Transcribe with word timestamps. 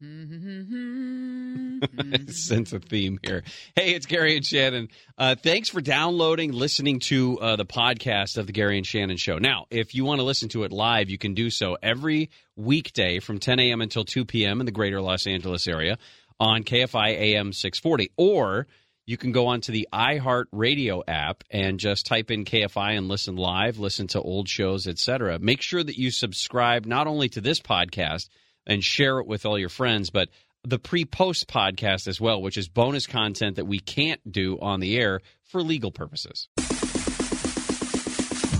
sense 2.28 2.72
a 2.72 2.78
theme 2.78 3.18
here. 3.22 3.42
Hey, 3.76 3.92
it's 3.92 4.06
Gary 4.06 4.34
and 4.34 4.46
Shannon. 4.46 4.88
Uh, 5.18 5.34
thanks 5.34 5.68
for 5.68 5.82
downloading, 5.82 6.52
listening 6.52 7.00
to 7.00 7.38
uh, 7.38 7.56
the 7.56 7.66
podcast 7.66 8.38
of 8.38 8.46
the 8.46 8.54
Gary 8.54 8.78
and 8.78 8.86
Shannon 8.86 9.18
Show. 9.18 9.36
Now, 9.36 9.66
if 9.70 9.94
you 9.94 10.06
want 10.06 10.20
to 10.20 10.24
listen 10.24 10.48
to 10.50 10.64
it 10.64 10.72
live, 10.72 11.10
you 11.10 11.18
can 11.18 11.34
do 11.34 11.50
so 11.50 11.76
every 11.82 12.30
weekday 12.56 13.20
from 13.20 13.40
10 13.40 13.60
a.m. 13.60 13.82
until 13.82 14.06
2 14.06 14.24
p.m. 14.24 14.60
in 14.60 14.66
the 14.66 14.72
greater 14.72 15.02
Los 15.02 15.26
Angeles 15.26 15.68
area 15.68 15.98
on 16.38 16.64
KFI 16.64 17.10
AM 17.10 17.52
640. 17.52 18.10
Or 18.16 18.68
you 19.04 19.18
can 19.18 19.32
go 19.32 19.48
onto 19.48 19.70
the 19.70 19.86
iHeart 19.92 20.46
Radio 20.50 21.02
app 21.06 21.44
and 21.50 21.78
just 21.78 22.06
type 22.06 22.30
in 22.30 22.46
KFI 22.46 22.96
and 22.96 23.08
listen 23.08 23.36
live, 23.36 23.78
listen 23.78 24.06
to 24.08 24.22
old 24.22 24.48
shows, 24.48 24.86
etc. 24.86 25.38
Make 25.38 25.60
sure 25.60 25.84
that 25.84 25.98
you 25.98 26.10
subscribe 26.10 26.86
not 26.86 27.06
only 27.06 27.28
to 27.28 27.42
this 27.42 27.60
podcast 27.60 28.30
and 28.66 28.82
share 28.84 29.18
it 29.18 29.26
with 29.26 29.46
all 29.46 29.58
your 29.58 29.68
friends, 29.68 30.10
but 30.10 30.28
the 30.62 30.78
pre-post 30.78 31.48
podcast 31.48 32.06
as 32.06 32.20
well, 32.20 32.42
which 32.42 32.56
is 32.58 32.68
bonus 32.68 33.06
content 33.06 33.56
that 33.56 33.64
we 33.64 33.78
can't 33.80 34.20
do 34.30 34.58
on 34.60 34.80
the 34.80 34.98
air 34.98 35.20
for 35.44 35.62
legal 35.62 35.90
purposes. 35.90 36.48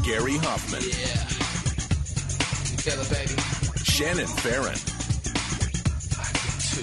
Gary 0.04 0.38
Hoffman. 0.38 0.82
Yeah. 0.82 1.40
You 2.70 3.04
baby. 3.14 3.36
Shannon 3.84 4.26
Farren. 4.26 4.78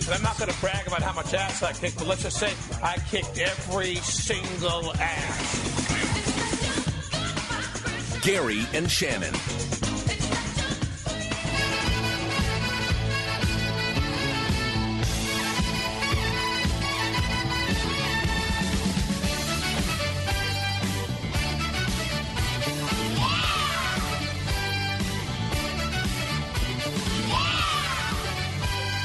And 0.06 0.16
I'm 0.16 0.22
not 0.22 0.38
going 0.38 0.52
to 0.52 0.60
brag 0.62 0.88
about 0.88 1.02
how 1.02 1.14
much 1.14 1.34
ass 1.34 1.64
I 1.64 1.74
kicked, 1.74 1.98
but 1.98 2.08
let's 2.08 2.24
just 2.24 2.38
say 2.38 2.54
I 2.82 2.98
kicked 3.10 3.40
every 3.40 3.96
single 3.96 4.94
ass. 4.94 5.88
Gary 8.24 8.66
and 8.74 8.90
Shannon. 8.90 9.34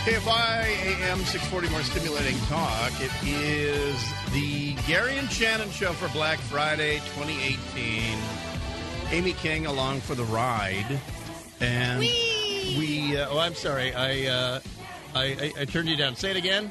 KFI 0.02 0.64
AM 1.00 1.18
640 1.18 1.68
more 1.68 1.80
stimulating 1.82 2.36
talk. 2.46 2.90
It 3.00 3.12
is 3.24 4.04
the 4.32 4.74
Gary 4.88 5.16
and 5.16 5.30
Shannon 5.30 5.70
show 5.70 5.92
for 5.92 6.08
Black 6.08 6.40
Friday 6.40 6.96
2018. 7.14 8.18
Amy 9.12 9.32
King 9.34 9.66
along 9.66 10.00
for 10.00 10.16
the 10.16 10.24
ride. 10.24 10.98
And 11.60 12.00
we 12.00 13.16
uh, 13.16 13.28
oh 13.30 13.38
I'm 13.38 13.54
sorry. 13.54 13.94
I, 13.94 14.26
uh, 14.26 14.60
I, 15.14 15.22
I 15.24 15.52
I 15.60 15.64
turned 15.66 15.88
you 15.88 15.96
down. 15.96 16.16
Say 16.16 16.32
it 16.32 16.36
again. 16.36 16.68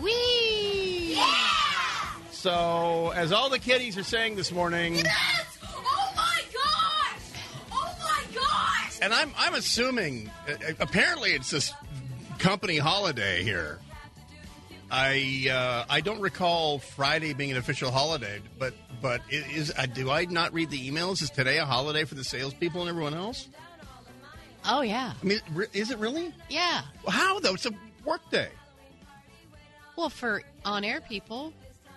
Wee! 0.00 1.20
So, 2.30 3.12
as 3.14 3.30
all 3.30 3.50
the 3.50 3.58
kiddies 3.58 3.98
are 3.98 4.02
saying 4.02 4.36
this 4.36 4.50
morning, 4.52 4.94
Yes! 4.94 5.58
Oh 5.62 6.12
my 6.16 6.40
gosh! 6.50 7.42
Oh 7.72 7.94
my 8.00 8.22
gosh! 8.34 8.98
and 9.02 9.12
I'm 9.12 9.32
I'm 9.36 9.52
assuming 9.52 10.30
uh, 10.48 10.54
apparently 10.80 11.32
it's 11.32 11.50
this 11.50 11.74
company 12.40 12.78
holiday 12.78 13.44
here. 13.44 13.78
I 14.90 15.46
uh, 15.50 15.84
I 15.88 16.00
don't 16.00 16.20
recall 16.20 16.80
Friday 16.80 17.32
being 17.32 17.52
an 17.52 17.58
official 17.58 17.92
holiday, 17.92 18.40
but 18.58 18.74
but 19.00 19.20
is 19.30 19.72
uh, 19.76 19.86
do 19.86 20.10
I 20.10 20.24
not 20.24 20.52
read 20.52 20.70
the 20.70 20.90
emails? 20.90 21.22
Is 21.22 21.30
today 21.30 21.58
a 21.58 21.64
holiday 21.64 22.04
for 22.04 22.16
the 22.16 22.24
salespeople 22.24 22.80
and 22.80 22.90
everyone 22.90 23.14
else? 23.14 23.48
Oh 24.64 24.80
yeah, 24.80 25.12
I 25.22 25.24
mean, 25.24 25.40
is 25.72 25.92
it 25.92 25.98
really? 25.98 26.34
yeah. 26.48 26.82
How 27.08 27.38
though? 27.38 27.54
It's 27.54 27.66
a 27.66 27.72
work 28.04 28.28
day. 28.30 28.48
Well, 29.96 30.10
for 30.10 30.42
on-air 30.64 31.02
people 31.02 31.52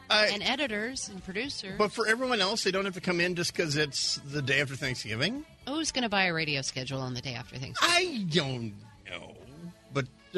I, 0.10 0.28
and 0.28 0.44
editors 0.44 1.10
and 1.10 1.24
producers, 1.24 1.76
but 1.80 1.92
for 1.92 2.06
everyone 2.06 2.42
else, 2.42 2.64
they 2.64 2.72
don't 2.72 2.86
have 2.86 2.94
to 2.94 3.02
come 3.02 3.20
in 3.20 3.34
just 3.34 3.56
because 3.56 3.76
it's 3.76 4.18
the 4.18 4.42
day 4.42 4.62
after 4.62 4.76
Thanksgiving. 4.76 5.46
who's 5.68 5.92
going 5.92 6.04
to 6.04 6.10
buy 6.10 6.26
a 6.26 6.34
radio 6.34 6.62
schedule 6.62 7.00
on 7.02 7.16
the 7.16 7.22
day 7.22 7.34
after 7.34 7.58
Thanksgiving? 7.58 7.96
I 7.96 8.26
don't 8.30 8.74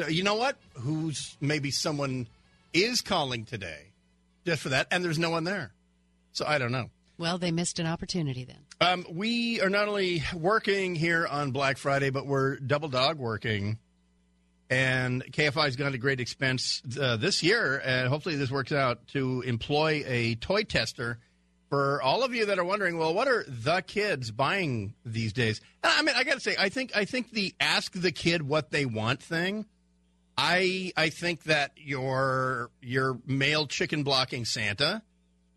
you 0.08 0.22
know 0.22 0.34
what? 0.36 0.56
Who's 0.74 1.36
maybe 1.40 1.70
someone 1.70 2.26
is 2.72 3.00
calling 3.00 3.44
today 3.44 3.92
just 4.44 4.62
for 4.62 4.68
that, 4.70 4.86
and 4.90 5.04
there's 5.04 5.18
no 5.18 5.30
one 5.30 5.44
there, 5.44 5.72
so 6.32 6.44
I 6.46 6.58
don't 6.58 6.72
know. 6.72 6.90
Well, 7.18 7.38
they 7.38 7.50
missed 7.50 7.78
an 7.78 7.86
opportunity 7.86 8.44
then. 8.44 8.58
Um, 8.80 9.06
we 9.10 9.60
are 9.62 9.70
not 9.70 9.88
only 9.88 10.22
working 10.34 10.94
here 10.94 11.26
on 11.26 11.50
Black 11.50 11.78
Friday, 11.78 12.10
but 12.10 12.26
we're 12.26 12.56
double 12.56 12.88
dog 12.88 13.18
working. 13.18 13.78
And 14.68 15.24
KFI 15.32 15.64
has 15.64 15.76
gone 15.76 15.92
to 15.92 15.98
great 15.98 16.20
expense 16.20 16.82
uh, 17.00 17.16
this 17.16 17.42
year, 17.42 17.80
and 17.84 18.08
hopefully 18.08 18.34
this 18.34 18.50
works 18.50 18.72
out 18.72 19.06
to 19.08 19.42
employ 19.42 20.02
a 20.06 20.34
toy 20.34 20.64
tester 20.64 21.18
for 21.70 22.02
all 22.02 22.24
of 22.24 22.34
you 22.34 22.46
that 22.46 22.58
are 22.58 22.64
wondering. 22.64 22.98
Well, 22.98 23.14
what 23.14 23.28
are 23.28 23.44
the 23.46 23.82
kids 23.82 24.30
buying 24.30 24.94
these 25.04 25.32
days? 25.32 25.60
And 25.84 25.92
I 25.92 26.02
mean, 26.02 26.16
I 26.16 26.24
got 26.24 26.34
to 26.34 26.40
say, 26.40 26.56
I 26.58 26.68
think 26.68 26.96
I 26.96 27.04
think 27.04 27.30
the 27.30 27.54
ask 27.60 27.92
the 27.92 28.12
kid 28.12 28.42
what 28.42 28.70
they 28.70 28.84
want 28.86 29.22
thing. 29.22 29.66
I 30.36 30.92
I 30.96 31.08
think 31.10 31.44
that 31.44 31.72
your 31.76 32.70
your 32.82 33.18
male 33.26 33.66
chicken 33.66 34.02
blocking 34.02 34.44
Santa 34.44 35.02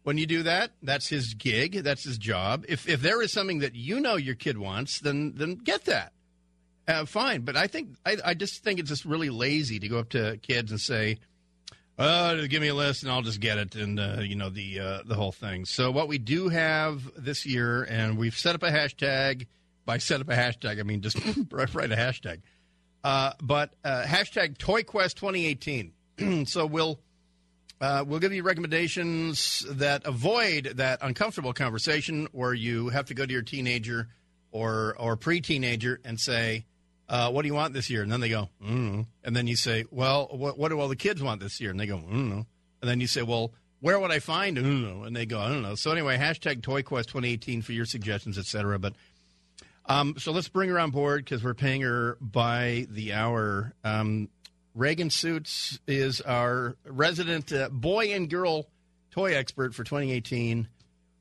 when 0.04 0.18
you 0.18 0.26
do 0.26 0.44
that, 0.44 0.72
that's 0.82 1.08
his 1.08 1.34
gig, 1.34 1.84
that's 1.84 2.04
his 2.04 2.18
job. 2.18 2.66
If 2.68 2.88
if 2.88 3.02
there 3.02 3.22
is 3.22 3.32
something 3.32 3.60
that 3.60 3.76
you 3.76 4.00
know 4.00 4.16
your 4.16 4.36
kid 4.36 4.58
wants, 4.58 5.00
then 5.00 5.34
then 5.36 5.56
get 5.56 5.86
that. 5.86 6.14
Uh, 6.88 7.06
fine, 7.06 7.42
but 7.42 7.56
I 7.56 7.68
think 7.68 7.90
I, 8.06 8.18
I 8.26 8.34
just 8.34 8.64
think 8.64 8.80
it's 8.80 8.90
just 8.90 9.06
really 9.06 9.30
lazy 9.30 9.78
to 9.80 9.88
go 9.88 10.00
up 10.00 10.10
to 10.10 10.40
kids 10.42 10.72
and 10.72 10.80
say, 10.80 11.18
"Oh, 12.00 12.48
give 12.48 12.62
me 12.62 12.70
a 12.70 12.74
list 12.74 13.04
and 13.04 13.12
I'll 13.12 13.22
just 13.22 13.40
get 13.40 13.60
it," 13.60 13.76
and 13.76 14.00
uh, 14.00 14.22
you 14.22 14.36
know 14.36 14.50
the 14.50 14.80
uh, 14.80 15.00
the 15.06 15.16
whole 15.16 15.32
thing. 15.32 15.66
So 15.66 15.92
what 15.92 16.08
we 16.08 16.18
do 16.18 16.50
have 16.50 17.04
this 17.16 17.46
year, 17.46 17.84
and 17.84 18.18
we've 18.18 18.36
set 18.38 18.56
up 18.56 18.64
a 18.64 18.72
hashtag. 18.72 19.46
By 19.86 19.98
set 19.98 20.22
up 20.22 20.30
a 20.30 20.36
hashtag, 20.36 20.80
I 20.80 20.84
mean 20.84 21.02
just 21.02 21.18
write 21.52 21.74
write 21.76 21.92
a 21.92 21.96
hashtag. 21.96 22.42
Uh, 23.04 23.34
but 23.42 23.74
uh, 23.84 24.04
hashtag 24.04 24.58
ToyQuest 24.58 25.16
2018. 25.16 26.46
so 26.46 26.66
we'll 26.66 27.00
uh, 27.82 28.04
we'll 28.06 28.20
give 28.20 28.34
you 28.34 28.44
recommendations 28.44 29.66
that 29.70 30.06
avoid 30.06 30.66
that 30.76 31.00
uncomfortable 31.02 31.54
conversation 31.54 32.28
where 32.34 32.54
you 32.54 32.90
have 32.90 33.06
to 33.06 33.14
go 33.14 33.26
to 33.26 33.32
your 33.32 33.42
teenager 33.42 34.10
or 34.52 34.96
or 35.00 35.16
pre-teenager 35.16 36.00
and 36.04 36.20
say, 36.20 36.66
uh, 37.08 37.32
"What 37.32 37.44
do 37.44 37.48
you 37.48 37.54
want 37.54 37.74
this 37.74 37.90
year?" 37.90 38.04
And 38.04 38.12
then 38.12 38.20
they 38.20 38.30
go, 38.30 38.50
mm 38.62 39.06
and 39.24 39.36
then 39.36 39.48
you 39.48 39.56
say, 39.56 39.86
"Well, 39.92 40.28
what, 40.32 40.58
what 40.58 40.70
do 40.70 40.80
all 40.80 40.90
the 40.90 40.96
kids 40.96 41.24
want 41.24 41.40
this 41.40 41.62
year?" 41.62 41.72
And 41.72 41.80
they 41.80 41.88
go, 41.88 41.98
"Mm 41.98 42.46
And 42.82 42.90
then 42.90 43.00
you 43.00 43.08
say, 43.08 43.22
"Well, 43.22 43.54
where 43.80 43.98
would 43.98 44.12
I 44.12 44.20
find?" 44.20 44.58
Mm 44.58 45.08
And 45.08 45.16
they 45.16 45.26
go, 45.26 45.40
"I 45.40 45.48
don't 45.48 45.62
know." 45.62 45.76
So 45.76 45.92
anyway, 45.92 46.18
hashtag 46.18 46.62
ToyQuest 46.62 47.06
2018 47.06 47.62
for 47.62 47.72
your 47.72 47.86
suggestions, 47.86 48.38
etc. 48.38 48.78
But 48.78 48.94
um, 49.90 50.16
so 50.18 50.32
let's 50.32 50.48
bring 50.48 50.70
her 50.70 50.80
on 50.80 50.92
board 50.92 51.26
because 51.26 51.44
we're 51.44 51.56
paying 51.56 51.82
her 51.82 52.18
by 52.22 52.88
the 52.90 53.14
hour. 53.14 53.74
Um, 53.84 54.30
Reagan 54.76 55.10
Suits 55.10 55.80
is 55.88 56.22
our 56.22 56.76
resident 56.86 57.52
uh, 57.52 57.70
boy 57.70 58.14
and 58.14 58.30
girl 58.30 58.68
toy 59.12 59.34
expert 59.36 59.74
for 59.74 59.84
2018. 59.84 60.68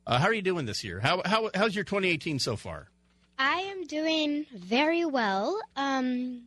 Uh, 0.07 0.19
how 0.19 0.27
are 0.27 0.35
you 0.35 0.43
doing 0.43 0.67
this 0.67 0.85
year? 0.85 1.01
How, 1.01 1.23
how 1.25 1.51
how's 1.55 1.75
your 1.75 1.85
2018 1.85 2.39
so 2.39 2.57
far? 2.57 2.89
I 3.39 3.61
am 3.61 3.87
doing 3.87 4.47
very 4.55 5.05
well. 5.05 5.59
Um, 5.75 6.43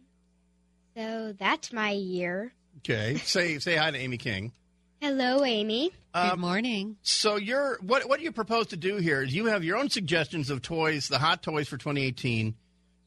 so 0.95 1.33
that's 1.37 1.73
my 1.73 1.91
year. 1.91 2.53
Okay, 2.79 3.17
say 3.17 3.59
say 3.59 3.75
hi 3.75 3.91
to 3.91 3.97
Amy 3.97 4.17
King. 4.17 4.51
Hello, 5.01 5.43
Amy. 5.43 5.91
Good 6.13 6.39
morning. 6.39 6.97
So 7.03 7.37
you're 7.37 7.77
what 7.81 8.07
what 8.09 8.17
do 8.19 8.25
you 8.25 8.33
propose 8.33 8.67
to 8.67 8.77
do 8.77 8.97
here 8.97 9.21
is 9.21 9.33
you 9.33 9.45
have 9.45 9.63
your 9.63 9.77
own 9.77 9.89
suggestions 9.89 10.49
of 10.49 10.61
toys, 10.61 11.07
the 11.07 11.19
hot 11.19 11.41
toys 11.41 11.69
for 11.69 11.77
2018 11.77 12.55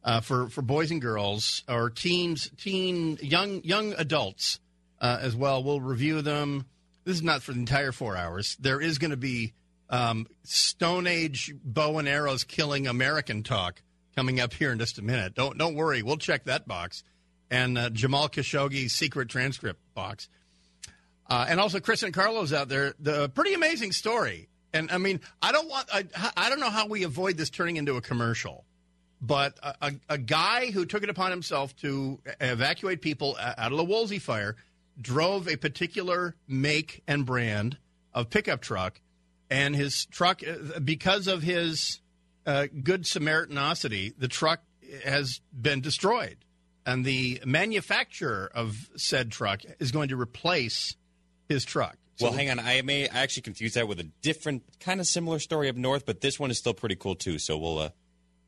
uh, 0.02 0.20
for 0.20 0.48
for 0.48 0.62
boys 0.62 0.90
and 0.90 1.02
girls 1.02 1.62
or 1.68 1.90
teens, 1.90 2.50
teen 2.56 3.18
young 3.20 3.62
young 3.62 3.92
adults 3.94 4.58
uh, 5.00 5.18
as 5.20 5.36
well. 5.36 5.62
We'll 5.62 5.82
review 5.82 6.22
them. 6.22 6.64
This 7.04 7.16
is 7.16 7.22
not 7.22 7.42
for 7.42 7.52
the 7.52 7.58
entire 7.58 7.92
four 7.92 8.16
hours. 8.16 8.56
There 8.58 8.80
is 8.80 8.96
going 8.96 9.10
to 9.10 9.18
be 9.18 9.52
um, 9.90 10.26
Stone 10.44 11.06
Age 11.06 11.54
bow 11.62 11.98
and 11.98 12.08
arrows 12.08 12.42
killing 12.44 12.86
American 12.86 13.42
talk 13.42 13.82
coming 14.16 14.40
up 14.40 14.54
here 14.54 14.72
in 14.72 14.78
just 14.78 14.98
a 14.98 15.02
minute. 15.02 15.34
Don't 15.34 15.58
don't 15.58 15.74
worry, 15.74 16.02
we'll 16.02 16.16
check 16.16 16.44
that 16.44 16.66
box 16.66 17.04
and 17.50 17.76
uh, 17.76 17.90
Jamal 17.90 18.28
Khashoggi's 18.28 18.92
secret 18.92 19.28
transcript 19.28 19.80
box. 19.94 20.28
Uh, 21.28 21.46
and 21.48 21.58
also 21.58 21.80
Chris 21.80 22.02
and 22.02 22.12
Carlos 22.12 22.52
out 22.52 22.68
there. 22.68 22.94
The 22.98 23.28
pretty 23.30 23.54
amazing 23.54 23.92
story. 23.92 24.48
And 24.72 24.90
I 24.90 24.98
mean, 24.98 25.20
I 25.40 25.52
don't 25.52 25.68
want. 25.68 25.88
I, 25.92 26.04
I 26.36 26.50
don't 26.50 26.60
know 26.60 26.70
how 26.70 26.86
we 26.86 27.04
avoid 27.04 27.36
this 27.36 27.48
turning 27.48 27.76
into 27.76 27.96
a 27.96 28.00
commercial, 28.00 28.64
but 29.20 29.58
a, 29.62 29.74
a, 29.80 29.92
a 30.10 30.18
guy 30.18 30.70
who 30.70 30.84
took 30.84 31.02
it 31.02 31.08
upon 31.08 31.30
himself 31.30 31.74
to 31.76 32.18
evacuate 32.40 33.00
people 33.00 33.36
out 33.40 33.70
of 33.70 33.78
the 33.78 33.84
Woolsey 33.84 34.18
fire 34.18 34.56
drove 35.00 35.48
a 35.48 35.56
particular 35.56 36.34
make 36.48 37.02
and 37.06 37.24
brand 37.24 37.78
of 38.12 38.30
pickup 38.30 38.60
truck, 38.60 39.00
and 39.48 39.74
his 39.74 40.06
truck, 40.06 40.42
uh, 40.46 40.78
because 40.80 41.26
of 41.26 41.42
his 41.42 42.00
uh, 42.46 42.66
good 42.82 43.04
Samaritanosity, 43.04 44.12
the 44.18 44.28
truck 44.28 44.60
has 45.04 45.40
been 45.52 45.80
destroyed. 45.80 46.36
and 46.86 47.04
the 47.04 47.40
manufacturer 47.44 48.50
of 48.54 48.90
said 48.96 49.30
truck 49.30 49.62
is 49.78 49.90
going 49.90 50.08
to 50.08 50.20
replace 50.20 50.96
his 51.54 51.64
truck. 51.64 51.96
So 52.16 52.26
well, 52.26 52.34
hang 52.34 52.50
on. 52.50 52.60
I 52.60 52.82
may 52.82 53.08
I 53.08 53.22
actually 53.22 53.42
confuse 53.42 53.74
that 53.74 53.88
with 53.88 53.98
a 53.98 54.04
different, 54.22 54.62
kind 54.78 55.00
of 55.00 55.06
similar 55.06 55.38
story 55.40 55.68
up 55.68 55.74
north, 55.76 56.06
but 56.06 56.20
this 56.20 56.38
one 56.38 56.50
is 56.50 56.58
still 56.58 56.74
pretty 56.74 56.94
cool 56.96 57.14
too. 57.16 57.38
So 57.38 57.58
we'll 57.58 57.78
uh, 57.78 57.88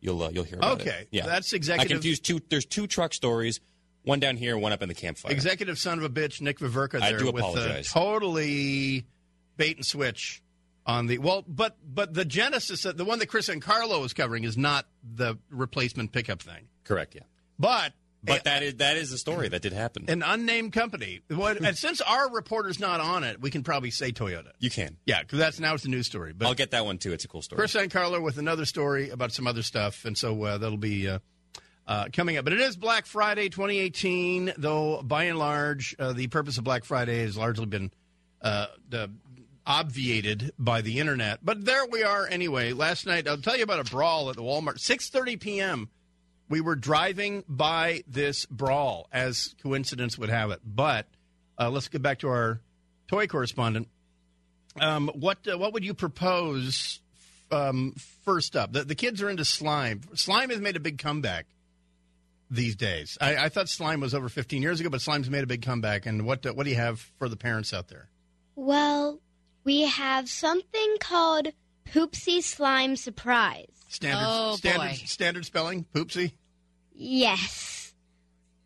you'll 0.00 0.22
uh, 0.22 0.28
you'll 0.30 0.44
hear. 0.44 0.58
About 0.58 0.80
Okay, 0.82 1.00
it. 1.02 1.08
yeah, 1.10 1.26
that's 1.26 1.52
executive. 1.52 1.90
I 1.90 1.94
confused 1.94 2.24
two. 2.24 2.40
There's 2.48 2.64
two 2.66 2.86
truck 2.86 3.12
stories, 3.12 3.60
one 4.04 4.20
down 4.20 4.36
here, 4.36 4.56
one 4.56 4.72
up 4.72 4.82
in 4.82 4.88
the 4.88 4.94
campfire. 4.94 5.32
Executive 5.32 5.78
son 5.78 5.98
of 5.98 6.04
a 6.04 6.08
bitch, 6.08 6.40
Nick 6.40 6.58
Viverka. 6.60 7.00
I 7.02 7.10
There 7.10 7.18
do 7.18 7.26
with, 7.32 7.42
apologize. 7.42 7.90
totally 7.90 9.06
bait 9.56 9.76
and 9.76 9.84
switch 9.84 10.42
on 10.84 11.06
the 11.08 11.18
well, 11.18 11.42
but 11.48 11.76
but 11.84 12.14
the 12.14 12.24
Genesis, 12.24 12.84
of 12.84 12.96
the 12.96 13.04
one 13.04 13.18
that 13.18 13.26
Chris 13.26 13.48
and 13.48 13.60
Carlo 13.60 14.04
is 14.04 14.12
covering, 14.12 14.44
is 14.44 14.56
not 14.56 14.86
the 15.02 15.38
replacement 15.50 16.12
pickup 16.12 16.40
thing. 16.40 16.68
Correct. 16.84 17.16
Yeah, 17.16 17.22
But 17.58 17.94
but 18.26 18.44
that 18.44 18.62
is 18.62 18.74
that 18.76 18.96
is 18.96 19.12
a 19.12 19.18
story 19.18 19.48
that 19.48 19.62
did 19.62 19.72
happen. 19.72 20.04
an 20.08 20.22
unnamed 20.22 20.72
company. 20.72 21.20
What, 21.28 21.60
and 21.60 21.76
since 21.76 22.00
our 22.00 22.30
reporter's 22.30 22.78
not 22.80 23.00
on 23.00 23.24
it, 23.24 23.40
we 23.40 23.50
can 23.50 23.62
probably 23.62 23.90
say 23.90 24.12
Toyota. 24.12 24.50
you 24.58 24.70
can. 24.70 24.96
Yeah, 25.06 25.22
because 25.22 25.38
that's 25.38 25.60
now 25.60 25.74
it's 25.74 25.84
a 25.84 25.88
news 25.88 26.06
story. 26.06 26.32
But 26.32 26.46
I'll 26.48 26.54
get 26.54 26.72
that 26.72 26.84
one 26.84 26.98
too. 26.98 27.12
It's 27.12 27.24
a 27.24 27.28
cool 27.28 27.42
story. 27.42 27.58
Chris 27.58 27.74
and 27.74 27.90
Carlo 27.90 28.20
with 28.20 28.38
another 28.38 28.64
story 28.64 29.10
about 29.10 29.32
some 29.32 29.46
other 29.46 29.62
stuff, 29.62 30.04
and 30.04 30.16
so 30.16 30.42
uh, 30.42 30.58
that'll 30.58 30.76
be 30.76 31.08
uh, 31.08 31.18
uh, 31.86 32.06
coming 32.12 32.36
up. 32.36 32.44
But 32.44 32.52
it 32.52 32.60
is 32.60 32.76
Black 32.76 33.06
Friday 33.06 33.48
2018, 33.48 34.54
though 34.58 35.02
by 35.02 35.24
and 35.24 35.38
large, 35.38 35.94
uh, 35.98 36.12
the 36.12 36.26
purpose 36.28 36.58
of 36.58 36.64
Black 36.64 36.84
Friday 36.84 37.20
has 37.20 37.36
largely 37.36 37.66
been 37.66 37.90
uh, 38.42 38.66
obviated 39.66 40.52
by 40.58 40.80
the 40.80 40.98
internet. 41.00 41.44
But 41.44 41.64
there 41.64 41.86
we 41.86 42.02
are 42.02 42.26
anyway. 42.26 42.72
Last 42.72 43.06
night, 43.06 43.26
I'll 43.28 43.38
tell 43.38 43.56
you 43.56 43.64
about 43.64 43.86
a 43.86 43.90
brawl 43.90 44.30
at 44.30 44.36
the 44.36 44.42
Walmart. 44.42 44.78
6:30 44.78 45.40
p.m. 45.40 45.90
We 46.48 46.60
were 46.60 46.76
driving 46.76 47.44
by 47.48 48.04
this 48.06 48.46
brawl, 48.46 49.08
as 49.12 49.54
coincidence 49.62 50.16
would 50.16 50.28
have 50.28 50.50
it. 50.50 50.60
But 50.64 51.06
uh, 51.58 51.70
let's 51.70 51.88
get 51.88 52.02
back 52.02 52.20
to 52.20 52.28
our 52.28 52.60
toy 53.08 53.26
correspondent. 53.26 53.88
Um, 54.80 55.08
what 55.14 55.38
uh, 55.50 55.58
what 55.58 55.72
would 55.72 55.84
you 55.84 55.94
propose 55.94 57.00
um, 57.50 57.94
first 58.24 58.56
up? 58.56 58.72
The, 58.72 58.84
the 58.84 58.94
kids 58.94 59.22
are 59.22 59.30
into 59.30 59.44
slime. 59.44 60.02
Slime 60.14 60.50
has 60.50 60.60
made 60.60 60.76
a 60.76 60.80
big 60.80 60.98
comeback 60.98 61.46
these 62.50 62.76
days. 62.76 63.18
I, 63.20 63.36
I 63.36 63.48
thought 63.48 63.68
slime 63.68 64.00
was 64.00 64.14
over 64.14 64.28
15 64.28 64.62
years 64.62 64.80
ago, 64.80 64.90
but 64.90 65.00
slime's 65.00 65.30
made 65.30 65.42
a 65.42 65.46
big 65.46 65.62
comeback. 65.62 66.06
And 66.06 66.26
what 66.26 66.44
uh, 66.44 66.52
what 66.52 66.64
do 66.64 66.70
you 66.70 66.76
have 66.76 67.00
for 67.18 67.28
the 67.28 67.36
parents 67.36 67.72
out 67.72 67.88
there? 67.88 68.08
Well, 68.54 69.20
we 69.64 69.82
have 69.82 70.28
something 70.28 70.96
called 71.00 71.48
Poopsie 71.86 72.42
Slime 72.42 72.96
Surprise. 72.96 73.75
Standard 73.96 74.26
Oh, 74.28 74.56
standard 74.56 74.88
boy. 74.88 75.02
standard 75.06 75.46
spelling, 75.46 75.86
poopsie. 75.94 76.32
Yes. 76.94 77.94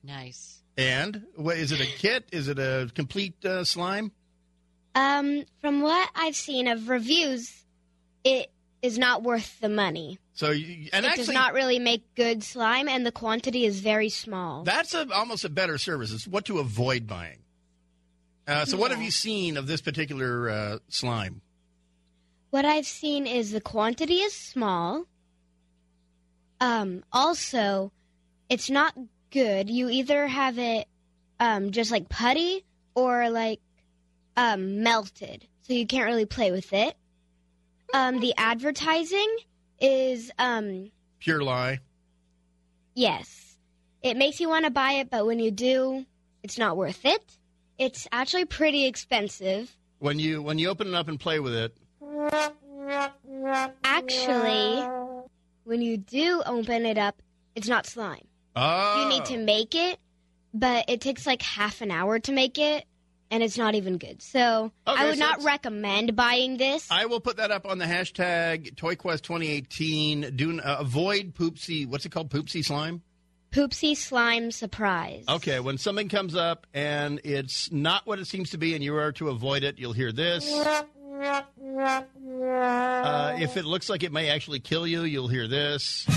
Nice. 0.02 0.58
And 0.76 1.22
what 1.36 1.56
is 1.56 1.70
it? 1.70 1.80
A 1.80 1.86
kit? 1.86 2.28
Is 2.32 2.48
it 2.48 2.58
a 2.58 2.90
complete 2.96 3.44
uh, 3.44 3.62
slime? 3.62 4.10
Um, 4.96 5.44
from 5.60 5.82
what 5.82 6.10
I've 6.16 6.34
seen 6.34 6.66
of 6.66 6.88
reviews, 6.88 7.52
it 8.24 8.50
is 8.82 8.98
not 8.98 9.22
worth 9.22 9.60
the 9.60 9.68
money. 9.68 10.18
So 10.32 10.50
you, 10.50 10.88
and 10.92 11.06
it 11.06 11.10
actually, 11.10 11.26
does 11.26 11.34
not 11.34 11.54
really 11.54 11.78
make 11.78 12.12
good 12.16 12.42
slime, 12.42 12.88
and 12.88 13.06
the 13.06 13.12
quantity 13.12 13.64
is 13.64 13.78
very 13.78 14.08
small. 14.08 14.64
That's 14.64 14.94
a, 14.94 15.06
almost 15.14 15.44
a 15.44 15.48
better 15.48 15.78
service. 15.78 16.12
It's 16.12 16.26
what 16.26 16.44
to 16.46 16.58
avoid 16.58 17.06
buying. 17.06 17.38
Uh, 18.48 18.64
so, 18.64 18.76
what 18.76 18.90
have 18.90 19.00
you 19.00 19.12
seen 19.12 19.56
of 19.56 19.68
this 19.68 19.80
particular 19.80 20.50
uh, 20.50 20.78
slime? 20.88 21.40
What 22.50 22.64
I've 22.64 22.86
seen 22.86 23.28
is 23.28 23.52
the 23.52 23.60
quantity 23.60 24.16
is 24.16 24.34
small. 24.34 25.04
Um, 26.60 27.02
also, 27.12 27.92
it's 28.48 28.68
not 28.70 28.94
good. 29.30 29.70
You 29.70 29.88
either 29.88 30.26
have 30.26 30.58
it 30.58 30.86
um, 31.38 31.70
just 31.70 31.90
like 31.90 32.08
putty 32.08 32.64
or 32.94 33.30
like 33.30 33.60
um, 34.36 34.82
melted, 34.82 35.46
so 35.62 35.72
you 35.72 35.86
can't 35.86 36.06
really 36.06 36.26
play 36.26 36.50
with 36.50 36.72
it. 36.72 36.96
Um, 37.94 38.20
the 38.20 38.34
advertising 38.36 39.36
is 39.80 40.30
um, 40.38 40.90
Pure 41.18 41.42
lie. 41.42 41.80
yes, 42.94 43.56
it 44.02 44.16
makes 44.16 44.40
you 44.40 44.48
want 44.48 44.64
to 44.64 44.70
buy 44.70 44.92
it, 44.92 45.10
but 45.10 45.26
when 45.26 45.38
you 45.38 45.50
do, 45.50 46.04
it's 46.42 46.58
not 46.58 46.76
worth 46.76 47.04
it. 47.04 47.22
It's 47.78 48.06
actually 48.12 48.44
pretty 48.44 48.86
expensive. 48.86 49.74
When 49.98 50.18
you 50.18 50.42
when 50.42 50.58
you 50.58 50.68
open 50.68 50.88
it 50.88 50.94
up 50.94 51.08
and 51.08 51.18
play 51.18 51.40
with 51.40 51.54
it, 51.54 51.76
Actually, 53.84 54.86
when 55.70 55.81
you 55.82 55.96
do 55.96 56.43
open 56.44 56.84
it 56.84 56.99
up, 56.99 57.22
it's 57.55 57.69
not 57.69 57.87
slime. 57.87 58.26
oh, 58.56 59.02
You 59.05 59.08
need 59.08 59.25
to 59.26 59.38
make 59.38 59.76
it, 59.76 60.00
but 60.52 60.87
it 60.88 61.00
takes 61.00 61.25
like 61.28 61.43
half 61.43 61.81
an 61.81 61.93
hour 61.93 62.19
to 62.19 62.32
make 62.32 62.58
it, 62.58 62.84
and 63.31 63.40
it's 63.40 63.56
not 63.56 63.76
even 63.76 63.96
good. 63.96 64.20
So 64.20 64.72
Okay, 64.88 65.00
I 65.00 65.06
would 65.06 65.19
so 65.19 65.25
not 65.25 65.44
recommend 65.44 66.17
buying 66.17 66.56
this. 66.56 66.88
I 66.90 67.06
will 67.06 67.20
put 67.20 67.37
that 67.37 67.52
up 67.52 67.67
on 67.67 67.78
the 67.78 67.84
hashtag 67.84 68.75
ToyQuest 68.75 69.22
2018. 69.22 70.34
Do 70.34 70.58
uh, 70.58 70.78
avoid 70.81 71.34
poopsie. 71.34 71.87
What's 71.87 72.05
it 72.05 72.11
called? 72.11 72.31
Poopsie 72.31 72.64
slime. 72.64 73.02
Poopsie 73.52 73.96
slime 73.96 74.50
surprise. 74.50 75.25
Okay, 75.28 75.61
when 75.61 75.78
something 75.78 76.08
comes 76.08 76.34
up 76.34 76.66
and 76.75 77.20
it's 77.23 77.70
not 77.70 78.08
what 78.08 78.19
it 78.19 78.26
seems 78.26 78.50
to 78.50 78.58
be, 78.58 78.75
and 78.75 78.82
you 78.82 78.96
are 78.96 79.12
to 79.12 79.28
avoid 79.28 79.62
it, 79.62 79.78
you'll 79.78 79.93
hear 79.93 80.11
this. 80.11 80.50
Uh, 81.12 81.42
if 83.40 83.56
it 83.56 83.64
looks 83.64 83.88
like 83.88 84.02
it 84.02 84.12
may 84.12 84.28
actually 84.30 84.60
kill 84.60 84.86
you, 84.86 85.02
you'll 85.02 85.28
hear 85.28 85.48
this. 85.48 86.04
And 86.08 86.16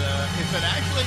uh, 0.00 0.28
if 0.38 0.54
it 0.54 0.62
actually, 0.62 1.04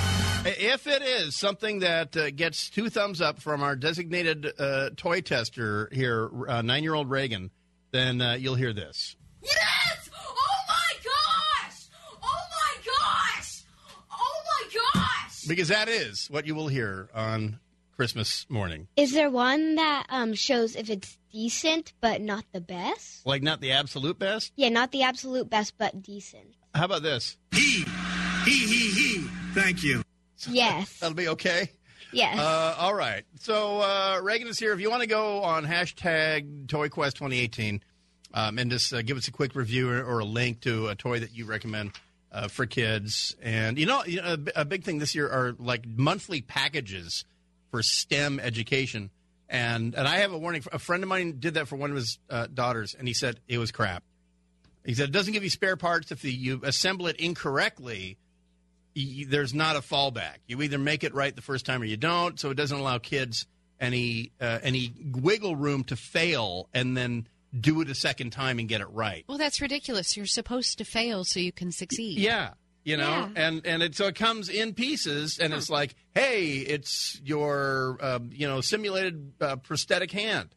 if 0.66 0.88
it 0.88 1.02
is 1.04 1.36
something 1.36 1.80
that 1.80 2.16
uh, 2.18 2.30
gets 2.32 2.70
two 2.70 2.90
thumbs 2.90 3.22
up 3.22 3.40
from 3.40 3.62
our 3.62 3.76
designated 3.76 4.54
uh, 4.60 4.90
toy 4.96 5.22
tester 5.22 5.90
here, 5.92 6.30
uh, 6.48 6.62
nine-year-old 6.62 7.10
Reagan, 7.10 7.52
then 7.92 8.22
uh, 8.22 8.34
you'll 8.34 8.56
hear 8.56 8.74
this. 8.74 9.16
Yes! 9.42 10.10
Oh 10.14 10.56
my 10.68 10.94
gosh! 11.04 11.88
Oh 12.24 12.48
my 12.52 12.76
gosh! 12.86 13.64
Oh 14.12 14.42
my 14.46 14.64
gosh! 14.94 15.46
Because 15.48 15.68
that 15.68 15.90
is 15.90 16.28
what 16.30 16.48
you 16.48 16.56
will 16.56 16.70
hear 16.70 17.10
on 17.14 17.60
Christmas 17.98 18.46
morning. 18.48 18.88
Is 18.96 19.12
there 19.14 19.32
one 19.32 19.74
that 19.74 20.06
um, 20.10 20.36
shows 20.36 20.76
if 20.76 20.88
it's 20.88 21.18
decent 21.32 21.94
but 22.00 22.22
not 22.22 22.46
the 22.54 22.62
best? 22.62 23.26
Like, 23.26 23.42
not 23.42 23.60
the 23.60 23.72
absolute 23.72 24.20
best. 24.20 24.54
Yeah, 24.56 24.70
not 24.70 24.92
the 24.92 25.02
absolute 25.02 25.50
best, 25.50 25.74
but 25.80 26.04
decent. 26.04 26.54
How 26.76 26.86
about 26.86 27.02
this? 27.02 27.38
He, 27.52 27.84
he, 28.46 28.52
he, 28.52 28.92
he. 28.92 29.28
Thank 29.54 29.84
you. 29.84 30.04
Yes. 30.48 31.00
That'll 31.00 31.16
be 31.16 31.28
okay. 31.30 31.72
yes. 32.14 32.38
Uh, 32.38 32.76
all 32.78 32.94
right. 32.94 33.24
So 33.40 33.80
uh, 33.82 34.20
Reagan 34.22 34.48
is 34.48 34.60
here. 34.60 34.74
If 34.74 34.80
you 34.80 34.92
want 34.92 35.02
to 35.02 35.08
go 35.08 35.42
on 35.42 35.66
hashtag 35.66 36.68
ToyQuest 36.68 37.16
2018 37.16 37.82
um, 38.36 38.60
and 38.60 38.70
just 38.70 38.94
uh, 38.94 39.02
give 39.02 39.18
us 39.18 39.28
a 39.28 39.32
quick 39.32 39.56
review 39.56 39.90
or, 39.90 40.04
or 40.04 40.20
a 40.20 40.26
link 40.26 40.62
to 40.62 40.88
a 40.90 40.94
toy 40.94 41.20
that 41.20 41.36
you 41.36 41.46
recommend 41.46 41.94
uh, 42.32 42.48
for 42.48 42.68
kids, 42.68 43.36
and 43.42 43.80
you 43.80 43.88
know, 43.88 44.04
you 44.06 44.22
know, 44.22 44.38
a, 44.56 44.62
a 44.62 44.66
big 44.66 44.84
thing 44.84 45.00
this 45.00 45.16
year 45.16 45.28
are 45.28 45.56
like 45.58 45.88
monthly 45.88 46.42
packages 46.42 47.26
for 47.72 47.82
STEM 47.84 48.40
education. 48.40 49.10
And 49.50 49.96
and 49.96 50.08
I 50.08 50.18
have 50.18 50.34
a 50.34 50.38
warning. 50.38 50.64
A 50.74 50.80
friend 50.80 51.04
of 51.04 51.10
mine 51.10 51.38
did 51.40 51.54
that 51.54 51.68
for 51.68 51.78
one 51.78 51.90
of 51.90 51.96
his 51.96 52.20
uh, 52.30 52.48
daughters, 52.54 52.96
and 52.98 53.08
he 53.08 53.14
said 53.14 53.40
it 53.48 53.58
was 53.58 53.72
crap. 53.72 54.04
He 54.86 54.94
said 54.94 55.10
it 55.10 55.12
doesn't 55.12 55.34
give 55.34 55.44
you 55.44 55.50
spare 55.50 55.78
parts 55.78 56.12
if 56.12 56.22
the, 56.22 56.32
you 56.32 56.62
assemble 56.64 57.08
it 57.08 57.16
incorrectly 57.18 58.18
y- 58.96 59.26
there's 59.28 59.54
not 59.54 59.76
a 59.76 59.80
fallback. 59.80 60.38
You 60.48 60.62
either 60.62 60.78
make 60.78 61.04
it 61.04 61.14
right 61.14 61.36
the 61.36 61.42
first 61.42 61.66
time 61.66 61.82
or 61.82 61.86
you 61.86 61.98
don't. 61.98 62.40
So 62.40 62.50
it 62.50 62.56
doesn't 62.56 62.78
allow 62.78 62.98
kids 62.98 63.46
any 63.80 64.32
uh, 64.42 64.60
any 64.64 64.94
wiggle 65.14 65.56
room 65.56 65.84
to 65.86 65.96
fail 65.96 66.68
and 66.74 66.98
then 66.98 67.28
do 67.58 67.80
it 67.82 67.90
a 67.90 67.96
second 67.96 68.32
time 68.32 68.60
and 68.60 68.68
get 68.68 68.82
it 68.82 68.90
right. 68.90 69.24
Well, 69.28 69.38
that's 69.38 69.62
ridiculous. 69.62 70.18
You're 70.18 70.26
supposed 70.26 70.78
to 70.80 70.84
fail 70.86 71.24
so 71.24 71.40
you 71.40 71.52
can 71.52 71.72
succeed. 71.72 72.18
Yeah, 72.18 72.52
you 72.88 72.96
know, 72.96 73.10
Yeah. 73.10 73.30
and 73.36 73.66
and 73.66 73.84
it 73.84 73.96
so 73.96 74.06
it 74.08 74.16
comes 74.16 74.48
in 74.48 74.74
pieces, 74.74 75.40
and 75.40 75.54
it's 75.54 75.70
like, 75.70 75.94
hey, 76.16 76.54
it's 76.60 77.20
your 77.22 77.98
uh, 78.00 78.20
you 78.32 78.48
know 78.48 78.62
simulated 78.62 79.34
uh, 79.42 79.58
prosthetic 79.58 80.10
hand. 80.12 80.50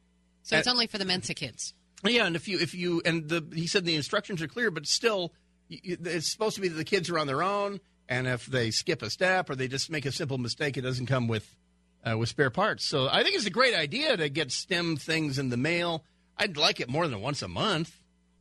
So 0.44 0.56
it's 0.56 0.68
only 0.68 0.86
for 0.86 0.96
the 0.98 1.04
Mensa 1.04 1.34
kids. 1.34 1.74
Yeah, 2.04 2.26
and 2.26 2.36
if 2.36 2.46
you 2.46 2.60
if 2.60 2.72
you 2.72 3.02
and 3.04 3.28
the 3.28 3.44
he 3.52 3.66
said 3.66 3.84
the 3.84 3.96
instructions 3.96 4.40
are 4.42 4.46
clear, 4.46 4.70
but 4.70 4.86
still, 4.86 5.32
it's 5.68 6.30
supposed 6.30 6.54
to 6.54 6.60
be 6.60 6.68
that 6.68 6.76
the 6.76 6.84
kids 6.84 7.10
are 7.10 7.18
on 7.18 7.26
their 7.26 7.42
own, 7.42 7.80
and 8.08 8.28
if 8.28 8.46
they 8.46 8.70
skip 8.70 9.02
a 9.02 9.10
step 9.10 9.50
or 9.50 9.56
they 9.56 9.66
just 9.66 9.90
make 9.90 10.06
a 10.06 10.12
simple 10.12 10.38
mistake, 10.38 10.76
it 10.76 10.82
doesn't 10.82 11.06
come 11.06 11.26
with 11.26 11.52
uh, 12.08 12.16
with 12.16 12.28
spare 12.28 12.50
parts. 12.50 12.86
So 12.86 13.08
I 13.10 13.24
think 13.24 13.34
it's 13.34 13.46
a 13.46 13.50
great 13.50 13.74
idea 13.74 14.16
to 14.16 14.28
get 14.28 14.52
STEM 14.52 14.96
things 14.98 15.36
in 15.38 15.48
the 15.48 15.56
mail. 15.56 16.04
I'd 16.38 16.56
like 16.56 16.78
it 16.78 16.88
more 16.88 17.08
than 17.08 17.20
once 17.20 17.42
a 17.42 17.48
month, 17.48 17.90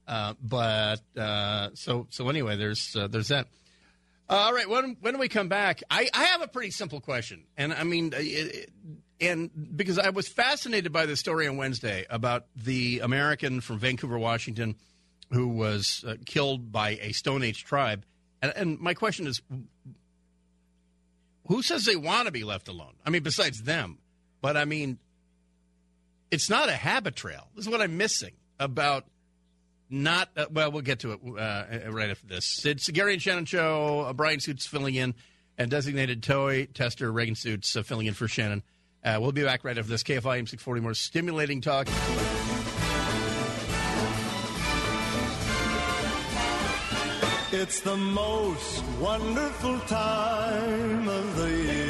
uh, 0.07 0.35
but 0.41 1.01
uh, 1.17 1.69
so 1.73 2.05
so 2.11 2.29
anyway, 2.29 2.55
there's 2.55 2.95
uh, 2.95 3.07
there's 3.07 3.29
that. 3.29 3.47
Uh, 4.29 4.33
all 4.33 4.53
right, 4.53 4.69
when 4.69 4.95
when 5.01 5.17
we 5.17 5.27
come 5.27 5.47
back, 5.47 5.81
I, 5.89 6.07
I 6.13 6.25
have 6.25 6.41
a 6.41 6.47
pretty 6.47 6.71
simple 6.71 7.01
question, 7.01 7.45
and 7.57 7.73
I 7.73 7.83
mean, 7.83 8.13
it, 8.13 8.17
it- 8.19 8.69
and 9.21 9.49
because 9.75 9.99
I 9.99 10.11
was 10.11 10.29
fascinated 10.29 10.93
by 10.93 11.05
the 11.05 11.17
story 11.17 11.45
on 11.45 11.57
Wednesday 11.57 12.05
about 12.09 12.45
the 12.55 13.01
American 13.03 13.59
from 13.59 13.77
Vancouver, 13.77 14.17
Washington, 14.17 14.75
who 15.31 15.49
was 15.49 16.05
uh, 16.07 16.15
killed 16.25 16.71
by 16.71 16.91
a 17.01 17.11
Stone 17.11 17.43
Age 17.43 17.65
tribe, 17.65 18.05
and, 18.41 18.53
and 18.55 18.79
my 18.79 18.93
question 18.93 19.27
is, 19.27 19.41
who 21.47 21.61
says 21.61 21.83
they 21.85 21.97
want 21.97 22.27
to 22.27 22.31
be 22.31 22.43
left 22.45 22.69
alone? 22.69 22.93
I 23.05 23.09
mean, 23.09 23.23
besides 23.23 23.63
them. 23.63 23.97
But 24.41 24.55
I 24.55 24.63
mean, 24.63 24.99
it's 26.31 26.49
not 26.49 26.69
a 26.69 26.73
habit 26.73 27.15
trail. 27.17 27.49
This 27.55 27.65
is 27.65 27.71
what 27.71 27.81
I'm 27.81 27.97
missing 27.97 28.33
about 28.59 29.03
not. 29.89 30.29
Uh, 30.35 30.45
well, 30.51 30.71
we'll 30.71 30.81
get 30.81 30.99
to 30.99 31.11
it 31.13 31.19
uh, 31.25 31.91
right 31.91 32.09
after 32.09 32.27
this. 32.27 32.65
It's 32.65 32.89
Gary 32.89 33.13
and 33.13 33.21
Shannon 33.21 33.45
show. 33.45 34.01
Uh, 34.01 34.13
Bryan 34.13 34.39
Suits 34.39 34.65
filling 34.65 34.95
in, 34.95 35.15
and 35.57 35.69
designated 35.69 36.23
toy 36.23 36.67
tester 36.73 37.11
Reagan 37.11 37.35
Suits 37.35 37.75
uh, 37.75 37.83
filling 37.83 38.07
in 38.07 38.13
for 38.13 38.27
Shannon. 38.27 38.63
Uh, 39.03 39.17
we'll 39.21 39.31
be 39.31 39.43
back 39.43 39.63
right 39.63 39.77
after 39.77 39.89
this. 39.89 40.03
KFI 40.03 40.43
M640 40.43 40.81
more 40.81 40.93
stimulating 40.93 41.61
talk. 41.61 41.87
It's 47.51 47.79
the 47.79 47.97
most 47.97 48.83
wonderful 48.99 49.79
time 49.79 51.07
of 51.07 51.35
the 51.35 51.49
year. 51.49 51.88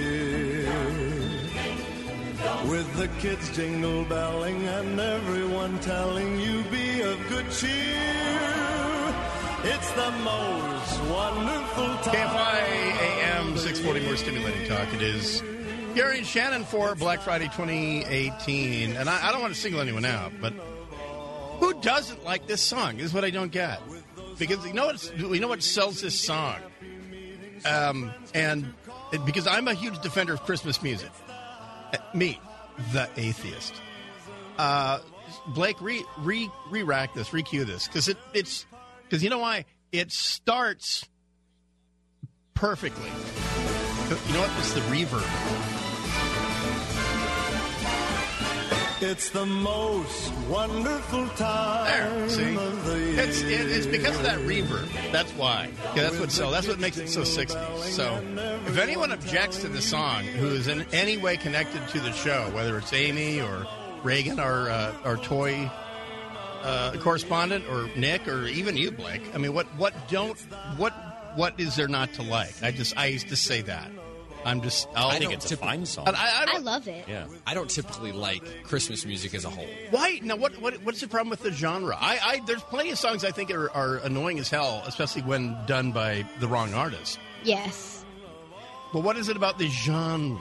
With 2.70 2.96
the 2.98 3.08
kids 3.20 3.50
jingle 3.56 4.06
belling 4.06 4.68
and 4.68 5.00
everyone 5.00 5.80
telling 5.80 6.40
you 6.40 6.62
be 6.66 7.02
of 7.02 7.18
good 7.28 7.50
cheer. 7.50 9.16
It's 9.64 9.92
the 9.94 10.12
most 10.24 11.02
wonderful 11.10 11.88
time. 12.04 12.30
KFI 12.30 12.62
AM 13.02 13.58
640 13.58 14.06
more 14.06 14.16
stimulating 14.18 14.68
talk. 14.68 14.94
It 14.94 15.02
is 15.02 15.42
Gary 15.96 16.20
and 16.20 16.28
Shannon 16.28 16.64
for 16.64 16.94
Black 16.94 17.22
Friday 17.22 17.46
2018. 17.46 18.96
And 18.96 19.10
I, 19.10 19.30
I 19.30 19.32
don't 19.32 19.42
want 19.42 19.56
to 19.56 19.60
single 19.60 19.82
anyone 19.82 20.06
out, 20.06 20.32
but 20.40 20.54
who 21.60 21.74
doesn't 21.82 22.24
like 22.24 22.46
this 22.46 22.62
song? 22.62 22.98
This 22.98 23.08
is 23.08 23.14
what 23.14 23.26
I 23.26 23.32
don't 23.32 23.52
get. 23.52 23.82
Because 24.38 24.64
you 24.68 24.74
know 24.74 24.86
what 24.86 25.18
you 25.18 25.40
know 25.40 25.48
what 25.48 25.64
sells 25.64 26.02
this 26.02 26.18
song, 26.20 26.58
um, 27.66 28.14
and 28.36 28.72
it, 29.12 29.26
because 29.26 29.48
I'm 29.48 29.68
a 29.68 29.74
huge 29.74 30.00
defender 30.02 30.34
of 30.34 30.44
Christmas 30.44 30.84
music. 30.84 31.10
Uh, 31.92 31.98
me, 32.14 32.40
the 32.92 33.10
atheist. 33.18 33.74
Uh, 34.58 35.00
Blake, 35.48 35.80
re 35.82 36.04
re 36.20 36.50
re 36.70 36.84
rack 36.84 37.14
this, 37.14 37.34
re 37.34 37.44
cue 37.44 37.66
this, 37.66 37.88
because 37.88 38.08
it 38.08 38.18
it's 38.34 38.66
because 39.04 39.24
you 39.24 39.30
know 39.30 39.40
why 39.40 39.66
it 39.92 40.12
starts 40.12 41.08
perfectly. 42.54 43.10
You 43.10 44.34
know 44.34 44.42
what? 44.42 44.52
It's 44.58 44.74
the 44.74 44.82
reverb. 44.82 45.79
It's 49.02 49.30
the 49.30 49.46
most 49.46 50.34
wonderful 50.50 51.28
time 51.30 51.86
There, 51.86 52.30
see? 52.30 52.56
of 52.56 52.86
the 52.86 53.00
year. 53.00 53.20
It's 53.22 53.42
it, 53.42 53.72
it's 53.72 53.86
because 53.86 54.18
of 54.18 54.24
that 54.24 54.40
reverb. 54.40 54.90
That's 55.14 55.32
why. 55.34 55.70
That's 55.96 56.20
what 56.20 56.32
so 56.32 56.52
that's 56.52 56.68
what 56.68 56.80
makes 56.80 56.98
it 56.98 57.08
so 57.08 57.22
60s. 57.22 57.82
So 57.84 58.22
if 58.68 58.78
anyone 58.78 59.14
objects 59.14 59.62
to 59.62 59.70
the 59.70 59.82
song 59.82 60.24
who 60.24 60.48
is 60.48 60.68
in 60.68 60.86
any 60.92 61.16
way 61.16 61.38
connected 61.38 61.88
to 61.90 62.00
the 62.02 62.12
show, 62.12 62.50
whether 62.54 62.78
it's 62.78 62.92
Amy 62.92 63.40
or 63.40 63.66
Reagan 64.04 64.38
or 64.38 64.70
uh, 64.70 64.94
our 65.06 65.16
toy 65.16 65.72
uh, 66.64 66.92
correspondent 67.00 67.66
or 67.70 67.90
Nick 67.96 68.28
or 68.28 68.48
even 68.48 68.76
you, 68.76 68.92
Blake, 68.92 69.22
I 69.34 69.38
mean, 69.38 69.54
what 69.54 69.68
what 69.78 69.94
don't 70.10 70.38
what 70.76 70.92
what 71.36 71.58
is 71.58 71.78
there 71.78 71.88
not 71.88 72.14
to 72.16 72.22
like? 72.24 72.62
I 72.62 72.72
just 72.72 72.98
I 72.98 73.06
used 73.06 73.30
to 73.30 73.38
say 73.38 73.62
that. 73.62 73.90
I'm 74.46 74.62
just 74.62 74.88
I'll, 74.96 75.10
I 75.10 75.20
think 75.20 75.34
it's 75.34 75.52
a 75.52 75.58
fine 75.58 75.86
song. 75.86 76.08
And 76.08 76.16
I, 76.16 76.46
I 76.46 76.56
I 76.56 76.58
love 76.60 76.88
it. 76.88 77.06
yeah. 77.08 77.26
I 77.46 77.54
don't 77.54 77.70
typically 77.70 78.12
like 78.12 78.42
Christmas 78.64 79.06
music 79.06 79.34
as 79.34 79.44
a 79.46 79.50
whole. 79.50 79.68
Why 79.92 80.20
now? 80.24 80.36
What, 80.38 80.60
what 80.62 80.76
what's 80.84 81.02
the 81.02 81.08
problem 81.08 81.30
with 81.30 81.42
the 81.42 81.52
genre? 81.52 81.96
I, 82.00 82.20
I 82.24 82.42
there's 82.46 82.64
plenty 82.64 82.92
of 82.92 82.98
songs 82.98 83.26
I 83.26 83.32
think 83.32 83.52
are, 83.52 83.70
are 83.72 83.98
annoying 83.98 84.40
as 84.40 84.50
hell, 84.50 84.82
especially 84.88 85.24
when 85.24 85.58
done 85.66 85.92
by 85.92 86.26
the 86.40 86.48
wrong 86.48 86.74
artist. 86.74 87.20
Yes. 87.44 88.06
But 88.94 89.04
what 89.04 89.18
is 89.18 89.30
it 89.30 89.36
about 89.38 89.58
the 89.60 89.68
genre? 89.68 90.40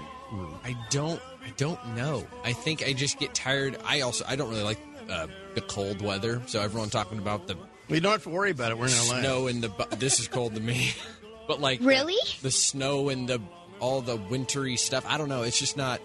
I 0.64 0.76
don't. 0.90 1.20
I 1.44 1.50
don't 1.56 1.96
know. 1.96 2.26
I 2.44 2.52
think 2.52 2.82
I 2.86 2.92
just 2.92 3.18
get 3.18 3.34
tired. 3.34 3.78
I 3.84 4.02
also. 4.02 4.24
I 4.28 4.36
don't 4.36 4.50
really 4.50 4.62
like 4.62 4.78
uh, 5.10 5.26
the 5.54 5.60
cold 5.62 6.02
weather. 6.02 6.42
So 6.46 6.60
everyone 6.60 6.90
talking 6.90 7.18
about 7.18 7.46
the 7.46 7.56
We 7.88 8.00
don't 8.00 8.12
have 8.12 8.22
to 8.24 8.28
worry 8.28 8.50
about 8.52 8.70
it. 8.70 8.78
We're 8.78 8.86
in 8.86 8.92
LA. 9.08 9.20
snow 9.20 9.46
and 9.48 9.62
the. 9.62 9.68
bu- 9.70 9.96
This 9.96 10.20
is 10.20 10.28
cold 10.28 10.54
to 10.54 10.60
me. 10.60 10.92
But 11.48 11.62
like 11.62 11.80
Really? 11.80 12.12
the, 12.42 12.42
the 12.42 12.50
snow 12.50 13.08
and 13.08 13.26
the 13.26 13.40
all 13.80 14.00
the 14.00 14.16
wintry 14.16 14.76
stuff. 14.76 15.04
I 15.08 15.18
don't 15.18 15.28
know. 15.28 15.42
It's 15.42 15.58
just 15.58 15.76
not. 15.76 16.00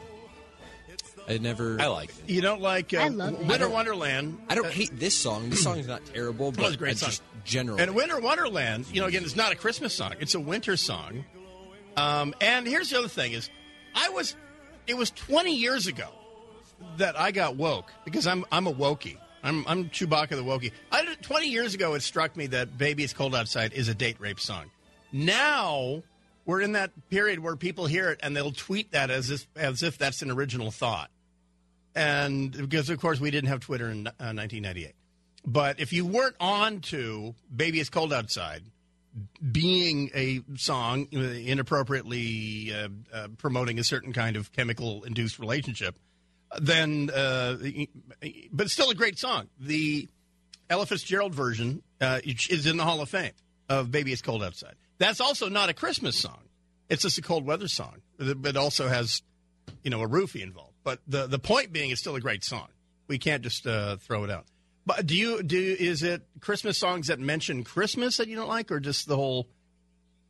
I 1.27 1.37
never. 1.37 1.79
I 1.79 1.87
like 1.87 2.09
it. 2.09 2.15
You 2.29 2.41
don't 2.41 2.61
like 2.61 2.93
uh, 2.93 2.97
I 2.97 3.07
love 3.07 3.39
it. 3.39 3.47
Winter 3.47 3.69
Wonderland. 3.69 4.37
I 4.49 4.55
don't 4.55 4.65
Uh, 4.65 4.69
hate 4.69 4.99
this 4.99 5.15
song. 5.17 5.49
This 5.49 5.63
song 5.63 5.79
is 5.79 5.87
not 5.87 6.05
terrible, 6.05 6.51
but 6.51 6.59
Well, 6.59 6.67
it's 6.67 6.75
a 6.75 6.79
great 6.79 6.97
song. 6.97 7.09
just 7.09 7.23
generally. 7.45 7.81
And 7.81 7.95
Winter 7.95 8.19
Wonderland, 8.19 8.85
you 8.91 8.99
know, 8.99 9.07
again, 9.07 9.23
it's 9.23 9.35
not 9.35 9.51
a 9.53 9.55
Christmas 9.55 9.93
song; 9.93 10.13
it's 10.19 10.35
a 10.35 10.39
winter 10.39 10.75
song. 10.75 11.23
Um, 11.95 12.33
and 12.41 12.67
here's 12.67 12.89
the 12.89 12.99
other 12.99 13.07
thing: 13.07 13.31
is 13.31 13.49
I 13.95 14.09
was, 14.09 14.35
it 14.87 14.95
was 14.97 15.11
20 15.11 15.55
years 15.55 15.87
ago 15.87 16.07
that 16.97 17.17
I 17.17 17.31
got 17.31 17.55
woke 17.55 17.89
because 18.03 18.27
I'm 18.27 18.43
I'm 18.51 18.67
a 18.67 18.73
wokey. 18.73 19.17
I'm 19.43 19.65
I'm 19.67 19.89
Chewbacca 19.89 20.29
the 20.29 20.43
wokey. 20.43 20.71
I, 20.91 21.05
20 21.21 21.47
years 21.49 21.73
ago, 21.73 21.93
it 21.93 22.01
struck 22.01 22.35
me 22.35 22.47
that 22.47 22.77
"Baby 22.77 23.05
It's 23.05 23.13
Cold 23.13 23.33
Outside" 23.33 23.71
is 23.71 23.87
a 23.87 23.93
date 23.95 24.17
rape 24.19 24.41
song. 24.41 24.71
Now 25.13 26.03
we're 26.45 26.61
in 26.61 26.73
that 26.73 26.91
period 27.09 27.39
where 27.39 27.55
people 27.55 27.85
hear 27.85 28.09
it 28.09 28.19
and 28.23 28.35
they'll 28.35 28.51
tweet 28.51 28.91
that 28.91 29.09
as 29.09 29.29
if 29.29 29.47
as 29.55 29.83
if 29.83 29.97
that's 29.97 30.21
an 30.21 30.31
original 30.31 30.71
thought. 30.71 31.09
And 31.95 32.51
because 32.51 32.89
of 32.89 32.99
course 32.99 33.19
we 33.19 33.31
didn't 33.31 33.49
have 33.49 33.61
Twitter 33.61 33.89
in 33.89 34.07
uh, 34.07 34.33
1998. 34.33 34.93
But 35.45 35.79
if 35.79 35.91
you 35.91 36.05
weren't 36.05 36.35
on 36.39 36.79
to 36.81 37.35
"Baby 37.53 37.79
It's 37.79 37.89
Cold 37.89 38.13
Outside," 38.13 38.63
being 39.51 40.09
a 40.15 40.41
song 40.55 41.07
uh, 41.13 41.19
inappropriately 41.19 42.73
uh, 42.73 42.87
uh, 43.13 43.27
promoting 43.37 43.79
a 43.79 43.83
certain 43.83 44.13
kind 44.13 44.35
of 44.37 44.51
chemical-induced 44.53 45.39
relationship, 45.39 45.99
then, 46.59 47.09
uh, 47.09 47.57
but 48.51 48.71
still 48.71 48.89
a 48.89 48.95
great 48.95 49.19
song. 49.19 49.49
The 49.59 50.07
Ella 50.69 50.85
Fitzgerald 50.85 51.35
version 51.35 51.83
uh, 51.99 52.21
is 52.25 52.65
in 52.65 52.77
the 52.77 52.83
Hall 52.83 53.01
of 53.01 53.09
Fame 53.09 53.33
of 53.67 53.91
"Baby 53.91 54.13
It's 54.13 54.21
Cold 54.21 54.43
Outside." 54.43 54.75
That's 54.97 55.19
also 55.21 55.49
not 55.49 55.69
a 55.69 55.73
Christmas 55.73 56.17
song; 56.17 56.39
it's 56.89 57.01
just 57.03 57.17
a 57.17 57.21
cold 57.21 57.45
weather 57.45 57.67
song, 57.67 58.01
but 58.17 58.55
also 58.57 58.87
has, 58.87 59.21
you 59.83 59.89
know, 59.89 60.01
a 60.01 60.07
roofie 60.07 60.41
involved. 60.41 60.73
But 60.83 60.99
the 61.07 61.27
the 61.27 61.39
point 61.39 61.71
being, 61.73 61.89
it's 61.91 62.01
still 62.01 62.15
a 62.15 62.21
great 62.21 62.43
song. 62.43 62.67
We 63.07 63.17
can't 63.17 63.43
just 63.43 63.65
uh, 63.67 63.97
throw 63.97 64.23
it 64.23 64.29
out. 64.29 64.45
But 64.85 65.05
do 65.05 65.15
you 65.15 65.43
do? 65.43 65.57
Is 65.79 66.03
it 66.03 66.23
Christmas 66.41 66.77
songs 66.77 67.07
that 67.07 67.19
mention 67.19 67.63
Christmas 67.63 68.17
that 68.17 68.27
you 68.27 68.35
don't 68.35 68.49
like, 68.49 68.71
or 68.71 68.79
just 68.79 69.07
the 69.07 69.15
whole 69.15 69.47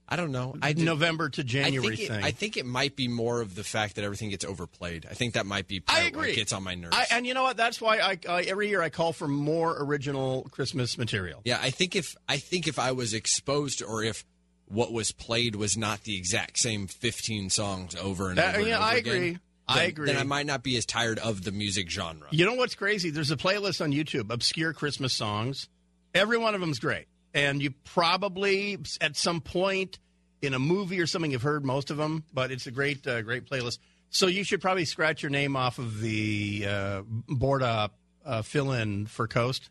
I 0.07 0.15
don't 0.15 0.31
know. 0.31 0.55
I 0.61 0.73
did- 0.73 0.83
November 0.85 1.29
to 1.29 1.43
January 1.43 1.93
I 1.93 1.95
think, 1.95 2.09
thing? 2.09 2.19
it, 2.19 2.23
I 2.25 2.31
think 2.31 2.57
it 2.57 2.65
might 2.65 2.95
be 2.95 3.07
more 3.07 3.41
of 3.41 3.55
the 3.55 3.63
fact 3.63 3.95
that 3.95 4.03
everything 4.03 4.29
gets 4.29 4.43
overplayed. 4.45 5.07
I 5.09 5.13
think 5.13 5.33
that 5.35 5.45
might 5.45 5.67
be 5.67 5.79
part 5.79 6.01
I 6.01 6.03
agree. 6.05 6.35
gets 6.35 6.51
on 6.51 6.61
my 6.61 6.75
nerves. 6.75 6.95
I, 6.95 7.07
and 7.15 7.25
you 7.25 7.33
know 7.33 7.41
what? 7.43 7.57
That's 7.57 7.79
why 7.81 7.99
I, 7.99 8.19
I 8.29 8.41
every 8.43 8.67
year 8.69 8.81
I 8.81 8.89
call 8.89 9.13
for 9.13 9.27
more 9.27 9.75
original 9.81 10.43
Christmas 10.51 10.97
material. 10.97 11.41
yeah, 11.45 11.57
I 11.61 11.69
think 11.69 11.95
if 11.95 12.15
I 12.27 12.37
think 12.37 12.67
if 12.67 12.77
I 12.79 12.91
was 12.91 13.13
exposed 13.13 13.81
or 13.81 14.03
if 14.03 14.23
what 14.73 14.91
was 14.91 15.11
played 15.11 15.55
was 15.55 15.77
not 15.77 16.03
the 16.03 16.17
exact 16.17 16.57
same 16.59 16.87
15 16.87 17.49
songs 17.49 17.95
over 17.95 18.29
and 18.29 18.39
Uh, 18.39 18.43
over. 18.43 18.59
and 18.59 18.67
over 18.69 18.83
I 18.83 18.95
again, 18.95 19.15
agree. 19.15 19.37
I 19.67 19.83
agree. 19.83 20.07
Then 20.07 20.17
I 20.17 20.23
might 20.23 20.45
not 20.45 20.61
be 20.63 20.75
as 20.77 20.85
tired 20.85 21.19
of 21.19 21.43
the 21.43 21.51
music 21.51 21.89
genre. 21.89 22.27
You 22.31 22.45
know 22.45 22.55
what's 22.55 22.75
crazy? 22.75 23.09
There's 23.11 23.31
a 23.31 23.37
playlist 23.37 23.81
on 23.81 23.91
YouTube, 23.93 24.29
obscure 24.31 24.73
Christmas 24.73 25.13
songs. 25.13 25.69
Every 26.13 26.37
one 26.37 26.53
of 26.53 26.61
them's 26.61 26.79
great, 26.79 27.05
and 27.33 27.61
you 27.61 27.71
probably 27.85 28.77
at 28.99 29.15
some 29.15 29.39
point 29.41 29.99
in 30.41 30.53
a 30.53 30.59
movie 30.59 30.99
or 30.99 31.07
something 31.07 31.31
you've 31.31 31.41
heard 31.43 31.63
most 31.63 31.89
of 31.91 31.97
them. 31.97 32.23
But 32.33 32.51
it's 32.51 32.67
a 32.67 32.71
great, 32.71 33.07
uh, 33.07 33.21
great 33.21 33.45
playlist. 33.49 33.77
So 34.09 34.27
you 34.27 34.43
should 34.43 34.61
probably 34.61 34.85
scratch 34.85 35.23
your 35.23 35.29
name 35.29 35.55
off 35.55 35.79
of 35.79 36.01
the 36.01 36.65
uh, 36.67 37.01
board 37.29 37.63
up 37.63 37.97
uh, 38.25 38.41
fill 38.41 38.71
in 38.73 39.05
for 39.07 39.27
Coast. 39.27 39.69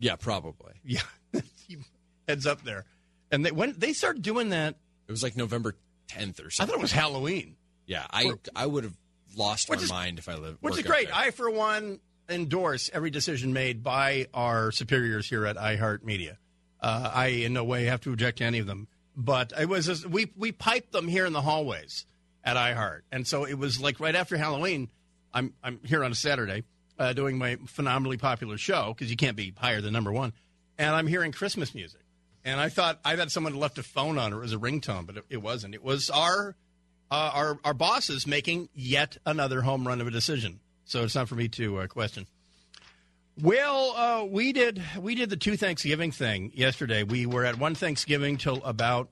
Yeah, 0.00 0.16
probably. 0.16 0.74
Yeah, 0.84 1.00
heads 2.28 2.46
up 2.46 2.62
there. 2.64 2.84
And 3.30 3.44
they, 3.44 3.50
when 3.52 3.74
they 3.76 3.92
started 3.92 4.22
doing 4.22 4.50
that, 4.50 4.76
It 5.06 5.10
was 5.12 5.22
like 5.22 5.36
November 5.36 5.74
10th 6.08 6.44
or 6.44 6.50
something. 6.50 6.62
I 6.62 6.66
thought 6.66 6.78
it 6.78 6.82
was 6.82 6.92
Halloween. 6.92 7.56
Yeah, 7.86 8.06
I 8.10 8.32
I 8.54 8.66
would 8.66 8.84
have 8.84 8.96
lost 9.36 9.70
my 9.70 9.76
is- 9.76 9.88
mind 9.90 10.18
if 10.18 10.28
I 10.28 10.34
lived. 10.34 10.58
Which 10.60 10.76
is 10.78 10.82
great. 10.82 11.14
I, 11.14 11.30
for 11.30 11.50
one, 11.50 12.00
endorse 12.28 12.90
every 12.92 13.10
decision 13.10 13.52
made 13.52 13.82
by 13.82 14.26
our 14.34 14.70
superiors 14.72 15.28
here 15.28 15.46
at 15.46 15.56
iHeartMedia. 15.56 16.36
Uh, 16.80 17.10
I, 17.14 17.26
in 17.28 17.54
no 17.54 17.64
way, 17.64 17.86
have 17.86 18.02
to 18.02 18.12
object 18.12 18.38
to 18.38 18.44
any 18.44 18.58
of 18.58 18.66
them. 18.66 18.88
But 19.16 19.52
it 19.58 19.68
was 19.68 19.86
just, 19.86 20.06
we 20.06 20.32
we 20.36 20.52
piped 20.52 20.92
them 20.92 21.08
here 21.08 21.26
in 21.26 21.32
the 21.32 21.40
hallways 21.40 22.06
at 22.44 22.56
iHeart, 22.56 23.00
and 23.10 23.26
so 23.26 23.44
it 23.44 23.58
was 23.58 23.80
like 23.80 23.98
right 24.00 24.14
after 24.14 24.36
Halloween. 24.36 24.88
I'm 25.32 25.54
I'm 25.62 25.80
here 25.84 26.04
on 26.04 26.12
a 26.12 26.14
Saturday 26.14 26.62
uh, 26.98 27.14
doing 27.14 27.36
my 27.36 27.56
phenomenally 27.66 28.16
popular 28.16 28.56
show 28.58 28.94
because 28.94 29.10
you 29.10 29.16
can't 29.16 29.36
be 29.36 29.52
higher 29.56 29.80
than 29.80 29.92
number 29.92 30.12
one, 30.12 30.32
and 30.78 30.94
I'm 30.94 31.06
hearing 31.08 31.32
Christmas 31.32 31.74
music. 31.74 32.00
And 32.48 32.58
I 32.58 32.70
thought 32.70 32.98
I 33.04 33.14
thought 33.14 33.30
someone 33.30 33.54
left 33.54 33.76
a 33.76 33.82
phone 33.82 34.16
on 34.16 34.32
or 34.32 34.38
it 34.38 34.40
was 34.40 34.54
a 34.54 34.58
ringtone, 34.58 35.06
but 35.06 35.18
it, 35.18 35.24
it 35.28 35.36
wasn't. 35.36 35.74
It 35.74 35.84
was 35.84 36.08
our 36.08 36.56
uh, 37.10 37.30
our 37.34 37.58
our 37.62 37.74
bosses 37.74 38.26
making 38.26 38.70
yet 38.74 39.18
another 39.26 39.60
home 39.60 39.86
run 39.86 40.00
of 40.00 40.06
a 40.06 40.10
decision. 40.10 40.60
So 40.86 41.04
it's 41.04 41.14
not 41.14 41.28
for 41.28 41.34
me 41.34 41.48
to 41.48 41.80
uh, 41.80 41.86
question. 41.88 42.26
Well, 43.38 43.92
uh, 43.94 44.24
we 44.24 44.54
did 44.54 44.82
we 44.98 45.14
did 45.14 45.28
the 45.28 45.36
two 45.36 45.58
Thanksgiving 45.58 46.10
thing 46.10 46.50
yesterday. 46.54 47.02
We 47.02 47.26
were 47.26 47.44
at 47.44 47.58
one 47.58 47.74
Thanksgiving 47.74 48.38
till 48.38 48.64
about, 48.64 49.10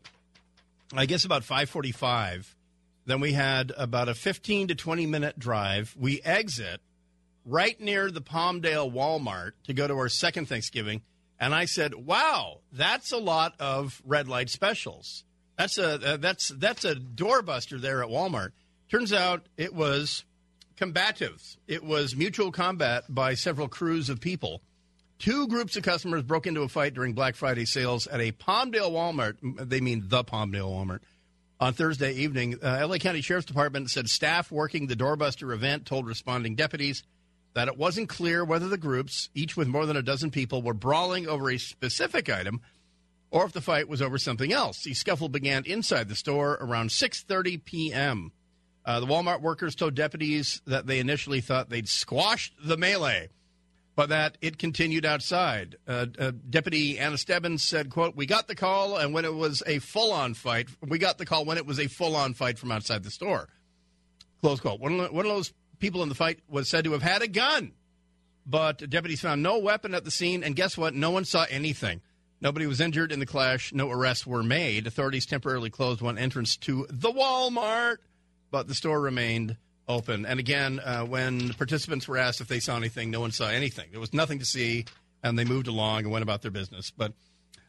I 0.95 1.05
guess 1.05 1.27
about 1.27 1.45
five 1.45 1.69
forty 1.69 1.93
five. 1.93 2.57
Then 3.05 3.21
we 3.21 3.35
had 3.35 3.71
about 3.77 4.09
a 4.09 4.15
15 4.15 4.69
to 4.69 4.75
20 4.75 5.07
minute 5.07 5.39
drive. 5.39 5.95
We 5.97 6.23
exit 6.23 6.81
right 7.45 7.79
near 7.79 8.11
the 8.11 8.23
Palmdale 8.23 8.91
Walmart 8.91 9.53
to 9.65 9.75
go 9.75 9.87
to 9.87 9.95
our 9.95 10.09
second 10.09 10.49
Thanksgiving. 10.49 11.03
And 11.39 11.55
I 11.55 11.67
said, 11.67 11.95
"Wow, 11.95 12.61
that's 12.73 13.13
a 13.13 13.19
lot 13.19 13.55
of 13.59 14.01
red 14.05 14.29
light 14.29 14.51
specials. 14.51 15.25
That's 15.59 15.79
a 15.79 16.15
uh, 16.15 16.17
that's 16.17 16.49
that's 16.49 16.85
a 16.85 16.95
doorbuster 16.95 17.81
there 17.81 18.03
at 18.03 18.09
Walmart." 18.09 18.53
Turns 18.91 19.13
out 19.13 19.47
it 19.57 19.75
was 19.75 20.25
combatives. 20.77 21.57
It 21.67 21.85
was 21.85 22.15
mutual 22.15 22.53
combat 22.53 23.05
by 23.09 23.35
several 23.35 23.69
crews 23.69 24.09
of 24.09 24.21
people. 24.21 24.63
Two 25.19 25.49
groups 25.49 25.77
of 25.77 25.83
customers 25.83 26.23
broke 26.23 26.47
into 26.47 26.61
a 26.61 26.69
fight 26.69 26.95
during 26.95 27.15
Black 27.15 27.37
Friday 27.37 27.65
sales 27.65 28.07
at 28.07 28.21
a 28.21 28.33
Palmdale 28.33 28.91
Walmart. 28.91 29.37
They 29.69 29.81
mean 29.81 30.05
the 30.07 30.23
Palmdale 30.23 30.71
Walmart. 30.71 31.01
On 31.59 31.73
Thursday 31.73 32.13
evening, 32.13 32.59
uh, 32.63 32.87
LA 32.87 32.99
County 32.99 33.23
Sheriff's 33.23 33.47
Department 33.47 33.89
said 33.89 34.09
staff 34.09 34.53
working 34.53 34.87
the 34.87 34.97
doorbuster 34.97 35.55
event 35.55 35.87
told 35.87 36.07
responding 36.07 36.55
deputies 36.55 37.03
that 37.57 37.69
it 37.69 37.79
wasn't 37.79 38.07
clear 38.07 38.45
whether 38.45 38.69
the 38.69 38.77
groups, 38.77 39.31
each 39.35 39.57
with 39.57 39.67
more 39.67 39.87
than 39.87 39.97
a 39.97 40.03
dozen 40.03 40.31
people, 40.31 40.61
were 40.61 40.75
brawling 40.75 41.27
over 41.27 41.51
a 41.51 41.57
specific 41.57 42.29
item 42.29 42.61
or 43.31 43.47
if 43.47 43.53
the 43.53 43.63
fight 43.63 43.89
was 43.89 44.03
over 44.03 44.19
something 44.19 44.53
else. 44.53 44.83
The 44.83 44.93
scuffle 44.93 45.31
began 45.31 45.65
inside 45.65 46.11
the 46.11 46.15
store 46.15 46.59
around 46.61 46.91
6:30 46.91 47.65
p.m. 47.65 48.33
Uh, 48.85 49.01
the 49.01 49.07
Walmart 49.07 49.41
workers 49.41 49.75
told 49.75 49.95
deputies 49.95 50.61
that 50.67 50.87
they 50.87 50.99
initially 50.99 51.41
thought 51.41 51.71
they'd 51.71 51.89
squashed 51.89 52.53
the 52.63 52.77
melee, 52.77 53.31
but 53.95 54.11
that 54.11 54.37
it 54.43 54.59
continued 54.59 55.07
outside. 55.07 55.77
Uh, 55.89 56.05
uh, 56.19 56.33
Deputy 56.51 56.99
Anna 56.99 57.17
Stebbins 57.17 57.63
said, 57.63 57.89
"quote 57.89 58.15
We 58.15 58.27
got 58.27 58.49
the 58.49 58.55
call, 58.55 58.99
and 58.99 59.15
when 59.15 59.25
it 59.25 59.33
was 59.35 59.63
a 59.67 59.79
full-on 59.79 60.35
fight, 60.35 60.69
we 60.87 60.99
got 60.99 61.17
the 61.17 61.25
call 61.25 61.47
when 61.47 61.57
it 61.57 61.65
was 61.65 61.81
a 61.81 61.87
full-on 61.87 62.35
fight 62.35 62.59
from 62.59 62.71
outside 62.71 63.03
the 63.03 63.11
store." 63.11 63.49
Close 64.43 64.61
quote. 64.61 64.79
One 64.79 65.01
of, 65.01 65.11
one 65.11 65.25
of 65.25 65.33
those 65.33 65.55
people 65.79 66.03
in 66.03 66.09
the 66.09 66.15
fight 66.15 66.41
was 66.49 66.69
said 66.69 66.85
to 66.85 66.93
have 66.93 67.03
had 67.03 67.23
a 67.23 67.29
gun, 67.29 67.73
but 68.45 68.89
deputies 68.89 69.21
found 69.21 69.43
no 69.43 69.59
weapon 69.59 69.95
at 69.95 70.05
the 70.05 70.11
scene, 70.11 70.43
and 70.43 70.57
guess 70.57 70.77
what? 70.77 70.95
No 70.95 71.11
one 71.11 71.25
saw 71.25 71.47
anything. 71.51 72.01
Nobody 72.41 72.67
was 72.67 72.81
injured 72.81 73.13
in 73.13 73.21
the 73.21 73.27
clash. 73.27 73.73
No 73.73 73.91
arrests 73.91 74.27
were 74.27 74.43
made. 74.43 74.87
Authorities 74.87 75.27
temporarily 75.27 75.71
closed 75.71 76.03
one 76.03 76.19
entrance 76.19 76.57
to 76.59 76.87
the 76.91 77.11
Walmart 77.11 77.97
but 78.51 78.69
the 78.69 78.75
store 78.75 79.01
remained 79.01 79.57
open. 79.89 80.27
And 80.27 80.41
again, 80.41 80.81
uh, 80.81 81.05
when 81.05 81.53
participants 81.55 82.09
were 82.09 82.17
asked 82.17 82.41
if 82.41 82.49
they 82.49 82.61
saw 82.61 82.77
anything, 82.77 83.11
no 83.11 83.21
one 83.21 83.31
saw 83.31 83.49
anything. 83.49 83.89
There 83.91 84.01
was 84.01 84.15
nothing 84.15 84.39
to 84.41 84.45
see, 84.45 84.87
and 85.23 85.39
they 85.39 85.45
moved 85.45 85.67
along 85.67 86.05
and 86.05 86.11
went 86.11 86.23
about 86.23 86.43
their 86.43 86.51
business. 86.51 86.91
But 86.91 87.13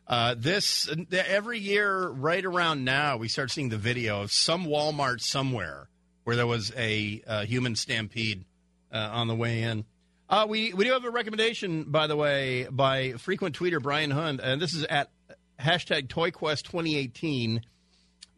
uh, 0.07 0.35
this 0.37 0.89
every 1.11 1.59
year, 1.59 2.07
right 2.07 2.43
around 2.43 2.85
now, 2.85 3.17
we 3.17 3.27
start 3.27 3.51
seeing 3.51 3.69
the 3.69 3.77
video 3.77 4.21
of 4.21 4.31
some 4.31 4.65
Walmart 4.65 5.21
somewhere 5.21 5.89
where 6.27 6.35
there 6.35 6.45
was 6.45 6.73
a, 6.75 7.23
uh, 7.25 7.45
human 7.45 7.73
stampede 7.73 8.43
uh, 8.91 8.97
on 8.97 9.29
the 9.29 9.35
way 9.35 9.61
in. 9.61 9.85
Uh, 10.27 10.45
we 10.49 10.73
we 10.73 10.83
do 10.83 10.91
have 10.91 11.05
a 11.05 11.09
recommendation, 11.09 11.85
by 11.85 12.05
the 12.05 12.17
way, 12.17 12.67
by 12.69 13.13
frequent 13.13 13.57
tweeter 13.57 13.81
Brian 13.81 14.11
Hunt, 14.11 14.41
and 14.43 14.61
this 14.61 14.73
is 14.73 14.83
at 14.83 15.09
hashtag 15.57 16.07
ToyQuest 16.07 16.63
2018. 16.63 17.61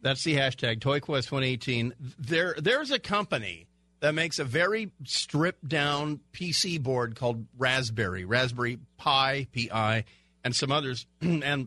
That's 0.02 0.22
the 0.22 0.36
hashtag 0.36 0.78
ToyQuest 0.78 1.24
2018. 1.24 1.94
There, 2.16 2.54
there's 2.56 2.92
a 2.92 3.00
company 3.00 3.66
that 3.98 4.14
makes 4.14 4.38
a 4.38 4.44
very 4.44 4.92
stripped 5.04 5.68
down 5.68 6.20
PC 6.32 6.80
board 6.80 7.16
called 7.16 7.44
Raspberry, 7.58 8.24
Raspberry 8.24 8.78
Pi, 8.98 9.48
Pi, 9.52 10.04
and 10.44 10.54
some 10.54 10.70
others. 10.70 11.08
and 11.20 11.66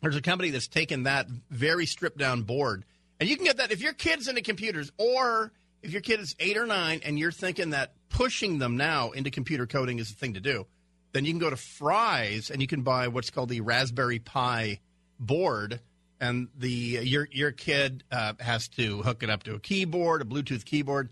there's 0.00 0.14
a 0.14 0.22
company 0.22 0.50
that's 0.50 0.68
taken 0.68 1.02
that 1.02 1.26
very 1.50 1.86
stripped 1.86 2.18
down 2.18 2.42
board, 2.42 2.84
and 3.20 3.28
you 3.28 3.36
can 3.36 3.44
get 3.44 3.58
that 3.58 3.70
if 3.70 3.82
your 3.82 3.92
kid's 3.92 4.26
into 4.26 4.42
computers, 4.42 4.90
or 4.98 5.52
if 5.82 5.92
your 5.92 6.00
kid 6.00 6.20
is 6.20 6.34
eight 6.40 6.56
or 6.56 6.66
nine, 6.66 7.00
and 7.04 7.18
you're 7.18 7.30
thinking 7.30 7.70
that 7.70 7.92
pushing 8.08 8.58
them 8.58 8.76
now 8.76 9.10
into 9.10 9.30
computer 9.30 9.66
coding 9.66 9.98
is 9.98 10.08
the 10.08 10.16
thing 10.16 10.34
to 10.34 10.40
do. 10.40 10.66
Then 11.12 11.24
you 11.24 11.32
can 11.32 11.38
go 11.38 11.50
to 11.50 11.56
Fry's 11.56 12.50
and 12.50 12.60
you 12.60 12.66
can 12.66 12.82
buy 12.82 13.08
what's 13.08 13.30
called 13.30 13.48
the 13.48 13.60
Raspberry 13.60 14.18
Pi 14.18 14.80
board 15.18 15.80
and 16.20 16.48
the 16.56 16.68
your 16.68 17.26
your 17.32 17.50
kid 17.50 18.04
uh, 18.12 18.34
has 18.38 18.68
to 18.68 19.02
hook 19.02 19.22
it 19.22 19.30
up 19.30 19.42
to 19.44 19.54
a 19.54 19.58
keyboard, 19.58 20.22
a 20.22 20.24
Bluetooth 20.24 20.64
keyboard. 20.64 21.08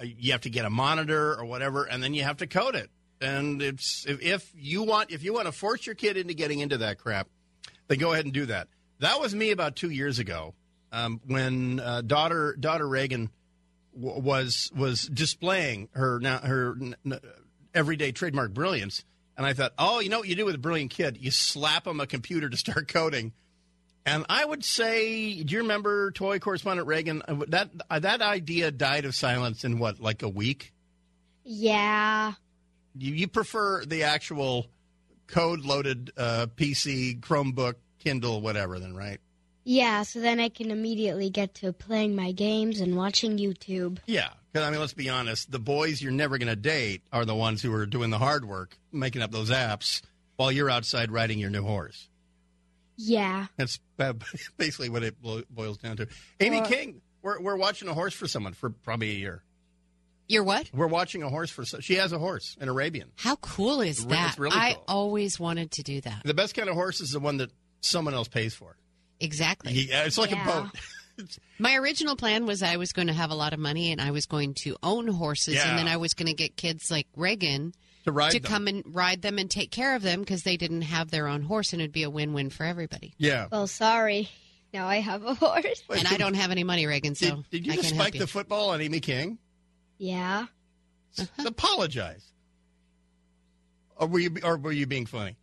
Uh, 0.00 0.04
you 0.04 0.32
have 0.32 0.42
to 0.42 0.50
get 0.50 0.64
a 0.64 0.70
monitor 0.70 1.38
or 1.38 1.44
whatever, 1.44 1.84
and 1.84 2.02
then 2.02 2.14
you 2.14 2.22
have 2.22 2.38
to 2.38 2.46
code 2.46 2.76
it. 2.76 2.90
And 3.20 3.60
it's 3.60 4.04
if, 4.06 4.22
if 4.22 4.52
you 4.56 4.84
want 4.84 5.10
if 5.10 5.22
you 5.24 5.34
want 5.34 5.46
to 5.46 5.52
force 5.52 5.84
your 5.84 5.94
kid 5.94 6.16
into 6.16 6.34
getting 6.34 6.60
into 6.60 6.78
that 6.78 6.98
crap, 6.98 7.28
then 7.88 7.98
go 7.98 8.12
ahead 8.12 8.24
and 8.24 8.32
do 8.32 8.46
that. 8.46 8.68
That 9.00 9.20
was 9.20 9.34
me 9.34 9.50
about 9.50 9.74
two 9.74 9.90
years 9.90 10.20
ago 10.20 10.54
um, 10.92 11.20
when 11.26 11.80
uh, 11.80 12.02
daughter 12.02 12.54
daughter 12.58 12.86
Reagan 12.86 13.30
w- 13.98 14.20
was 14.20 14.70
was 14.76 15.02
displaying 15.08 15.88
her 15.92 16.20
now 16.20 16.38
her 16.38 16.76
n- 16.80 17.20
everyday 17.74 18.12
trademark 18.12 18.52
brilliance. 18.54 19.04
And 19.36 19.46
I 19.46 19.54
thought, 19.54 19.72
oh, 19.78 20.00
you 20.00 20.10
know 20.10 20.18
what 20.18 20.28
you 20.28 20.36
do 20.36 20.44
with 20.44 20.54
a 20.54 20.58
brilliant 20.58 20.90
kid? 20.90 21.16
You 21.18 21.30
slap 21.30 21.84
them 21.84 22.00
a 22.00 22.06
computer 22.06 22.50
to 22.50 22.56
start 22.56 22.86
coding, 22.92 23.32
and 24.04 24.26
I 24.28 24.44
would 24.44 24.64
say, 24.64 25.42
do 25.42 25.54
you 25.54 25.62
remember 25.62 26.10
toy 26.10 26.38
correspondent 26.38 26.86
Reagan? 26.86 27.22
Uh, 27.26 27.36
that 27.48 27.70
uh, 27.88 27.98
that 28.00 28.20
idea 28.20 28.70
died 28.70 29.04
of 29.04 29.14
silence 29.14 29.64
in 29.64 29.78
what, 29.78 30.00
like 30.00 30.22
a 30.22 30.28
week? 30.28 30.72
Yeah. 31.44 32.32
You, 32.96 33.14
you 33.14 33.28
prefer 33.28 33.84
the 33.84 34.04
actual 34.04 34.66
code-loaded 35.28 36.12
uh, 36.16 36.46
PC, 36.56 37.20
Chromebook, 37.20 37.74
Kindle, 38.00 38.40
whatever, 38.40 38.78
then, 38.78 38.94
right? 38.94 39.18
Yeah. 39.64 40.02
So 40.02 40.20
then 40.20 40.40
I 40.40 40.48
can 40.48 40.70
immediately 40.70 41.30
get 41.30 41.54
to 41.56 41.72
playing 41.72 42.16
my 42.16 42.32
games 42.32 42.80
and 42.80 42.96
watching 42.96 43.38
YouTube. 43.38 43.98
Yeah. 44.06 44.28
Because 44.52 44.66
I 44.66 44.70
mean, 44.70 44.80
let's 44.80 44.92
be 44.92 45.08
honest. 45.08 45.50
The 45.50 45.58
boys 45.58 46.02
you're 46.02 46.12
never 46.12 46.38
going 46.38 46.48
to 46.48 46.56
date 46.56 47.02
are 47.12 47.24
the 47.24 47.34
ones 47.34 47.62
who 47.62 47.72
are 47.72 47.86
doing 47.86 48.10
the 48.10 48.18
hard 48.18 48.44
work, 48.44 48.76
making 48.92 49.22
up 49.22 49.30
those 49.30 49.50
apps, 49.50 50.02
while 50.36 50.52
you're 50.52 50.70
outside 50.70 51.10
riding 51.10 51.38
your 51.38 51.50
new 51.50 51.62
horse. 51.62 52.08
Yeah. 52.96 53.46
That's 53.56 53.78
basically 54.58 54.88
what 54.88 55.02
it 55.02 55.16
boils 55.22 55.78
down 55.78 55.96
to. 55.98 56.08
Amy 56.40 56.58
uh, 56.58 56.66
King, 56.66 57.00
we're, 57.22 57.40
we're 57.40 57.56
watching 57.56 57.88
a 57.88 57.94
horse 57.94 58.14
for 58.14 58.28
someone 58.28 58.52
for 58.52 58.70
probably 58.70 59.10
a 59.10 59.14
year. 59.14 59.42
You're 60.28 60.44
what? 60.44 60.70
We're 60.72 60.86
watching 60.86 61.22
a 61.22 61.28
horse 61.28 61.50
for. 61.50 61.64
She 61.64 61.96
has 61.96 62.12
a 62.12 62.18
horse, 62.18 62.56
an 62.60 62.68
Arabian. 62.68 63.10
How 63.16 63.36
cool 63.36 63.80
is 63.80 63.98
it's 63.98 64.06
that? 64.06 64.38
Really 64.38 64.56
I 64.56 64.76
always 64.88 65.38
wanted 65.38 65.72
to 65.72 65.82
do 65.82 66.00
that. 66.02 66.22
The 66.24 66.32
best 66.32 66.54
kind 66.54 66.68
of 66.68 66.74
horse 66.74 67.00
is 67.00 67.10
the 67.10 67.20
one 67.20 67.38
that 67.38 67.50
someone 67.80 68.14
else 68.14 68.28
pays 68.28 68.54
for. 68.54 68.76
Exactly. 69.22 69.72
Yeah, 69.72 70.04
it's 70.04 70.18
like 70.18 70.32
yeah. 70.32 70.42
a 70.42 70.62
boat. 70.62 70.70
My 71.58 71.76
original 71.76 72.16
plan 72.16 72.46
was 72.46 72.62
I 72.62 72.76
was 72.76 72.92
going 72.92 73.08
to 73.08 73.14
have 73.14 73.30
a 73.30 73.34
lot 73.34 73.52
of 73.52 73.58
money 73.60 73.92
and 73.92 74.00
I 74.00 74.10
was 74.10 74.26
going 74.26 74.54
to 74.54 74.76
own 74.82 75.06
horses, 75.06 75.54
yeah. 75.54 75.70
and 75.70 75.78
then 75.78 75.88
I 75.88 75.96
was 75.96 76.14
going 76.14 76.26
to 76.26 76.34
get 76.34 76.56
kids 76.56 76.90
like 76.90 77.06
Reagan 77.16 77.72
to 78.04 78.12
ride 78.12 78.32
to 78.32 78.40
them. 78.40 78.50
come 78.50 78.66
and 78.66 78.82
ride 78.86 79.22
them 79.22 79.38
and 79.38 79.50
take 79.50 79.70
care 79.70 79.94
of 79.94 80.02
them 80.02 80.20
because 80.20 80.42
they 80.42 80.56
didn't 80.56 80.82
have 80.82 81.10
their 81.10 81.28
own 81.28 81.42
horse, 81.42 81.72
and 81.72 81.80
it'd 81.80 81.92
be 81.92 82.02
a 82.02 82.10
win-win 82.10 82.50
for 82.50 82.64
everybody. 82.64 83.14
Yeah. 83.18 83.46
Well, 83.52 83.66
sorry. 83.66 84.28
Now 84.72 84.88
I 84.88 84.96
have 84.96 85.24
a 85.24 85.34
horse. 85.34 85.82
and 85.94 86.08
I 86.08 86.16
don't 86.16 86.34
have 86.34 86.50
any 86.50 86.64
money, 86.64 86.86
Reagan. 86.86 87.14
So 87.14 87.26
did, 87.26 87.50
did 87.50 87.66
you 87.66 87.72
I 87.72 87.76
just 87.76 87.88
can't 87.88 88.00
spike 88.00 88.14
you. 88.14 88.20
the 88.20 88.26
football 88.26 88.70
on 88.70 88.80
Amy 88.80 89.00
King? 89.00 89.38
Yeah. 89.98 90.46
Uh-huh. 91.18 91.44
Apologize. 91.46 92.26
Or 93.96 94.08
were 94.08 94.18
you? 94.18 94.36
Or 94.42 94.56
were 94.56 94.72
you 94.72 94.86
being 94.86 95.06
funny? 95.06 95.36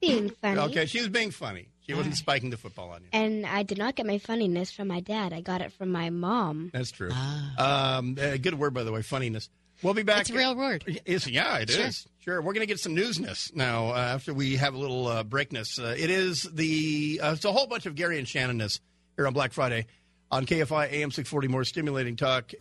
Being 0.00 0.30
funny. 0.30 0.58
Okay, 0.58 0.86
she 0.86 0.98
was 0.98 1.08
being 1.08 1.30
funny. 1.30 1.68
She 1.86 1.92
All 1.92 1.98
wasn't 1.98 2.12
right. 2.14 2.18
spiking 2.18 2.50
the 2.50 2.56
football 2.56 2.90
on 2.90 3.02
you. 3.02 3.08
And 3.12 3.44
I 3.44 3.64
did 3.64 3.76
not 3.78 3.96
get 3.96 4.06
my 4.06 4.18
funniness 4.18 4.70
from 4.70 4.88
my 4.88 5.00
dad. 5.00 5.32
I 5.32 5.40
got 5.40 5.60
it 5.60 5.72
from 5.72 5.90
my 5.90 6.10
mom. 6.10 6.70
That's 6.72 6.92
true. 6.92 7.10
Ah. 7.12 7.96
Um, 7.98 8.16
uh, 8.20 8.36
good 8.36 8.54
word, 8.58 8.72
by 8.72 8.84
the 8.84 8.92
way, 8.92 9.02
funniness. 9.02 9.48
We'll 9.82 9.94
be 9.94 10.04
back. 10.04 10.20
It's 10.20 10.30
a 10.30 10.34
real 10.34 10.54
word. 10.54 11.00
Is 11.06 11.26
yeah, 11.26 11.58
it 11.58 11.68
is 11.70 11.76
Sure. 11.76 11.90
Sure, 12.20 12.40
we're 12.42 12.52
going 12.52 12.60
to 12.64 12.66
get 12.68 12.78
some 12.78 12.94
newsness 12.94 13.52
now 13.52 13.88
uh, 13.88 13.96
after 14.14 14.32
we 14.32 14.54
have 14.54 14.74
a 14.74 14.78
little 14.78 15.08
uh, 15.08 15.24
breakness. 15.24 15.80
Uh, 15.82 15.96
it 15.98 16.08
is 16.08 16.44
the 16.44 17.20
uh, 17.20 17.32
it's 17.32 17.44
a 17.44 17.50
whole 17.50 17.66
bunch 17.66 17.86
of 17.86 17.96
Gary 17.96 18.16
and 18.18 18.28
Shannonness 18.28 18.78
here 19.16 19.26
on 19.26 19.32
Black 19.32 19.52
Friday 19.52 19.86
on 20.30 20.46
KFI 20.46 20.92
AM 20.92 21.10
six 21.10 21.28
forty. 21.28 21.48
More 21.48 21.64
stimulating 21.64 22.14
talk. 22.14 22.52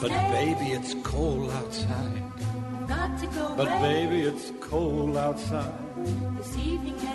But 0.00 0.10
baby, 0.32 0.72
it's 0.72 0.94
cold 1.02 1.50
outside. 1.50 2.22
But 3.56 3.68
baby, 3.80 4.22
it's 4.22 4.50
cold 4.60 5.16
outside. 5.16 5.72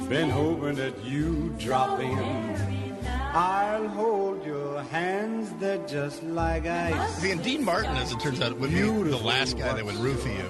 Been 0.08 0.30
hoping 0.30 0.76
that 0.76 1.04
you 1.04 1.56
drop 1.58 2.00
in. 2.00 2.95
I'll 3.34 3.88
hold 3.89 4.45
your 4.45 4.84
hands, 4.84 5.52
they're 5.60 5.86
just 5.88 6.24
like 6.24 6.65
ice. 6.65 7.15
See, 7.15 7.32
and 7.32 7.43
Dean 7.43 7.65
Martin, 7.65 7.95
as 7.98 8.12
it 8.12 8.19
turns 8.19 8.39
out, 8.39 8.58
would 8.60 8.69
be 8.69 8.82
the 8.82 9.17
last 9.17 9.58
guy 9.58 9.74
that 9.74 9.84
would 9.84 9.95
roofie 9.95 10.38
you. 10.38 10.50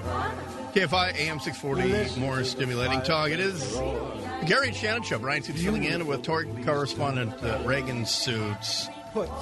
KFI 0.74 1.16
AM 1.16 1.40
640, 1.40 2.20
more 2.20 2.44
stimulating 2.44 3.02
talk. 3.02 3.32
It 3.32 3.40
is 3.40 3.76
Gary 4.46 4.74
Shannon 4.74 5.04
Show. 5.04 5.20
Bryan 5.20 5.42
Suits 5.42 5.64
filling 5.64 5.86
in 5.86 6.06
with 6.06 6.22
toy 6.22 6.44
correspondent 6.66 7.42
uh, 7.42 7.62
Reagan 7.66 8.06
Suits. 8.06 8.90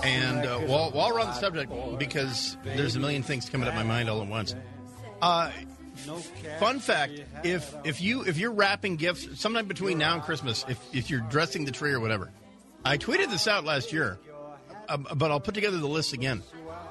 And 0.04 0.46
uh, 0.46 0.60
while, 0.60 0.92
while 0.92 1.14
we're 1.14 1.20
on 1.20 1.28
the 1.28 1.34
subject, 1.34 1.72
because 1.98 2.58
there's 2.64 2.96
a 2.96 3.00
million 3.00 3.24
things 3.24 3.50
coming 3.50 3.68
up 3.68 3.74
my 3.74 3.84
mind 3.84 4.10
all 4.10 4.22
at 4.22 4.28
once, 4.28 4.56
uh, 5.22 5.52
fun 6.60 6.80
fact: 6.80 7.14
if 7.44 7.74
if 7.84 8.02
you 8.02 8.24
if 8.24 8.38
you're 8.38 8.52
wrapping 8.52 8.96
gifts 8.98 9.40
sometime 9.40 9.68
between 9.68 9.98
now 9.98 10.14
and 10.14 10.24
Christmas, 10.24 10.66
if 10.68 10.80
if 10.94 11.10
you're 11.10 11.22
dressing 11.22 11.66
the 11.66 11.72
tree 11.72 11.92
or 11.92 12.00
whatever, 12.00 12.32
I 12.86 12.98
tweeted 12.98 13.30
this 13.30 13.48
out 13.48 13.64
last 13.64 13.94
year, 13.94 14.20
um, 14.90 15.08
but 15.16 15.32
I'll 15.32 15.40
put 15.40 15.56
together 15.56 15.78
the 15.78 15.88
list 15.88 16.14
again. 16.14 16.44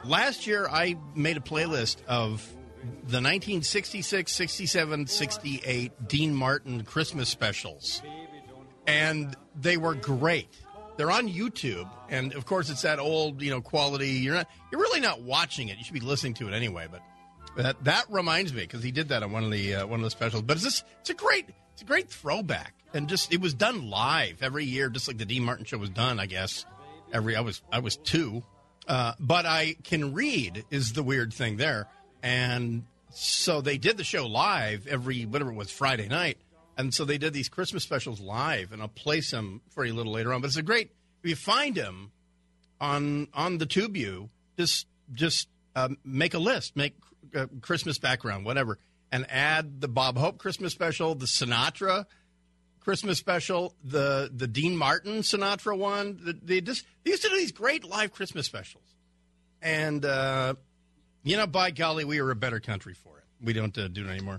Last 0.04 0.46
year, 0.46 0.66
I 0.68 0.96
made 1.14 1.36
a 1.36 1.40
playlist 1.40 1.96
of 2.08 2.44
the 2.82 3.18
1966, 3.20 4.32
67, 4.32 5.06
68 5.06 6.08
Dean 6.08 6.34
Martin 6.34 6.82
Christmas 6.82 7.28
specials, 7.28 8.02
and 8.86 9.36
they 9.54 9.76
were 9.76 9.94
great. 9.94 10.48
They're 10.96 11.10
on 11.10 11.28
YouTube, 11.28 11.88
and 12.10 12.34
of 12.34 12.44
course, 12.44 12.68
it's 12.68 12.82
that 12.82 12.98
old, 12.98 13.40
you 13.40 13.50
know, 13.50 13.60
quality. 13.60 14.10
You're 14.10 14.34
not, 14.34 14.48
you're 14.70 14.80
really 14.80 15.00
not 15.00 15.22
watching 15.22 15.68
it. 15.68 15.78
You 15.78 15.84
should 15.84 15.94
be 15.94 16.00
listening 16.00 16.34
to 16.34 16.48
it 16.48 16.54
anyway. 16.54 16.86
But 16.90 17.02
that 17.56 17.84
that 17.84 18.04
reminds 18.10 18.52
me 18.52 18.60
because 18.60 18.82
he 18.82 18.92
did 18.92 19.08
that 19.08 19.22
on 19.22 19.32
one 19.32 19.44
of 19.44 19.50
the 19.50 19.76
uh, 19.76 19.86
one 19.86 20.00
of 20.00 20.04
the 20.04 20.10
specials. 20.10 20.42
But 20.42 20.56
it's 20.56 20.64
just, 20.64 20.84
it's 21.00 21.10
a 21.10 21.14
great 21.14 21.48
it's 21.72 21.82
a 21.82 21.84
great 21.86 22.10
throwback, 22.10 22.74
and 22.92 23.08
just 23.08 23.32
it 23.32 23.40
was 23.40 23.54
done 23.54 23.88
live 23.88 24.42
every 24.42 24.64
year, 24.64 24.90
just 24.90 25.08
like 25.08 25.18
the 25.18 25.24
Dean 25.24 25.44
Martin 25.44 25.64
show 25.64 25.78
was 25.78 25.90
done. 25.90 26.20
I 26.20 26.26
guess 26.26 26.66
every 27.12 27.36
I 27.36 27.40
was 27.40 27.62
I 27.72 27.78
was 27.78 27.96
two, 27.96 28.42
uh, 28.86 29.14
but 29.18 29.46
I 29.46 29.76
can 29.84 30.12
read 30.12 30.64
is 30.70 30.92
the 30.92 31.02
weird 31.02 31.32
thing 31.32 31.56
there, 31.56 31.88
and 32.22 32.84
so 33.10 33.60
they 33.60 33.78
did 33.78 33.96
the 33.96 34.04
show 34.04 34.26
live 34.26 34.86
every 34.86 35.24
whatever 35.24 35.50
it 35.50 35.56
was 35.56 35.70
Friday 35.70 36.08
night 36.08 36.38
and 36.76 36.92
so 36.94 37.04
they 37.04 37.18
did 37.18 37.32
these 37.32 37.48
Christmas 37.48 37.82
specials 37.82 38.20
live, 38.20 38.72
and 38.72 38.80
I'll 38.82 38.88
play 38.88 39.20
some 39.20 39.60
for 39.70 39.84
you 39.84 39.92
a 39.92 39.96
little 39.96 40.12
later 40.12 40.32
on. 40.32 40.40
But 40.40 40.48
it's 40.48 40.56
a 40.56 40.62
great 40.62 40.90
if 41.22 41.30
you 41.30 41.36
find 41.36 41.74
them 41.74 42.12
on 42.80 43.28
on 43.34 43.58
the 43.58 43.66
tube, 43.66 43.96
you 43.96 44.30
just 44.58 44.86
just 45.12 45.48
um, 45.76 45.98
make 46.04 46.34
a 46.34 46.38
list, 46.38 46.76
make 46.76 46.94
uh, 47.34 47.46
Christmas 47.60 47.98
background, 47.98 48.44
whatever, 48.44 48.78
and 49.10 49.26
add 49.30 49.80
the 49.80 49.88
Bob 49.88 50.16
Hope 50.16 50.38
Christmas 50.38 50.72
special, 50.72 51.14
the 51.14 51.26
Sinatra 51.26 52.06
Christmas 52.80 53.18
special, 53.18 53.74
the 53.84 54.30
the 54.34 54.46
Dean 54.46 54.76
Martin 54.76 55.18
Sinatra 55.20 55.76
one. 55.76 56.38
They 56.42 56.60
just 56.60 56.84
they 57.04 57.12
used 57.12 57.22
to 57.22 57.28
do 57.28 57.36
these 57.36 57.52
great 57.52 57.84
live 57.84 58.12
Christmas 58.12 58.46
specials, 58.46 58.96
and 59.60 60.04
uh, 60.04 60.54
you 61.22 61.36
know, 61.36 61.46
by 61.46 61.70
golly, 61.70 62.04
we 62.04 62.18
are 62.18 62.30
a 62.30 62.36
better 62.36 62.60
country 62.60 62.94
for 62.94 63.18
it. 63.18 63.24
We 63.40 63.52
don't 63.52 63.76
uh, 63.76 63.88
do 63.88 64.04
it 64.06 64.10
anymore. 64.10 64.38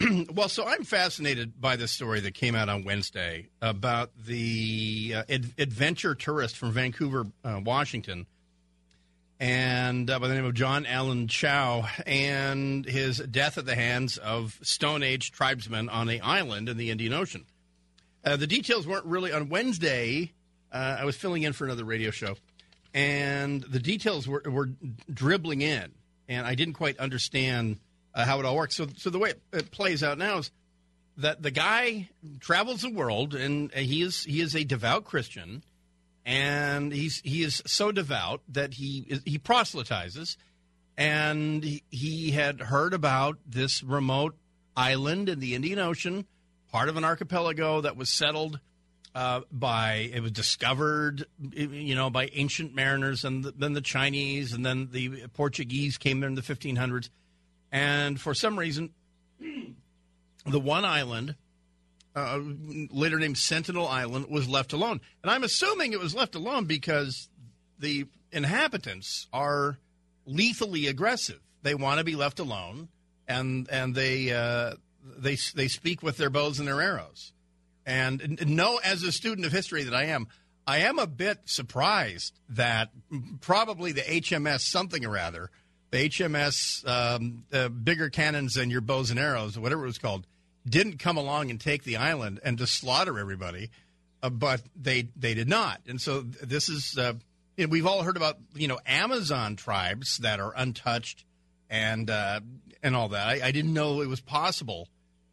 well, 0.34 0.48
so 0.48 0.66
I'm 0.66 0.84
fascinated 0.84 1.60
by 1.60 1.76
this 1.76 1.92
story 1.92 2.20
that 2.20 2.34
came 2.34 2.54
out 2.54 2.68
on 2.68 2.84
Wednesday 2.84 3.48
about 3.62 4.10
the 4.26 5.14
uh, 5.16 5.22
ad- 5.28 5.52
adventure 5.56 6.14
tourist 6.14 6.56
from 6.56 6.72
Vancouver, 6.72 7.26
uh, 7.44 7.60
Washington, 7.64 8.26
and 9.38 10.10
uh, 10.10 10.18
by 10.18 10.28
the 10.28 10.34
name 10.34 10.44
of 10.44 10.54
John 10.54 10.84
Allen 10.86 11.28
Chau, 11.28 11.86
and 12.06 12.84
his 12.84 13.18
death 13.18 13.56
at 13.56 13.66
the 13.66 13.74
hands 13.74 14.18
of 14.18 14.58
Stone 14.62 15.02
Age 15.02 15.30
tribesmen 15.30 15.88
on 15.88 16.08
a 16.08 16.20
island 16.20 16.68
in 16.68 16.76
the 16.76 16.90
Indian 16.90 17.12
Ocean. 17.12 17.46
Uh, 18.24 18.36
the 18.36 18.46
details 18.46 18.86
weren't 18.86 19.06
really 19.06 19.32
on 19.32 19.48
Wednesday. 19.48 20.32
Uh, 20.72 20.96
I 21.00 21.04
was 21.04 21.14
filling 21.14 21.42
in 21.44 21.52
for 21.52 21.66
another 21.66 21.84
radio 21.84 22.10
show, 22.10 22.36
and 22.92 23.62
the 23.62 23.78
details 23.78 24.26
were, 24.26 24.42
were 24.44 24.70
dribbling 25.12 25.60
in, 25.60 25.92
and 26.28 26.46
I 26.46 26.56
didn't 26.56 26.74
quite 26.74 26.98
understand 26.98 27.78
uh, 28.14 28.24
how 28.24 28.38
it 28.38 28.46
all 28.46 28.56
works. 28.56 28.76
So, 28.76 28.86
so 28.96 29.10
the 29.10 29.18
way 29.18 29.30
it, 29.30 29.42
it, 29.52 29.70
plays 29.70 30.02
out 30.02 30.18
now 30.18 30.38
is 30.38 30.50
that 31.16 31.42
the 31.42 31.50
guy 31.50 32.08
travels 32.40 32.82
the 32.82 32.90
world, 32.90 33.34
and 33.34 33.72
he 33.72 34.02
is 34.02 34.24
he 34.24 34.40
is 34.40 34.54
a 34.54 34.64
devout 34.64 35.04
Christian, 35.04 35.62
and 36.24 36.92
he's 36.92 37.20
he 37.24 37.42
is 37.42 37.62
so 37.66 37.92
devout 37.92 38.42
that 38.48 38.74
he 38.74 39.20
he 39.24 39.38
proselytizes, 39.38 40.36
and 40.96 41.64
he, 41.90 42.30
had 42.30 42.60
heard 42.60 42.94
about 42.94 43.38
this 43.46 43.82
remote 43.82 44.36
island 44.76 45.28
in 45.28 45.40
the 45.40 45.54
Indian 45.54 45.78
Ocean, 45.78 46.26
part 46.70 46.88
of 46.88 46.96
an 46.96 47.04
archipelago 47.04 47.80
that 47.80 47.96
was 47.96 48.08
settled. 48.08 48.60
Uh, 49.16 49.42
by 49.52 50.10
it 50.12 50.20
was 50.20 50.32
discovered, 50.32 51.24
you 51.52 51.94
know, 51.94 52.10
by 52.10 52.28
ancient 52.32 52.74
mariners, 52.74 53.24
and 53.24 53.44
the, 53.44 53.52
then 53.52 53.72
the 53.72 53.80
Chinese, 53.80 54.52
and 54.52 54.66
then 54.66 54.88
the 54.90 55.28
Portuguese 55.34 55.96
came 55.98 56.18
there 56.18 56.28
in 56.28 56.34
the 56.34 56.42
1500s 56.42 57.10
and 57.74 58.20
for 58.20 58.34
some 58.34 58.56
reason, 58.56 58.90
the 60.46 60.60
one 60.60 60.84
island, 60.84 61.34
uh, 62.14 62.38
later 62.88 63.18
named 63.18 63.36
Sentinel 63.36 63.88
Island, 63.88 64.26
was 64.30 64.48
left 64.48 64.72
alone. 64.72 65.00
And 65.24 65.30
I'm 65.32 65.42
assuming 65.42 65.92
it 65.92 65.98
was 65.98 66.14
left 66.14 66.36
alone 66.36 66.66
because 66.66 67.28
the 67.80 68.06
inhabitants 68.30 69.26
are 69.32 69.78
lethally 70.24 70.86
aggressive. 70.86 71.40
They 71.62 71.74
want 71.74 71.98
to 71.98 72.04
be 72.04 72.14
left 72.14 72.38
alone, 72.38 72.90
and 73.26 73.68
and 73.68 73.92
they 73.92 74.32
uh, 74.32 74.74
they 75.18 75.36
they 75.56 75.66
speak 75.66 76.00
with 76.00 76.16
their 76.16 76.30
bows 76.30 76.60
and 76.60 76.68
their 76.68 76.80
arrows. 76.80 77.32
And 77.84 78.40
know, 78.46 78.78
as 78.84 79.02
a 79.02 79.10
student 79.10 79.46
of 79.46 79.52
history 79.52 79.82
that 79.82 79.94
I 79.94 80.04
am, 80.04 80.28
I 80.64 80.78
am 80.78 81.00
a 81.00 81.08
bit 81.08 81.40
surprised 81.46 82.38
that 82.50 82.90
probably 83.40 83.90
the 83.90 84.02
HMS 84.02 84.60
something 84.60 85.04
or 85.04 85.18
other 85.18 85.50
the 85.94 86.08
HMS 86.08 86.86
um, 86.88 87.44
the 87.50 87.70
bigger 87.70 88.10
cannons 88.10 88.54
than 88.54 88.68
your 88.68 88.80
bows 88.80 89.10
and 89.10 89.20
arrows, 89.20 89.56
whatever 89.56 89.84
it 89.84 89.86
was 89.86 89.98
called, 89.98 90.26
didn't 90.68 90.98
come 90.98 91.16
along 91.16 91.50
and 91.50 91.60
take 91.60 91.84
the 91.84 91.98
island 91.98 92.40
and 92.42 92.58
just 92.58 92.74
slaughter 92.74 93.16
everybody, 93.16 93.70
uh, 94.20 94.28
but 94.28 94.60
they 94.74 95.08
they 95.14 95.34
did 95.34 95.48
not. 95.48 95.80
And 95.86 96.00
so 96.00 96.22
this 96.22 96.68
is 96.68 96.98
uh, 96.98 97.12
you 97.56 97.66
know, 97.66 97.70
we've 97.70 97.86
all 97.86 98.02
heard 98.02 98.16
about 98.16 98.38
you 98.56 98.66
know 98.66 98.80
Amazon 98.84 99.54
tribes 99.54 100.18
that 100.18 100.40
are 100.40 100.52
untouched 100.56 101.24
and 101.70 102.10
uh, 102.10 102.40
and 102.82 102.96
all 102.96 103.10
that. 103.10 103.28
I, 103.28 103.46
I, 103.46 103.50
didn't 103.52 103.72
know 103.72 104.00
it 104.00 104.08
was 104.08 104.20
possible 104.20 104.88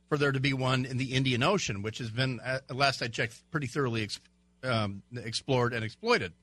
for 0.09 0.17
there 0.19 0.31
to 0.31 0.39
be 0.39 0.53
one 0.53 0.85
in 0.85 0.97
the 0.97 1.15
Indian 1.15 1.41
Ocean, 1.41 1.81
which 1.81 1.97
has 1.97 2.11
been 2.11 2.39
uh, 2.39 2.59
last 2.69 3.01
I 3.01 3.07
checked 3.07 3.41
pretty 3.49 3.65
thoroughly 3.65 4.03
ex- 4.03 4.19
um, 4.63 5.01
explored 5.15 5.73
and 5.73 5.83
exploited. 5.83 6.33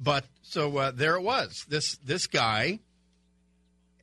But 0.00 0.24
so 0.40 0.74
uh, 0.78 0.90
there 0.90 1.16
it 1.16 1.22
was. 1.22 1.66
This 1.68 1.96
this 1.98 2.26
guy 2.26 2.78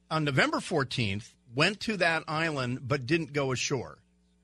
on 0.09 0.23
November 0.23 0.57
14th 0.57 1.33
went 1.55 1.79
to 1.81 1.97
that 1.97 2.23
island 2.27 2.87
but 2.87 3.05
didn't 3.05 3.33
go 3.33 3.51
ashore. 3.51 3.97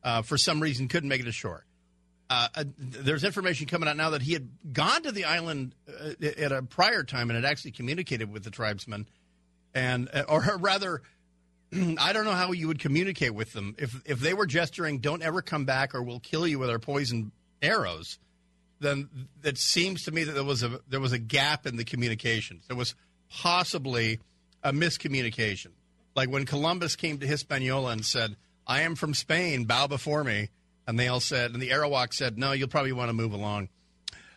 Uh, 0.04 0.22
for 0.22 0.38
some 0.38 0.60
reason, 0.60 0.88
couldn't 0.88 1.10
make 1.10 1.22
it 1.22 1.28
ashore. 1.28 1.66
Uh, 2.30 2.48
uh, 2.56 2.64
there's 2.78 3.24
information 3.24 3.68
coming 3.68 3.88
out 3.88 3.98
now 3.98 4.12
that 4.12 4.22
he 4.22 4.34
had 4.34 4.50
gone 4.74 5.04
to 5.04 5.12
the 5.12 5.26
island 5.26 5.76
uh, 5.88 6.26
at 6.38 6.52
a 6.52 6.64
prior 6.64 7.04
time 7.04 7.30
and 7.30 7.36
had 7.36 7.50
actually 7.50 7.72
communicated 7.72 8.32
with 8.32 8.44
the 8.44 8.50
tribesmen, 8.50 9.08
and 9.76 10.10
uh, 10.12 10.24
or 10.28 10.42
rather, 10.60 11.02
I 12.00 12.14
don't 12.14 12.26
know 12.26 12.32
how 12.32 12.52
you 12.52 12.68
would 12.68 12.80
communicate 12.80 13.34
with 13.36 13.54
them 13.54 13.76
if 13.78 14.02
if 14.06 14.20
they 14.20 14.34
were 14.34 14.48
gesturing, 14.48 15.00
"Don't 15.00 15.22
ever 15.22 15.44
come 15.44 15.66
back, 15.66 15.94
or 15.94 16.02
we'll 16.02 16.20
kill 16.20 16.48
you 16.48 16.58
with 16.58 16.70
our 16.70 16.80
poison 16.80 17.32
arrows." 17.62 18.18
Then 18.80 19.10
it 19.44 19.58
seems 19.60 20.04
to 20.04 20.12
me 20.12 20.24
that 20.24 20.34
there 20.34 20.44
was 20.44 20.64
a 20.64 20.80
there 20.88 21.00
was 21.00 21.12
a 21.12 21.20
gap 21.20 21.68
in 21.68 21.78
the 21.78 21.86
communications. 21.86 22.66
There 22.68 22.78
was 22.78 22.96
possibly 23.30 24.20
a 24.66 24.74
miscommunication. 24.74 25.68
Like 26.16 26.30
when 26.30 26.46
Columbus 26.46 26.96
came 26.96 27.20
to 27.20 27.28
Hispaniola 27.28 27.92
and 27.92 28.06
said, 28.06 28.36
I 28.68 28.82
am 28.82 28.96
from 28.96 29.14
Spain, 29.14 29.66
bow 29.66 29.88
before 29.88 30.24
me. 30.24 30.50
And 30.88 31.00
they 31.00 31.08
all 31.08 31.20
said, 31.20 31.52
and 31.52 31.62
the 31.62 31.70
Arawak 31.70 32.14
said, 32.14 32.38
no, 32.38 32.52
you'll 32.52 32.68
probably 32.68 32.92
want 32.92 33.10
to 33.10 33.14
move 33.14 33.32
along. 33.32 33.70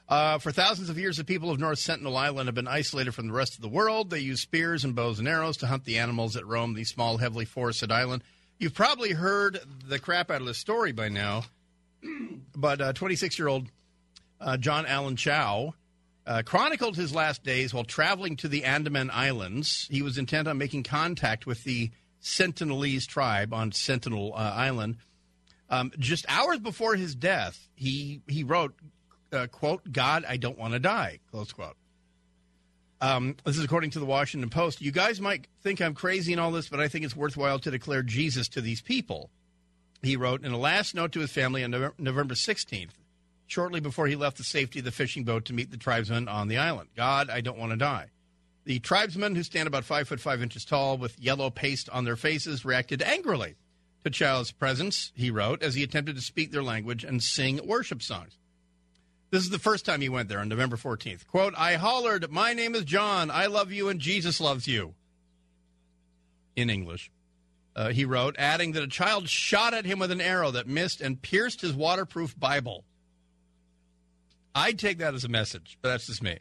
Uh, 0.08 0.38
for 0.38 0.52
thousands 0.52 0.90
of 0.90 0.98
years, 0.98 1.16
the 1.16 1.24
people 1.24 1.50
of 1.50 1.58
North 1.58 1.78
Sentinel 1.78 2.16
Island 2.16 2.46
have 2.48 2.54
been 2.54 2.68
isolated 2.68 3.12
from 3.12 3.26
the 3.26 3.32
rest 3.32 3.56
of 3.56 3.62
the 3.62 3.68
world. 3.68 4.10
They 4.10 4.20
use 4.20 4.42
spears 4.42 4.84
and 4.84 4.94
bows 4.94 5.18
and 5.18 5.28
arrows 5.28 5.58
to 5.58 5.66
hunt 5.66 5.84
the 5.84 5.98
animals 5.98 6.34
that 6.34 6.46
roam 6.46 6.74
the 6.74 6.84
small, 6.84 7.18
heavily 7.18 7.44
forested 7.44 7.90
island. 7.90 8.22
You've 8.58 8.74
probably 8.74 9.12
heard 9.12 9.60
the 9.86 9.98
crap 9.98 10.30
out 10.30 10.40
of 10.40 10.46
this 10.46 10.58
story 10.58 10.92
by 10.92 11.08
now, 11.08 11.44
but 12.56 12.96
26 12.96 13.34
uh, 13.34 13.42
year 13.42 13.48
old 13.48 13.68
uh, 14.40 14.56
John 14.56 14.84
Allen 14.86 15.16
Chau 15.16 15.74
uh, 16.28 16.42
chronicled 16.42 16.94
his 16.94 17.14
last 17.14 17.42
days 17.42 17.72
while 17.72 17.84
traveling 17.84 18.36
to 18.36 18.48
the 18.48 18.64
Andaman 18.64 19.10
Islands. 19.10 19.88
He 19.90 20.02
was 20.02 20.18
intent 20.18 20.46
on 20.46 20.58
making 20.58 20.82
contact 20.82 21.46
with 21.46 21.64
the 21.64 21.90
Sentinelese 22.22 23.06
tribe 23.06 23.54
on 23.54 23.72
Sentinel 23.72 24.34
uh, 24.34 24.52
Island. 24.54 24.98
Um, 25.70 25.90
just 25.98 26.26
hours 26.28 26.58
before 26.58 26.96
his 26.96 27.14
death, 27.14 27.68
he 27.74 28.20
he 28.28 28.44
wrote, 28.44 28.74
uh, 29.32 29.46
"quote 29.46 29.90
God, 29.90 30.24
I 30.28 30.36
don't 30.36 30.58
want 30.58 30.74
to 30.74 30.78
die." 30.78 31.20
Close 31.30 31.52
quote. 31.52 31.76
Um, 33.00 33.36
this 33.44 33.56
is 33.56 33.64
according 33.64 33.90
to 33.90 33.98
the 33.98 34.06
Washington 34.06 34.50
Post. 34.50 34.82
You 34.82 34.92
guys 34.92 35.20
might 35.20 35.46
think 35.62 35.80
I'm 35.80 35.94
crazy 35.94 36.32
and 36.32 36.40
all 36.40 36.50
this, 36.50 36.68
but 36.68 36.80
I 36.80 36.88
think 36.88 37.04
it's 37.04 37.16
worthwhile 37.16 37.58
to 37.60 37.70
declare 37.70 38.02
Jesus 38.02 38.48
to 38.50 38.60
these 38.60 38.82
people. 38.82 39.30
He 40.02 40.16
wrote 40.16 40.44
in 40.44 40.52
a 40.52 40.58
last 40.58 40.94
note 40.94 41.12
to 41.12 41.20
his 41.20 41.30
family 41.30 41.64
on 41.64 41.70
November 41.70 42.34
16th 42.34 42.90
shortly 43.48 43.80
before 43.80 44.06
he 44.06 44.14
left 44.14 44.36
the 44.36 44.44
safety 44.44 44.78
of 44.78 44.84
the 44.84 44.92
fishing 44.92 45.24
boat 45.24 45.46
to 45.46 45.52
meet 45.52 45.72
the 45.72 45.76
tribesmen 45.76 46.28
on 46.28 46.46
the 46.46 46.58
island. 46.58 46.90
God, 46.94 47.30
I 47.30 47.40
don't 47.40 47.58
want 47.58 47.72
to 47.72 47.76
die. 47.76 48.10
The 48.64 48.78
tribesmen, 48.78 49.34
who 49.34 49.42
stand 49.42 49.66
about 49.66 49.84
five 49.84 50.06
foot 50.06 50.20
five 50.20 50.42
inches 50.42 50.64
tall 50.64 50.98
with 50.98 51.18
yellow 51.18 51.50
paste 51.50 51.88
on 51.88 52.04
their 52.04 52.16
faces, 52.16 52.64
reacted 52.64 53.02
angrily 53.02 53.56
to 54.04 54.10
Chau's 54.10 54.52
presence, 54.52 55.10
he 55.16 55.30
wrote, 55.30 55.62
as 55.62 55.74
he 55.74 55.82
attempted 55.82 56.16
to 56.16 56.22
speak 56.22 56.52
their 56.52 56.62
language 56.62 57.02
and 57.02 57.22
sing 57.22 57.66
worship 57.66 58.02
songs. 58.02 58.36
This 59.30 59.42
is 59.42 59.50
the 59.50 59.58
first 59.58 59.84
time 59.84 60.02
he 60.02 60.08
went 60.08 60.28
there 60.28 60.40
on 60.40 60.48
November 60.48 60.76
14th. 60.76 61.26
Quote, 61.26 61.54
I 61.56 61.74
hollered, 61.74 62.30
My 62.30 62.52
name 62.52 62.74
is 62.74 62.84
John. 62.84 63.30
I 63.30 63.46
love 63.46 63.72
you 63.72 63.88
and 63.88 64.00
Jesus 64.00 64.40
loves 64.40 64.66
you. 64.66 64.94
In 66.54 66.70
English. 66.70 67.10
Uh, 67.76 67.90
he 67.90 68.04
wrote, 68.04 68.34
adding 68.38 68.72
that 68.72 68.82
a 68.82 68.88
child 68.88 69.28
shot 69.28 69.72
at 69.72 69.84
him 69.84 69.98
with 69.98 70.10
an 70.10 70.20
arrow 70.20 70.50
that 70.50 70.66
missed 70.66 71.00
and 71.00 71.22
pierced 71.22 71.60
his 71.60 71.72
waterproof 71.72 72.38
Bible. 72.38 72.84
I'd 74.58 74.78
take 74.78 74.98
that 74.98 75.14
as 75.14 75.24
a 75.24 75.28
message, 75.28 75.78
but 75.82 75.90
that's 75.90 76.06
just 76.06 76.22
me. 76.22 76.38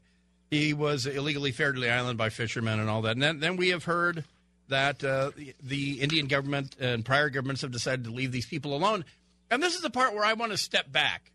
He 0.50 0.74
was 0.74 1.06
illegally 1.06 1.52
ferried 1.52 1.76
to 1.76 1.82
the 1.82 1.92
island 1.92 2.18
by 2.18 2.30
fishermen 2.30 2.80
and 2.80 2.90
all 2.90 3.02
that. 3.04 3.12
And 3.12 3.22
then, 3.22 3.40
then 3.40 3.58
we 3.58 3.70
have 3.70 3.84
heard 3.84 4.24
that 4.70 5.04
uh, 5.04 5.32
the, 5.36 5.54
the 5.62 6.02
Indian 6.02 6.28
government 6.28 6.76
and 6.80 7.06
prior 7.06 7.30
governments 7.30 7.62
have 7.62 7.72
decided 7.72 8.06
to 8.06 8.12
leave 8.12 8.32
these 8.32 8.46
people 8.46 8.76
alone. 8.76 9.06
And 9.52 9.62
this 9.62 9.76
is 9.76 9.82
the 9.82 9.90
part 9.90 10.14
where 10.14 10.26
I 10.26 10.34
want 10.34 10.52
to 10.52 10.58
step 10.58 10.92
back. 10.92 11.32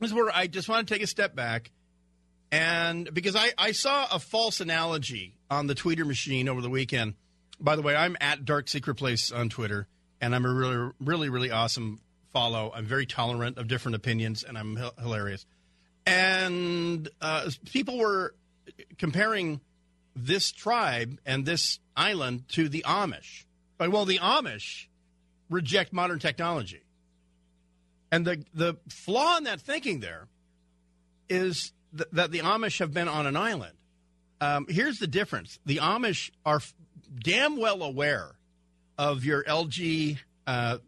This 0.00 0.10
is 0.10 0.14
where 0.14 0.34
I 0.34 0.46
just 0.46 0.68
want 0.68 0.86
to 0.86 0.94
take 0.94 1.02
a 1.02 1.06
step 1.06 1.34
back. 1.34 1.70
And 2.50 3.12
because 3.12 3.36
I, 3.36 3.52
I 3.56 3.72
saw 3.72 4.06
a 4.12 4.18
false 4.18 4.60
analogy 4.60 5.34
on 5.50 5.66
the 5.66 5.74
Twitter 5.74 6.04
machine 6.04 6.48
over 6.48 6.60
the 6.60 6.70
weekend. 6.70 7.14
By 7.60 7.76
the 7.76 7.82
way, 7.82 7.94
I'm 7.94 8.16
at 8.20 8.44
Dark 8.44 8.68
Secret 8.68 8.96
Place 8.96 9.30
on 9.30 9.48
Twitter, 9.48 9.86
and 10.20 10.34
I'm 10.34 10.44
a 10.44 10.52
really, 10.52 10.92
really, 11.00 11.28
really 11.28 11.50
awesome 11.50 12.00
follow. 12.32 12.72
I'm 12.74 12.84
very 12.84 13.06
tolerant 13.06 13.58
of 13.58 13.68
different 13.68 13.94
opinions, 13.94 14.42
and 14.42 14.58
I'm 14.58 14.76
h- 14.76 14.92
hilarious. 14.98 15.46
And 16.06 17.08
uh, 17.20 17.50
people 17.70 17.98
were 17.98 18.34
comparing 18.98 19.60
this 20.14 20.52
tribe 20.52 21.18
and 21.24 21.44
this 21.44 21.78
island 21.96 22.48
to 22.50 22.68
the 22.68 22.84
Amish. 22.86 23.44
Well, 23.78 24.04
the 24.04 24.18
Amish 24.18 24.86
reject 25.50 25.92
modern 25.92 26.18
technology. 26.18 26.82
And 28.12 28.24
the, 28.24 28.44
the 28.54 28.76
flaw 28.88 29.38
in 29.38 29.44
that 29.44 29.60
thinking 29.60 30.00
there 30.00 30.28
is 31.28 31.72
th- 31.96 32.08
that 32.12 32.30
the 32.30 32.40
Amish 32.40 32.78
have 32.78 32.92
been 32.92 33.08
on 33.08 33.26
an 33.26 33.36
island. 33.36 33.74
Um, 34.40 34.66
here's 34.68 34.98
the 34.98 35.06
difference 35.06 35.58
the 35.64 35.78
Amish 35.78 36.30
are 36.44 36.56
f- 36.56 36.74
damn 37.22 37.56
well 37.56 37.82
aware 37.82 38.36
of 38.98 39.24
your 39.24 39.42
LG 39.44 40.18
uh, 40.46 40.78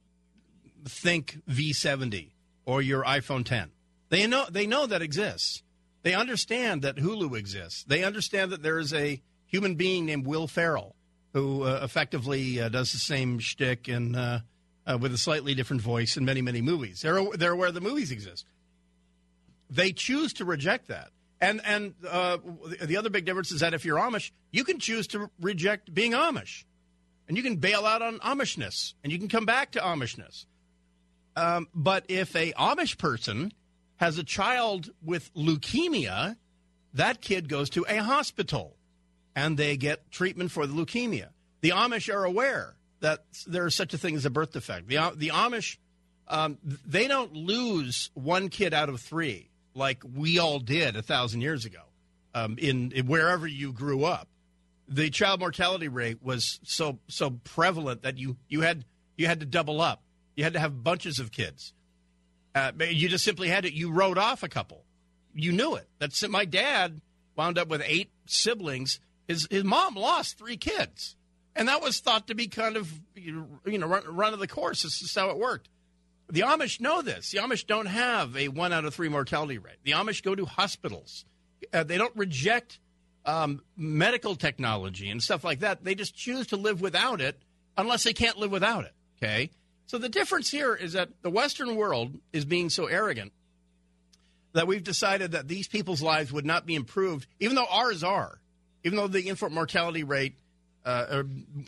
Think 0.85 1.41
V70 1.49 2.31
or 2.65 2.81
your 2.81 3.03
iPhone 3.03 3.45
10. 3.45 3.71
They 4.09 4.27
know 4.27 4.47
they 4.51 4.67
know 4.67 4.87
that 4.87 5.03
exists. 5.03 5.63
They 6.03 6.15
understand 6.15 6.83
that 6.83 6.97
Hulu 6.97 7.37
exists. 7.37 7.85
They 7.85 8.05
understand 8.05 8.53
that 8.53 8.63
there 8.63 8.79
is 8.79 8.93
a 8.95 9.21
human 9.47 9.75
being 9.75 10.07
named 10.07 10.27
Will 10.27 10.47
Ferrell 10.47 10.95
who 11.33 11.65
uh, 11.65 11.81
effectively 11.83 12.61
uh, 12.61 12.69
does 12.69 12.93
the 12.93 12.99
same 12.99 13.39
shtick 13.39 13.89
and 13.89 14.17
uh, 14.17 14.39
uh, 14.87 14.99
with 15.01 15.13
a 15.13 15.19
slightly 15.19 15.55
different 15.55 15.83
voice 15.83 16.17
in 16.17 16.25
many 16.25 16.43
many 16.43 16.63
movies. 16.63 17.03
They're 17.03 17.23
they're 17.37 17.53
aware 17.53 17.73
the 17.73 17.81
movies 17.81 18.11
exist. 18.11 18.47
They 19.69 19.93
choose 19.93 20.33
to 20.35 20.45
reject 20.45 20.89
that. 20.89 21.11
And 21.41 21.61
and 21.65 21.95
uh, 22.09 22.39
the 22.81 22.97
other 22.97 23.11
big 23.11 23.27
difference 23.27 23.51
is 23.53 23.61
that 23.61 23.75
if 23.75 23.85
you're 23.85 23.99
Amish, 23.99 24.31
you 24.51 24.65
can 24.65 24.79
choose 24.79 25.07
to 25.09 25.31
reject 25.41 25.93
being 25.93 26.13
Amish, 26.13 26.65
and 27.29 27.37
you 27.37 27.43
can 27.43 27.57
bail 27.57 27.85
out 27.85 28.01
on 28.01 28.19
Amishness, 28.21 28.95
and 29.03 29.13
you 29.13 29.19
can 29.19 29.29
come 29.29 29.45
back 29.45 29.73
to 29.73 29.81
Amishness. 29.81 30.47
Um, 31.35 31.69
but 31.75 32.07
if 32.09 32.35
a 32.35 32.53
Amish 32.53 32.97
person 32.97 33.53
has 33.97 34.19
a 34.19 34.25
child 34.25 34.91
with 35.03 35.33
leukemia, 35.35 36.37
that 36.95 37.21
kid 37.21 37.49
goes 37.49 37.71
to 37.71 37.85
a 37.89 37.97
hospital 37.97 38.77
and 39.35 39.57
they 39.57 39.77
get 39.77 40.11
treatment 40.11 40.51
for 40.51 40.67
the 40.67 40.75
leukemia. 40.75 41.29
The 41.61 41.71
Amish 41.71 42.13
are 42.13 42.25
aware 42.25 42.77
that 43.01 43.25
there 43.47 43.67
is 43.67 43.75
such 43.75 43.93
a 43.95 43.99
thing 43.99 44.17
as 44.17 44.25
a 44.25 44.31
birth 44.31 44.53
defect. 44.53 44.89
The, 44.89 45.13
the 45.15 45.29
Amish, 45.29 45.77
um, 46.29 46.59
they 46.65 47.07
don't 47.07 47.35
lose 47.35 48.11
one 48.15 48.49
kid 48.49 48.73
out 48.73 48.89
of 48.89 49.01
three 49.01 49.51
like 49.75 50.03
we 50.15 50.39
all 50.39 50.59
did 50.59 50.97
a 50.97 51.03
thousand 51.03 51.43
years 51.43 51.65
ago 51.65 51.83
um, 52.35 52.57
in, 52.59 52.93
in 52.93 53.07
wherever 53.07 53.47
you 53.47 53.73
grew 53.73 54.05
up. 54.05 54.29
The 54.89 55.11
child 55.11 55.41
mortality 55.41 55.89
rate 55.89 56.23
was 56.23 56.61
so 56.63 57.01
so 57.09 57.31
prevalent 57.31 58.03
that 58.03 58.19
you, 58.19 58.37
you 58.49 58.61
had 58.61 58.85
you 59.17 59.27
had 59.27 59.41
to 59.41 59.47
double 59.47 59.81
up. 59.81 60.03
You 60.37 60.45
had 60.45 60.53
to 60.53 60.61
have 60.61 60.85
bunches 60.85 61.19
of 61.19 61.33
kids. 61.33 61.73
Uh, 62.57 62.73
you 62.89 63.11
just 63.11 63.23
simply 63.23 63.49
had 63.49 63.65
to. 63.65 63.73
You 63.73 63.91
wrote 63.91 64.17
off 64.17 64.43
a 64.43 64.49
couple. 64.49 64.83
You 65.35 65.53
knew 65.53 65.75
it. 65.75 65.87
That's 65.99 66.27
my 66.27 66.47
dad 66.47 67.03
wound 67.37 67.59
up 67.59 67.69
with 67.69 67.83
eight 67.85 68.11
siblings. 68.25 68.99
His 69.29 69.47
his 69.51 69.63
mom 69.63 69.95
lost 69.95 70.39
three 70.39 70.57
kids, 70.57 71.17
and 71.55 71.69
that 71.69 71.83
was 71.83 72.01
thought 72.01 72.29
to 72.29 72.35
be 72.35 72.47
kind 72.49 72.79
of 72.79 72.91
you 73.15 73.47
know 73.67 73.87
run, 73.87 74.05
run 74.09 74.33
of 74.33 74.39
the 74.39 74.49
course. 74.49 74.85
This 74.85 75.03
is 75.03 75.15
how 75.15 75.29
it 75.29 75.37
worked. 75.37 75.69
The 76.31 76.41
Amish 76.41 76.81
know 76.81 77.03
this. 77.03 77.31
The 77.31 77.41
Amish 77.41 77.67
don't 77.67 77.87
have 77.87 78.35
a 78.39 78.49
one 78.49 78.73
out 78.73 78.87
of 78.87 78.95
three 78.95 79.11
mortality 79.11 79.59
rate. 79.59 79.77
The 79.85 79.93
Amish 79.93 80.23
go 80.23 80.35
to 80.35 80.47
hospitals. 80.47 81.27
Uh, 81.75 81.85
they 81.85 81.99
don't 81.99 82.17
reject 82.17 82.79
um, 83.27 83.61
medical 83.77 84.35
technology 84.35 85.11
and 85.11 85.23
stuff 85.23 85.45
like 85.45 85.61
that. 85.61 85.85
They 85.85 85.95
just 85.95 86.17
choose 86.17 86.47
to 86.49 86.57
live 86.57 86.81
without 86.81 87.21
it 87.21 87.39
unless 87.77 88.05
they 88.05 88.15
can't 88.15 88.39
live 88.39 88.51
without 88.51 88.85
it. 88.87 88.95
Okay. 89.23 89.51
So 89.87 89.99
the 89.99 90.09
difference 90.09 90.51
here 90.51 90.75
is 90.75 90.95
that 90.95 91.11
the 91.23 91.31
Western 91.31 91.77
world 91.77 92.19
is 92.33 92.45
being 92.45 92.71
so 92.71 92.87
arrogant 92.87 93.33
that 94.53 94.67
we've 94.67 94.83
decided 94.83 95.33
that 95.33 95.49
these 95.49 95.69
people's 95.69 96.03
lives 96.03 96.33
would 96.33 96.47
not 96.47 96.67
be 96.67 96.75
improved, 96.75 97.27
even 97.39 97.57
though 97.57 97.67
ours 97.71 98.03
are, 98.03 98.41
even 98.85 98.97
though 98.97 99.07
the 99.07 99.29
infant 99.29 99.53
mortality 99.53 100.03
rate 100.03 100.35
uh, 100.85 101.25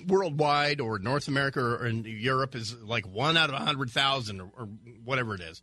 worldwide 0.06 0.80
or 0.80 0.98
North 0.98 1.28
America 1.28 1.60
or 1.60 1.86
in 1.86 2.04
Europe 2.04 2.54
is 2.54 2.74
like 2.74 3.06
one 3.06 3.36
out 3.36 3.50
of 3.50 3.54
100,000 3.54 4.40
or, 4.40 4.50
or, 4.56 4.68
whatever 5.04 5.34
it 5.34 5.40
is. 5.40 5.60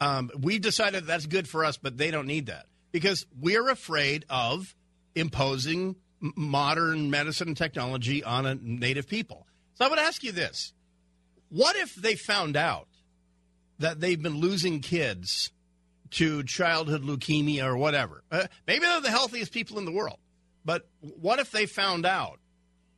Um, 0.00 0.30
we've 0.38 0.60
decided 0.60 1.06
that's 1.06 1.26
good 1.26 1.48
for 1.48 1.64
us, 1.64 1.76
but 1.76 1.98
they 1.98 2.12
don't 2.12 2.26
need 2.26 2.46
that 2.46 2.66
because 2.92 3.26
we're 3.40 3.68
afraid 3.68 4.24
of 4.30 4.74
imposing 5.16 5.96
modern 6.20 7.10
medicine 7.10 7.48
and 7.48 7.56
technology 7.56 8.22
on 8.22 8.46
a 8.46 8.54
native 8.54 9.08
people. 9.08 9.46
So 9.74 9.84
I 9.84 9.88
would 9.88 9.98
ask 9.98 10.22
you 10.22 10.30
this 10.30 10.72
what 11.48 11.76
if 11.76 11.94
they 11.94 12.14
found 12.14 12.56
out 12.56 12.88
that 13.78 14.00
they've 14.00 14.22
been 14.22 14.38
losing 14.38 14.80
kids 14.80 15.50
to 16.10 16.42
childhood 16.44 17.02
leukemia 17.02 17.64
or 17.64 17.76
whatever? 17.76 18.22
Uh, 18.30 18.46
maybe 18.66 18.80
they're 18.80 19.00
the 19.00 19.10
healthiest 19.10 19.52
people 19.52 19.78
in 19.78 19.84
the 19.84 19.92
world, 19.92 20.18
but 20.64 20.88
what 21.00 21.38
if 21.38 21.50
they 21.50 21.66
found 21.66 22.06
out 22.06 22.38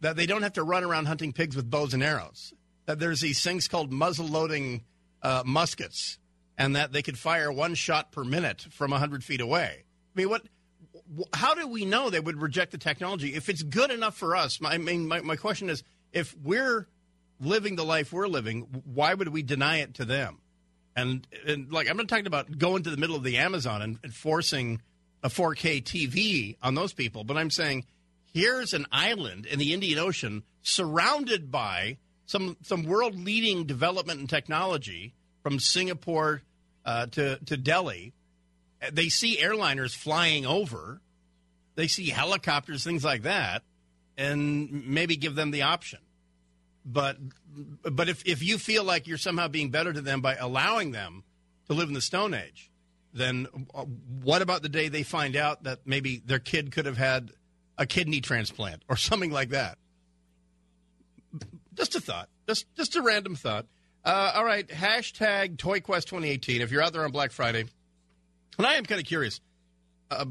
that 0.00 0.16
they 0.16 0.26
don't 0.26 0.42
have 0.42 0.54
to 0.54 0.62
run 0.62 0.84
around 0.84 1.06
hunting 1.06 1.32
pigs 1.32 1.56
with 1.56 1.70
bows 1.70 1.94
and 1.94 2.02
arrows? 2.02 2.52
That 2.86 2.98
there's 2.98 3.20
these 3.20 3.42
things 3.42 3.66
called 3.66 3.92
muzzle 3.92 4.26
loading 4.28 4.84
uh, 5.22 5.42
muskets, 5.44 6.18
and 6.56 6.76
that 6.76 6.92
they 6.92 7.02
could 7.02 7.18
fire 7.18 7.50
one 7.50 7.74
shot 7.74 8.12
per 8.12 8.22
minute 8.22 8.66
from 8.70 8.92
100 8.92 9.24
feet 9.24 9.40
away. 9.40 9.84
I 10.14 10.20
mean, 10.20 10.28
what? 10.28 10.42
How 11.34 11.54
do 11.54 11.66
we 11.66 11.84
know 11.84 12.10
they 12.10 12.20
would 12.20 12.40
reject 12.40 12.72
the 12.72 12.78
technology 12.78 13.34
if 13.34 13.48
it's 13.48 13.62
good 13.62 13.90
enough 13.90 14.16
for 14.16 14.36
us? 14.36 14.58
I 14.64 14.78
mean, 14.78 15.08
my, 15.08 15.20
my 15.20 15.36
question 15.36 15.68
is, 15.68 15.82
if 16.12 16.36
we're 16.42 16.88
living 17.40 17.76
the 17.76 17.84
life 17.84 18.12
we're 18.12 18.28
living, 18.28 18.82
why 18.84 19.14
would 19.14 19.28
we 19.28 19.42
deny 19.42 19.78
it 19.78 19.94
to 19.94 20.04
them? 20.04 20.38
And, 20.94 21.26
and 21.46 21.70
like, 21.70 21.90
I'm 21.90 21.96
not 21.96 22.08
talking 22.08 22.26
about 22.26 22.58
going 22.58 22.82
to 22.84 22.90
the 22.90 22.96
middle 22.96 23.16
of 23.16 23.22
the 23.22 23.36
Amazon 23.36 23.82
and, 23.82 23.98
and 24.02 24.14
forcing 24.14 24.80
a 25.22 25.28
4K 25.28 25.82
TV 25.82 26.56
on 26.62 26.74
those 26.74 26.92
people, 26.92 27.24
but 27.24 27.36
I'm 27.36 27.50
saying 27.50 27.84
here's 28.32 28.74
an 28.74 28.86
island 28.92 29.46
in 29.46 29.58
the 29.58 29.72
Indian 29.72 29.98
Ocean 29.98 30.42
surrounded 30.62 31.50
by 31.50 31.96
some 32.26 32.56
some 32.62 32.84
world 32.84 33.18
leading 33.18 33.64
development 33.64 34.20
and 34.20 34.28
technology 34.28 35.14
from 35.42 35.58
Singapore 35.58 36.42
uh, 36.84 37.06
to 37.06 37.38
to 37.46 37.56
Delhi. 37.56 38.12
They 38.92 39.08
see 39.08 39.38
airliners 39.38 39.94
flying 39.94 40.44
over, 40.44 41.00
they 41.76 41.88
see 41.88 42.10
helicopters, 42.10 42.84
things 42.84 43.04
like 43.04 43.22
that, 43.22 43.62
and 44.18 44.86
maybe 44.86 45.16
give 45.16 45.34
them 45.34 45.50
the 45.50 45.62
option. 45.62 46.00
But 46.86 47.18
but 47.82 48.08
if 48.08 48.24
if 48.24 48.44
you 48.44 48.58
feel 48.58 48.84
like 48.84 49.08
you're 49.08 49.18
somehow 49.18 49.48
being 49.48 49.70
better 49.70 49.92
to 49.92 50.00
them 50.00 50.20
by 50.20 50.36
allowing 50.36 50.92
them 50.92 51.24
to 51.66 51.74
live 51.74 51.88
in 51.88 51.94
the 51.94 52.00
Stone 52.00 52.32
Age, 52.32 52.70
then 53.12 53.48
uh, 53.74 53.82
what 54.22 54.40
about 54.40 54.62
the 54.62 54.68
day 54.68 54.88
they 54.88 55.02
find 55.02 55.34
out 55.34 55.64
that 55.64 55.80
maybe 55.84 56.22
their 56.24 56.38
kid 56.38 56.70
could 56.70 56.86
have 56.86 56.96
had 56.96 57.32
a 57.76 57.86
kidney 57.86 58.20
transplant 58.20 58.82
or 58.88 58.96
something 58.96 59.32
like 59.32 59.48
that? 59.48 59.78
Just 61.74 61.96
a 61.96 62.00
thought. 62.00 62.28
Just 62.46 62.66
just 62.76 62.94
a 62.94 63.02
random 63.02 63.34
thought. 63.34 63.66
Uh, 64.04 64.32
all 64.36 64.44
right. 64.44 64.68
Hashtag 64.68 65.56
ToyQuest 65.56 66.04
2018. 66.04 66.60
If 66.60 66.70
you're 66.70 66.82
out 66.82 66.92
there 66.92 67.04
on 67.04 67.10
Black 67.10 67.32
Friday, 67.32 67.64
and 68.56 68.66
I 68.66 68.74
am 68.74 68.84
kind 68.84 69.00
of 69.00 69.06
curious. 69.06 69.40
Uh, 70.08 70.24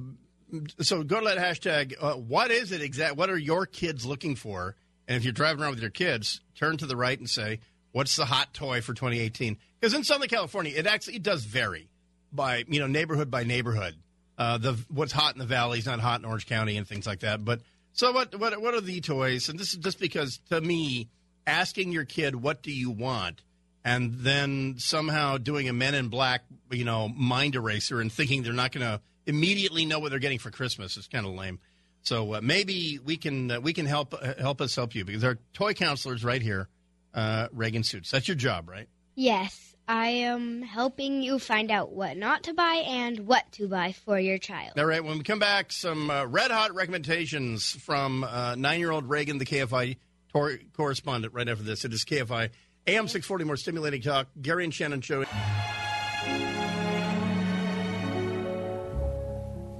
so 0.80 1.04
go 1.04 1.20
to 1.20 1.26
that 1.26 1.38
hashtag. 1.38 1.96
Uh, 2.00 2.14
what 2.14 2.50
is 2.50 2.72
it 2.72 2.82
exact? 2.82 3.18
What 3.18 3.30
are 3.30 3.38
your 3.38 3.66
kids 3.66 4.06
looking 4.06 4.38
for? 4.38 4.78
And 5.08 5.18
if 5.18 5.24
you're 5.24 5.34
driving 5.34 5.62
around 5.62 5.72
with 5.72 5.82
your 5.82 5.92
kids, 5.92 6.42
turn 6.56 6.78
to 6.78 6.86
the 6.86 6.96
right 6.96 7.18
and 7.18 7.30
say, 7.30 7.60
"What's 7.92 8.16
the 8.16 8.26
hot 8.26 8.54
toy 8.54 8.82
for 8.82 8.94
2018?" 8.94 9.58
Because 9.80 9.94
in 9.94 10.04
Southern 10.04 10.30
California, 10.30 10.74
it 10.76 10.88
actually 10.88 11.16
it 11.16 11.24
does 11.24 11.44
vary 11.44 11.90
by 12.32 12.64
you 12.68 12.80
know 12.80 12.88
neighborhood 12.88 13.30
by 13.30 13.44
neighborhood. 13.44 13.96
Uh, 14.38 14.58
the 14.58 14.74
what's 14.90 15.14
hot 15.14 15.34
in 15.34 15.40
the 15.40 15.46
valley 15.46 15.80
is 15.80 15.86
not 15.86 16.00
hot 16.00 16.20
in 16.20 16.26
Orange 16.26 16.46
County 16.46 16.78
and 16.78 16.88
things 16.88 17.08
like 17.08 17.20
that. 17.20 17.46
But 17.46 17.62
so 17.94 18.12
what? 18.12 18.38
What? 18.38 18.60
What 18.62 18.74
are 18.74 18.82
the 18.82 19.00
toys? 19.02 19.48
And 19.50 19.58
this 19.58 19.74
is 19.74 19.80
just 19.80 20.00
because 20.00 20.40
to 20.50 20.60
me, 20.60 21.10
asking 21.48 21.92
your 21.92 22.06
kid 22.06 22.36
what 22.36 22.62
do 22.62 22.72
you 22.72 22.92
want, 22.92 23.42
and 23.84 24.16
then 24.16 24.76
somehow 24.78 25.38
doing 25.38 25.70
a 25.70 25.74
Men 25.74 25.94
in 25.94 26.10
Black, 26.10 26.44
you 26.72 26.84
know, 26.84 27.08
mind 27.08 27.56
eraser 27.56 28.02
and 28.02 28.12
thinking 28.12 28.44
they're 28.44 28.54
not 28.54 28.72
going 28.72 28.86
to 28.86 29.00
immediately 29.26 29.86
know 29.86 30.00
what 30.00 30.10
they're 30.10 30.20
getting 30.20 30.40
for 30.40 30.52
Christmas 30.52 30.98
is 30.98 31.08
kind 31.08 31.26
of 31.26 31.34
lame. 31.34 31.60
So 32.06 32.36
uh, 32.36 32.42
maybe 32.42 33.00
we 33.04 33.18
can 33.18 33.50
uh, 33.50 33.60
we 33.60 33.74
can 33.74 33.88
help 33.88 34.14
uh, 34.14 34.36
help 34.40 34.62
us 34.62 34.76
help 34.76 34.94
you 34.94 35.04
because 35.04 35.22
there 35.22 35.32
are 35.32 35.40
toy 35.54 35.74
counselors 35.74 36.24
right 36.24 36.42
here, 36.42 36.70
uh, 37.14 37.48
Reagan 37.52 37.84
Suits. 37.84 38.12
That's 38.12 38.28
your 38.28 38.36
job, 38.36 38.70
right? 38.70 38.88
Yes, 39.16 39.76
I 39.88 40.08
am 40.08 40.62
helping 40.62 41.24
you 41.24 41.40
find 41.40 41.72
out 41.72 41.92
what 41.92 42.16
not 42.16 42.44
to 42.44 42.54
buy 42.54 42.84
and 42.88 43.26
what 43.26 43.52
to 43.54 43.68
buy 43.68 43.94
for 43.94 44.20
your 44.20 44.38
child. 44.38 44.74
All 44.78 44.86
right. 44.86 45.04
When 45.04 45.18
we 45.18 45.24
come 45.24 45.40
back, 45.40 45.72
some 45.72 46.12
uh, 46.12 46.26
red 46.26 46.52
hot 46.52 46.76
recommendations 46.76 47.72
from 47.72 48.24
uh, 48.24 48.54
nine 48.54 48.80
year 48.80 48.92
old 48.92 49.10
Reagan, 49.10 49.40
the 49.40 49.46
KFI 49.46 49.98
tor- 50.32 50.60
correspondent. 50.78 51.34
Right 51.34 51.50
after 51.50 51.64
this, 51.64 51.86
it 51.86 51.94
is 51.94 52.06
KFI 52.06 52.52
AM 52.86 53.08
six 53.08 53.26
forty. 53.26 53.46
More 53.46 53.58
stimulating 53.58 54.04
talk. 54.04 54.28
Gary 54.40 54.64
and 54.64 54.74
Shannon 54.74 55.02
show. 55.02 55.26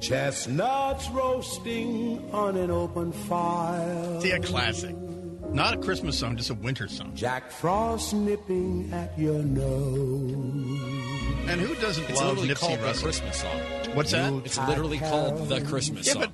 Chestnuts 0.06 1.10
roasting 1.10 2.30
on 2.32 2.56
an 2.58 2.70
open 2.70 3.12
fire. 3.12 4.22
See 4.22 4.30
a 4.30 4.40
classic, 4.40 4.96
not 5.50 5.74
a 5.74 5.78
Christmas 5.78 6.20
song, 6.20 6.38
just 6.38 6.52
a 6.52 6.54
winter 6.54 6.88
song. 6.88 7.12
Jack 7.16 7.50
Frost 7.50 8.14
nipping 8.14 8.94
at 8.94 9.18
your 9.18 9.42
nose. 9.42 10.80
And 11.50 11.60
who 11.60 11.74
doesn't 11.82 12.08
It's 12.08 12.22
love 12.22 12.38
Nipsey 12.38 12.56
called 12.56 12.80
Russell? 12.82 12.94
the 12.94 13.02
Christmas 13.04 13.42
song. 13.42 13.60
What's 13.96 14.12
that? 14.12 14.32
It's 14.46 14.60
literally 14.60 15.00
called 15.00 15.50
the 15.50 15.62
Christmas 15.62 16.06
Yeah, 16.06 16.14
song. 16.14 16.34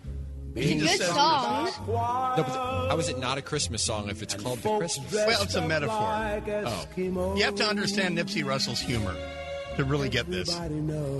but 0.54 0.64
he 0.64 0.78
just 0.78 0.98
Good 1.00 1.08
song. 1.08 1.66
No, 1.88 2.44
but 2.44 2.90
how 2.90 2.98
is 2.98 3.08
it 3.08 3.20
not 3.20 3.38
a 3.38 3.42
Christmas 3.42 3.82
song 3.82 4.10
if 4.10 4.22
it's 4.22 4.34
called 4.34 4.60
the 4.60 4.78
Christmas? 4.80 5.14
Well, 5.14 5.44
it's 5.44 5.56
a 5.56 5.66
metaphor. 5.66 6.42
Oh. 6.66 7.36
You 7.38 7.44
have 7.46 7.56
to 7.56 7.66
understand 7.66 8.18
Nipsey 8.18 8.44
Russell's 8.44 8.82
humor 8.82 9.16
to 9.78 9.84
really 9.86 10.10
get 10.10 10.30
this. 10.30 10.56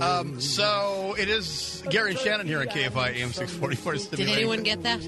Um, 0.00 0.40
so 0.40 1.14
it 1.18 1.28
is 1.28 1.82
Gary 1.90 2.10
and 2.10 2.18
Shannon 2.18 2.46
here 2.46 2.60
on 2.60 2.66
KFI 2.66 3.16
AM 3.16 3.32
644. 3.32 4.16
Did 4.16 4.28
anyone 4.28 4.62
get 4.62 4.82
that? 4.82 5.00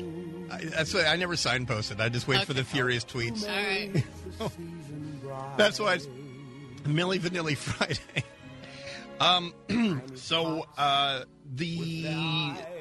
I, 0.51 0.65
that's 0.65 0.95
why 0.95 1.05
I 1.05 1.17
never 1.17 1.35
signposted. 1.35 2.01
I 2.01 2.09
just 2.09 2.29
wait 2.29 2.45
for 2.45 2.53
the 2.53 2.65
furious 2.65 3.05
tweets. 3.05 3.43
All 3.49 4.49
right. 4.49 4.51
That's 5.57 5.81
why 5.81 5.95
it's 5.95 6.07
Milli 6.85 7.19
Vanilli 7.19 7.57
Friday. 7.57 8.25
Um, 9.21 9.55
so 10.15 10.67
uh, 10.77 11.25
the 11.55 12.07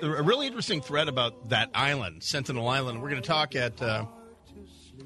a 0.02 0.23
really 0.23 0.47
interesting 0.47 0.82
thread 0.82 1.08
about 1.08 1.49
that 1.49 1.69
island, 1.73 2.23
Sentinel 2.23 2.67
Island. 2.67 3.02
We're 3.02 3.10
going 3.10 3.21
to 3.21 3.28
talk 3.28 3.56
at 3.56 3.82
uh, 3.82 4.06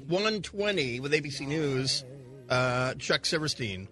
120 0.08 1.00
with 1.00 1.12
ABC 1.12 1.46
News. 1.46 2.04
Uh, 2.48 2.94
Chuck 2.94 3.26
Silverstein 3.26 3.88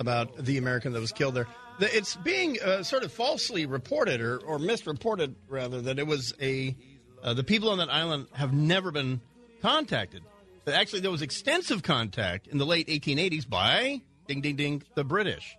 about 0.00 0.36
the 0.36 0.58
American 0.58 0.92
that 0.94 1.00
was 1.00 1.12
killed 1.12 1.34
there. 1.34 1.46
It's 1.78 2.16
being 2.16 2.58
uh, 2.60 2.82
sort 2.82 3.04
of 3.04 3.12
falsely 3.12 3.66
reported 3.66 4.20
or, 4.20 4.38
or 4.38 4.58
misreported, 4.58 5.36
rather, 5.48 5.80
that 5.82 5.98
it 5.98 6.06
was 6.06 6.34
a 6.40 6.74
uh, 7.22 7.34
the 7.34 7.44
people 7.44 7.68
on 7.68 7.78
that 7.78 7.90
island 7.90 8.26
have 8.32 8.52
never 8.52 8.90
been 8.90 9.20
contacted. 9.62 10.22
Actually, 10.66 11.00
there 11.00 11.10
was 11.10 11.22
extensive 11.22 11.82
contact 11.82 12.46
in 12.46 12.58
the 12.58 12.66
late 12.66 12.86
1880s 12.88 13.48
by 13.48 14.00
ding 14.26 14.40
ding 14.40 14.56
ding 14.56 14.82
the 14.94 15.04
British. 15.04 15.56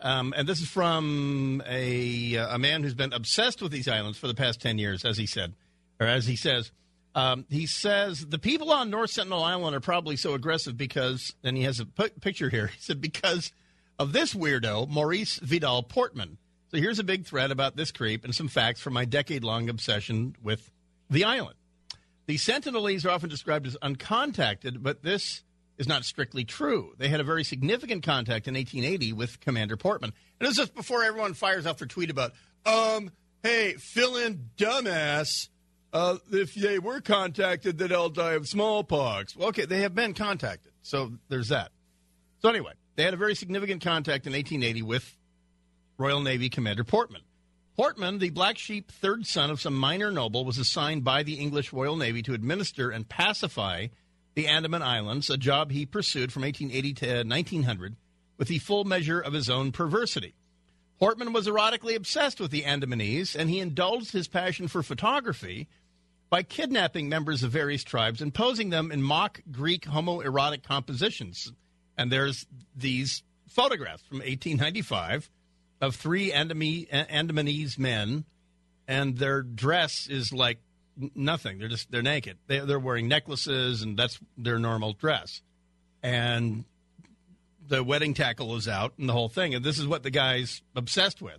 Um, 0.00 0.34
and 0.36 0.48
this 0.48 0.60
is 0.60 0.68
from 0.68 1.62
a 1.66 2.34
a 2.34 2.58
man 2.58 2.82
who's 2.82 2.94
been 2.94 3.12
obsessed 3.12 3.62
with 3.62 3.70
these 3.72 3.88
islands 3.88 4.18
for 4.18 4.26
the 4.26 4.34
past 4.34 4.60
ten 4.60 4.78
years, 4.78 5.04
as 5.04 5.16
he 5.16 5.26
said, 5.26 5.54
or 6.00 6.06
as 6.06 6.26
he 6.26 6.36
says. 6.36 6.72
Um, 7.14 7.44
he 7.50 7.66
says 7.66 8.26
the 8.26 8.38
people 8.38 8.72
on 8.72 8.90
North 8.90 9.10
Sentinel 9.10 9.44
Island 9.44 9.76
are 9.76 9.80
probably 9.80 10.16
so 10.16 10.32
aggressive 10.34 10.76
because, 10.76 11.34
and 11.44 11.56
he 11.56 11.64
has 11.64 11.78
a 11.78 11.86
picture 11.86 12.48
here. 12.48 12.66
He 12.74 12.80
said 12.80 13.00
because 13.00 13.52
of 14.02 14.12
this 14.12 14.34
weirdo, 14.34 14.88
Maurice 14.88 15.38
Vidal 15.38 15.84
Portman. 15.84 16.36
So 16.72 16.78
here's 16.78 16.98
a 16.98 17.04
big 17.04 17.24
thread 17.24 17.52
about 17.52 17.76
this 17.76 17.92
creep 17.92 18.24
and 18.24 18.34
some 18.34 18.48
facts 18.48 18.80
from 18.80 18.94
my 18.94 19.04
decade 19.04 19.44
long 19.44 19.68
obsession 19.68 20.34
with 20.42 20.72
the 21.08 21.22
island. 21.22 21.54
The 22.26 22.36
Sentinelese 22.36 23.06
are 23.06 23.10
often 23.10 23.28
described 23.28 23.64
as 23.64 23.76
uncontacted, 23.80 24.82
but 24.82 25.04
this 25.04 25.44
is 25.78 25.86
not 25.86 26.04
strictly 26.04 26.44
true. 26.44 26.94
They 26.98 27.08
had 27.08 27.20
a 27.20 27.24
very 27.24 27.44
significant 27.44 28.02
contact 28.02 28.48
in 28.48 28.54
1880 28.54 29.12
with 29.12 29.38
Commander 29.38 29.76
Portman. 29.76 30.12
And 30.40 30.48
this 30.48 30.58
is 30.58 30.68
before 30.68 31.04
everyone 31.04 31.34
fires 31.34 31.64
off 31.64 31.78
their 31.78 31.86
tweet 31.86 32.10
about, 32.10 32.32
um, 32.66 33.12
hey, 33.44 33.74
fill 33.74 34.16
in 34.16 34.50
dumbass. 34.56 35.48
Uh, 35.92 36.16
if 36.32 36.54
they 36.54 36.80
were 36.80 37.00
contacted, 37.00 37.78
then 37.78 37.90
they'll 37.90 38.08
die 38.08 38.32
of 38.32 38.48
smallpox. 38.48 39.36
Well, 39.36 39.50
okay, 39.50 39.64
they 39.64 39.82
have 39.82 39.94
been 39.94 40.12
contacted. 40.12 40.72
So 40.82 41.12
there's 41.28 41.50
that. 41.50 41.70
So 42.40 42.48
anyway, 42.48 42.72
they 42.96 43.04
had 43.04 43.14
a 43.14 43.18
very 43.18 43.34
significant 43.34 43.82
contact 43.82 44.26
in 44.26 44.32
1880 44.32 44.82
with 44.82 45.16
Royal 45.98 46.20
Navy 46.20 46.48
Commander 46.48 46.84
Portman. 46.84 47.22
Portman, 47.76 48.18
the 48.18 48.30
black 48.30 48.58
sheep 48.58 48.90
third 48.90 49.26
son 49.26 49.50
of 49.50 49.60
some 49.60 49.74
minor 49.74 50.10
noble, 50.10 50.44
was 50.44 50.58
assigned 50.58 51.04
by 51.04 51.22
the 51.22 51.34
English 51.34 51.72
Royal 51.72 51.96
Navy 51.96 52.22
to 52.22 52.34
administer 52.34 52.90
and 52.90 53.08
pacify 53.08 53.86
the 54.34 54.46
Andaman 54.46 54.82
Islands, 54.82 55.30
a 55.30 55.36
job 55.36 55.70
he 55.70 55.86
pursued 55.86 56.32
from 56.32 56.42
1880 56.42 56.94
to 56.94 57.28
1900 57.28 57.96
with 58.36 58.48
the 58.48 58.58
full 58.58 58.84
measure 58.84 59.20
of 59.20 59.32
his 59.32 59.48
own 59.48 59.72
perversity. 59.72 60.34
Portman 60.98 61.32
was 61.32 61.46
erotically 61.46 61.96
obsessed 61.96 62.40
with 62.40 62.50
the 62.50 62.62
Andamanese, 62.62 63.34
and 63.34 63.50
he 63.50 63.58
indulged 63.58 64.12
his 64.12 64.28
passion 64.28 64.68
for 64.68 64.82
photography 64.82 65.68
by 66.30 66.42
kidnapping 66.42 67.08
members 67.08 67.42
of 67.42 67.50
various 67.50 67.84
tribes 67.84 68.22
and 68.22 68.32
posing 68.32 68.70
them 68.70 68.92
in 68.92 69.02
mock 69.02 69.40
Greek 69.50 69.84
homoerotic 69.84 70.62
compositions. 70.62 71.52
And 72.02 72.10
there's 72.10 72.46
these 72.74 73.22
photographs 73.48 74.02
from 74.02 74.18
1895 74.18 75.30
of 75.80 75.94
three 75.94 76.32
Andamanese 76.32 77.78
men, 77.78 78.24
and 78.88 79.16
their 79.16 79.42
dress 79.42 80.08
is 80.08 80.32
like 80.32 80.58
nothing. 81.14 81.60
They're 81.60 81.68
just 81.68 81.92
they're 81.92 82.02
naked. 82.02 82.38
They, 82.48 82.58
they're 82.58 82.80
wearing 82.80 83.06
necklaces, 83.06 83.82
and 83.82 83.96
that's 83.96 84.18
their 84.36 84.58
normal 84.58 84.94
dress. 84.94 85.42
And 86.02 86.64
the 87.68 87.84
wedding 87.84 88.14
tackle 88.14 88.56
is 88.56 88.66
out, 88.66 88.94
and 88.98 89.08
the 89.08 89.12
whole 89.12 89.28
thing. 89.28 89.54
And 89.54 89.64
this 89.64 89.78
is 89.78 89.86
what 89.86 90.02
the 90.02 90.10
guy's 90.10 90.60
obsessed 90.74 91.22
with. 91.22 91.38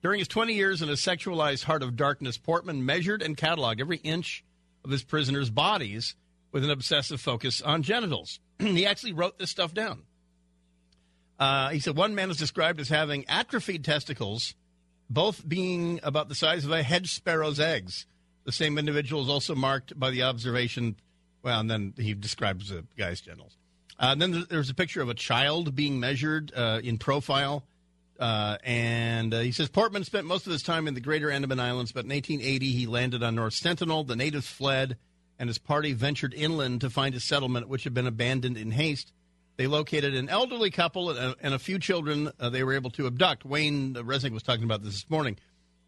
During 0.00 0.20
his 0.20 0.28
20 0.28 0.54
years 0.54 0.80
in 0.80 0.88
a 0.88 0.92
sexualized 0.92 1.64
heart 1.64 1.82
of 1.82 1.96
darkness, 1.96 2.38
Portman 2.38 2.86
measured 2.86 3.20
and 3.20 3.36
cataloged 3.36 3.80
every 3.80 3.96
inch 3.96 4.44
of 4.84 4.92
his 4.92 5.02
prisoners' 5.02 5.50
bodies 5.50 6.14
with 6.52 6.62
an 6.62 6.70
obsessive 6.70 7.20
focus 7.20 7.60
on 7.60 7.82
genitals. 7.82 8.38
he 8.76 8.86
actually 8.86 9.12
wrote 9.12 9.38
this 9.38 9.50
stuff 9.50 9.72
down. 9.74 10.02
Uh, 11.38 11.70
he 11.70 11.78
said 11.78 11.96
one 11.96 12.14
man 12.14 12.30
is 12.30 12.36
described 12.36 12.80
as 12.80 12.88
having 12.88 13.24
atrophied 13.28 13.84
testicles, 13.84 14.54
both 15.08 15.48
being 15.48 16.00
about 16.02 16.28
the 16.28 16.34
size 16.34 16.64
of 16.64 16.72
a 16.72 16.82
hedge 16.82 17.12
sparrow's 17.12 17.60
eggs. 17.60 18.06
The 18.44 18.52
same 18.52 18.78
individual 18.78 19.22
is 19.22 19.28
also 19.28 19.54
marked 19.54 19.98
by 19.98 20.10
the 20.10 20.24
observation. 20.24 20.96
Well, 21.42 21.60
and 21.60 21.70
then 21.70 21.94
he 21.96 22.14
describes 22.14 22.70
the 22.70 22.84
guy's 22.96 23.20
genitals. 23.20 23.56
Uh, 24.00 24.08
and 24.12 24.22
then 24.22 24.46
there's 24.48 24.70
a 24.70 24.74
picture 24.74 25.02
of 25.02 25.08
a 25.08 25.14
child 25.14 25.74
being 25.74 26.00
measured 26.00 26.52
uh, 26.54 26.80
in 26.82 26.98
profile. 26.98 27.64
Uh, 28.18 28.56
and 28.64 29.32
uh, 29.32 29.40
he 29.40 29.52
says 29.52 29.68
Portman 29.68 30.02
spent 30.02 30.26
most 30.26 30.46
of 30.46 30.52
his 30.52 30.62
time 30.62 30.88
in 30.88 30.94
the 30.94 31.00
Greater 31.00 31.30
Andaman 31.30 31.60
Islands, 31.60 31.92
but 31.92 32.04
in 32.04 32.10
1880 32.10 32.72
he 32.72 32.86
landed 32.86 33.22
on 33.22 33.36
North 33.36 33.54
Sentinel. 33.54 34.02
The 34.02 34.16
natives 34.16 34.48
fled, 34.48 34.96
and 35.38 35.48
his 35.48 35.58
party 35.58 35.92
ventured 35.92 36.34
inland 36.34 36.80
to 36.80 36.90
find 36.90 37.14
a 37.14 37.20
settlement 37.20 37.68
which 37.68 37.84
had 37.84 37.94
been 37.94 38.06
abandoned 38.06 38.56
in 38.56 38.70
haste. 38.70 39.12
They 39.56 39.66
located 39.66 40.14
an 40.14 40.28
elderly 40.28 40.70
couple 40.70 41.10
and 41.10 41.18
a, 41.18 41.36
and 41.40 41.54
a 41.54 41.58
few 41.58 41.78
children 41.78 42.30
uh, 42.38 42.48
they 42.50 42.62
were 42.62 42.74
able 42.74 42.90
to 42.90 43.06
abduct. 43.06 43.44
Wayne 43.44 43.94
Resnick 43.94 44.32
was 44.32 44.42
talking 44.42 44.64
about 44.64 44.82
this 44.82 44.94
this 44.94 45.10
morning. 45.10 45.36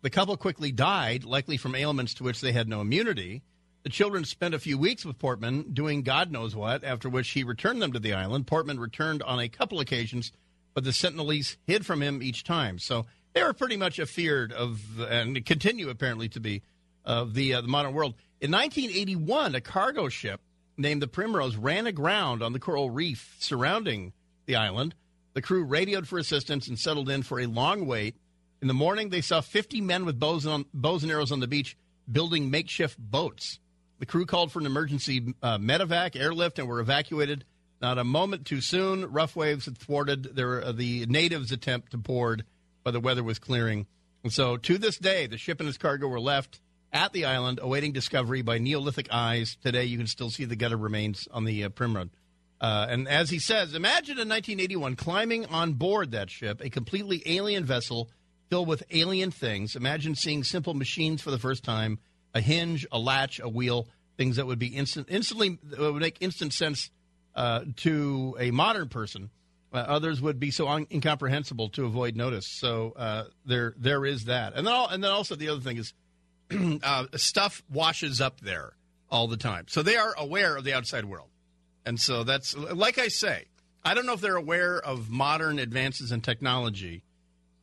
The 0.02 0.10
couple 0.10 0.36
quickly 0.36 0.72
died, 0.72 1.24
likely 1.24 1.56
from 1.56 1.74
ailments 1.74 2.14
to 2.14 2.24
which 2.24 2.40
they 2.40 2.52
had 2.52 2.68
no 2.68 2.80
immunity. 2.80 3.42
The 3.82 3.90
children 3.90 4.24
spent 4.24 4.54
a 4.54 4.58
few 4.58 4.76
weeks 4.76 5.04
with 5.04 5.18
Portman 5.18 5.72
doing 5.72 6.02
God 6.02 6.30
knows 6.30 6.54
what, 6.54 6.84
after 6.84 7.08
which 7.08 7.30
he 7.30 7.44
returned 7.44 7.80
them 7.80 7.92
to 7.92 7.98
the 7.98 8.12
island. 8.12 8.46
Portman 8.46 8.78
returned 8.78 9.22
on 9.22 9.40
a 9.40 9.48
couple 9.48 9.80
occasions, 9.80 10.32
but 10.74 10.84
the 10.84 10.90
Sentinelese 10.90 11.56
hid 11.66 11.86
from 11.86 12.02
him 12.02 12.22
each 12.22 12.44
time. 12.44 12.78
So 12.78 13.06
they 13.32 13.42
were 13.42 13.52
pretty 13.52 13.76
much 13.76 13.98
afeared 13.98 14.52
of, 14.52 14.80
and 15.00 15.44
continue 15.46 15.88
apparently 15.88 16.28
to 16.30 16.40
be, 16.40 16.62
of 17.04 17.34
the, 17.34 17.54
uh, 17.54 17.60
the 17.60 17.68
modern 17.68 17.94
world. 17.94 18.14
In 18.40 18.50
1981, 18.52 19.54
a 19.54 19.60
cargo 19.60 20.08
ship 20.08 20.40
named 20.78 21.02
the 21.02 21.06
Primrose 21.06 21.56
ran 21.56 21.86
aground 21.86 22.42
on 22.42 22.54
the 22.54 22.58
coral 22.58 22.88
reef 22.88 23.36
surrounding 23.38 24.14
the 24.46 24.56
island. 24.56 24.94
The 25.34 25.42
crew 25.42 25.62
radioed 25.62 26.08
for 26.08 26.18
assistance 26.18 26.66
and 26.66 26.78
settled 26.78 27.10
in 27.10 27.22
for 27.22 27.38
a 27.38 27.46
long 27.46 27.84
wait. 27.84 28.16
In 28.62 28.68
the 28.68 28.72
morning, 28.72 29.10
they 29.10 29.20
saw 29.20 29.42
50 29.42 29.82
men 29.82 30.06
with 30.06 30.18
bows, 30.18 30.46
on, 30.46 30.64
bows 30.72 31.02
and 31.02 31.12
arrows 31.12 31.32
on 31.32 31.40
the 31.40 31.46
beach 31.46 31.76
building 32.10 32.50
makeshift 32.50 32.98
boats. 32.98 33.58
The 33.98 34.06
crew 34.06 34.24
called 34.24 34.50
for 34.50 34.60
an 34.60 34.66
emergency 34.66 35.34
uh, 35.42 35.58
medevac 35.58 36.18
airlift 36.18 36.58
and 36.58 36.66
were 36.66 36.80
evacuated. 36.80 37.44
Not 37.82 37.98
a 37.98 38.04
moment 38.04 38.46
too 38.46 38.62
soon, 38.62 39.12
rough 39.12 39.36
waves 39.36 39.66
had 39.66 39.76
thwarted 39.76 40.34
their, 40.34 40.64
uh, 40.64 40.72
the 40.72 41.04
natives' 41.04 41.52
attempt 41.52 41.90
to 41.90 41.98
board, 41.98 42.44
but 42.84 42.92
the 42.92 43.00
weather 43.00 43.22
was 43.22 43.38
clearing. 43.38 43.86
And 44.22 44.32
so, 44.32 44.56
to 44.56 44.78
this 44.78 44.96
day, 44.96 45.26
the 45.26 45.36
ship 45.36 45.60
and 45.60 45.68
its 45.68 45.78
cargo 45.78 46.08
were 46.08 46.20
left 46.20 46.60
at 46.92 47.12
the 47.12 47.24
island, 47.24 47.60
awaiting 47.62 47.92
discovery 47.92 48.42
by 48.42 48.58
Neolithic 48.58 49.08
eyes. 49.10 49.56
Today, 49.62 49.84
you 49.84 49.98
can 49.98 50.06
still 50.06 50.30
see 50.30 50.44
the 50.44 50.56
gutter 50.56 50.76
remains 50.76 51.28
on 51.30 51.44
the 51.44 51.64
uh, 51.64 51.68
Primrose. 51.68 52.08
Uh, 52.60 52.86
and 52.90 53.08
as 53.08 53.30
he 53.30 53.38
says, 53.38 53.74
imagine 53.74 54.18
in 54.18 54.28
1981 54.28 54.96
climbing 54.96 55.46
on 55.46 55.72
board 55.74 56.10
that 56.12 56.30
ship, 56.30 56.60
a 56.60 56.68
completely 56.68 57.22
alien 57.24 57.64
vessel 57.64 58.10
filled 58.50 58.68
with 58.68 58.82
alien 58.90 59.30
things. 59.30 59.76
Imagine 59.76 60.14
seeing 60.14 60.44
simple 60.44 60.74
machines 60.74 61.22
for 61.22 61.30
the 61.30 61.38
first 61.38 61.64
time, 61.64 61.98
a 62.34 62.40
hinge, 62.40 62.86
a 62.92 62.98
latch, 62.98 63.40
a 63.40 63.48
wheel, 63.48 63.88
things 64.18 64.36
that 64.36 64.46
would 64.46 64.58
be 64.58 64.66
instant, 64.66 65.06
instantly 65.08 65.58
would 65.78 65.94
make 65.94 66.18
instant 66.20 66.52
sense 66.52 66.90
uh, 67.34 67.64
to 67.76 68.36
a 68.38 68.50
modern 68.50 68.88
person. 68.88 69.30
Uh, 69.72 69.76
others 69.76 70.20
would 70.20 70.38
be 70.40 70.50
so 70.50 70.68
un- 70.68 70.86
incomprehensible 70.90 71.68
to 71.70 71.86
avoid 71.86 72.16
notice. 72.16 72.46
So 72.58 72.92
uh, 72.96 73.24
there, 73.46 73.72
there 73.78 74.04
is 74.04 74.24
that, 74.24 74.52
and 74.54 74.66
then, 74.66 74.74
all, 74.74 74.88
and 74.88 75.02
then 75.02 75.12
also 75.12 75.36
the 75.36 75.48
other 75.48 75.60
thing 75.60 75.76
is 75.76 75.94
uh, 76.82 77.06
stuff 77.16 77.62
washes 77.70 78.20
up 78.20 78.40
there 78.40 78.72
all 79.10 79.26
the 79.28 79.36
time. 79.36 79.66
So 79.68 79.82
they 79.82 79.96
are 79.96 80.14
aware 80.16 80.56
of 80.56 80.64
the 80.64 80.74
outside 80.74 81.04
world, 81.04 81.28
and 81.84 82.00
so 82.00 82.24
that's 82.24 82.56
like 82.56 82.98
I 82.98 83.08
say. 83.08 83.46
I 83.82 83.94
don't 83.94 84.04
know 84.04 84.12
if 84.12 84.20
they're 84.20 84.36
aware 84.36 84.78
of 84.78 85.08
modern 85.08 85.58
advances 85.58 86.12
in 86.12 86.20
technology, 86.20 87.02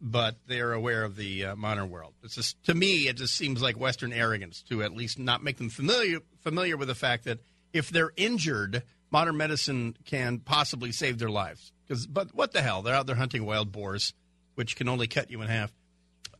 but 0.01 0.35
they 0.47 0.59
are 0.61 0.73
aware 0.73 1.03
of 1.03 1.15
the 1.15 1.45
uh, 1.45 1.55
modern 1.55 1.91
world. 1.91 2.13
It's 2.23 2.35
just 2.35 2.63
to 2.65 2.73
me, 2.73 3.07
it 3.07 3.17
just 3.17 3.35
seems 3.35 3.61
like 3.61 3.79
Western 3.79 4.11
arrogance 4.11 4.63
to 4.69 4.81
at 4.81 4.95
least 4.95 5.19
not 5.19 5.43
make 5.43 5.57
them 5.57 5.69
familiar 5.69 6.19
familiar 6.41 6.75
with 6.75 6.87
the 6.87 6.95
fact 6.95 7.25
that 7.25 7.39
if 7.73 7.89
they're 7.89 8.11
injured, 8.15 8.83
modern 9.11 9.37
medicine 9.37 9.95
can 10.05 10.39
possibly 10.39 10.91
save 10.91 11.19
their 11.19 11.29
lives. 11.29 11.71
Because, 11.87 12.05
but 12.05 12.33
what 12.33 12.51
the 12.51 12.61
hell? 12.61 12.81
They're 12.81 12.95
out 12.95 13.07
there 13.07 13.15
hunting 13.15 13.45
wild 13.45 13.71
boars, 13.71 14.13
which 14.55 14.75
can 14.75 14.89
only 14.89 15.07
cut 15.07 15.31
you 15.31 15.41
in 15.41 15.47
half. 15.47 15.71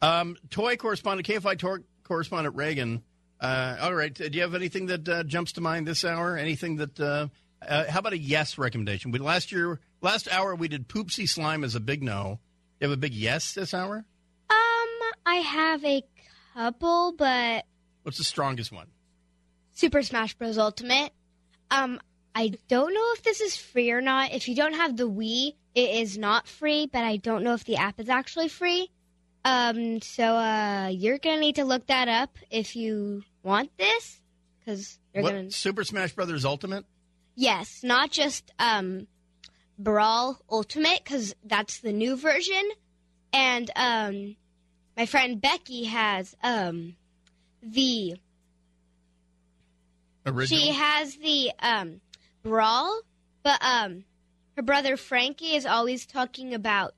Um, 0.02 0.38
toy 0.50 0.76
correspondent, 0.76 1.28
KFI 1.28 1.58
toy 1.58 1.78
correspondent 2.08 2.56
Reagan. 2.56 3.04
Uh, 3.40 3.78
all 3.82 3.94
right, 3.94 4.14
do 4.14 4.30
you 4.32 4.42
have 4.42 4.56
anything 4.56 4.88
that 4.88 5.08
uh, 5.08 5.24
jumps 5.24 5.54
to 5.54 5.62
mind 5.62 5.88
this 5.88 6.04
hour? 6.04 6.38
Anything 6.38 6.78
that? 6.78 7.00
Uh, 7.00 7.28
uh, 7.62 7.86
how 7.90 8.00
about 8.00 8.14
a 8.14 8.18
yes 8.18 8.58
recommendation? 8.58 9.12
We 9.12 9.20
last 9.20 9.52
year, 9.52 9.80
last 10.02 10.32
hour 10.32 10.56
we 10.56 10.68
did 10.68 10.88
poopsie 10.88 11.28
slime 11.28 11.64
as 11.64 11.76
a 11.76 11.80
big 11.80 12.04
no. 12.04 12.40
You 12.80 12.88
have 12.88 12.98
a 12.98 13.00
big 13.00 13.14
yes 13.14 13.54
this 13.54 13.74
hour? 13.74 14.06
Um, 14.50 14.90
I 15.26 15.36
have 15.36 15.84
a 15.84 16.04
couple, 16.54 17.14
but 17.18 17.66
What's 18.04 18.18
the 18.18 18.24
strongest 18.24 18.72
one? 18.72 18.88
Super 19.74 20.02
Smash 20.02 20.34
Bros. 20.36 20.58
Ultimate. 20.58 21.12
Um, 21.70 22.00
I 22.34 22.54
don't 22.68 22.94
know 22.94 23.14
if 23.16 23.24
this 23.24 23.42
is 23.42 23.58
free 23.58 23.92
or 23.92 24.02
not. 24.02 24.32
If 24.32 24.48
you 24.48 24.56
don't 24.56 24.74
have 24.74 24.96
the 24.96 25.10
Wii, 25.10 25.54
it 25.76 25.90
is 26.02 26.18
not 26.18 26.48
free, 26.48 26.88
but 26.92 27.04
I 27.04 27.18
don't 27.18 27.44
know 27.44 27.54
if 27.54 27.66
the 27.66 27.78
app 27.78 28.00
is 28.00 28.10
actually 28.10 28.48
free. 28.48 28.90
Um, 29.48 30.02
so 30.02 30.36
uh, 30.36 30.90
you're 30.92 31.20
gonna 31.20 31.40
need 31.40 31.56
to 31.56 31.64
look 31.64 31.88
that 31.88 32.10
up 32.10 32.38
if 32.52 32.76
you 32.76 33.24
want 33.44 33.72
this, 33.78 34.20
because 34.60 35.00
you're 35.14 35.24
What, 35.24 35.32
gonna. 35.32 35.52
Super 35.52 35.86
Smash 35.86 36.12
Brothers 36.12 36.44
Ultimate? 36.44 36.84
Yes, 37.34 37.82
not 37.82 38.12
just 38.12 38.52
um, 38.60 39.08
Brawl 39.80 40.38
Ultimate, 40.52 41.00
because 41.02 41.34
that's 41.46 41.80
the 41.80 41.94
new 41.94 42.18
version. 42.18 42.62
And 43.32 43.72
um, 43.78 44.36
my 44.98 45.06
friend 45.06 45.40
Becky 45.40 45.86
has 45.86 46.36
um, 46.44 46.98
the 47.64 48.16
Original. 50.26 50.60
she 50.60 50.72
has 50.74 51.16
the 51.16 51.52
um, 51.60 52.02
Brawl, 52.44 53.00
but 53.44 53.64
um, 53.64 54.04
her 54.58 54.62
brother 54.62 54.98
Frankie 54.98 55.56
is 55.56 55.66
always 55.66 56.06
talking 56.06 56.54
about 56.54 56.96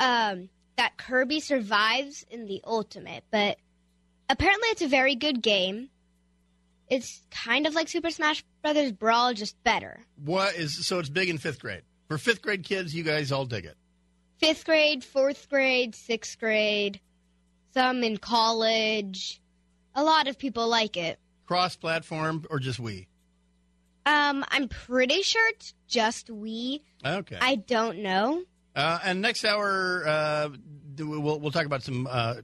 um, 0.00 0.48
that 0.78 0.96
Kirby 0.96 1.40
survives 1.40 2.24
in 2.30 2.46
the 2.46 2.62
Ultimate. 2.64 3.24
But 3.30 3.58
apparently, 4.30 4.68
it's 4.68 4.82
a 4.82 4.88
very 4.88 5.14
good 5.14 5.42
game. 5.42 5.90
It's 6.88 7.22
kind 7.30 7.66
of 7.66 7.74
like 7.74 7.88
Super 7.88 8.10
Smash 8.10 8.42
Brothers 8.62 8.92
Brawl, 8.92 9.34
just 9.34 9.62
better. 9.62 10.06
What 10.24 10.54
is 10.54 10.86
so? 10.86 10.98
It's 10.98 11.10
big 11.10 11.28
in 11.28 11.36
fifth 11.36 11.60
grade. 11.60 11.82
For 12.08 12.16
fifth 12.16 12.40
grade 12.40 12.64
kids, 12.64 12.94
you 12.94 13.02
guys 13.02 13.30
all 13.30 13.44
dig 13.44 13.66
it. 13.66 13.76
Fifth 14.38 14.64
grade, 14.64 15.04
fourth 15.04 15.50
grade, 15.50 15.94
sixth 15.94 16.38
grade, 16.38 17.00
some 17.74 18.02
in 18.02 18.16
college. 18.16 19.42
A 19.94 20.02
lot 20.02 20.28
of 20.28 20.38
people 20.38 20.68
like 20.68 20.96
it. 20.96 21.18
Cross-platform 21.46 22.46
or 22.50 22.58
just 22.60 22.80
Wii? 22.80 23.08
Um, 24.06 24.44
I'm 24.48 24.68
pretty 24.68 25.22
sure 25.22 25.46
it's 25.48 25.74
just 25.88 26.28
Wii. 26.28 26.80
Okay. 27.04 27.36
I 27.40 27.56
don't 27.56 27.98
know. 27.98 28.44
Uh, 28.78 29.00
and 29.02 29.20
next 29.20 29.44
hour, 29.44 30.06
uh, 30.06 30.48
Wii'll 30.94 31.40
we'll 31.40 31.50
talk 31.50 31.66
about 31.66 31.82
some 31.82 32.06
uh, 32.08 32.36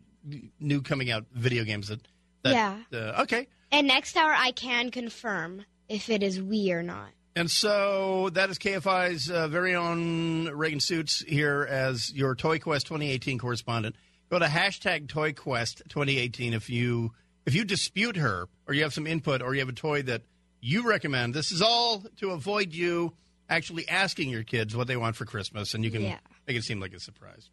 new 0.59 0.83
coming 0.83 1.11
out 1.13 1.27
video 1.33 1.63
games 1.63 1.89
that. 1.89 2.01
that 2.43 2.53
Yeah. 2.53 2.79
Uh, 2.93 3.23
okay. 3.23 3.47
And 3.71 3.87
next 3.87 4.17
hour, 4.17 4.33
I 4.37 4.51
can 4.51 4.91
confirm 4.91 5.65
if 5.89 6.11
it 6.11 6.25
is 6.25 6.43
we 6.43 6.73
or 6.73 6.83
not. 6.83 7.11
And 7.37 7.49
so 7.49 8.31
that 8.31 8.51
is 8.51 8.59
KFI's 8.59 9.31
uh, 9.31 9.47
very 9.47 9.77
own 9.77 10.49
Reagan 10.49 10.81
Suits 10.81 11.21
here 11.21 11.67
as 11.69 12.13
your 12.13 12.35
Toy 12.35 12.59
Quest 12.59 12.87
2018 12.87 13.39
correspondent. 13.39 13.95
Go 14.29 14.41
to 14.41 14.47
hashtag 14.47 15.09
Toy 15.09 15.33
Quest 15.33 15.83
2018 15.89 16.53
if 16.53 16.69
you 16.69 17.13
if 17.47 17.55
you 17.55 17.65
dispute 17.65 18.17
her 18.17 18.49
or 18.67 18.75
you 18.75 18.83
have 18.83 18.93
some 18.93 19.07
input 19.07 19.41
or 19.41 19.55
you 19.55 19.61
have 19.61 19.69
a 19.69 19.73
toy 19.73 20.03
that 20.03 20.23
you 20.61 20.89
recommend. 20.89 21.33
This 21.33 21.53
is 21.53 21.63
all 21.63 22.03
to 22.17 22.31
avoid 22.31 22.73
you 22.73 23.13
actually 23.49 23.89
asking 23.89 24.31
your 24.31 24.43
kids 24.43 24.75
what 24.77 24.87
they 24.87 24.97
want 24.97 25.17
for 25.17 25.25
Christmas, 25.25 25.75
and 25.75 25.85
you 25.85 25.91
can 25.91 26.03
Yeah. 26.03 26.19
make 26.47 26.57
it 26.57 26.65
seem 26.65 26.81
like 26.81 26.93
a 26.95 27.01
surprise. 27.01 27.51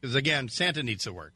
Because 0.00 0.14
again, 0.14 0.48
Santa 0.48 0.82
needs 0.82 1.04
to 1.04 1.12
work. 1.12 1.34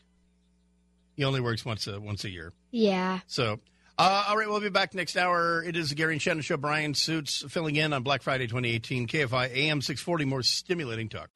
He 1.17 1.25
only 1.25 1.41
works 1.41 1.65
once 1.65 1.87
a 1.87 2.01
once 2.01 2.25
a 2.25 2.31
year. 2.31 2.53
Yeah. 2.71 3.21
So, 3.27 3.61
uh, 3.99 4.25
all 4.29 4.37
right, 4.39 4.49
we'll 4.49 4.61
be 4.61 4.69
back 4.71 4.95
next 4.95 5.17
hour. 5.17 5.63
It 5.63 5.77
is 5.77 5.91
the 5.91 5.95
Gary 5.95 6.15
and 6.15 6.23
Shannon 6.23 6.43
Show. 6.43 6.57
Bryan 6.57 6.95
Suits 6.95 7.45
filling 7.49 7.77
in 7.77 7.93
on 7.93 8.03
Black 8.03 8.23
Friday 8.23 8.47
2018. 8.47 9.07
KFI 9.07 9.47
AM 9.51 9.83
640, 9.83 10.25
more 10.25 10.43
stimulating 10.43 11.09
talk. 11.09 11.29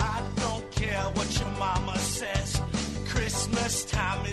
I 0.00 0.22
don't 0.36 0.70
care 0.72 1.02
what 1.02 1.38
your 1.40 1.48
mama 1.58 1.98
says. 1.98 2.60
Christmas 3.08 3.84
time 3.86 4.23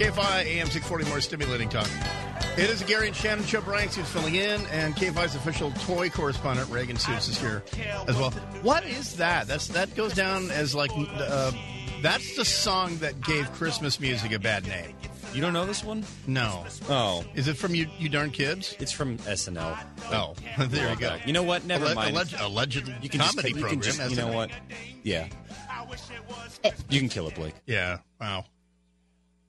KFI 0.00 0.46
AM 0.46 0.66
640, 0.66 1.10
more 1.10 1.20
stimulating 1.20 1.68
talk. 1.68 1.86
It 2.56 2.70
is 2.70 2.82
Gary 2.84 3.08
and 3.08 3.14
Shannon 3.14 3.44
Show. 3.44 3.60
Bryan 3.60 3.90
Suits 3.90 4.08
filling 4.08 4.34
in, 4.34 4.64
and 4.68 4.96
KFI's 4.96 5.34
official 5.34 5.72
toy 5.72 6.08
correspondent, 6.08 6.70
Reagan 6.70 6.96
Suits, 6.96 7.28
is 7.28 7.38
here 7.38 7.62
as 8.08 8.16
well. 8.16 8.30
What 8.62 8.82
is 8.86 9.16
that? 9.16 9.46
That's 9.46 9.68
That 9.68 9.94
goes 9.94 10.14
down 10.14 10.50
as 10.52 10.74
like, 10.74 10.90
uh, 10.96 11.52
that's 12.00 12.34
the 12.34 12.46
song 12.46 12.96
that 13.00 13.20
gave 13.20 13.52
Christmas 13.52 14.00
music 14.00 14.32
a 14.32 14.38
bad 14.38 14.66
name. 14.66 14.94
You 15.34 15.42
don't 15.42 15.52
know 15.52 15.66
this 15.66 15.84
one? 15.84 16.02
No. 16.26 16.64
Oh. 16.88 17.22
Is 17.34 17.46
it 17.46 17.58
from 17.58 17.74
you, 17.74 17.86
you 17.98 18.08
darn 18.08 18.30
kids? 18.30 18.74
It's 18.80 18.92
from 18.92 19.18
SNL. 19.18 19.78
Oh, 20.12 20.34
there 20.68 20.88
you 20.88 20.96
go. 20.96 21.18
You 21.26 21.34
know 21.34 21.42
what? 21.42 21.66
Never 21.66 21.84
Alleg- 21.84 21.94
mind. 21.94 22.16
alleged- 22.16 22.40
alleged 22.40 22.88
you 23.02 23.10
can 23.10 23.20
comedy 23.20 23.48
just, 23.48 23.48
you 23.48 23.52
program, 23.60 23.68
Can 23.68 23.82
just, 23.82 24.10
you 24.10 24.16
know 24.16 24.32
what? 24.32 24.50
Yeah. 25.02 25.28
You 26.88 27.00
can 27.00 27.10
kill 27.10 27.28
it, 27.28 27.34
Blake. 27.34 27.54
Yeah. 27.66 27.98
Wow. 28.18 28.46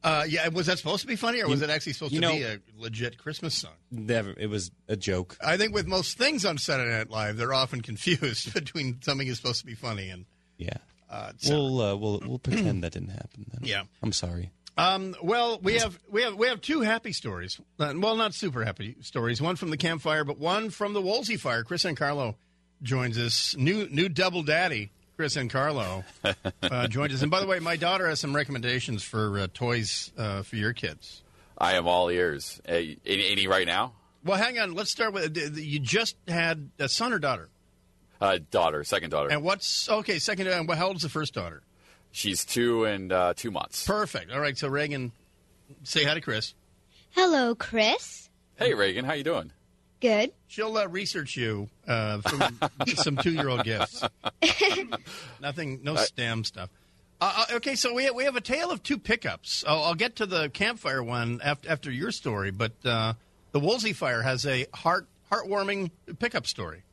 Uh, 0.04 0.26
yeah, 0.28 0.48
was 0.48 0.66
that 0.66 0.78
supposed 0.80 1.02
to 1.02 1.08
be 1.08 1.16
funny, 1.16 1.42
or 1.42 1.48
was 1.48 1.60
You- 1.60 1.66
it 1.66 1.70
actually 1.70 1.94
supposed 1.94 2.14
to 2.16 2.20
know- 2.20 2.32
be 2.36 2.42
a 2.44 2.60
legit 2.76 3.18
Christmas 3.20 3.54
song? 3.54 3.74
Never. 3.92 4.34
It 4.38 4.48
was 4.48 4.72
a 4.88 4.96
joke. 4.96 5.38
I 5.40 5.58
think 5.58 5.74
with 5.76 5.86
most 5.88 6.18
things 6.18 6.44
on 6.44 6.58
Saturday 6.58 6.90
Night 6.92 7.10
Live, 7.12 7.38
they're 7.38 7.54
often 7.54 7.82
confused 7.90 8.54
between 8.54 9.00
something 9.04 9.28
is 9.28 9.38
supposed 9.38 9.60
to 9.60 9.66
be 9.66 9.76
funny 9.76 10.10
and 10.10 10.26
Yeah. 10.58 10.78
uh, 11.10 11.34
so- 11.38 11.54
We'll 11.54 11.82
uh, 11.82 11.96
we'll 11.96 12.20
we'll 12.26 12.40
pretend 12.40 12.84
that 12.84 12.94
didn't 12.94 13.10
happen. 13.10 13.46
Then. 13.54 13.62
Yeah. 13.64 13.84
I'm 14.02 14.12
sorry. 14.14 14.50
Um, 14.78 15.16
well, 15.22 15.60
we 15.62 15.76
have 15.80 16.00
we 16.10 16.24
have 16.24 16.36
we 16.36 16.48
have 16.48 16.62
two 16.62 16.82
happy 16.82 17.12
stories. 17.12 17.60
Uh, 17.78 17.94
well, 17.98 18.16
not 18.16 18.34
super 18.34 18.64
happy 18.66 18.96
stories. 19.02 19.42
One 19.42 19.56
from 19.58 19.70
the 19.70 19.78
campfire, 19.78 20.24
but 20.24 20.40
one 20.40 20.70
from 20.70 20.94
the 20.94 21.02
Woolsey 21.02 21.36
fire. 21.38 21.64
Kris 21.64 21.84
Ankarlo 21.84 22.36
joins 22.82 23.18
us. 23.20 23.56
New 23.58 23.88
new 23.90 24.08
double 24.10 24.42
daddy. 24.44 24.90
Kris 25.22 25.36
Ankarlo 25.38 26.04
uh, 26.64 26.88
joined 26.88 27.14
us. 27.14 27.22
And 27.22 27.30
by 27.30 27.42
the 27.42 27.46
way, 27.46 27.60
my 27.60 27.76
daughter 27.76 28.08
has 28.10 28.20
some 28.20 28.36
recommendations 28.36 29.04
for 29.04 29.38
uh, 29.38 29.48
toys 29.54 30.12
uh, 30.18 30.42
for 30.42 30.56
your 30.56 30.74
kids. 30.74 31.22
I 31.56 31.74
am 31.74 31.88
all 31.88 32.10
ears. 32.10 32.60
Uh, 32.68 32.72
any, 32.72 32.98
any 33.06 33.46
right 33.46 33.68
now? 33.68 33.94
Well, 34.26 34.40
hang 34.40 34.58
on. 34.58 34.74
Let's 34.74 34.90
start 34.90 35.14
with 35.14 35.38
uh, 35.38 35.42
you. 35.62 35.78
Just 35.78 36.16
had 36.28 36.72
a 36.80 36.90
son 36.90 37.14
or 37.14 37.20
daughter, 37.20 37.50
Uh, 38.20 38.40
daughter, 38.50 38.84
second 38.84 39.12
daughter. 39.12 39.30
and 39.30 39.44
what's 39.44 39.88
okay? 39.90 40.18
Second, 40.18 40.48
and 40.48 40.68
how 40.74 40.88
old 40.88 40.96
is 40.96 41.04
the 41.04 41.10
first 41.10 41.36
daughter? 41.36 41.62
She's 42.12 42.44
two 42.44 42.86
and 42.86 43.12
uh, 43.12 43.36
two 43.36 43.52
months. 43.52 43.86
Perfect. 43.86 44.32
All 44.32 44.40
right. 44.40 44.58
So 44.58 44.70
Reagan, 44.70 45.12
say 45.84 46.04
hi 46.04 46.16
to 46.16 46.22
Chris. 46.22 46.56
Hello, 47.12 47.54
Chris. 47.54 48.28
Hey, 48.56 48.74
Reagan, 48.74 49.06
how 49.06 49.14
you 49.14 49.24
doing? 49.24 49.52
Good. 50.02 50.34
She'll 50.48 50.76
uh, 50.78 50.88
research 50.88 51.38
you 51.38 51.70
uh, 51.88 52.22
from 52.22 52.60
some 52.96 53.18
two-year-old 53.18 53.64
gifts. 53.64 54.04
Nothing, 55.42 55.80
no 55.84 55.96
STEM 55.96 56.44
stuff. 56.44 56.70
Uh, 57.22 57.46
uh, 57.50 57.56
okay, 57.58 57.76
so 57.76 57.94
we 57.94 58.06
have, 58.06 58.16
we 58.16 58.24
have 58.24 58.36
a 58.36 58.42
tale 58.42 58.72
of 58.72 58.82
two 58.82 58.98
pickups. 58.98 59.64
I'll, 59.68 59.84
I'll 59.84 59.96
get 59.96 60.16
to 60.18 60.26
the 60.26 60.50
campfire 60.50 61.04
one 61.04 61.40
after, 61.44 61.70
after 61.70 61.92
your 61.92 62.12
story, 62.12 62.50
but 62.50 62.74
uh, 62.84 63.14
the 63.52 63.60
Woolsey 63.60 63.94
fire 63.94 64.24
has 64.24 64.46
a 64.46 64.66
heart 64.74 65.08
heartwarming 65.32 65.92
pickup 66.20 66.48
story. 66.48 66.84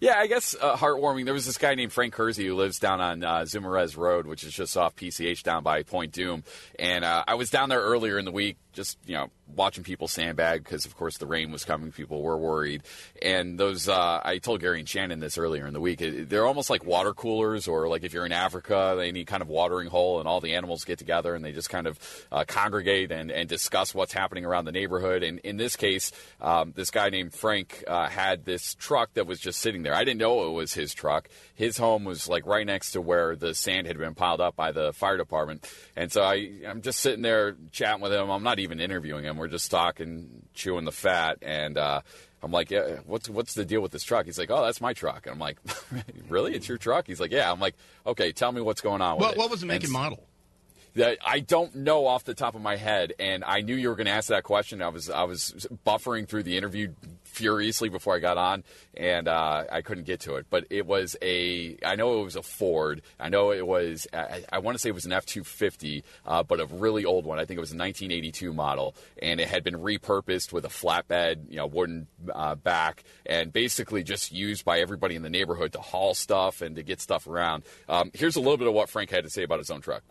Yeah, 0.00 0.14
I 0.16 0.26
guess 0.26 0.54
uh, 0.60 0.76
heartwarming. 0.76 1.24
There 1.24 1.34
was 1.34 1.44
this 1.44 1.58
guy 1.58 1.74
named 1.74 1.92
Frank 1.92 2.14
Kersey 2.14 2.46
who 2.46 2.54
lives 2.54 2.78
down 2.78 3.00
on 3.00 3.24
uh, 3.24 3.40
Zumirez 3.40 3.96
Road, 3.96 4.26
which 4.26 4.44
is 4.44 4.52
just 4.52 4.76
off 4.76 4.96
PCH 4.96 5.42
down 5.42 5.62
by 5.62 5.82
Point 5.82 6.12
Dume. 6.12 6.44
And 6.78 7.04
uh, 7.04 7.24
I 7.26 7.34
was 7.34 7.50
down 7.50 7.68
there 7.68 7.80
earlier 7.80 8.18
in 8.18 8.24
the 8.24 8.32
week, 8.32 8.56
just 8.72 8.96
you 9.06 9.14
know, 9.14 9.30
watching 9.54 9.84
people 9.84 10.08
sandbag 10.08 10.64
because, 10.64 10.84
of 10.84 10.96
course, 10.96 11.18
the 11.18 11.26
rain 11.26 11.50
was 11.50 11.64
coming. 11.64 11.92
People 11.92 12.22
were 12.22 12.36
worried, 12.36 12.82
and 13.22 13.58
those. 13.58 13.88
Uh, 13.88 14.20
I 14.24 14.38
told 14.38 14.60
Gary 14.60 14.80
and 14.80 14.88
Shannon 14.88 15.20
this 15.20 15.38
earlier 15.38 15.66
in 15.66 15.72
the 15.72 15.80
week. 15.80 16.02
They're 16.02 16.46
almost 16.46 16.70
like 16.70 16.84
water 16.84 17.14
coolers, 17.14 17.66
or 17.66 17.88
like 17.88 18.04
if 18.04 18.12
you're 18.12 18.26
in 18.26 18.32
Africa, 18.32 19.02
any 19.02 19.24
kind 19.24 19.42
of 19.42 19.48
watering 19.48 19.88
hole, 19.88 20.18
and 20.20 20.28
all 20.28 20.40
the 20.40 20.54
animals 20.54 20.84
get 20.84 20.98
together 20.98 21.34
and 21.34 21.44
they 21.44 21.52
just 21.52 21.70
kind 21.70 21.86
of 21.86 22.26
uh, 22.30 22.44
congregate 22.46 23.10
and, 23.10 23.30
and 23.30 23.48
discuss 23.48 23.94
what's 23.94 24.12
happening 24.12 24.44
around 24.44 24.66
the 24.66 24.72
neighborhood. 24.72 25.22
And 25.22 25.38
in 25.40 25.56
this 25.56 25.76
case, 25.76 26.12
um, 26.40 26.72
this 26.76 26.90
guy 26.90 27.08
named 27.08 27.32
Frank 27.32 27.84
uh, 27.86 28.08
had 28.08 28.44
this 28.44 28.74
truck 28.74 29.14
that 29.14 29.26
was 29.26 29.40
just 29.40 29.60
sitting 29.60 29.82
there. 29.82 29.94
I 29.94 30.04
didn't 30.04 30.18
know 30.18 30.48
it 30.48 30.52
was 30.52 30.74
his 30.74 30.92
truck. 30.92 31.28
His 31.54 31.78
home 31.78 32.04
was 32.04 32.28
like 32.28 32.46
right 32.46 32.66
next 32.66 32.92
to 32.92 33.00
where 33.00 33.36
the 33.36 33.54
sand 33.54 33.86
had 33.86 33.96
been 33.96 34.14
piled 34.14 34.40
up 34.40 34.56
by 34.56 34.72
the 34.72 34.92
fire 34.92 35.16
department, 35.16 35.68
and 35.96 36.12
so 36.12 36.22
I, 36.22 36.50
I'm 36.66 36.82
just 36.82 37.00
sitting 37.00 37.22
there 37.22 37.56
chatting 37.72 38.02
with 38.02 38.12
him. 38.12 38.30
I'm 38.30 38.42
not 38.42 38.58
even 38.58 38.80
interviewing 38.80 39.24
him. 39.24 39.37
We're 39.38 39.48
just 39.48 39.70
talking, 39.70 40.42
chewing 40.54 40.84
the 40.84 40.92
fat, 40.92 41.38
and 41.42 41.76
uh, 41.78 42.00
I'm 42.42 42.52
like, 42.52 42.70
yeah, 42.70 42.98
what's 43.06 43.28
what's 43.28 43.54
the 43.54 43.64
deal 43.64 43.80
with 43.80 43.92
this 43.92 44.04
truck? 44.04 44.26
He's 44.26 44.38
like, 44.38 44.50
oh, 44.50 44.64
that's 44.64 44.80
my 44.80 44.92
truck. 44.92 45.26
And 45.26 45.32
I'm 45.34 45.38
like, 45.38 45.58
really? 46.28 46.54
It's 46.54 46.68
your 46.68 46.78
truck? 46.78 47.06
He's 47.06 47.20
like, 47.20 47.32
yeah. 47.32 47.50
I'm 47.50 47.60
like, 47.60 47.74
okay, 48.06 48.32
tell 48.32 48.52
me 48.52 48.60
what's 48.60 48.80
going 48.80 49.00
on 49.02 49.16
with 49.16 49.22
What, 49.22 49.32
it. 49.34 49.38
what 49.38 49.50
was 49.50 49.60
the 49.60 49.66
make 49.66 49.76
And 49.76 49.84
and 49.84 49.92
model? 49.92 50.27
That 50.94 51.18
I 51.24 51.40
don't 51.40 51.74
know 51.74 52.06
off 52.06 52.24
the 52.24 52.34
top 52.34 52.54
of 52.54 52.62
my 52.62 52.76
head, 52.76 53.12
and 53.18 53.44
I 53.44 53.60
knew 53.60 53.74
you 53.74 53.88
were 53.88 53.94
going 53.94 54.06
to 54.06 54.12
ask 54.12 54.28
that 54.28 54.44
question. 54.44 54.82
I 54.82 54.88
was 54.88 55.10
I 55.10 55.24
was 55.24 55.66
buffering 55.86 56.28
through 56.28 56.44
the 56.44 56.56
interview 56.56 56.92
furiously 57.24 57.88
before 57.88 58.16
I 58.16 58.18
got 58.18 58.36
on, 58.36 58.64
and 58.96 59.28
uh, 59.28 59.64
I 59.70 59.82
couldn't 59.82 60.04
get 60.04 60.20
to 60.20 60.36
it. 60.36 60.46
But 60.50 60.66
it 60.70 60.86
was 60.86 61.16
a 61.22 61.76
I 61.84 61.94
know 61.94 62.20
it 62.20 62.24
was 62.24 62.36
a 62.36 62.42
Ford. 62.42 63.02
I 63.20 63.28
know 63.28 63.52
it 63.52 63.66
was 63.66 64.06
I, 64.12 64.44
I 64.50 64.58
want 64.58 64.74
to 64.76 64.78
say 64.80 64.88
it 64.88 64.94
was 64.94 65.06
an 65.06 65.12
F 65.12 65.26
two 65.26 65.44
fifty, 65.44 66.04
uh, 66.26 66.42
but 66.42 66.60
a 66.60 66.66
really 66.66 67.04
old 67.04 67.24
one. 67.24 67.38
I 67.38 67.44
think 67.44 67.58
it 67.58 67.60
was 67.60 67.72
a 67.72 67.76
1982 67.76 68.52
model, 68.52 68.94
and 69.22 69.40
it 69.40 69.48
had 69.48 69.62
been 69.62 69.76
repurposed 69.76 70.52
with 70.52 70.64
a 70.64 70.68
flatbed, 70.68 71.50
you 71.50 71.56
know, 71.56 71.66
wooden 71.66 72.06
uh, 72.34 72.54
back, 72.54 73.04
and 73.26 73.52
basically 73.52 74.02
just 74.02 74.32
used 74.32 74.64
by 74.64 74.80
everybody 74.80 75.14
in 75.14 75.22
the 75.22 75.30
neighborhood 75.30 75.72
to 75.72 75.80
haul 75.80 76.14
stuff 76.14 76.60
and 76.60 76.76
to 76.76 76.82
get 76.82 77.00
stuff 77.00 77.26
around. 77.26 77.62
Um, 77.88 78.10
here's 78.14 78.36
a 78.36 78.40
little 78.40 78.56
bit 78.56 78.66
of 78.66 78.74
what 78.74 78.88
Frank 78.88 79.10
had 79.10 79.24
to 79.24 79.30
say 79.30 79.42
about 79.42 79.58
his 79.58 79.70
own 79.70 79.80
truck. 79.80 80.02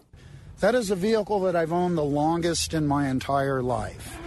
That 0.60 0.74
is 0.74 0.89
a 0.89 0.95
vehicle 0.95 1.41
that 1.41 1.55
I've 1.55 1.72
owned 1.72 1.97
the 1.97 2.03
longest 2.03 2.74
in 2.74 2.88
my 2.88 3.10
entire 3.10 3.62
life. 3.62 4.18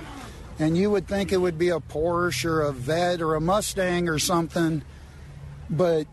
And 0.60 0.76
you 0.76 0.90
would 0.90 1.08
think 1.08 1.32
it 1.32 1.38
would 1.38 1.58
be 1.58 1.70
a 1.70 1.80
Porsche 1.80 2.44
or 2.44 2.60
a 2.62 2.72
Vet 2.72 3.20
or 3.20 3.34
a 3.34 3.40
Mustang 3.40 4.08
or 4.08 4.18
something, 4.18 4.82
but 5.68 6.06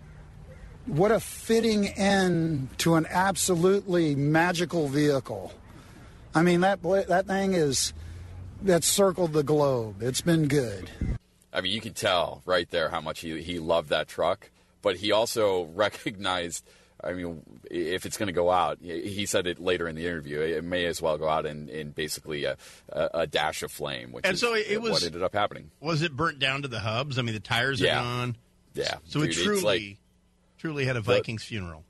what 0.86 1.12
a 1.12 1.20
fitting 1.20 1.88
end 1.88 2.70
to 2.80 2.96
an 2.96 3.06
absolutely 3.10 4.16
magical 4.16 4.88
vehicle. 4.88 5.54
I 6.34 6.44
mean, 6.44 6.62
that 6.62 6.82
that 6.82 7.28
thing 7.28 7.54
is 7.54 7.94
that's 8.62 8.88
circled 8.88 9.34
the 9.34 9.44
globe. 9.44 10.02
It's 10.02 10.22
been 10.22 10.48
good. 10.48 10.90
I 11.52 11.62
mean, 11.62 11.74
you 11.74 11.82
can 11.82 11.94
tell 11.94 12.42
right 12.46 12.70
there 12.70 12.90
how 12.90 13.02
much 13.02 13.20
he, 13.20 13.42
he 13.42 13.60
loved 13.60 13.90
that 13.90 14.08
truck, 14.08 14.50
but 14.82 14.98
he 14.98 15.12
also 15.12 15.64
recognized. 15.76 16.64
I 17.04 17.14
mean, 17.14 17.44
if 17.70 18.06
it's 18.06 18.18
going 18.18 18.28
to 18.28 18.34
go 18.34 18.50
out, 18.50 18.80
he 18.82 19.26
said 19.28 19.46
it 19.48 19.60
later 19.60 19.88
in 19.88 19.96
the 19.96 20.06
interview. 20.06 20.40
It 20.40 20.64
may 20.64 20.86
as 20.86 21.02
well 21.02 21.18
go 21.18 21.28
out 21.30 21.46
in, 21.46 21.70
in 21.70 21.92
basically 21.92 22.46
a, 22.46 22.58
a, 22.90 23.28
dash 23.28 23.62
of 23.64 23.72
flame, 23.72 24.12
which 24.12 24.26
And 24.26 24.34
is 24.34 24.40
so 24.42 24.56
it- 24.56 24.82
was, 24.82 24.92
what 24.92 25.04
ended 25.06 25.22
up 25.22 25.34
happening. 25.34 25.70
Was 25.80 26.02
it 26.02 26.16
burnt 26.16 26.40
down 26.40 26.64
to 26.64 26.68
the 26.68 26.80
hubs? 26.80 27.20
I 27.20 27.22
mean, 27.22 27.34
the 27.36 27.40
tires 27.40 27.80
Yeah. 27.80 28.00
are 28.00 28.04
gone. 28.04 28.38
Yeah, 28.74 28.96
So 29.06 29.22
Dude, 29.22 29.30
it 29.30 29.34
truly, 29.34 29.62
like- 29.62 29.98
truly 30.58 30.86
had 30.86 30.96
a 30.98 31.02
Vikings 31.02 31.44
funeral. 31.44 31.84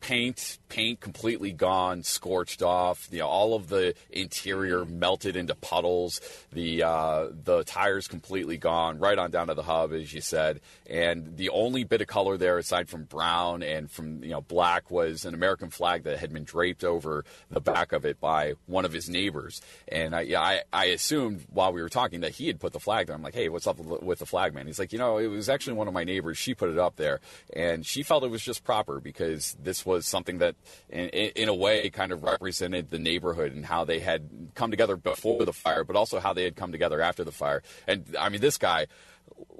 paint 0.00 0.58
paint 0.68 1.00
completely 1.00 1.52
gone 1.52 2.02
scorched 2.02 2.62
off 2.62 3.08
you 3.10 3.20
know 3.20 3.26
all 3.26 3.54
of 3.54 3.68
the 3.68 3.94
interior 4.10 4.84
melted 4.84 5.36
into 5.36 5.54
puddles 5.54 6.20
the 6.52 6.82
uh, 6.82 7.28
the 7.44 7.64
tires 7.64 8.08
completely 8.08 8.56
gone 8.56 8.98
right 8.98 9.18
on 9.18 9.30
down 9.30 9.48
to 9.48 9.54
the 9.54 9.62
hub 9.62 9.92
as 9.92 10.12
you 10.12 10.20
said. 10.20 10.60
And 10.88 11.36
the 11.36 11.50
only 11.50 11.84
bit 11.84 12.00
of 12.00 12.06
color 12.06 12.36
there 12.36 12.58
aside 12.58 12.88
from 12.88 13.04
brown 13.04 13.62
and 13.62 13.90
from 13.90 14.22
you 14.22 14.30
know 14.30 14.40
black 14.40 14.90
was 14.90 15.24
an 15.24 15.34
American 15.34 15.70
flag 15.70 16.04
that 16.04 16.18
had 16.18 16.32
been 16.32 16.44
draped 16.44 16.84
over 16.84 17.24
the 17.50 17.60
back 17.60 17.92
of 17.92 18.04
it 18.04 18.20
by 18.20 18.54
one 18.66 18.84
of 18.84 18.92
his 18.92 19.08
neighbors. 19.08 19.60
And 19.88 20.14
I 20.14 20.22
yeah, 20.22 20.40
I, 20.40 20.62
I 20.72 20.84
assumed 20.86 21.44
while 21.50 21.72
we 21.72 21.82
were 21.82 21.88
talking 21.88 22.20
that 22.20 22.32
he 22.32 22.46
had 22.46 22.60
put 22.60 22.72
the 22.72 22.80
flag 22.80 23.06
there. 23.06 23.16
I'm 23.16 23.22
like 23.22 23.34
hey 23.34 23.48
what's 23.48 23.66
up 23.66 23.78
with 23.78 24.18
the 24.18 24.26
flag 24.26 24.54
man? 24.54 24.66
He's 24.66 24.78
like 24.78 24.92
you 24.92 24.98
know 24.98 25.18
it 25.18 25.28
was 25.28 25.48
actually 25.48 25.74
one 25.74 25.88
of 25.88 25.94
my 25.94 26.04
neighbors. 26.04 26.38
She 26.38 26.54
put 26.54 26.70
it 26.70 26.78
up 26.78 26.96
there. 26.96 27.20
And 27.54 27.84
she 27.84 28.02
felt 28.02 28.24
it 28.24 28.30
was 28.30 28.42
just 28.42 28.64
proper 28.64 29.00
because 29.00 29.56
this 29.62 29.84
was 29.84 30.06
something 30.06 30.38
that 30.38 30.55
in, 30.88 31.08
in, 31.08 31.30
in 31.36 31.48
a 31.48 31.54
way 31.54 31.88
kind 31.90 32.12
of 32.12 32.22
represented 32.22 32.90
the 32.90 32.98
neighborhood 32.98 33.52
and 33.52 33.64
how 33.66 33.84
they 33.84 34.00
had 34.00 34.28
come 34.54 34.70
together 34.70 34.96
before 34.96 35.44
the 35.44 35.52
fire 35.52 35.84
but 35.84 35.96
also 35.96 36.18
how 36.18 36.32
they 36.32 36.44
had 36.44 36.56
come 36.56 36.72
together 36.72 37.00
after 37.00 37.24
the 37.24 37.32
fire. 37.32 37.62
And 37.86 38.16
i 38.18 38.28
mean 38.28 38.40
this 38.40 38.58
guy 38.58 38.86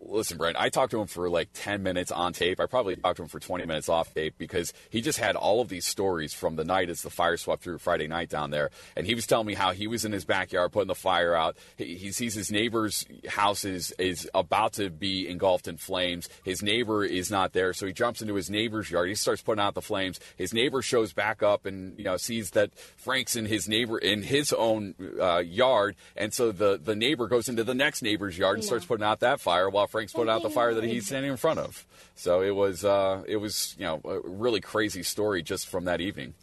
listen, 0.08 0.38
Brent, 0.38 0.56
I 0.58 0.68
talked 0.68 0.92
to 0.92 1.00
him 1.00 1.06
for 1.06 1.28
like 1.28 1.48
10 1.54 1.82
minutes 1.82 2.10
on 2.10 2.32
tape. 2.32 2.60
I 2.60 2.66
probably 2.66 2.96
talked 2.96 3.16
to 3.16 3.22
him 3.22 3.28
for 3.28 3.40
20 3.40 3.66
minutes 3.66 3.88
off 3.88 4.12
tape 4.14 4.34
because 4.38 4.72
he 4.90 5.00
just 5.00 5.18
had 5.18 5.36
all 5.36 5.60
of 5.60 5.68
these 5.68 5.86
stories 5.86 6.34
from 6.34 6.56
the 6.56 6.64
night 6.64 6.90
as 6.90 7.02
the 7.02 7.10
fire 7.10 7.36
swept 7.36 7.62
through 7.62 7.78
Friday 7.78 8.06
night 8.06 8.28
down 8.28 8.50
there. 8.50 8.70
And 8.96 9.06
he 9.06 9.14
was 9.14 9.26
telling 9.26 9.46
me 9.46 9.54
how 9.54 9.72
he 9.72 9.86
was 9.86 10.04
in 10.04 10.12
his 10.12 10.24
backyard 10.24 10.72
putting 10.72 10.88
the 10.88 10.94
fire 10.94 11.34
out. 11.34 11.56
He, 11.76 11.96
he 11.96 12.12
sees 12.12 12.34
his 12.34 12.50
neighbor's 12.50 13.04
house 13.28 13.64
is, 13.64 13.92
is 13.98 14.28
about 14.34 14.74
to 14.74 14.90
be 14.90 15.28
engulfed 15.28 15.68
in 15.68 15.76
flames. 15.76 16.28
His 16.44 16.62
neighbor 16.62 17.04
is 17.04 17.30
not 17.30 17.52
there, 17.52 17.72
so 17.72 17.86
he 17.86 17.92
jumps 17.92 18.22
into 18.22 18.34
his 18.34 18.50
neighbor's 18.50 18.90
yard. 18.90 19.08
He 19.08 19.14
starts 19.14 19.42
putting 19.42 19.62
out 19.62 19.74
the 19.74 19.82
flames. 19.82 20.20
His 20.36 20.52
neighbor 20.52 20.82
shows 20.82 21.12
back 21.12 21.42
up 21.42 21.66
and 21.66 21.98
you 21.98 22.04
know 22.04 22.16
sees 22.16 22.50
that 22.50 22.70
Frank's 22.96 23.36
in 23.36 23.46
his 23.46 23.68
neighbor 23.68 23.98
in 23.98 24.22
his 24.22 24.52
own 24.52 24.94
uh, 25.20 25.38
yard, 25.38 25.96
and 26.16 26.32
so 26.32 26.52
the 26.52 26.78
the 26.82 26.96
neighbor 26.96 27.26
goes 27.26 27.48
into 27.48 27.64
the 27.64 27.74
next 27.74 28.02
neighbor's 28.02 28.36
yard 28.38 28.56
and 28.56 28.64
starts 28.64 28.84
putting 28.84 29.04
out 29.04 29.20
that 29.20 29.40
fire 29.40 29.68
while 29.68 29.86
Frank's 29.96 30.12
putting 30.12 30.30
out 30.30 30.42
the 30.42 30.50
fire 30.50 30.74
that 30.74 30.84
he's 30.84 31.06
standing 31.06 31.30
in 31.30 31.36
front 31.38 31.58
of. 31.58 31.86
So 32.16 32.42
it 32.42 32.54
was 32.54 32.84
uh, 32.84 33.22
it 33.26 33.36
was 33.36 33.74
you 33.78 33.84
know 33.86 34.00
a 34.04 34.20
really 34.28 34.60
crazy 34.60 35.02
story 35.02 35.42
just 35.42 35.66
from 35.68 35.84
that 35.86 36.00
evening. 36.00 36.34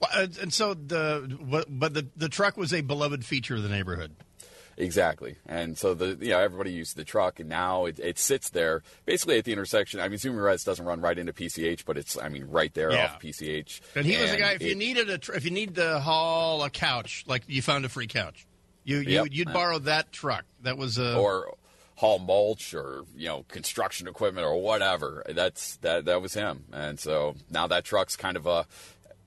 Well, 0.00 0.10
and 0.40 0.52
so 0.52 0.74
the 0.74 1.38
but 1.68 1.94
the 1.94 2.06
the 2.16 2.28
truck 2.28 2.56
was 2.56 2.72
a 2.72 2.80
beloved 2.80 3.24
feature 3.24 3.56
of 3.56 3.62
the 3.62 3.68
neighborhood. 3.68 4.12
Exactly, 4.76 5.34
and 5.44 5.76
so 5.76 5.92
the 5.94 6.16
you 6.24 6.30
know 6.30 6.38
everybody 6.38 6.70
used 6.70 6.94
the 6.96 7.04
truck, 7.04 7.40
and 7.40 7.48
now 7.48 7.86
it, 7.86 7.98
it 7.98 8.16
sits 8.16 8.50
there 8.50 8.84
basically 9.06 9.36
at 9.38 9.44
the 9.44 9.52
intersection. 9.52 9.98
I 9.98 10.08
mean, 10.08 10.18
Zoomer 10.20 10.64
doesn't 10.64 10.84
run 10.84 11.00
right 11.00 11.18
into 11.18 11.32
PCH, 11.32 11.84
but 11.84 11.98
it's 11.98 12.16
I 12.16 12.28
mean 12.28 12.44
right 12.48 12.72
there 12.74 12.92
Yeah. 12.92 13.06
off 13.06 13.20
PCH. 13.20 13.80
And 13.96 14.06
he 14.06 14.16
was 14.16 14.30
the 14.30 14.36
guy. 14.36 14.52
If 14.52 14.62
you 14.62 14.76
needed 14.76 15.10
a, 15.10 15.18
tr- 15.18 15.32
if 15.34 15.44
you 15.44 15.50
need 15.50 15.74
to 15.76 15.98
haul 15.98 16.62
a 16.62 16.70
couch, 16.70 17.24
like 17.26 17.42
you 17.48 17.60
found 17.60 17.84
a 17.86 17.88
free 17.88 18.06
couch, 18.06 18.46
you 18.84 18.98
you 18.98 19.10
Yep. 19.22 19.26
you'd 19.32 19.52
borrow 19.52 19.80
that 19.80 20.12
truck. 20.12 20.44
That 20.62 20.78
was 20.78 20.96
a 20.96 21.16
or 21.16 21.56
haul 21.98 22.20
mulch 22.20 22.74
or 22.74 23.02
you 23.16 23.26
know 23.26 23.44
construction 23.48 24.06
equipment 24.06 24.46
or 24.46 24.60
whatever. 24.62 25.24
That's 25.28 25.76
that 25.78 26.04
that 26.06 26.22
was 26.22 26.34
him, 26.34 26.64
and 26.72 26.98
so 26.98 27.34
now 27.50 27.66
that 27.66 27.84
truck's 27.84 28.16
kind 28.16 28.36
of 28.36 28.46
a 28.46 28.66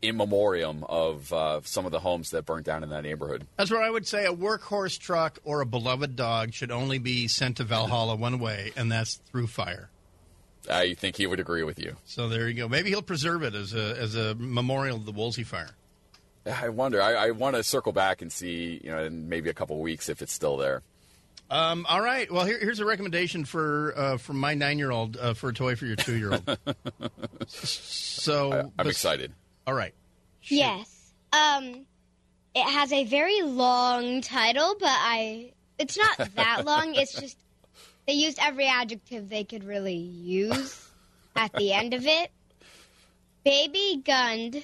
in 0.01 0.17
memoriam 0.17 0.83
of 0.85 1.31
uh, 1.31 1.61
some 1.63 1.85
of 1.85 1.91
the 1.91 1.99
homes 1.99 2.31
that 2.31 2.45
burnt 2.45 2.65
down 2.65 2.81
in 2.83 2.89
that 2.89 3.03
neighborhood. 3.03 3.45
That's 3.57 3.69
what 3.69 3.83
I 3.83 3.89
would 3.89 4.07
say. 4.07 4.25
A 4.25 4.33
workhorse 4.33 4.97
truck 4.97 5.37
or 5.43 5.61
a 5.61 5.65
beloved 5.65 6.15
dog 6.15 6.53
should 6.53 6.71
only 6.71 6.97
be 6.97 7.27
sent 7.27 7.57
to 7.57 7.63
Valhalla 7.63 8.15
one 8.15 8.39
way, 8.39 8.71
and 8.75 8.91
that's 8.91 9.15
through 9.15 9.47
fire. 9.47 9.89
I 10.69 10.93
think 10.93 11.17
he 11.17 11.27
would 11.27 11.39
agree 11.39 11.63
with 11.63 11.77
you. 11.77 11.97
So 12.05 12.29
there 12.29 12.47
you 12.47 12.53
go. 12.53 12.67
Maybe 12.69 12.89
he'll 12.89 13.01
preserve 13.01 13.43
it 13.43 13.53
as 13.53 13.73
a 13.73 13.97
as 13.99 14.15
a 14.15 14.33
memorial 14.35 14.97
of 14.97 15.05
the 15.05 15.11
Woolsey 15.11 15.43
fire. 15.43 15.71
I 16.45 16.69
wonder. 16.69 17.01
I, 17.01 17.13
I 17.13 17.31
want 17.31 17.55
to 17.55 17.63
circle 17.63 17.91
back 17.91 18.21
and 18.21 18.31
see, 18.31 18.81
you 18.83 18.89
know, 18.91 19.03
in 19.03 19.29
maybe 19.29 19.49
a 19.49 19.53
couple 19.53 19.75
of 19.75 19.81
weeks 19.81 20.09
if 20.09 20.21
it's 20.21 20.33
still 20.33 20.57
there. 20.57 20.81
Um, 21.51 21.85
all 21.89 22.01
right. 22.01 22.31
Well, 22.31 22.45
here, 22.45 22.57
here's 22.57 22.79
a 22.79 22.85
recommendation 22.85 23.43
for 23.43 23.93
uh, 23.97 24.17
from 24.17 24.39
my 24.39 24.53
nine 24.53 24.79
year 24.79 24.89
old 24.89 25.17
uh, 25.17 25.33
for 25.33 25.49
a 25.49 25.53
toy 25.53 25.75
for 25.75 25.85
your 25.85 25.97
two 25.97 26.15
year 26.15 26.31
old. 26.31 26.57
so 27.47 28.53
I, 28.53 28.59
I'm 28.59 28.71
bes- 28.77 28.87
excited. 28.87 29.33
All 29.67 29.73
right. 29.73 29.93
Yes. 30.43 31.11
Um, 31.33 31.85
it 32.55 32.63
has 32.63 32.93
a 32.93 33.03
very 33.03 33.41
long 33.41 34.21
title, 34.21 34.75
but 34.79 34.87
I 34.89 35.51
it's 35.77 35.97
not 35.97 36.35
that 36.35 36.63
long. 36.65 36.95
It's 36.95 37.19
just 37.19 37.37
they 38.07 38.13
used 38.13 38.39
every 38.41 38.67
adjective 38.67 39.27
they 39.27 39.43
could 39.43 39.65
really 39.65 39.95
use 39.95 40.89
at 41.35 41.51
the 41.53 41.73
end 41.73 41.93
of 41.93 42.07
it. 42.07 42.31
Baby 43.43 44.01
Gund, 44.05 44.63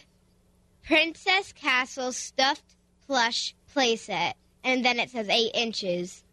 Princess 0.85 1.51
Castle 1.51 2.13
stuffed 2.13 2.75
plush 3.07 3.55
playset, 3.75 4.35
and 4.63 4.85
then 4.85 4.99
it 4.99 5.09
says 5.09 5.27
eight 5.27 5.51
inches. 5.53 6.23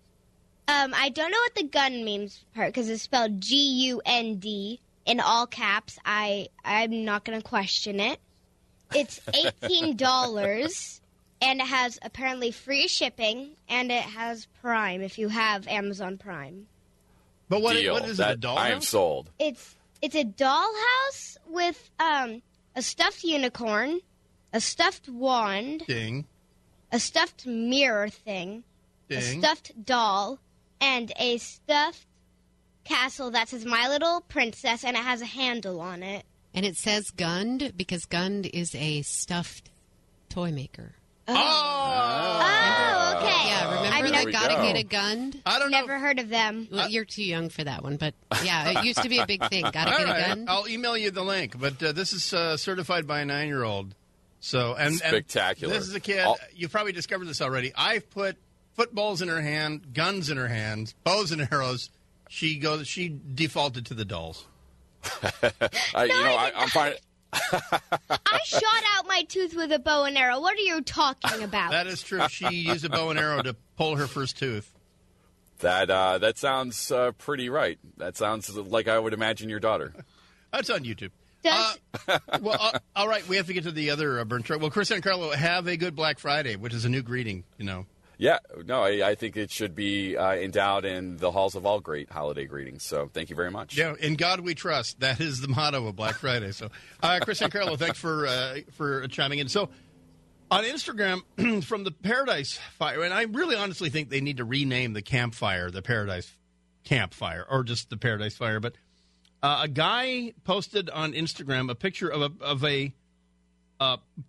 Um, 0.67 0.93
I 0.95 1.11
don't 1.11 1.31
know 1.31 1.39
what 1.39 1.55
the 1.55 1.65
gun 1.65 2.05
means 2.05 2.45
part 2.55 2.69
because 2.69 2.89
it's 2.89 3.03
spelled 3.03 3.41
G 3.41 3.57
U 3.89 4.01
N 4.07 4.37
D 4.37 4.81
in 5.05 5.21
all 5.21 5.47
caps. 5.47 5.99
I 6.05 6.49
I'm 6.65 7.05
not 7.05 7.25
gonna 7.25 7.43
question 7.43 8.01
it. 8.01 8.19
It's 8.95 9.21
eighteen 9.35 9.97
dollars, 9.97 11.01
and 11.43 11.61
it 11.61 11.67
has 11.67 11.99
apparently 12.03 12.51
free 12.51 12.89
shipping, 12.89 13.51
and 13.69 13.93
it 13.93 14.03
has 14.03 14.47
Prime 14.62 15.03
if 15.03 15.19
you 15.19 15.29
have 15.29 15.69
Amazon 15.69 16.17
Prime. 16.17 16.67
But 17.51 17.61
what, 17.61 17.75
Deal. 17.75 17.93
what 17.93 18.05
is 18.07 18.12
it? 18.19 18.23
That- 18.23 18.33
A 18.33 18.37
doll? 18.37 18.57
I 18.59 18.69
am 18.69 18.75
house? 18.77 18.89
sold. 18.89 19.31
It's 19.39 19.75
it's 20.01 20.15
a 20.17 20.25
dollhouse 20.25 21.37
with 21.47 21.91
um, 22.01 22.41
a 22.75 22.81
stuffed 22.81 23.23
unicorn, 23.23 24.01
a 24.53 24.61
stuffed 24.62 25.09
wand, 25.11 25.85
Ding. 25.87 26.25
a 26.91 26.99
stuffed 26.99 27.47
mirror 27.47 28.09
thing, 28.09 28.65
a 29.11 29.21
stuffed 29.21 29.73
doll, 29.85 30.39
and 30.85 31.12
a 31.18 31.39
stuffed 31.39 32.07
castle 32.85 33.30
that 33.32 33.49
says 33.49 33.64
"My 33.64 33.89
Little 33.89 34.20
Princess" 34.28 34.85
and 34.85 34.97
it 34.97 35.03
has 35.03 35.22
a 35.22 35.26
handle 35.26 35.80
on 35.80 36.03
it. 36.03 36.24
And 36.53 36.64
it 36.64 36.76
says 36.76 37.11
Gund 37.11 37.72
because 37.76 38.05
Gund 38.05 38.47
is 38.47 38.74
a 38.74 39.03
stuffed 39.03 39.70
toy 40.28 40.53
maker. 40.53 40.93
Oh, 41.26 41.35
Oh, 41.37 43.14
okay. 43.16 43.49
Yeah, 43.49 43.64
remember 43.76 43.89
I 43.97 44.03
mean, 44.03 44.12
that 44.12 44.18
never, 44.26 44.30
gotta 44.32 44.55
get 44.62 44.76
a 44.76 44.82
Gund? 44.82 45.41
I 45.47 45.59
don't 45.59 45.70
know. 45.70 45.80
never 45.80 45.99
heard 45.99 46.18
of 46.18 46.28
them. 46.28 46.68
Well, 46.70 46.91
you're 46.91 47.05
too 47.07 47.24
young 47.24 47.49
for 47.49 47.64
that 47.64 47.82
one, 47.82 47.97
but 47.97 48.14
yeah, 48.45 48.78
it 48.80 48.85
used 48.85 49.03
to 49.03 49.09
be 49.09 49.18
a 49.18 49.26
big 49.26 49.45
thing. 49.49 49.62
Gotta 49.72 49.93
All 49.93 49.99
get 49.99 50.07
right. 50.07 50.20
a 50.20 50.26
gun. 50.28 50.45
I'll 50.49 50.68
email 50.68 50.97
you 50.97 51.11
the 51.11 51.22
link. 51.24 51.59
But 51.59 51.82
uh, 51.82 51.93
this 51.93 52.12
is 52.12 52.32
uh, 52.35 52.57
certified 52.57 53.07
by 53.07 53.20
a 53.20 53.24
nine-year-old. 53.24 53.95
So 54.41 54.74
and 54.74 54.89
and 54.93 54.99
Spectacular. 55.01 55.72
this 55.72 55.89
is 55.89 55.95
a 55.95 56.01
kid. 56.01 56.20
All- 56.20 56.39
You've 56.55 56.70
probably 56.70 56.93
discovered 56.93 57.24
this 57.26 57.41
already. 57.41 57.72
I've 57.74 58.09
put 58.11 58.37
footballs 58.75 59.22
in 59.22 59.29
her 59.29 59.41
hand, 59.41 59.95
guns 59.95 60.31
in 60.31 60.37
her 60.37 60.49
hands, 60.49 60.95
bows 61.05 61.33
and 61.33 61.49
arrows. 61.51 61.91
She 62.29 62.59
goes. 62.59 62.87
She 62.87 63.20
defaulted 63.35 63.87
to 63.87 63.95
the 63.95 64.05
dolls. 64.05 64.47
I, 65.95 66.05
you 66.05 66.09
know, 66.09 66.35
I, 66.35 66.53
I'm 66.57 66.68
fine. 66.68 66.95
I 67.33 68.39
shot 68.45 68.83
out 68.95 69.07
my 69.07 69.25
tooth 69.29 69.55
with 69.55 69.72
a 69.72 69.79
bow 69.79 70.05
and 70.05 70.16
arrow. 70.16 70.41
What 70.41 70.55
are 70.55 70.62
you 70.62 70.81
talking 70.83 71.43
about? 71.45 71.72
That 71.72 71.87
is 71.87 72.03
true. 72.03 72.27
She 72.29 72.49
used 72.49 72.85
a 72.85 72.89
bow 72.89 73.11
and 73.11 73.18
arrow 73.18 73.43
to 73.43 73.57
pull 73.77 73.97
her 73.97 74.07
first 74.07 74.39
tooth. 74.39 74.70
That 75.61 75.91
uh, 75.91 76.18
that 76.18 76.39
sounds 76.39 76.91
uh, 76.91 77.12
pretty 77.12 77.49
right. 77.49 77.79
That 77.97 78.16
sounds 78.16 78.55
like 78.57 78.89
I 78.89 78.99
would 78.99 79.12
imagine 79.12 79.49
your 79.49 79.61
daughter. 79.61 79.95
That's 80.53 80.70
on 80.70 80.81
YouTube. 80.81 81.11
Does, 81.43 81.79
Well, 82.41 82.57
uh, 82.59 82.79
all 82.97 83.07
right. 83.07 83.27
We 83.29 83.37
have 83.37 83.47
to 83.49 83.53
get 83.53 83.64
to 83.64 83.70
the 83.70 83.91
other 83.91 84.18
uh, 84.18 84.25
burn 84.25 84.43
truck. 84.43 84.61
Well, 84.61 84.70
Kris 84.70 84.91
Ankarlo, 84.91 85.35
have 85.35 85.66
a 85.66 85.77
good 85.77 85.95
Black 85.95 86.18
Friday, 86.18 86.57
which 86.57 86.72
is 86.72 86.85
a 86.85 86.89
new 86.89 87.03
greeting. 87.03 87.45
You 87.59 87.66
know. 87.66 87.87
Yeah, 88.19 88.39
no, 88.65 88.83
I, 88.83 89.11
I 89.11 89.15
think 89.15 89.37
it 89.37 89.51
should 89.51 89.75
be 89.75 90.17
uh, 90.17 90.35
endowed 90.35 90.85
in 90.85 91.17
the 91.17 91.31
halls 91.31 91.55
of 91.55 91.67
all 91.67 91.81
great 91.81 92.11
holiday 92.11 92.45
greetings. 92.45 92.85
So 92.85 93.11
thank 93.12 93.31
you 93.31 93.37
very 93.37 93.51
much. 93.51 93.77
Yeah, 93.77 93.95
in 93.99 94.15
God 94.15 94.41
we 94.41 94.55
trust. 94.55 95.01
That 95.01 95.21
is 95.21 95.41
the 95.41 95.49
motto 95.49 95.87
of 95.87 95.97
Black 95.97 96.17
Friday. 96.17 96.53
So, 96.53 96.71
uh, 97.03 97.21
Kris 97.23 97.41
Ankarlo, 97.41 97.79
thanks 97.79 97.99
for 97.99 98.27
uh, 98.27 98.59
for 98.73 99.07
chiming 99.09 99.41
in. 99.41 99.49
So, 99.49 99.69
on 100.51 100.65
Instagram 100.65 101.23
from 101.65 101.85
the 101.85 101.91
Paradise 101.91 102.59
Fire, 102.79 103.03
and 103.03 103.12
I 103.12 103.23
really 103.23 103.57
honestly 103.57 103.91
think 103.91 104.11
they 104.11 104.21
need 104.21 104.37
to 104.37 104.45
rename 104.45 104.93
the 104.93 105.03
campfire 105.03 105.71
the 105.71 105.83
Paradise 105.83 106.33
Campfire 106.85 107.47
or 107.49 107.65
just 107.65 107.91
the 107.91 107.97
Paradise 107.97 108.37
Fire. 108.37 108.61
But 108.61 108.75
uh, 109.43 109.61
a 109.65 109.69
guy 109.69 110.33
posted 110.45 110.89
on 110.91 111.12
Instagram 111.12 111.71
a 111.71 111.75
picture 111.75 112.09
of 112.09 112.23
a 112.23 112.45
of 112.45 112.65
a, 112.65 112.95
uh, 113.81 113.97
a 113.97 114.23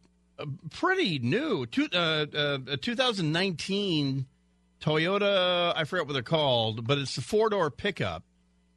pretty 0.72 1.20
new 1.20 1.66
two, 1.66 1.88
uh, 1.94 2.26
uh, 2.34 2.78
2019 2.82 4.26
Toyota. 4.82 5.74
I 5.76 5.84
forget 5.86 6.06
what 6.06 6.14
they're 6.14 6.22
called, 6.22 6.86
but 6.86 6.98
it's 6.98 7.18
a 7.18 7.22
four 7.22 7.50
door 7.50 7.72
pickup, 7.72 8.24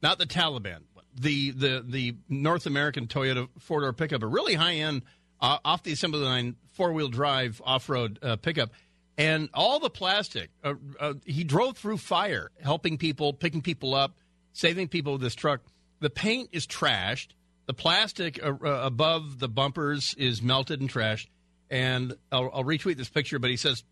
not 0.01 0.17
the 0.17 0.25
Taliban. 0.25 0.81
The 1.15 1.51
the 1.51 1.83
the 1.85 2.15
North 2.29 2.65
American 2.65 3.07
Toyota 3.07 3.49
four 3.59 3.81
door 3.81 3.93
pickup, 3.93 4.23
a 4.23 4.27
really 4.27 4.53
high 4.53 4.75
end 4.75 5.03
uh, 5.41 5.57
off 5.65 5.83
the 5.83 5.91
assembly 5.91 6.21
line 6.21 6.55
four 6.73 6.93
wheel 6.93 7.09
drive 7.09 7.61
off 7.65 7.89
road 7.89 8.19
uh, 8.21 8.35
pickup, 8.37 8.71
and 9.17 9.49
all 9.53 9.79
the 9.79 9.89
plastic. 9.89 10.49
Uh, 10.63 10.75
uh, 10.99 11.13
he 11.25 11.43
drove 11.43 11.77
through 11.77 11.97
fire, 11.97 12.51
helping 12.61 12.97
people, 12.97 13.33
picking 13.33 13.61
people 13.61 13.93
up, 13.93 14.15
saving 14.53 14.87
people 14.87 15.13
with 15.13 15.21
this 15.21 15.35
truck. 15.35 15.61
The 15.99 16.09
paint 16.09 16.49
is 16.53 16.65
trashed. 16.65 17.29
The 17.65 17.73
plastic 17.73 18.39
above 18.41 19.37
the 19.37 19.47
bumpers 19.47 20.15
is 20.17 20.41
melted 20.41 20.81
and 20.81 20.89
trashed. 20.89 21.27
And 21.69 22.15
I'll, 22.31 22.49
I'll 22.53 22.63
retweet 22.63 22.97
this 22.97 23.09
picture, 23.09 23.37
but 23.39 23.49
he 23.49 23.57
says, 23.57 23.83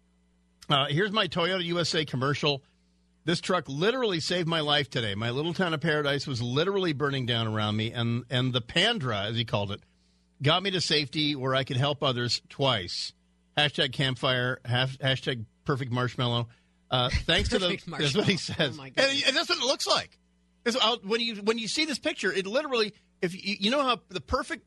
uh, 0.69 0.87
"Here's 0.89 1.11
my 1.11 1.27
Toyota 1.27 1.63
USA 1.65 2.05
commercial." 2.05 2.63
This 3.25 3.41
truck 3.41 3.65
literally 3.67 4.19
saved 4.21 4.47
my 4.47 4.61
life 4.61 4.89
today. 4.89 5.13
My 5.13 5.31
little 5.31 5.53
town 5.53 5.73
of 5.73 5.81
paradise 5.81 6.25
was 6.25 6.41
literally 6.41 6.93
burning 6.93 7.25
down 7.25 7.45
around 7.47 7.75
me, 7.75 7.91
and 7.91 8.23
and 8.29 8.53
the 8.53 8.61
Pandra, 8.61 9.25
as 9.29 9.35
he 9.35 9.43
called 9.45 9.71
it, 9.71 9.81
got 10.41 10.63
me 10.63 10.71
to 10.71 10.81
safety 10.81 11.35
where 11.35 11.53
I 11.53 11.63
could 11.63 11.77
help 11.77 12.03
others 12.03 12.41
twice. 12.49 13.11
Hashtag 13.57 13.91
campfire. 13.91 14.59
Hash, 14.63 14.97
hashtag 14.97 15.45
perfect 15.65 15.91
marshmallow. 15.91 16.47
Uh, 16.89 17.09
thanks 17.25 17.49
to 17.49 17.59
the 17.59 17.77
that's 17.99 18.15
what 18.15 18.27
he 18.27 18.37
says, 18.37 18.77
Oh, 18.79 18.83
and, 18.83 19.23
and 19.27 19.35
that's 19.35 19.49
what 19.49 19.57
it 19.57 19.65
looks 19.65 19.87
like. 19.87 20.17
I'll- 20.81 20.99
when 21.03 21.19
you 21.21 21.35
when 21.37 21.57
you 21.57 21.67
see 21.67 21.85
this 21.85 21.99
picture, 21.99 22.31
it 22.31 22.45
literally 22.47 22.93
if 23.21 23.33
you, 23.35 23.55
you 23.59 23.71
know 23.71 23.81
how 23.83 23.99
the 24.09 24.21
perfect 24.21 24.63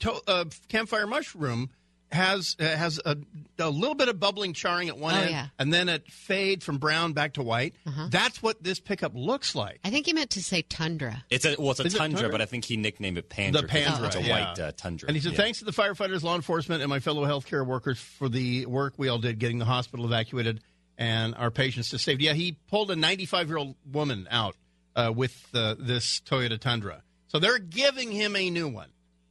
to, 0.00 0.12
uh, 0.26 0.44
campfire 0.68 1.06
mushroom 1.06 1.68
has 2.10 2.56
uh, 2.58 2.64
has 2.64 3.00
a, 3.04 3.16
a 3.58 3.68
little 3.68 3.94
bit 3.94 4.08
of 4.08 4.18
bubbling 4.18 4.52
charring 4.54 4.88
at 4.88 4.96
one 4.96 5.14
Oh, 5.14 5.18
end, 5.20 5.30
yeah. 5.30 5.46
and 5.58 5.72
then 5.72 5.88
it 5.88 6.10
fades 6.10 6.64
from 6.64 6.78
brown 6.78 7.12
back 7.12 7.34
to 7.34 7.42
white. 7.42 7.74
That's 8.10 8.42
what 8.42 8.62
this 8.62 8.80
pickup 8.80 9.12
looks 9.14 9.54
like. 9.54 9.80
I 9.84 9.90
think 9.90 10.06
he 10.06 10.12
meant 10.12 10.30
to 10.30 10.42
say 10.42 10.62
tundra. 10.62 11.24
It's 11.30 11.44
a 11.44 11.56
well, 11.58 11.72
it's 11.72 11.80
a 11.80 11.84
Is 11.84 11.94
it 11.94 11.98
tundra, 11.98 12.20
tundra? 12.20 12.32
but 12.32 12.40
I 12.40 12.46
think 12.46 12.64
he 12.64 12.76
nicknamed 12.76 13.18
it 13.18 13.28
Pandra. 13.28 13.52
The 13.52 13.62
'cause 13.68 13.70
Pandra, 13.70 14.06
It's 14.06 14.16
a 14.16 14.22
yeah. 14.22 14.48
white 14.48 14.58
uh, 14.58 14.72
tundra. 14.76 15.08
And 15.08 15.16
he 15.16 15.22
said, 15.22 15.32
Yeah. 15.32 15.38
"Thanks 15.38 15.58
to 15.58 15.64
the 15.66 15.72
firefighters, 15.72 16.22
law 16.22 16.34
enforcement, 16.34 16.82
and 16.82 16.88
my 16.88 17.00
fellow 17.00 17.24
healthcare 17.26 17.66
workers 17.66 17.98
for 17.98 18.28
the 18.28 18.64
work 18.66 18.94
we 18.96 19.08
all 19.08 19.18
did 19.18 19.38
getting 19.38 19.58
the 19.58 19.64
hospital 19.66 20.06
evacuated 20.06 20.60
and 20.96 21.34
our 21.34 21.50
patients 21.50 21.90
to 21.90 21.98
safety." 21.98 22.24
Yeah, 22.24 22.32
he 22.32 22.52
pulled 22.68 22.90
a 22.90 22.96
95 22.96 23.48
year 23.48 23.58
old 23.58 23.74
woman 23.90 24.26
out 24.30 24.56
uh, 24.96 25.12
with 25.14 25.46
uh, 25.54 25.74
this 25.78 26.20
Toyota 26.20 26.58
Tundra, 26.58 27.02
so 27.28 27.38
they're 27.38 27.58
giving 27.58 28.10
him 28.12 28.34
a 28.34 28.48
new 28.50 28.66
one. 28.68 28.88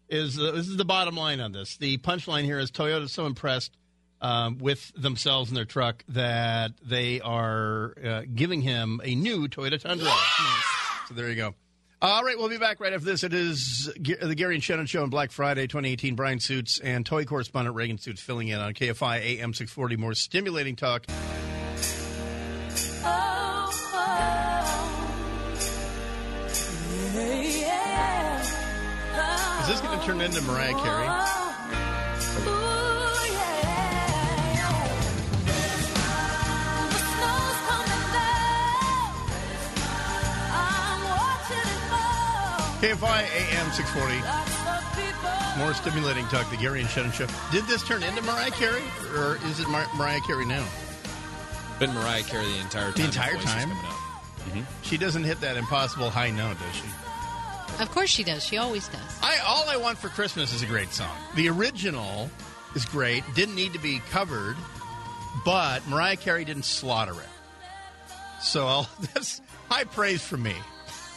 Is 0.10 0.40
uh, 0.40 0.52
this 0.52 0.68
is 0.68 0.78
the 0.78 0.86
bottom 0.86 1.16
line 1.16 1.40
on 1.40 1.52
this? 1.52 1.78
The 1.78 1.98
punchline 1.98 2.44
here 2.44 2.60
is 2.60 2.72
Toyota's 2.72 3.12
so 3.12 3.26
impressed 3.26 3.76
um, 4.22 4.58
with 4.58 4.92
themselves 4.96 5.50
and 5.50 5.58
their 5.58 5.66
truck 5.66 6.04
that 6.10 6.72
they 6.82 7.20
are 7.22 7.94
uh, 8.04 8.22
giving 8.34 8.62
him 8.62 9.02
a 9.04 9.16
new 9.16 9.48
Toyota 9.48 9.80
Tundra. 9.80 10.12
So 11.08 11.14
there 11.14 11.30
you 11.30 11.36
go. 11.36 11.56
All 12.00 12.24
right, 12.24 12.38
we'll 12.38 12.50
be 12.50 12.60
back 12.60 12.80
right 12.80 12.94
after 12.94 13.06
this. 13.06 13.24
It 13.24 13.34
is 13.34 13.92
the 13.96 14.36
Gary 14.36 14.54
and 14.54 14.64
Shannon 14.64 14.86
Show 14.86 15.02
on 15.02 15.10
Black 15.10 15.32
Friday 15.32 15.64
2018. 15.64 16.16
Bryan 16.16 16.40
Suits 16.40 16.80
and 16.80 17.04
toy 17.04 17.26
correspondent 17.26 17.76
Reagan 17.76 17.98
Suits 17.98 18.22
filling 18.22 18.50
in 18.50 18.60
on 18.60 18.76
KFI 18.76 19.18
AM 19.18 19.54
640. 19.54 19.98
More 19.98 20.14
stimulating 20.14 20.76
talk. 20.76 21.08
Is 29.68 29.74
this 29.74 29.82
going 29.82 30.00
to 30.00 30.06
turn 30.06 30.22
into 30.22 30.42
Mariah 30.44 30.72
Carey? 30.76 31.08
KFI 42.80 43.26
AM 43.36 43.72
640. 43.74 45.60
More 45.60 45.74
stimulating 45.74 46.26
talk. 46.28 46.50
The 46.50 46.56
Gary 46.56 46.80
and 46.80 46.90
Shannon 46.90 47.12
Show. 47.12 47.28
Did 47.52 47.66
this 47.66 47.84
turn 47.84 48.04
into 48.04 48.22
Mariah 48.22 48.52
Carey, 48.52 48.84
or 49.18 49.38
is 49.48 49.60
it 49.60 49.68
Mar- 49.68 49.90
Mariah 49.98 50.22
Carey 50.22 50.46
now? 50.46 50.66
Been 51.78 51.94
Mariah 51.94 52.24
Carey 52.24 52.46
the 52.46 52.60
entire 52.60 52.94
time. 52.94 52.94
The 52.94 53.04
entire 53.04 53.38
time? 53.40 53.72
out. 53.74 53.78
Mm-hmm. 53.84 54.62
She 54.84 54.98
doesn't 54.98 55.26
hit 55.26 55.42
that 55.42 55.58
impossible 55.58 56.10
high 56.10 56.32
note, 56.32 56.58
does 56.58 56.76
she? 56.78 57.07
Of 57.80 57.92
course 57.92 58.10
she 58.10 58.24
does. 58.24 58.44
She 58.44 58.58
always 58.58 58.88
does. 58.88 59.20
I 59.22 59.38
all 59.46 59.70
I 59.70 59.78
want 59.78 59.98
for 59.98 60.10
Christmas 60.10 60.54
is 60.54 60.64
a 60.64 60.66
great 60.66 60.92
song. 60.92 61.16
The 61.36 61.50
original 61.50 62.30
is 62.76 62.86
great. 62.86 63.24
Didn't 63.36 63.56
need 63.56 63.74
to 63.74 63.80
be 63.80 64.00
covered, 64.10 64.58
but 65.46 65.88
Mariah 65.88 66.16
Carey 66.16 66.44
didn't 66.46 66.66
slaughter 66.66 67.14
it. 67.14 68.42
So 68.42 68.66
I'll, 68.66 68.90
that's 69.14 69.42
high 69.70 69.84
praise 69.84 70.24
for 70.24 70.38
me. 70.38 70.56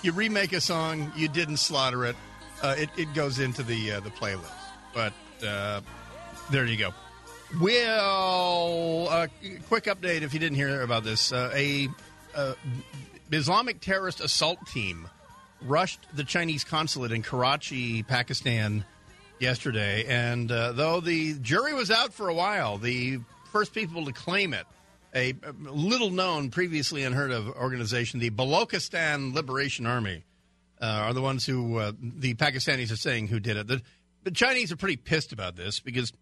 You 0.02 0.12
remake 0.12 0.52
a 0.52 0.60
song, 0.60 1.12
you 1.16 1.28
didn't 1.28 1.58
slaughter 1.58 2.04
it. 2.06 2.16
Uh, 2.62 2.74
it, 2.76 2.90
it 2.96 3.14
goes 3.14 3.38
into 3.38 3.62
the 3.62 3.92
uh, 3.92 4.00
the 4.00 4.10
playlist. 4.10 4.50
But 4.92 5.12
uh, 5.46 5.80
there 6.50 6.66
you 6.66 6.76
go. 6.76 6.90
Well, 7.60 9.08
uh, 9.08 9.26
quick 9.68 9.84
update 9.84 10.22
if 10.22 10.32
you 10.34 10.40
didn't 10.40 10.56
hear 10.56 10.82
about 10.82 11.04
this. 11.04 11.32
Uh, 11.32 11.50
a 11.54 11.88
uh, 12.34 12.54
Islamic 13.32 13.80
terrorist 13.80 14.20
assault 14.20 14.58
team 14.66 15.08
rushed 15.62 16.00
the 16.14 16.24
Chinese 16.24 16.64
consulate 16.64 17.12
in 17.12 17.22
Karachi, 17.22 18.02
Pakistan, 18.02 18.84
yesterday. 19.40 20.04
And 20.06 20.50
uh, 20.52 20.72
though 20.72 21.00
the 21.00 21.34
jury 21.34 21.74
was 21.74 21.90
out 21.90 22.12
for 22.12 22.28
a 22.28 22.34
while, 22.34 22.78
the 22.78 23.20
first 23.52 23.72
people 23.72 24.04
to 24.04 24.12
claim 24.12 24.54
it, 24.54 24.66
a, 25.14 25.34
little 25.62 26.10
known, 26.10 26.50
previously 26.50 27.02
unheard 27.02 27.32
of 27.32 27.48
organization, 27.48 28.20
the 28.20 28.30
Balochistan 28.30 29.34
Liberation 29.34 29.86
Army, 29.86 30.24
uh, 30.80 30.84
are 30.84 31.12
the 31.12 31.22
ones 31.22 31.44
who 31.44 31.78
uh, 31.78 31.92
the 32.00 32.34
Pakistanis 32.34 32.92
are 32.92 32.96
saying 32.96 33.28
who 33.28 33.40
did 33.40 33.56
it. 33.56 33.66
The, 33.66 33.82
the 34.22 34.30
Chinese 34.30 34.70
are 34.72 34.76
pretty 34.76 34.96
pissed 34.96 35.32
about 35.32 35.56
this 35.56 35.80
because 35.80 36.12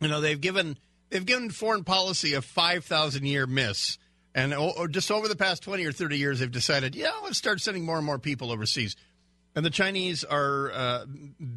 you 0.00 0.08
know 0.08 0.20
they've 0.20 0.40
given 0.40 0.78
they've 1.10 1.26
given 1.26 1.50
foreign 1.50 1.84
policy 1.84 2.34
a 2.34 2.42
five 2.42 2.84
thousand 2.84 3.26
year 3.26 3.46
miss, 3.46 3.98
And 4.36 4.54
just 4.92 5.10
over 5.10 5.28
the 5.28 5.34
past 5.34 5.62
20 5.62 5.86
or 5.86 5.92
30 5.92 6.18
years, 6.18 6.40
they've 6.40 6.50
decided, 6.50 6.94
yeah, 6.94 7.10
let's 7.24 7.38
start 7.38 7.58
sending 7.58 7.86
more 7.86 7.96
and 7.96 8.04
more 8.04 8.18
people 8.18 8.52
overseas. 8.52 8.94
And 9.54 9.64
the 9.64 9.70
Chinese 9.70 10.24
are 10.24 10.70
uh, 10.72 11.06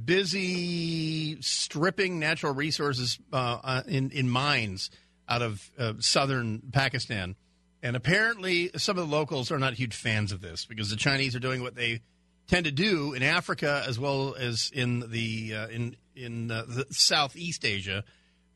busy 0.06 1.42
stripping 1.42 2.20
natural 2.20 2.54
resources 2.54 3.20
uh, 3.34 3.60
uh, 3.62 3.82
in, 3.86 4.12
in 4.12 4.30
mines 4.30 4.92
out 5.28 5.42
of 5.42 5.70
uh, 5.78 5.96
southern 6.00 6.62
Pakistan. 6.72 7.36
And 7.84 7.98
apparently, 7.98 8.72
some 8.78 8.98
of 8.98 9.10
the 9.10 9.14
locals 9.14 9.52
are 9.52 9.60
not 9.60 9.74
huge 9.74 9.94
fans 9.94 10.32
of 10.32 10.40
this 10.40 10.66
because 10.66 10.90
the 10.90 10.96
Chinese 10.96 11.36
are 11.36 11.40
doing 11.40 11.62
what 11.62 11.76
they 11.76 12.00
tend 12.48 12.64
to 12.64 12.72
do 12.72 13.12
in 13.12 13.24
Africa 13.24 13.84
as 13.86 14.00
well 14.00 14.36
as 14.40 14.72
in 14.74 15.12
the 15.12 15.54
uh, 15.54 15.68
in 15.68 15.98
in 16.16 16.48
the 16.48 16.86
Southeast 16.92 17.66
Asia, 17.66 18.06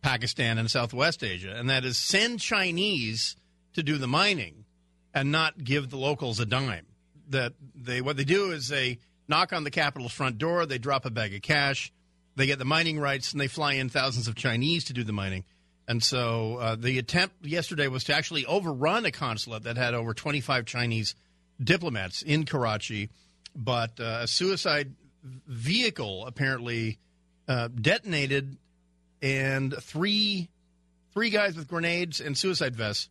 Pakistan, 0.02 0.58
and 0.58 0.72
Southwest 0.72 1.24
Asia, 1.24 1.54
and 1.56 1.70
that 1.70 1.86
is 1.86 1.98
send 1.98 2.40
Chinese 2.40 3.36
to 3.74 3.84
do 3.84 3.98
the 3.98 4.08
mining 4.08 4.66
and 5.14 5.32
not 5.32 5.64
give 5.64 5.90
the 5.90 5.98
locals 5.98 6.40
a 6.40 6.46
dime. 6.46 6.86
That 7.30 7.54
they 7.76 8.02
what 8.02 8.18
they 8.18 8.24
do 8.24 8.52
is 8.52 8.68
they 8.68 9.00
knock 9.28 9.54
on 9.54 9.64
the 9.64 9.72
capital's 9.72 10.12
front 10.12 10.38
door, 10.38 10.66
they 10.66 10.78
drop 10.78 11.06
a 11.06 11.10
bag 11.10 11.34
of 11.34 11.42
cash, 11.42 11.92
they 12.36 12.46
get 12.46 12.60
the 12.60 12.66
mining 12.66 13.00
rights, 13.00 13.32
and 13.32 13.40
they 13.40 13.48
fly 13.48 13.74
in 13.74 13.90
thousands 13.90 14.28
of 14.28 14.36
Chinese 14.36 14.86
to 14.86 14.94
do 14.94 15.04
the 15.04 15.14
mining. 15.14 15.46
And 15.88 16.02
so 16.02 16.58
uh, 16.58 16.76
the 16.76 16.98
attempt 16.98 17.46
yesterday 17.46 17.88
was 17.88 18.06
to 18.06 18.16
actually 18.16 18.46
overrun 18.46 19.06
a 19.06 19.12
consulate 19.12 19.64
that 19.64 19.78
had 19.78 19.94
over 19.94 20.14
25 20.14 20.66
Chinese 20.66 21.16
diplomats 21.62 22.22
in 22.22 22.46
Karachi, 22.46 23.10
but 23.56 24.00
uh, 24.00 24.20
a 24.22 24.28
suicide 24.28 24.94
vehicle 25.48 26.26
apparently 26.26 27.00
uh, 27.48 27.68
detonated, 27.70 28.58
and 29.22 29.74
three 29.82 30.50
three 31.14 31.30
guys 31.30 31.56
with 31.56 31.68
grenades 31.68 32.20
and 32.20 32.38
suicide 32.38 32.76
vests 32.76 33.10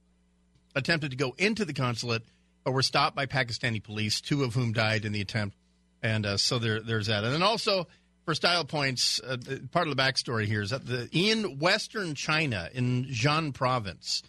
attempted 0.75 1.11
to 1.11 1.17
go 1.17 1.35
into 1.39 1.65
the 1.65 1.73
consulate, 1.73 2.23
but 2.65 2.73
were 2.73 2.83
stopped 2.83 3.17
by 3.17 3.27
Pakistani 3.27 3.83
police, 3.83 4.21
two 4.21 4.45
of 4.45 4.55
whom 4.55 4.73
died 4.73 5.05
in 5.05 5.13
the 5.13 5.21
attempt. 5.21 5.57
And 6.03 6.27
uh, 6.27 6.37
so 6.37 6.59
there, 6.59 6.81
there's 6.81 7.07
that. 7.07 7.25
And 7.25 7.33
then 7.33 7.43
also 7.43 7.87
for 8.25 8.35
style 8.35 8.65
points, 8.65 9.21
uh, 9.21 9.37
part 9.71 9.89
of 9.89 9.97
the 9.97 10.03
backstory 10.03 10.47
here 10.47 10.63
is 10.63 10.71
that 10.71 10.87
the, 10.87 11.09
in 11.13 11.59
Western 11.59 12.15
China, 12.15 12.69
in 12.73 13.07
Jian 13.07 13.53
province, 13.53 14.23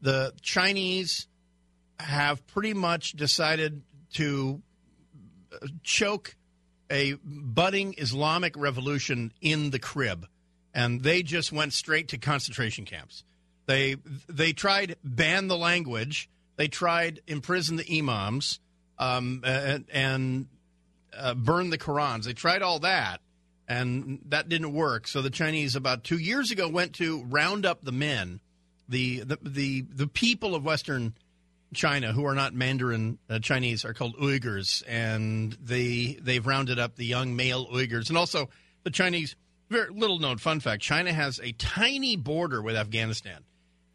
the 0.00 0.32
Chinese 0.42 1.28
have 1.98 2.46
pretty 2.46 2.74
much 2.74 3.12
decided 3.12 3.82
to 4.14 4.62
uh, 5.52 5.66
choke 5.82 6.36
a 6.90 7.14
budding 7.24 7.94
Islamic 7.98 8.56
revolution 8.56 9.32
in 9.40 9.70
the 9.70 9.78
crib, 9.78 10.26
and 10.74 11.02
they 11.02 11.22
just 11.22 11.52
went 11.52 11.72
straight 11.72 12.08
to 12.08 12.18
concentration 12.18 12.84
camps. 12.84 13.24
They 13.66 13.96
they 14.28 14.52
tried 14.52 14.96
ban 15.04 15.48
the 15.48 15.56
language. 15.56 16.28
They 16.56 16.68
tried 16.68 17.20
imprison 17.26 17.76
the 17.76 17.98
imams 17.98 18.60
um, 18.98 19.42
and, 19.44 19.84
and 19.92 20.46
uh, 21.16 21.34
burn 21.34 21.70
the 21.70 21.78
Qurans. 21.78 22.24
They 22.24 22.32
tried 22.32 22.62
all 22.62 22.80
that, 22.80 23.20
and 23.68 24.20
that 24.28 24.48
didn't 24.48 24.72
work. 24.72 25.06
So 25.08 25.22
the 25.22 25.30
Chinese, 25.30 25.76
about 25.76 26.04
two 26.04 26.18
years 26.18 26.50
ago, 26.50 26.68
went 26.68 26.94
to 26.94 27.24
round 27.24 27.66
up 27.66 27.82
the 27.82 27.92
men, 27.92 28.40
the 28.88 29.20
the 29.20 29.38
the, 29.42 29.80
the 29.82 30.06
people 30.06 30.54
of 30.54 30.64
Western 30.64 31.14
China 31.74 32.12
who 32.12 32.24
are 32.24 32.34
not 32.34 32.54
Mandarin 32.54 33.18
uh, 33.28 33.38
Chinese 33.38 33.84
are 33.84 33.94
called 33.94 34.16
Uyghurs, 34.16 34.82
and 34.86 35.52
they 35.62 36.18
they've 36.20 36.46
rounded 36.46 36.78
up 36.78 36.96
the 36.96 37.04
young 37.04 37.36
male 37.36 37.66
Uyghurs, 37.66 38.08
and 38.08 38.18
also 38.18 38.48
the 38.84 38.90
Chinese. 38.90 39.36
Very 39.68 39.90
little 39.90 40.20
known 40.20 40.38
fun 40.38 40.60
fact: 40.60 40.80
China 40.82 41.12
has 41.12 41.40
a 41.42 41.50
tiny 41.52 42.16
border 42.16 42.62
with 42.62 42.76
Afghanistan, 42.76 43.42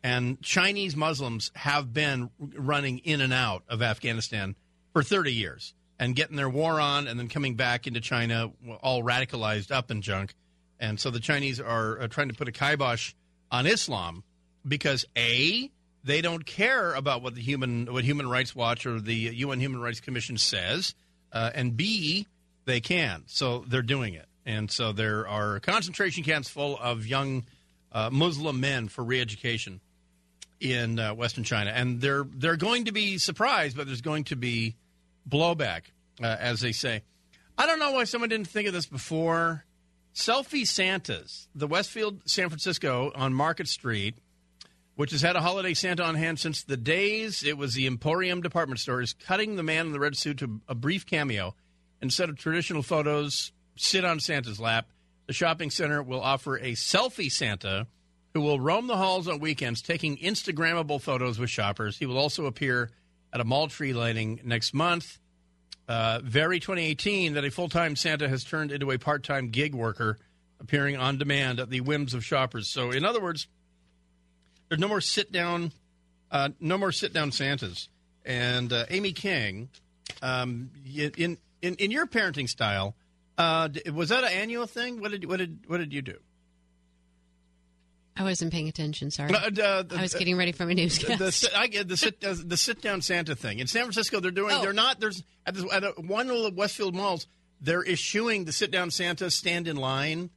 and 0.03 0.41
Chinese 0.41 0.95
Muslims 0.95 1.51
have 1.55 1.93
been 1.93 2.29
running 2.39 2.99
in 2.99 3.21
and 3.21 3.33
out 3.33 3.63
of 3.69 3.81
Afghanistan 3.81 4.55
for 4.93 5.03
30 5.03 5.33
years 5.33 5.73
and 5.99 6.15
getting 6.15 6.35
their 6.35 6.49
war 6.49 6.79
on, 6.79 7.07
and 7.07 7.19
then 7.19 7.27
coming 7.27 7.55
back 7.55 7.85
into 7.85 8.01
China, 8.01 8.51
all 8.81 9.03
radicalized 9.03 9.71
up 9.71 9.91
and 9.91 10.01
junk. 10.01 10.33
And 10.79 10.99
so 10.99 11.11
the 11.11 11.19
Chinese 11.19 11.59
are 11.59 12.07
trying 12.07 12.29
to 12.29 12.33
put 12.33 12.47
a 12.47 12.51
kibosh 12.51 13.13
on 13.51 13.67
Islam 13.67 14.23
because 14.67 15.05
a 15.15 15.69
they 16.03 16.21
don't 16.21 16.43
care 16.43 16.93
about 16.93 17.21
what 17.21 17.35
the 17.35 17.41
human 17.41 17.91
what 17.93 18.03
Human 18.03 18.27
Rights 18.27 18.55
Watch 18.55 18.87
or 18.87 18.99
the 18.99 19.13
UN 19.13 19.59
Human 19.59 19.79
Rights 19.79 19.99
Commission 19.99 20.37
says, 20.37 20.95
uh, 21.31 21.51
and 21.53 21.77
B 21.77 22.27
they 22.65 22.81
can, 22.81 23.23
so 23.27 23.63
they're 23.67 23.83
doing 23.83 24.15
it. 24.15 24.25
And 24.45 24.71
so 24.71 24.91
there 24.91 25.27
are 25.27 25.59
concentration 25.59 26.23
camps 26.23 26.49
full 26.49 26.77
of 26.79 27.05
young 27.05 27.43
uh, 27.91 28.09
Muslim 28.11 28.59
men 28.59 28.87
for 28.87 29.03
re-education 29.03 29.81
in 30.61 30.99
uh, 30.99 31.13
Western 31.13 31.43
China, 31.43 31.71
and 31.71 31.99
they're 31.99 32.23
they're 32.23 32.57
going 32.57 32.85
to 32.85 32.91
be 32.91 33.17
surprised, 33.17 33.75
but 33.75 33.87
there's 33.87 34.01
going 34.01 34.25
to 34.25 34.35
be 34.35 34.75
blowback, 35.27 35.81
uh, 36.21 36.37
as 36.39 36.61
they 36.61 36.71
say. 36.71 37.01
I 37.57 37.65
don't 37.65 37.79
know 37.79 37.91
why 37.91 38.05
someone 38.05 38.29
didn't 38.29 38.47
think 38.47 38.67
of 38.67 38.73
this 38.73 38.85
before. 38.85 39.65
Selfie 40.13 40.67
Santas, 40.67 41.47
the 41.55 41.67
Westfield, 41.67 42.21
San 42.25 42.49
Francisco, 42.49 43.11
on 43.15 43.33
Market 43.33 43.67
Street 43.67 44.15
which 44.95 45.11
has 45.11 45.21
had 45.21 45.35
a 45.35 45.41
holiday 45.41 45.73
Santa 45.73 46.03
on 46.03 46.13
hand 46.13 46.39
since 46.39 46.63
the 46.63 46.77
days 46.77 47.43
it 47.43 47.57
was 47.57 47.73
the 47.73 47.87
Emporium 47.87 48.39
department 48.39 48.79
store, 48.79 49.01
is 49.01 49.13
cutting 49.13 49.55
the 49.55 49.63
man 49.63 49.87
in 49.87 49.93
the 49.93 49.99
red 49.99 50.15
suit 50.15 50.37
to 50.37 50.61
a 50.67 50.75
brief 50.75 51.07
cameo. 51.07 51.55
Instead 52.01 52.29
of 52.29 52.37
traditional 52.37 52.83
photos, 52.83 53.51
sit 53.75 54.05
on 54.05 54.19
Santa's 54.19 54.59
lap. 54.59 54.89
The 55.25 55.33
shopping 55.33 55.71
center 55.71 56.03
will 56.03 56.21
offer 56.21 56.57
a 56.57 56.73
selfie 56.73 57.31
Santa 57.31 57.87
who 58.33 58.41
will 58.41 58.59
roam 58.59 58.87
the 58.87 58.97
halls 58.97 59.27
on 59.27 59.39
weekends 59.39 59.81
taking 59.81 60.17
Instagrammable 60.17 61.01
photos 61.01 61.37
with 61.37 61.49
shoppers. 61.49 61.97
He 61.97 62.05
will 62.05 62.17
also 62.17 62.45
appear 62.45 62.91
at 63.33 63.41
a 63.41 63.43
mall 63.43 63.67
tree 63.67 63.93
lighting 63.93 64.39
next 64.43 64.73
month. 64.73 65.19
Uh, 65.87 66.19
very 66.23 66.59
2018 66.59 67.33
that 67.33 67.43
a 67.43 67.51
full 67.51 67.67
time 67.67 67.95
Santa 67.95 68.29
has 68.29 68.43
turned 68.43 68.71
into 68.71 68.91
a 68.91 68.97
part 68.97 69.23
time 69.23 69.49
gig 69.49 69.75
worker 69.75 70.17
appearing 70.59 70.95
on 70.95 71.17
demand 71.17 71.59
at 71.59 71.69
the 71.69 71.81
whims 71.81 72.13
of 72.13 72.23
shoppers. 72.23 72.69
So, 72.69 72.91
in 72.91 73.03
other 73.03 73.21
words, 73.21 73.47
there's 74.69 74.79
no 74.79 74.87
more 74.87 75.01
sit 75.01 75.31
down, 75.31 75.73
uh, 76.29 76.49
no 76.59 76.77
more 76.77 76.91
sit 76.91 77.13
down 77.13 77.31
Santas. 77.31 77.89
And 78.23 78.71
uh, 78.71 78.85
Amy 78.89 79.11
King, 79.11 79.69
um, 80.21 80.69
in 80.95 81.37
in 81.61 81.75
in 81.75 81.91
your 81.91 82.05
parenting 82.05 82.47
style, 82.47 82.95
uh, 83.37 83.69
was 83.93 84.09
that 84.09 84.23
an 84.23 84.31
annual 84.31 84.67
thing? 84.67 85.01
What 85.01 85.11
did 85.11 85.25
what 85.25 85.37
did 85.37 85.59
what 85.67 85.79
did 85.79 85.91
you 85.91 86.01
do? 86.01 86.19
I 88.21 88.23
wasn't 88.23 88.51
paying 88.53 88.67
attention. 88.67 89.11
Sorry, 89.11 89.33
Uh, 89.33 89.49
uh, 89.61 89.83
I 89.97 90.01
was 90.01 90.13
getting 90.13 90.37
ready 90.37 90.51
for 90.51 90.65
my 90.65 90.73
newscast. 90.73 91.19
The, 91.19 91.31
sit- 91.31 91.57
I 91.57 91.67
get 91.67 91.87
the 91.87 91.97
sit 91.97 92.23
uh, 92.23 92.35
the 92.45 92.57
sit 92.57 92.81
down 92.81 93.01
Santa 93.01 93.35
thing 93.35 93.59
in 93.59 93.67
San 93.67 93.83
Francisco. 93.83 94.19
They're 94.19 94.31
doing. 94.31 94.55
Oh. 94.55 94.61
They're 94.61 94.73
not. 94.73 94.99
There's 94.99 95.23
at, 95.45 95.55
this, 95.55 95.65
at 95.73 96.03
one 96.03 96.29
of 96.29 96.41
the 96.43 96.51
Westfield 96.55 96.95
malls. 96.95 97.27
They're 97.61 97.83
issuing 97.83 98.45
the 98.45 98.51
sit 98.51 98.71
down 98.71 98.91
Santa 98.91 99.29
stand 99.31 99.67
in 99.67 99.75
line. 99.75 100.29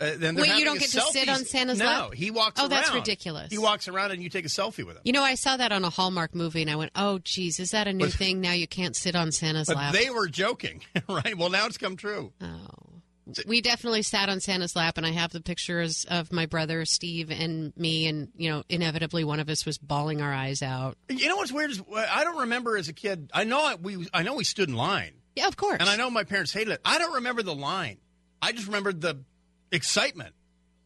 Uh, 0.00 0.12
then 0.16 0.34
Wait, 0.34 0.48
you 0.56 0.64
don't 0.64 0.78
get 0.80 0.88
to 0.88 1.00
sit 1.02 1.28
on 1.28 1.44
Santa's 1.44 1.78
no, 1.78 1.84
lap? 1.84 2.14
he 2.14 2.30
walks. 2.30 2.58
Oh, 2.58 2.62
around. 2.62 2.70
that's 2.70 2.94
ridiculous. 2.94 3.50
He 3.50 3.58
walks 3.58 3.86
around 3.86 4.12
and 4.12 4.22
you 4.22 4.30
take 4.30 4.46
a 4.46 4.48
selfie 4.48 4.82
with 4.82 4.96
him. 4.96 5.02
You 5.04 5.12
know, 5.12 5.22
I 5.22 5.34
saw 5.34 5.58
that 5.58 5.72
on 5.72 5.84
a 5.84 5.90
Hallmark 5.90 6.34
movie, 6.34 6.62
and 6.62 6.70
I 6.70 6.76
went, 6.76 6.90
"Oh, 6.94 7.18
geez, 7.18 7.60
is 7.60 7.72
that 7.72 7.86
a 7.86 7.92
new 7.92 8.06
But- 8.06 8.14
thing? 8.14 8.40
Now 8.40 8.52
you 8.52 8.66
can't 8.66 8.96
sit 8.96 9.14
on 9.14 9.30
Santa's 9.30 9.66
But 9.68 9.76
lap." 9.76 9.92
they 9.92 10.08
were 10.08 10.26
joking, 10.26 10.80
right? 11.08 11.36
Well, 11.36 11.50
now 11.50 11.66
it's 11.66 11.76
come 11.76 11.96
true. 11.96 12.32
We 13.46 13.60
definitely 13.60 14.02
sat 14.02 14.28
on 14.28 14.40
Santa's 14.40 14.74
lap, 14.76 14.96
and 14.96 15.06
I 15.06 15.10
have 15.10 15.30
the 15.32 15.40
pictures 15.40 16.04
of 16.10 16.32
my 16.32 16.46
brother 16.46 16.84
Steve 16.84 17.30
and 17.30 17.76
me, 17.76 18.06
and 18.06 18.28
you 18.36 18.50
know, 18.50 18.62
inevitably 18.68 19.24
one 19.24 19.40
of 19.40 19.48
us 19.48 19.64
was 19.66 19.78
bawling 19.78 20.20
our 20.20 20.32
eyes 20.32 20.62
out. 20.62 20.96
You 21.08 21.28
know 21.28 21.36
what's 21.36 21.52
weird 21.52 21.70
is 21.70 21.82
I 21.94 22.24
don't 22.24 22.38
remember 22.40 22.76
as 22.76 22.88
a 22.88 22.92
kid. 22.92 23.30
I 23.34 23.44
know 23.44 23.60
I- 23.64 23.74
we 23.76 24.08
I 24.12 24.22
know 24.22 24.34
we 24.34 24.44
stood 24.44 24.68
in 24.68 24.74
line. 24.76 25.12
Yeah, 25.36 25.46
of 25.48 25.56
course. 25.56 25.78
And 25.80 25.88
I 25.88 25.96
know 25.96 26.10
my 26.10 26.24
parents 26.24 26.52
hated 26.52 26.72
it. 26.72 26.80
I 26.84 26.98
don't 26.98 27.14
remember 27.14 27.42
the 27.42 27.54
line. 27.54 27.98
I 28.42 28.52
just 28.52 28.66
remembered 28.66 29.00
the 29.00 29.22
excitement. 29.72 30.34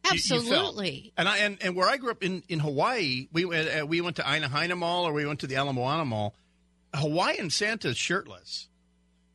you- 0.05 0.11
you. 0.11 0.15
Absolutely. 0.37 1.13
And 1.17 1.27
I 1.27 1.37
and, 1.39 1.57
and 1.61 1.75
where 1.75 1.89
I 1.89 1.97
grew 1.97 2.11
up 2.11 2.23
in, 2.23 2.43
in 2.47 2.59
Hawaii, 2.59 3.27
we 3.31 3.45
went 3.45 3.67
uh, 3.81 3.85
we 3.87 4.01
went 4.01 4.17
to 4.17 4.29
Aina 4.31 4.47
Haina 4.49 4.77
Mall 4.77 5.05
or 5.07 5.13
we 5.13 5.25
went 5.25 5.39
to 5.39 5.47
the 5.47 5.55
Ala 5.55 5.73
Moana 5.73 6.05
Mall. 6.05 6.35
Hawaiian 6.93 7.49
Santa's 7.49 7.97
shirtless. 7.97 8.69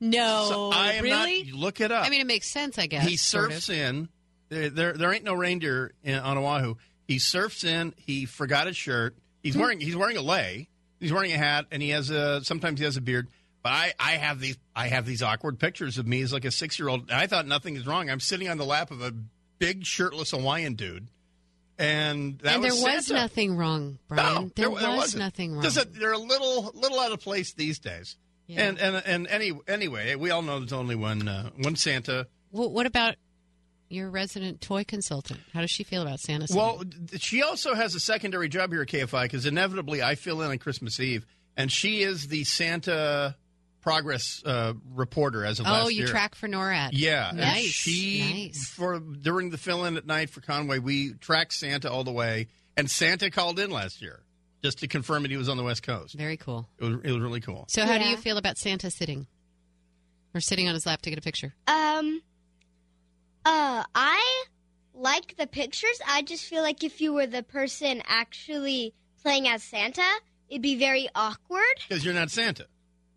No, 0.01 0.47
So 0.49 0.71
I 0.73 0.93
am 0.95 1.05
not- 1.07 1.27
really. 1.27 1.53
look 1.53 1.81
it 1.81 1.93
up. 1.93 2.07
I 2.07 2.11
mean, 2.11 2.21
it 2.23 2.27
makes 2.27 2.51
sense, 2.51 2.79
I 2.79 2.87
guess. 2.87 3.07
he 3.07 3.17
sort 3.17 3.53
surfs 3.53 3.69
of. 3.69 3.75
in. 3.77 4.09
There, 4.49 4.71
there 4.71 4.93
there 4.95 5.13
ain't 5.13 5.25
no 5.25 5.35
reindeer 5.35 5.93
in, 6.03 6.19
on 6.19 6.39
Oahu. 6.39 6.75
He 7.07 7.19
surfs 7.19 7.63
in. 7.65 7.95
He 7.97 8.25
forgot 8.25 8.67
his 8.67 8.77
shirt. 8.77 9.15
He's 9.43 9.55
Hmm. 9.55 9.61
wearing 9.61 9.81
he's 9.81 9.95
wearing 9.97 10.17
a 10.17 10.23
lei. 10.23 10.69
He's 10.99 11.13
wearing 11.13 11.33
a 11.33 11.39
hat, 11.39 11.67
and 11.71 11.81
he 11.83 11.91
has 11.91 12.11
a 12.11 12.43
sometimes 12.45 12.79
he 12.81 12.85
has 12.85 12.97
a 12.97 13.01
beard. 13.01 13.29
But 13.63 13.73
I, 13.73 13.93
I 14.01 14.13
have 14.13 14.41
these 14.41 14.57
I 14.75 14.89
have 14.89 15.05
these 15.07 15.23
awkward 15.23 15.59
pictures 15.59 15.99
of 15.99 16.07
me 16.07 16.23
as 16.23 16.33
like 16.33 16.45
a 16.47 16.51
six 16.51 16.79
year 16.79 16.89
old. 16.89 17.11
I 17.11 17.27
thought 17.27 17.47
nothing 17.47 17.77
is 17.77 17.87
wrong. 17.87 18.09
I'm 18.11 18.21
sitting 18.21 18.49
on 18.49 18.57
the 18.59 18.65
lap 18.65 18.91
of 18.91 19.03
a 19.03 19.13
big 19.59 19.85
shirtless 19.85 20.31
Hawaiian 20.33 20.75
dude, 20.75 21.09
and 21.79 22.39
that 22.41 22.55
and 22.57 22.65
there 22.65 22.73
was, 22.73 22.83
was 22.83 23.11
nothing 23.11 23.57
wrong, 23.57 23.99
Bryan. 24.09 24.35
No, 24.35 24.51
there, 24.57 24.81
there 24.81 24.97
was 24.97 25.15
nothing 25.15 25.53
wrong. 25.53 25.63
Just 25.63 25.77
that 25.77 25.95
they're 25.95 26.13
a 26.13 26.19
little 26.19 26.73
little 26.75 26.99
out 27.01 27.13
of 27.13 27.21
place 27.21 27.53
these 27.55 27.79
days. 27.79 28.17
Yeah. 28.51 28.63
And 28.63 28.79
and 28.81 29.03
and 29.07 29.27
any 29.29 29.53
anyway, 29.69 30.17
we 30.17 30.33
all 30.33 30.43
know 30.43 30.59
there's 30.59 30.73
only 30.73 30.97
one 30.97 31.29
uh, 31.29 31.51
one 31.57 31.77
Santa. 31.77 32.27
Well, 32.51 32.69
what 32.69 32.85
about 32.85 33.15
your 33.89 34.11
resident 34.11 34.61
toy 34.61 34.83
consultant? 34.83 35.39
How 35.55 35.61
does 35.61 35.71
she 35.71 35.85
feel 35.85 36.03
about 36.03 36.19
Santa? 36.19 36.49
Well, 36.53 36.83
she 37.19 37.43
also 37.43 37.75
has 37.75 37.95
a 37.95 38.01
secondary 38.01 38.49
job 38.49 38.73
here 38.73 38.83
at 38.83 38.89
KFI 38.89 39.23
because 39.23 39.47
inevitably 39.47 40.03
I 40.03 40.17
fill 40.17 40.43
in 40.43 40.51
on 40.51 40.59
Christmas 40.59 40.99
Eve, 40.99 41.27
and 41.57 41.71
she 41.71 42.03
is 42.03 42.27
the 42.27 42.43
Santa 42.43 43.37
progress 43.83 44.43
uh, 44.45 44.73
reporter 44.95 45.45
as 45.45 45.61
of 45.61 45.69
oh, 45.69 45.71
last 45.71 45.95
you 45.95 46.09
track 46.09 46.35
for 46.35 46.49
NORAD. 46.49 46.91
Yeah, 46.93 47.29
and 47.29 47.39
nice. 47.39 47.67
she 47.67 48.49
nice. 48.49 48.69
for 48.69 48.99
during 48.99 49.51
the 49.51 49.59
fill-in 49.59 49.97
at 49.97 50.07
night 50.07 50.31
for 50.31 50.41
Conway, 50.41 50.81
we 50.81 51.13
tracked 51.13 51.53
Santa 51.53 51.89
all 51.89 52.03
the 52.03 52.11
way, 52.11 52.49
and 52.77 52.91
Santa 52.91 53.31
called 53.31 53.61
in 53.61 53.71
last 53.71 54.03
year 54.03 54.25
just 54.63 54.79
to 54.81 54.89
confirm 54.89 55.23
that 55.23 55.31
he 55.31 55.37
was 55.37 55.49
on 55.49 55.57
the 55.57 55.63
West 55.63 55.83
Coast. 55.83 56.15
Very 56.15 56.37
cool. 56.37 56.69
It 56.79 56.85
was, 56.85 56.95
it 57.05 57.11
was 57.13 57.21
really 57.21 57.41
cool. 57.41 57.65
So, 57.69 57.85
how 57.87 57.99
do 57.99 58.05
Yeah. 58.05 58.11
you 58.11 58.17
feel 58.17 58.37
about 58.39 58.59
Santa 58.59 58.91
sitting 58.91 59.27
or 60.35 60.41
sitting 60.41 60.69
on 60.69 60.75
his 60.75 60.87
lap 60.87 61.03
to 61.03 61.11
get 61.11 61.19
a 61.19 61.23
picture? 61.23 61.55
Um, 61.67 62.23
uh, 63.45 63.85
I 63.95 64.45
like 64.95 65.37
the 65.37 65.47
pictures. 65.47 65.99
I 66.07 66.23
just 66.23 66.45
feel 66.45 66.63
like 66.63 66.85
if 66.85 67.01
you 67.01 67.13
were 67.15 67.27
the 67.27 67.43
person 67.43 68.03
actually 68.07 68.95
playing 69.23 69.49
as 69.49 69.63
Santa, 69.63 70.07
it'd 70.49 70.63
be 70.63 70.77
very 70.77 71.09
awkward. 71.15 71.63
Because 71.89 72.05
you're 72.05 72.15
not 72.15 72.31
Santa. 72.31 72.67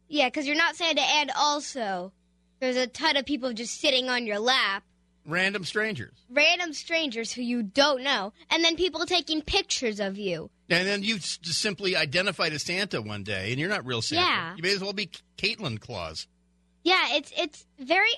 Yeah, 0.08 0.28
because 0.28 0.46
you're 0.48 0.56
not 0.56 0.76
Santa, 0.76 1.02
and 1.02 1.32
also 1.36 2.14
there's 2.60 2.78
a 2.78 2.88
ton 2.88 3.18
of 3.18 3.26
people 3.26 3.52
just 3.54 3.80
sitting 3.82 4.10
on 4.10 4.26
your 4.26 4.40
lap, 4.40 4.84
Random 5.26 5.64
strangers. 5.64 6.14
random 6.30 6.74
strangers 6.74 7.32
who 7.32 7.42
you 7.42 7.64
don't 7.64 8.04
know, 8.04 8.32
and 8.50 8.64
then 8.64 8.76
people 8.76 9.06
taking 9.06 9.42
pictures 9.42 10.00
of 10.00 10.18
you. 10.18 10.50
And 10.74 10.88
then 10.88 11.04
you 11.04 11.16
just 11.20 11.46
simply 11.54 11.96
identified 11.96 12.54
as 12.54 12.64
Santa 12.64 13.02
one 13.02 13.24
day, 13.24 13.52
and 13.52 13.60
you're 13.60 13.70
not 13.70 13.86
real 13.86 14.02
Santa. 14.02 14.22
Yeah. 14.24 14.56
You 14.56 14.64
may 14.64 14.74
as 14.74 14.82
well 14.82 14.94
be 14.94 15.10
Caitlin 15.38 15.80
Claus. 15.80 16.28
Yeah, 16.84 17.02
it's 17.12 17.32
it's 17.38 17.66
very, 17.80 18.12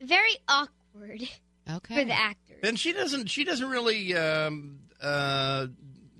very 0.00 0.36
awkward 0.48 1.22
Okay. 1.68 1.94
for 1.94 2.04
the 2.04 2.12
actors. 2.12 2.58
And 2.62 2.78
she 2.78 2.92
doesn't. 2.92 3.28
She 3.28 3.44
doesn't 3.44 3.68
really 3.68 4.14
um, 4.16 4.80
uh, 5.02 5.66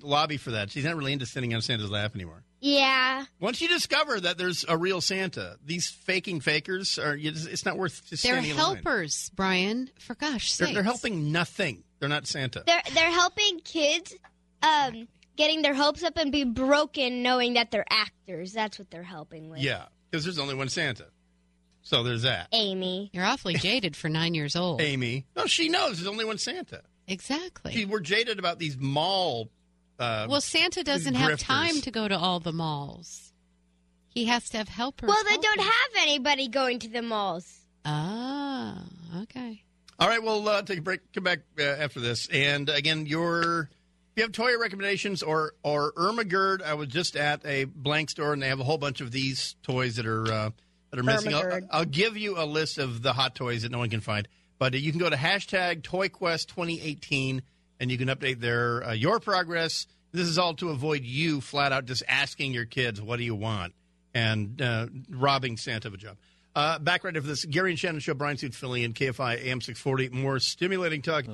lobby 0.03 0.37
for 0.37 0.53
that. 0.53 0.71
She's 0.71 0.85
not 0.85 0.97
really 0.97 1.13
into 1.13 1.27
sitting 1.27 1.55
on 1.55 1.61
Santa's 1.63 1.91
lap 1.91 2.15
anymore. 2.15 2.43
Yeah, 2.63 3.25
Once 3.41 3.63
you 3.63 3.69
discover 3.69 4.21
that 4.21 4.37
there's 4.37 4.67
a 4.69 4.77
real 4.77 5.01
Santa, 5.01 5.57
these 5.65 5.89
faking 5.89 6.41
fakers 6.43 6.99
are. 6.99 7.17
Just, 7.17 7.49
it's 7.49 7.65
not 7.65 7.79
worth 7.79 8.07
just 8.11 8.23
They're 8.23 8.35
standing 8.35 8.51
in 8.51 8.57
line. 8.59 8.75
helpers, 8.77 9.31
Bryan. 9.35 9.89
For 9.99 10.15
gosh 10.15 10.57
They're, 10.59 10.75
they're 10.75 10.83
helping 10.83 11.33
nothing. 11.33 11.85
They're 12.01 12.11
not 12.11 12.27
Santa. 12.27 12.63
they're 12.67 12.83
they're 12.93 13.11
helping 13.13 13.61
kids, 13.61 14.15
um, 14.63 15.09
getting 15.37 15.63
their 15.63 15.75
hopes 15.75 16.03
up 16.03 16.17
and 16.17 16.31
be 16.33 16.45
broken, 16.45 17.23
knowing 17.23 17.55
that 17.55 17.71
they're 17.71 17.87
actors. 17.91 18.53
That's 18.53 18.79
what 18.79 18.91
they're 18.91 19.03
helping 19.03 19.51
with. 19.51 19.61
Yeah, 19.61 19.87
because 20.11 20.25
there's 20.25 20.39
only 20.39 20.55
one 20.55 20.69
Santa. 20.69 21.07
So 21.83 22.03
there's 22.03 22.23
that. 22.23 22.49
Amy. 22.53 23.11
You're 23.13 23.25
awfully 23.25 23.55
jaded 23.59 23.97
for 23.97 24.09
nine 24.09 24.35
years 24.35 24.57
old. 24.57 24.81
Amy. 24.81 25.27
No, 25.37 25.47
she 25.47 25.69
knows 25.69 25.97
there's 25.97 26.09
only 26.09 26.25
one 26.25 26.39
Santa. 26.39 26.83
Exactly. 27.09 27.73
See, 27.73 27.85
we're 27.85 28.01
jaded 28.01 28.39
about 28.39 28.59
these 28.59 28.77
mall. 28.77 29.49
Uh, 29.99 30.27
well, 30.29 30.41
Santa 30.41 30.83
doesn't 30.85 31.15
have 31.15 31.33
grifters. 31.33 31.45
time 31.45 31.81
to 31.83 31.91
go 31.91 32.07
to 32.07 32.17
all 32.17 32.41
the 32.41 32.53
malls. 32.53 33.33
He 34.09 34.27
has 34.27 34.49
to 34.51 34.59
have 34.59 34.69
helpers. 34.69 35.09
Well, 35.09 35.25
they 35.25 35.37
don't 35.37 35.61
have 35.61 35.91
anybody 35.99 36.49
going 36.49 36.79
to 36.81 36.89
the 36.89 37.03
malls. 37.03 37.61
Ah, 37.85 38.83
okay. 39.23 39.63
All 39.99 40.09
right, 40.09 40.23
we'll 40.23 40.49
uh, 40.49 40.63
take 40.63 40.79
a 40.79 40.83
break. 40.83 41.01
Come 41.13 41.25
back 41.25 41.41
uh, 41.59 41.63
after 41.63 42.01
this. 42.01 42.27
And 42.33 42.69
again, 42.69 43.07
your 43.07 43.63
if 43.63 43.69
you 44.17 44.23
have 44.23 44.33
toy 44.33 44.59
recommendations 44.59 45.23
or 45.23 45.55
or 45.63 45.93
Ermagerd, 45.93 46.63
I 46.63 46.75
was 46.75 46.89
just 46.89 47.17
at 47.17 47.45
a 47.45 47.65
blank 47.65 48.11
store 48.11 48.33
and 48.33 48.43
they 48.43 48.49
have 48.49 48.61
a 48.61 48.65
whole 48.65 48.79
bunch 48.79 49.01
of 49.01 49.13
these 49.13 49.57
toys 49.63 49.97
that 49.97 50.07
are 50.07 50.31
uh, 50.31 50.51
that 50.91 51.01
are 51.01 51.03
missing. 51.03 51.35
I'll, 51.35 51.61
I'll 51.71 51.85
give 51.85 52.17
you 52.17 52.39
a 52.39 52.45
list 52.45 52.79
of 52.79 53.03
the 53.03 53.13
hot 53.13 53.35
toys 53.35 53.63
that 53.63 53.73
no 53.73 53.79
one 53.79 53.91
can 53.91 54.01
find. 54.01 54.29
But 54.59 54.75
uh, 54.75 54.79
you 54.79 54.93
can 54.93 55.01
go 55.01 55.09
to 55.09 55.17
hashtag 55.17 55.83
ToyQuest 55.83 56.47
2018 56.47 57.43
and 57.79 57.91
you 57.91 57.99
can 57.99 58.09
update 58.09 58.41
their 58.41 58.85
uh, 58.85 58.93
your 58.93 59.21
progress. 59.21 59.87
This 60.13 60.27
is 60.27 60.39
all 60.39 60.55
to 60.55 60.71
avoid 60.71 61.05
you 61.05 61.41
flat 61.41 61.73
out 61.73 61.87
just 61.87 62.03
asking 62.09 62.53
your 62.53 62.67
kids, 62.67 63.01
"What 63.01 63.17
do 63.17 63.25
you 63.25 63.35
want?" 63.35 63.75
and 64.13 64.61
uh, 64.61 64.87
robbing 65.09 65.57
Santa 65.57 65.89
of 65.89 65.95
a 65.95 65.97
job. 65.97 66.17
Uh, 66.55 66.79
back 66.81 67.05
right 67.05 67.17
after 67.17 67.29
this, 67.29 67.45
Gary 67.45 67.71
and 67.71 67.79
Shannon 67.79 68.01
show, 68.01 68.13
Bryan 68.15 68.37
Suit 68.37 68.55
Philly 68.55 68.85
and 68.85 68.95
KFI 68.95 69.45
AM 69.45 69.61
640. 69.61 70.09
More 70.09 70.41
stimulating 70.41 71.01
talk. 71.01 71.25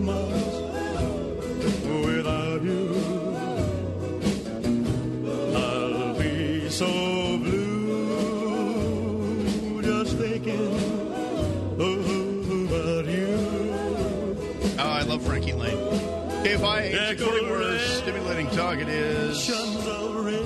Christmas 0.00 0.56
without 2.06 2.62
you. 2.62 2.94
I'll 5.54 6.18
be 6.18 6.70
so 6.70 6.86
blue 7.38 8.62
just 9.82 10.16
thinking 10.16 10.74
about 11.74 13.04
you. 13.06 13.36
Oh, 14.78 14.88
I 14.88 15.02
love 15.02 15.22
Frankie 15.22 15.52
Laine. 15.52 15.76
KFI 16.44 16.94
AM 16.94 17.18
640. 17.18 17.46
More 17.46 17.78
stimulating 17.78 18.48
talk. 18.50 18.78
It 18.78 18.88
is 18.88 19.50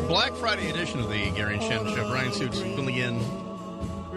Black 0.09 0.33
Friday 0.35 0.69
edition 0.71 0.99
of 0.99 1.09
the 1.09 1.31
Gary 1.31 1.55
and 1.55 1.63
Shannon 1.63 1.95
show. 1.95 2.09
Bryan 2.09 2.33
Suits 2.33 2.59
filling 2.61 2.97
in 2.97 3.21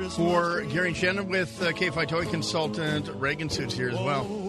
for 0.09 0.61
Gary 0.61 0.87
and 0.87 0.97
Shannon 0.97 1.29
with 1.29 1.61
uh, 1.61 1.71
KFI 1.73 2.07
toy 2.07 2.25
consultant 2.25 3.07
Reagan 3.15 3.49
Suits 3.51 3.75
here 3.75 3.89
as 3.89 3.99
well. 3.99 4.46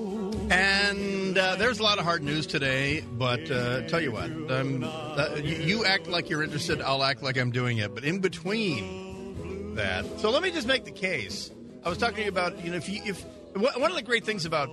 And 0.51 1.37
uh, 1.37 1.57
there's 1.57 1.79
a 1.79 1.83
lot 1.83 1.99
of 1.99 2.05
hard 2.05 2.23
news 2.23 2.47
today, 2.47 3.03
but 3.13 3.51
uh, 3.51 3.83
tell 3.83 4.01
you 4.01 4.13
what, 4.13 4.31
uh, 4.51 5.37
you, 5.43 5.85
act 5.85 6.07
like 6.07 6.31
you're 6.31 6.43
interested, 6.43 6.81
I'll 6.81 7.05
act 7.05 7.23
like 7.23 7.37
I'm 7.37 7.51
doing 7.51 7.79
it. 7.79 7.95
But 7.95 8.05
in 8.05 8.21
between 8.21 9.75
that, 9.75 10.07
so 10.19 10.31
let 10.31 10.43
me 10.43 10.51
just 10.51 10.67
make 10.67 10.85
the 10.85 10.91
case. 10.91 11.51
I 11.85 11.91
was 11.91 11.99
talking 11.99 12.17
to 12.17 12.23
you 12.23 12.29
about, 12.29 12.65
you 12.65 12.71
know, 12.71 12.79
if 12.79 12.89
you, 12.89 13.03
if 13.05 13.25
one 13.57 13.91
of 13.91 13.97
the 13.97 14.03
great 14.03 14.25
things 14.25 14.47
about 14.47 14.71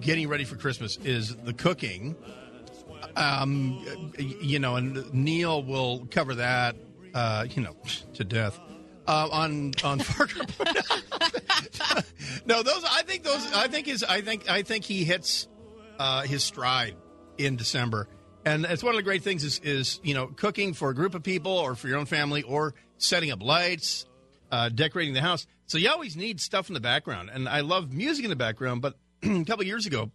getting 0.00 0.28
ready 0.28 0.44
for 0.44 0.56
Christmas 0.56 0.96
is 0.98 1.34
the 1.36 1.52
cooking. 1.52 2.16
Um, 3.16 3.84
you 4.18 4.60
know, 4.60 4.76
and 4.76 5.12
Neil 5.12 5.62
will 5.62 6.06
cover 6.10 6.36
that, 6.36 6.76
uh, 7.14 7.46
you 7.50 7.62
know, 7.62 7.76
to 8.14 8.24
death. 8.24 8.58
Uh, 9.10 9.28
on 9.32 9.72
on 9.82 9.98
Far 10.04 10.28
no, 12.46 12.62
those 12.62 12.84
I 12.88 13.02
think 13.02 13.24
those 13.24 13.44
I 13.52 13.66
think 13.66 13.88
is 13.88 14.04
I 14.04 14.20
think 14.20 14.48
I 14.48 14.62
think 14.62 14.84
he 14.84 15.02
hits 15.02 15.48
uh, 15.98 16.22
his 16.22 16.44
stride 16.44 16.94
in 17.36 17.56
December, 17.56 18.06
and 18.44 18.64
it's 18.64 18.84
one 18.84 18.94
of 18.94 18.98
the 18.98 19.02
great 19.02 19.24
things 19.24 19.42
is 19.42 19.58
is 19.64 19.98
you 20.04 20.14
know 20.14 20.28
cooking 20.28 20.74
for 20.74 20.90
a 20.90 20.94
group 20.94 21.16
of 21.16 21.24
people 21.24 21.50
or 21.50 21.74
for 21.74 21.88
your 21.88 21.98
own 21.98 22.06
family 22.06 22.44
or 22.44 22.74
setting 22.98 23.32
up 23.32 23.42
lights, 23.42 24.06
uh, 24.52 24.68
decorating 24.68 25.12
the 25.12 25.22
house. 25.22 25.44
So 25.66 25.76
you 25.76 25.90
always 25.90 26.16
need 26.16 26.40
stuff 26.40 26.68
in 26.70 26.74
the 26.74 26.80
background, 26.80 27.30
and 27.32 27.48
I 27.48 27.62
love 27.62 27.92
music 27.92 28.22
in 28.24 28.30
the 28.30 28.36
background. 28.36 28.80
But 28.80 28.94
a 29.24 29.44
couple 29.44 29.64
years 29.64 29.86
ago, 29.86 30.12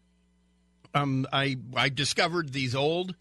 um, 0.93 1.27
I 1.33 1.57
I 1.75 1.89
discovered 1.89 2.53
these 2.53 2.73
old 2.73 3.13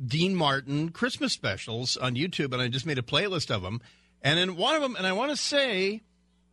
Dean 0.00 0.36
Martin 0.36 0.90
Christmas 0.90 1.32
specials 1.32 1.96
on 1.96 2.14
YouTube, 2.14 2.52
and 2.52 2.62
I 2.62 2.68
just 2.68 2.86
made 2.86 2.98
a 2.98 3.02
playlist 3.02 3.50
of 3.50 3.62
them. 3.62 3.80
And 4.22 4.38
in 4.38 4.56
one 4.56 4.76
of 4.76 4.82
them, 4.82 4.96
and 4.96 5.06
I 5.06 5.12
want 5.12 5.30
to 5.30 5.36
say 5.36 6.02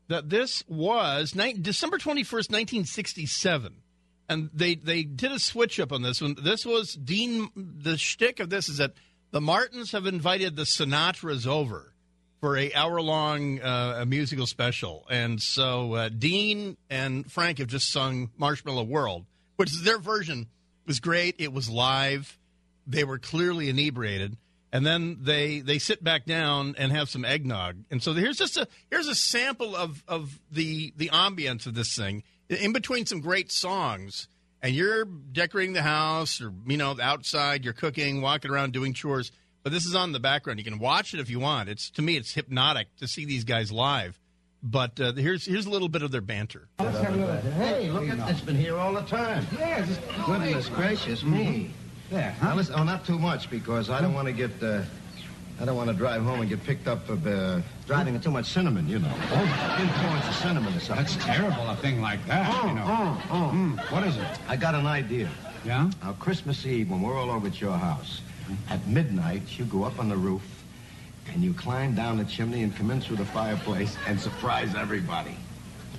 that 0.07 0.29
this 0.29 0.63
was 0.67 1.35
ni- 1.35 1.53
December 1.53 1.97
twenty 1.97 2.23
first, 2.23 2.51
nineteen 2.51 2.85
sixty 2.85 3.25
seven, 3.25 3.75
and 4.27 4.49
they 4.53 4.75
they 4.75 5.03
did 5.03 5.31
a 5.31 5.39
switch 5.39 5.79
up 5.79 5.91
on 5.91 6.01
this 6.01 6.21
one. 6.21 6.35
This 6.41 6.65
was 6.65 6.93
Dean. 6.93 7.49
The 7.55 7.97
shtick 7.97 8.39
of 8.39 8.49
this 8.49 8.69
is 8.69 8.77
that 8.77 8.93
the 9.31 9.41
Martins 9.41 9.91
have 9.91 10.07
invited 10.07 10.55
the 10.55 10.63
Sinatras 10.63 11.45
over 11.45 11.93
for 12.41 12.57
a 12.57 12.73
hour 12.73 13.01
long 13.01 13.61
uh, 13.61 14.03
musical 14.07 14.47
special, 14.47 15.05
and 15.11 15.39
so 15.39 15.93
uh, 15.93 16.09
Dean 16.09 16.75
and 16.89 17.31
Frank 17.31 17.59
have 17.59 17.67
just 17.67 17.91
sung 17.91 18.31
"Marshmallow 18.37 18.83
World," 18.83 19.25
which 19.57 19.71
is 19.71 19.83
their 19.83 19.99
version. 19.99 20.47
was 20.87 20.99
great. 20.99 21.35
It 21.37 21.53
was 21.53 21.69
live. 21.69 22.39
They 22.87 23.03
were 23.03 23.19
clearly 23.19 23.69
inebriated, 23.69 24.37
and 24.71 24.85
then 24.85 25.17
they 25.21 25.59
they 25.59 25.79
sit 25.79 26.03
back 26.03 26.25
down 26.25 26.75
and 26.77 26.91
have 26.91 27.09
some 27.09 27.25
eggnog. 27.25 27.77
And 27.89 28.01
so 28.01 28.13
here's 28.13 28.37
just 28.37 28.57
a 28.57 28.67
here's 28.89 29.07
a 29.07 29.15
sample 29.15 29.75
of 29.75 30.03
of 30.07 30.39
the 30.51 30.93
the 30.97 31.09
ambience 31.09 31.65
of 31.65 31.75
this 31.75 31.95
thing 31.95 32.23
in 32.49 32.73
between 32.73 33.05
some 33.05 33.21
great 33.21 33.51
songs. 33.51 34.27
And 34.61 34.75
you're 34.75 35.05
decorating 35.05 35.73
the 35.73 35.81
house, 35.81 36.41
or 36.41 36.51
you 36.67 36.75
know, 36.75 36.93
outside. 37.01 37.63
You're 37.63 37.73
cooking, 37.73 38.21
walking 38.21 38.51
around, 38.51 38.73
doing 38.73 38.93
chores. 38.93 39.31
But 39.63 39.71
this 39.71 39.85
is 39.85 39.95
on 39.95 40.11
the 40.11 40.19
background. 40.19 40.59
You 40.59 40.65
can 40.65 40.79
watch 40.79 41.13
it 41.13 41.21
if 41.21 41.29
you 41.29 41.39
want. 41.39 41.69
It's 41.69 41.89
to 41.91 42.01
me, 42.01 42.17
it's 42.17 42.33
hypnotic 42.33 42.93
to 42.97 43.07
see 43.07 43.25
these 43.25 43.45
guys 43.45 43.71
live. 43.71 44.19
But 44.61 44.99
uh, 44.99 45.13
here's 45.13 45.45
here's 45.45 45.65
a 45.65 45.69
little 45.69 45.87
bit 45.87 46.01
of 46.01 46.11
their 46.11 46.21
banter. 46.21 46.67
Hey, 46.77 47.89
look 47.89 48.09
at 48.09 48.29
it's 48.29 48.41
been 48.41 48.57
here 48.57 48.75
all 48.75 48.93
the 48.93 49.03
time. 49.03 49.47
Yes. 49.57 49.97
Goodness 50.25 50.67
gracious 50.67 51.23
me. 51.23 51.71
There, 52.09 52.35
Now 52.41 52.55
listen, 52.55 52.75
oh, 52.77 52.83
not 52.83 53.05
too 53.05 53.19
much 53.19 53.49
because 53.49 53.89
I 53.89 54.01
don't 54.01 54.13
want 54.13 54.27
to 54.27 54.33
get, 54.33 54.51
uh, 54.63 54.81
I 55.61 55.65
don't 55.65 55.75
want 55.75 55.89
to 55.89 55.95
drive 55.95 56.23
home 56.23 56.39
and 56.41 56.49
get 56.49 56.63
picked 56.63 56.87
up 56.87 57.05
for 57.05 57.13
uh, 57.13 57.61
driving 57.85 58.19
too 58.19 58.31
much 58.31 58.47
cinnamon. 58.47 58.87
You 58.87 58.99
know, 58.99 59.11
Oh, 59.13 59.77
influence 59.79 60.27
of 60.27 60.35
cinnamon 60.35 60.73
or 60.75 60.79
something. 60.79 61.05
That's 61.05 61.23
terrible, 61.23 61.69
a 61.69 61.75
thing 61.75 62.01
like 62.01 62.25
that, 62.27 62.49
Oh, 62.63 62.67
you 62.67 62.73
know. 62.75 62.85
oh, 62.87 63.23
oh. 63.31 63.51
Mm, 63.55 63.91
what 63.91 64.03
is 64.07 64.17
it? 64.17 64.27
I 64.47 64.55
got 64.55 64.73
an 64.73 64.87
idea. 64.87 65.29
Yeah? 65.65 65.91
Now 66.01 66.13
Christmas 66.13 66.65
Eve 66.65 66.89
when 66.89 67.01
we're 67.01 67.17
all 67.17 67.29
over 67.29 67.47
at 67.47 67.61
your 67.61 67.77
house, 67.77 68.21
at 68.69 68.85
midnight 68.87 69.59
you 69.59 69.65
go 69.65 69.83
up 69.83 69.99
on 69.99 70.09
the 70.09 70.17
roof, 70.17 70.41
and 71.31 71.43
you 71.43 71.53
climb 71.53 71.93
down 71.93 72.17
the 72.17 72.25
chimney 72.25 72.63
and 72.63 72.75
come 72.75 72.89
in 72.89 73.01
through 73.01 73.17
the 73.17 73.25
fireplace 73.25 73.95
and 74.07 74.19
surprise 74.19 74.73
everybody. 74.73 75.35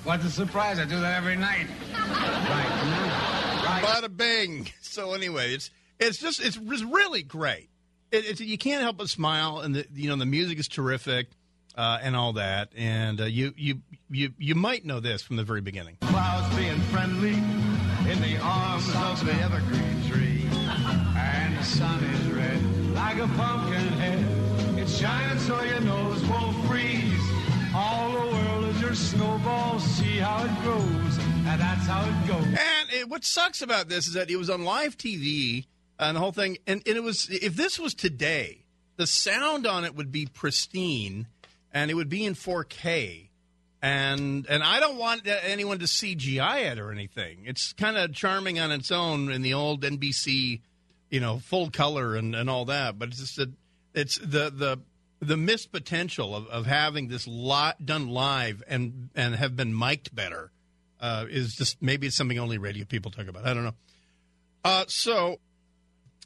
What's 0.02 0.24
a 0.24 0.30
surprise? 0.30 0.80
I 0.80 0.86
do 0.86 0.98
that 1.00 1.16
every 1.18 1.36
night. 1.36 1.66
Right. 1.92 3.62
Right. 3.64 3.84
Bada 3.84 4.14
bing. 4.16 4.68
So 4.82 5.12
anyway, 5.12 5.54
it's 5.54 5.70
it's 6.00 6.18
just 6.18 6.40
it's 6.40 6.58
really 6.58 7.22
great. 7.22 7.68
It, 8.10 8.24
it's 8.26 8.40
you 8.40 8.58
can't 8.58 8.82
help 8.82 8.96
but 8.96 9.08
smile, 9.08 9.58
and 9.58 9.74
the 9.74 9.86
you 9.94 10.08
know 10.08 10.16
the 10.16 10.26
music 10.26 10.58
is 10.58 10.66
terrific, 10.66 11.28
uh, 11.76 11.98
and 12.02 12.16
all 12.16 12.32
that. 12.34 12.70
And 12.76 13.20
uh, 13.20 13.24
you 13.24 13.52
you 13.56 13.82
you 14.10 14.32
you 14.38 14.54
might 14.54 14.84
know 14.84 15.00
this 15.00 15.22
from 15.22 15.36
the 15.36 15.44
very 15.44 15.60
beginning. 15.60 15.98
Clouds 16.00 16.56
being 16.56 16.80
friendly 16.92 17.34
in 18.10 18.20
the 18.22 18.38
arms 18.42 18.88
of 18.88 19.24
the 19.24 19.32
evergreen 19.34 20.10
tree. 20.10 20.46
And 21.16 21.58
the 21.58 21.62
sun 21.62 22.02
is 22.02 22.26
red 22.32 22.94
like 22.94 23.18
a 23.18 23.26
pumpkin 23.28 23.86
head. 23.98 24.78
It's 24.78 24.96
shining 24.96 25.38
so 25.38 25.62
your 25.62 25.80
nose 25.80 26.24
won't 26.26 26.56
freeze. 26.66 27.20
All 27.74 28.10
the 28.10 28.34
world 28.34 28.64
is 28.74 28.80
your 28.80 28.94
snowball. 28.94 29.78
See 29.78 30.18
how 30.18 30.44
it 30.44 30.62
grows. 30.62 31.18
And 31.46 31.60
that's 31.60 31.86
how 31.86 32.02
it 32.04 32.28
goes. 32.28 32.46
And 32.46 32.90
it, 32.90 33.08
what 33.08 33.24
sucks 33.24 33.62
about 33.62 33.88
this 33.88 34.08
is 34.08 34.14
that 34.14 34.30
it 34.30 34.36
was 34.36 34.50
on 34.50 34.64
live 34.64 34.96
TV 34.96 35.66
and 36.00 36.16
the 36.16 36.20
whole 36.20 36.32
thing. 36.32 36.58
And, 36.66 36.82
and 36.86 36.96
it 36.96 37.02
was 37.02 37.28
if 37.30 37.54
this 37.54 37.78
was 37.78 37.94
today, 37.94 38.64
the 38.96 39.06
sound 39.06 39.66
on 39.66 39.84
it 39.84 39.94
would 39.94 40.10
be 40.10 40.26
pristine, 40.26 41.26
and 41.72 41.90
it 41.90 41.94
would 41.94 42.08
be 42.08 42.24
in 42.24 42.34
4K. 42.34 43.28
And 43.82 44.46
and 44.48 44.62
I 44.62 44.80
don't 44.80 44.98
want 44.98 45.26
anyone 45.26 45.78
to 45.78 45.86
CGI 45.86 46.72
it 46.72 46.78
or 46.78 46.92
anything. 46.92 47.44
It's 47.44 47.72
kind 47.72 47.96
of 47.96 48.12
charming 48.12 48.58
on 48.58 48.70
its 48.72 48.90
own 48.90 49.30
in 49.30 49.42
the 49.42 49.54
old 49.54 49.82
NBC, 49.82 50.60
you 51.10 51.20
know, 51.20 51.38
full 51.38 51.70
color 51.70 52.14
and, 52.14 52.34
and 52.34 52.50
all 52.50 52.66
that. 52.66 52.98
But 52.98 53.08
it's 53.08 53.20
just 53.20 53.38
a, 53.38 53.50
it's 53.94 54.18
the 54.18 54.50
the 54.50 54.80
the 55.20 55.36
missed 55.36 55.72
potential 55.72 56.34
of, 56.34 56.46
of 56.48 56.66
having 56.66 57.08
this 57.08 57.26
lot 57.26 57.86
done 57.86 58.08
live 58.08 58.62
and 58.66 59.08
and 59.14 59.34
have 59.34 59.56
been 59.56 59.74
mic'd 59.74 60.14
better 60.14 60.50
uh, 61.00 61.24
is 61.30 61.54
just 61.54 61.80
maybe 61.80 62.06
it's 62.06 62.16
something 62.16 62.38
only 62.38 62.58
radio 62.58 62.84
people 62.84 63.10
talk 63.10 63.28
about. 63.28 63.46
I 63.46 63.54
don't 63.54 63.64
know. 63.64 63.74
Uh, 64.62 64.84
so 64.88 65.38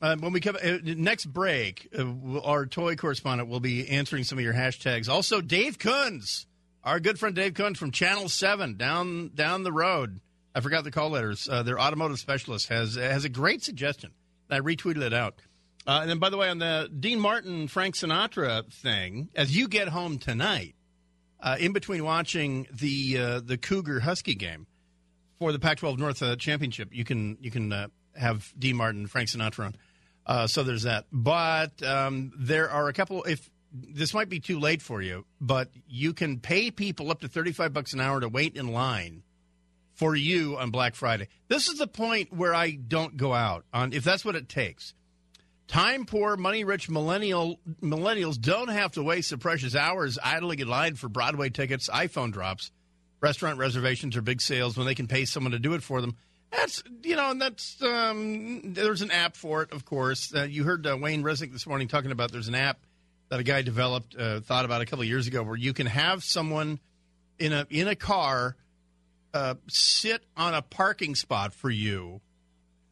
uh, 0.04 0.16
when 0.16 0.34
we 0.34 0.40
come 0.40 0.56
uh, 0.62 0.78
next 0.82 1.24
break, 1.26 1.88
uh, 1.98 2.40
our 2.40 2.66
toy 2.66 2.94
correspondent 2.94 3.48
will 3.48 3.60
be 3.60 3.88
answering 3.88 4.22
some 4.22 4.36
of 4.36 4.44
your 4.44 4.52
hashtags. 4.52 5.08
Also, 5.08 5.40
Dave 5.40 5.78
Kunz, 5.78 6.44
our 6.82 7.00
good 7.00 7.18
friend 7.18 7.34
Dave 7.34 7.54
Kunz 7.54 7.78
from 7.78 7.90
Channel 7.90 8.28
Seven 8.28 8.76
down 8.76 9.30
down 9.34 9.62
the 9.62 9.72
road. 9.72 10.20
I 10.54 10.60
forgot 10.60 10.84
the 10.84 10.90
call 10.90 11.08
letters. 11.08 11.48
Uh, 11.48 11.62
their 11.62 11.80
automotive 11.80 12.18
specialist 12.18 12.68
has 12.68 12.96
has 12.96 13.24
a 13.24 13.30
great 13.30 13.62
suggestion. 13.62 14.10
I 14.50 14.60
retweeted 14.60 15.00
it 15.00 15.14
out. 15.14 15.40
Uh, 15.86 16.00
and 16.02 16.10
then, 16.10 16.18
by 16.18 16.28
the 16.28 16.36
way, 16.36 16.50
on 16.50 16.58
the 16.58 16.90
Dean 17.00 17.18
Martin 17.18 17.66
Frank 17.66 17.94
Sinatra 17.94 18.70
thing, 18.70 19.30
as 19.34 19.56
you 19.56 19.68
get 19.68 19.88
home 19.88 20.18
tonight, 20.18 20.74
uh, 21.40 21.56
in 21.58 21.72
between 21.72 22.04
watching 22.04 22.66
the 22.70 23.16
uh, 23.18 23.40
the 23.40 23.56
Cougar 23.56 24.00
Husky 24.00 24.34
game 24.34 24.66
for 25.38 25.50
the 25.50 25.58
Pac-12 25.58 25.98
North 25.98 26.22
uh, 26.22 26.36
Championship, 26.36 26.90
you 26.92 27.04
can 27.04 27.38
you 27.40 27.50
can 27.50 27.72
uh, 27.72 27.88
have 28.16 28.52
Dean 28.58 28.76
Martin, 28.76 29.06
Frank 29.06 29.30
Sinatra 29.30 29.66
on. 29.66 29.76
Uh, 30.26 30.46
so 30.46 30.62
there's 30.62 30.84
that. 30.84 31.06
But 31.12 31.82
um, 31.82 32.32
there 32.36 32.70
are 32.70 32.88
a 32.88 32.92
couple. 32.92 33.22
If 33.24 33.50
this 33.72 34.14
might 34.14 34.28
be 34.28 34.40
too 34.40 34.58
late 34.58 34.80
for 34.80 35.02
you, 35.02 35.26
but 35.40 35.68
you 35.88 36.12
can 36.12 36.38
pay 36.38 36.70
people 36.70 37.10
up 37.10 37.20
to 37.20 37.28
thirty-five 37.28 37.72
bucks 37.72 37.92
an 37.92 38.00
hour 38.00 38.20
to 38.20 38.28
wait 38.28 38.56
in 38.56 38.72
line 38.72 39.22
for 39.92 40.16
you 40.16 40.56
on 40.56 40.70
Black 40.70 40.94
Friday. 40.94 41.28
This 41.48 41.68
is 41.68 41.78
the 41.78 41.86
point 41.86 42.32
where 42.32 42.54
I 42.54 42.72
don't 42.72 43.16
go 43.16 43.32
out 43.32 43.64
on 43.72 43.92
if 43.92 44.02
that's 44.02 44.24
what 44.24 44.36
it 44.36 44.48
takes. 44.48 44.94
Time 45.66 46.04
poor, 46.04 46.36
money 46.36 46.62
rich 46.62 46.90
millennial 46.90 47.58
millennials 47.82 48.38
don't 48.38 48.68
have 48.68 48.92
to 48.92 49.02
waste 49.02 49.30
the 49.30 49.38
precious 49.38 49.74
hours 49.74 50.18
idling 50.22 50.58
in 50.58 50.68
line 50.68 50.94
for 50.94 51.08
Broadway 51.08 51.48
tickets, 51.48 51.88
iPhone 51.88 52.32
drops, 52.32 52.70
restaurant 53.20 53.58
reservations, 53.58 54.16
or 54.16 54.20
big 54.20 54.42
sales 54.42 54.76
when 54.76 54.86
they 54.86 54.94
can 54.94 55.06
pay 55.06 55.24
someone 55.24 55.52
to 55.52 55.58
do 55.58 55.72
it 55.72 55.82
for 55.82 56.00
them. 56.00 56.16
That's 56.56 56.82
you 57.02 57.16
know, 57.16 57.30
and 57.30 57.40
that's 57.40 57.82
um, 57.82 58.74
there's 58.74 59.02
an 59.02 59.10
app 59.10 59.36
for 59.36 59.62
it, 59.62 59.72
of 59.72 59.84
course. 59.84 60.32
Uh, 60.34 60.44
you 60.44 60.64
heard 60.64 60.86
uh, 60.86 60.96
Wayne 60.96 61.22
Resnick 61.22 61.52
this 61.52 61.66
morning 61.66 61.88
talking 61.88 62.12
about 62.12 62.30
there's 62.30 62.48
an 62.48 62.54
app 62.54 62.78
that 63.28 63.40
a 63.40 63.42
guy 63.42 63.62
developed, 63.62 64.14
uh, 64.16 64.40
thought 64.40 64.64
about 64.64 64.80
a 64.80 64.86
couple 64.86 65.02
of 65.02 65.08
years 65.08 65.26
ago, 65.26 65.42
where 65.42 65.56
you 65.56 65.72
can 65.72 65.86
have 65.86 66.22
someone 66.22 66.78
in 67.38 67.52
a 67.52 67.66
in 67.70 67.88
a 67.88 67.96
car 67.96 68.56
uh, 69.32 69.54
sit 69.68 70.22
on 70.36 70.54
a 70.54 70.62
parking 70.62 71.14
spot 71.14 71.52
for 71.54 71.70
you 71.70 72.20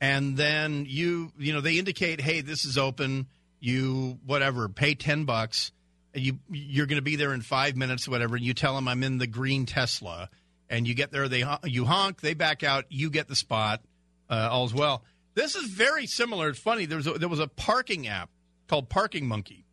and 0.02 0.36
then 0.36 0.84
you 0.86 1.32
you 1.38 1.54
know 1.54 1.62
they 1.62 1.78
indicate 1.78 2.20
hey 2.20 2.42
this 2.42 2.66
is 2.66 2.76
open. 2.76 3.28
You 3.60 4.18
whatever 4.26 4.68
pay 4.68 4.94
10 4.94 5.24
bucks. 5.24 5.72
You 6.12 6.40
you're 6.50 6.86
going 6.86 6.96
to 6.96 7.02
be 7.02 7.16
there 7.16 7.32
in 7.32 7.40
5 7.40 7.76
minutes 7.76 8.08
or 8.08 8.10
whatever 8.10 8.36
and 8.36 8.44
you 8.44 8.52
tell 8.52 8.74
them 8.74 8.88
I'm 8.88 9.02
in 9.04 9.16
the 9.16 9.28
green 9.28 9.64
Tesla 9.64 10.28
and 10.72 10.88
you 10.88 10.94
get 10.94 11.12
there 11.12 11.28
they 11.28 11.44
you 11.64 11.84
honk 11.84 12.20
they 12.20 12.34
back 12.34 12.64
out 12.64 12.86
you 12.88 13.10
get 13.10 13.28
the 13.28 13.36
spot 13.36 13.80
uh, 14.28 14.48
all's 14.50 14.74
well 14.74 15.04
this 15.34 15.54
is 15.54 15.70
very 15.70 16.06
similar 16.06 16.48
it's 16.48 16.58
funny 16.58 16.84
there 16.84 16.98
was 16.98 17.06
a, 17.06 17.12
there 17.12 17.28
was 17.28 17.38
a 17.38 17.46
parking 17.46 18.08
app 18.08 18.30
called 18.66 18.88
Parking 18.88 19.28
Monkey 19.28 19.64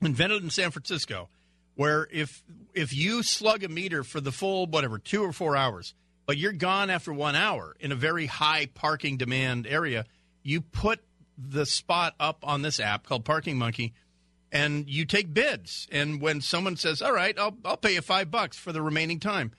invented 0.00 0.42
in 0.42 0.48
San 0.48 0.70
Francisco 0.70 1.28
where 1.74 2.08
if 2.10 2.42
if 2.72 2.94
you 2.94 3.22
slug 3.22 3.62
a 3.62 3.68
meter 3.68 4.02
for 4.02 4.20
the 4.22 4.32
full 4.32 4.66
whatever 4.66 4.98
2 4.98 5.22
or 5.22 5.32
4 5.32 5.56
hours 5.56 5.94
but 6.26 6.38
you're 6.38 6.52
gone 6.52 6.90
after 6.90 7.12
one 7.12 7.36
hour 7.36 7.76
in 7.80 7.92
a 7.92 7.96
very 7.96 8.26
high 8.26 8.66
parking 8.66 9.16
demand 9.16 9.66
area. 9.66 10.06
You 10.42 10.60
put 10.60 11.00
the 11.36 11.66
spot 11.66 12.14
up 12.18 12.38
on 12.42 12.62
this 12.62 12.80
app 12.80 13.04
called 13.04 13.24
Parking 13.24 13.58
Monkey, 13.58 13.92
and 14.52 14.88
you 14.88 15.04
take 15.04 15.34
bids. 15.34 15.86
And 15.90 16.20
when 16.20 16.40
someone 16.40 16.76
says, 16.76 17.02
"All 17.02 17.12
right, 17.12 17.38
I'll 17.38 17.56
I'll 17.64 17.76
pay 17.76 17.94
you 17.94 18.00
five 18.00 18.30
bucks 18.30 18.56
for 18.56 18.72
the 18.72 18.82
remaining 18.82 19.20
time," 19.20 19.52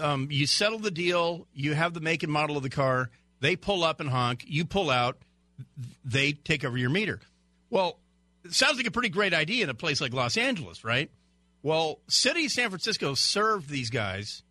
um, 0.00 0.28
you 0.30 0.46
settle 0.46 0.78
the 0.78 0.90
deal. 0.90 1.46
You 1.52 1.74
have 1.74 1.94
the 1.94 2.00
make 2.00 2.22
and 2.22 2.32
model 2.32 2.56
of 2.56 2.62
the 2.62 2.70
car. 2.70 3.10
They 3.40 3.56
pull 3.56 3.84
up 3.84 4.00
and 4.00 4.08
honk. 4.08 4.44
You 4.46 4.64
pull 4.64 4.90
out. 4.90 5.18
They 6.04 6.32
take 6.32 6.64
over 6.64 6.76
your 6.76 6.90
meter. 6.90 7.20
Well, 7.70 7.98
it 8.44 8.54
sounds 8.54 8.76
like 8.76 8.86
a 8.86 8.90
pretty 8.90 9.08
great 9.08 9.34
idea 9.34 9.64
in 9.64 9.70
a 9.70 9.74
place 9.74 10.00
like 10.00 10.12
Los 10.12 10.36
Angeles, 10.36 10.84
right? 10.84 11.10
Well, 11.62 11.98
City 12.08 12.46
of 12.46 12.52
San 12.52 12.70
Francisco 12.70 13.14
served 13.14 13.68
these 13.68 13.90
guys 13.90 14.42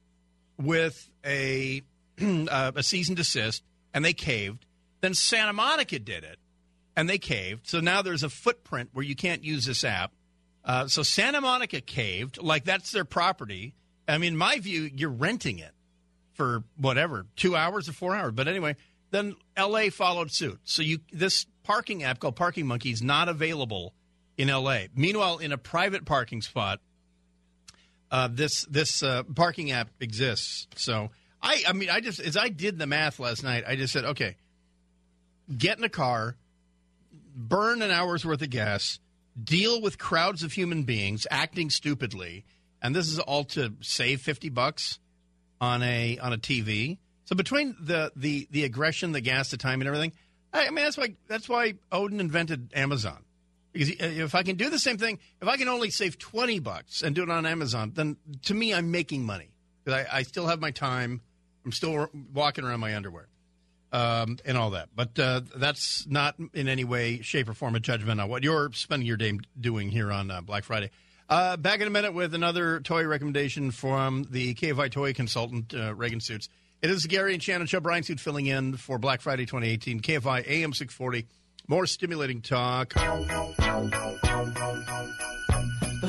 with 0.57 1.09
a 1.25 1.83
uh, 2.21 2.71
a 2.75 2.83
cease 2.83 3.07
and 3.07 3.17
desist, 3.17 3.63
and 3.93 4.03
they 4.03 4.13
caved. 4.13 4.65
Then 5.01 5.13
Santa 5.13 5.53
Monica 5.53 5.99
did 5.99 6.23
it, 6.23 6.37
and 6.95 7.09
they 7.09 7.17
caved. 7.17 7.67
So 7.67 7.79
now 7.79 8.01
there's 8.01 8.23
a 8.23 8.29
footprint 8.29 8.89
where 8.93 9.05
you 9.05 9.15
can't 9.15 9.43
use 9.43 9.65
this 9.65 9.83
app. 9.83 10.11
Uh, 10.65 10.87
so 10.87 11.01
Santa 11.01 11.39
Monica 11.39 11.79
caved, 11.79 12.41
like 12.41 12.65
that's 12.65 12.91
their 12.91 13.05
property. 13.05 13.73
I 14.07 14.17
mean, 14.17 14.37
my 14.37 14.59
view, 14.59 14.89
you're 14.93 15.09
renting 15.09 15.59
it 15.59 15.71
for 16.33 16.63
whatever 16.77 17.25
two 17.35 17.55
hours 17.55 17.89
or 17.89 17.93
four 17.93 18.15
hours. 18.15 18.33
But 18.33 18.47
anyway, 18.47 18.75
then 19.11 19.35
L.A. 19.55 19.89
followed 19.89 20.31
suit. 20.31 20.59
So 20.63 20.81
you 20.81 20.99
this 21.11 21.45
parking 21.63 22.03
app 22.03 22.19
called 22.19 22.35
Parking 22.35 22.67
Monkey 22.67 22.91
is 22.91 23.01
not 23.01 23.27
available 23.27 23.93
in 24.37 24.49
L.A. 24.49 24.89
Meanwhile, 24.95 25.39
in 25.39 25.51
a 25.51 25.57
private 25.57 26.05
parking 26.05 26.41
spot, 26.41 26.79
uh, 28.11 28.29
this 28.31 28.65
this 28.65 29.03
uh, 29.03 29.23
parking 29.23 29.71
app 29.71 29.89
exists. 29.99 30.67
So 30.75 31.09
I 31.41 31.63
I 31.67 31.73
mean 31.73 31.89
I 31.89 31.99
just 31.99 32.19
as 32.19 32.37
I 32.37 32.49
did 32.49 32.77
the 32.77 32.87
math 32.87 33.19
last 33.19 33.43
night, 33.43 33.63
I 33.67 33.75
just 33.75 33.91
said 33.91 34.05
okay, 34.05 34.35
get 35.55 35.77
in 35.77 35.83
a 35.83 35.89
car, 35.89 36.35
burn 37.35 37.81
an 37.81 37.91
hour's 37.91 38.25
worth 38.25 38.41
of 38.41 38.49
gas, 38.49 38.99
deal 39.41 39.81
with 39.81 39.97
crowds 39.97 40.43
of 40.43 40.53
human 40.53 40.83
beings 40.83 41.25
acting 41.31 41.69
stupidly, 41.69 42.45
and 42.81 42.95
this 42.95 43.07
is 43.07 43.19
all 43.19 43.43
to 43.45 43.73
save 43.81 44.21
fifty 44.21 44.49
bucks 44.49 44.99
on 45.59 45.83
a 45.83 46.17
on 46.19 46.33
a 46.33 46.37
TV. 46.37 46.97
So 47.25 47.35
between 47.35 47.75
the 47.79 48.11
the 48.15 48.47
the 48.51 48.63
aggression, 48.63 49.11
the 49.11 49.21
gas, 49.21 49.49
the 49.51 49.57
time, 49.57 49.81
and 49.81 49.87
everything, 49.87 50.13
I, 50.53 50.67
I 50.67 50.69
mean 50.69 50.83
that's 50.83 50.97
why 50.97 51.15
that's 51.27 51.49
why 51.49 51.75
Odin 51.91 52.19
invented 52.19 52.71
Amazon 52.73 53.23
because 53.77 53.93
if 53.99 54.35
I 54.35 54.43
can 54.43 54.55
do 54.55 54.69
the 54.69 54.79
same 54.79 54.97
thing, 54.97 55.19
if 55.41 55.47
I 55.47 55.57
can 55.57 55.67
only 55.67 55.89
save 55.91 56.17
20 56.17 56.59
bucks 56.59 57.01
and 57.01 57.13
do 57.15 57.23
it 57.23 57.29
on 57.29 57.45
Amazon, 57.45 57.91
then 57.93 58.17
to 58.45 58.53
me, 58.53 58.73
I'm 58.73 58.91
making 58.91 59.23
money. 59.23 59.51
Because 59.83 60.05
I, 60.11 60.17
I, 60.17 60.23
still 60.23 60.47
have 60.47 60.59
my 60.59 60.71
time. 60.71 61.21
I'm 61.63 61.71
still 61.71 62.09
walking 62.33 62.65
around 62.65 62.79
my 62.79 62.95
underwear 62.95 63.27
um, 63.91 64.37
and 64.45 64.57
all 64.57 64.71
that. 64.71 64.89
But 64.95 65.19
uh, 65.19 65.41
that's 65.55 66.07
not 66.07 66.35
in 66.53 66.67
any 66.67 66.85
way, 66.85 67.21
shape, 67.21 67.47
or 67.49 67.53
form 67.53 67.75
a 67.75 67.79
judgment 67.79 68.19
on 68.19 68.29
what 68.29 68.43
you're 68.43 68.71
spending 68.73 69.07
your 69.07 69.17
day 69.17 69.37
doing 69.59 69.89
here 69.89 70.11
on 70.11 70.31
uh, 70.31 70.41
Black 70.41 70.63
Friday. 70.63 70.89
Uh, 71.29 71.57
back 71.57 71.81
in 71.81 71.87
a 71.87 71.91
minute 71.91 72.13
with 72.13 72.33
another 72.33 72.79
toy 72.79 73.05
recommendation 73.05 73.71
from 73.71 74.25
the 74.29 74.53
KFI 74.53 74.89
toy 74.91 75.13
consultant, 75.13 75.73
uh, 75.73 75.93
Reagan 75.93 76.21
Suits. 76.21 76.47
It 76.81 76.89
is 76.89 77.05
Gary 77.05 77.33
and 77.33 77.43
Shannon 77.43 77.67
Show. 77.67 77.81
Bryan 77.81 78.03
Suit 78.03 78.19
filling 78.19 78.45
in 78.45 78.77
for 78.77 78.97
Black 78.97 79.19
Friday 79.21 79.45
2018. 79.45 79.99
KFI 79.99 80.47
AM 80.47 80.73
640. 80.73 81.25
More 81.67 81.85
stimulating 81.85 82.41
talk. 82.41 82.93
The 82.93 83.01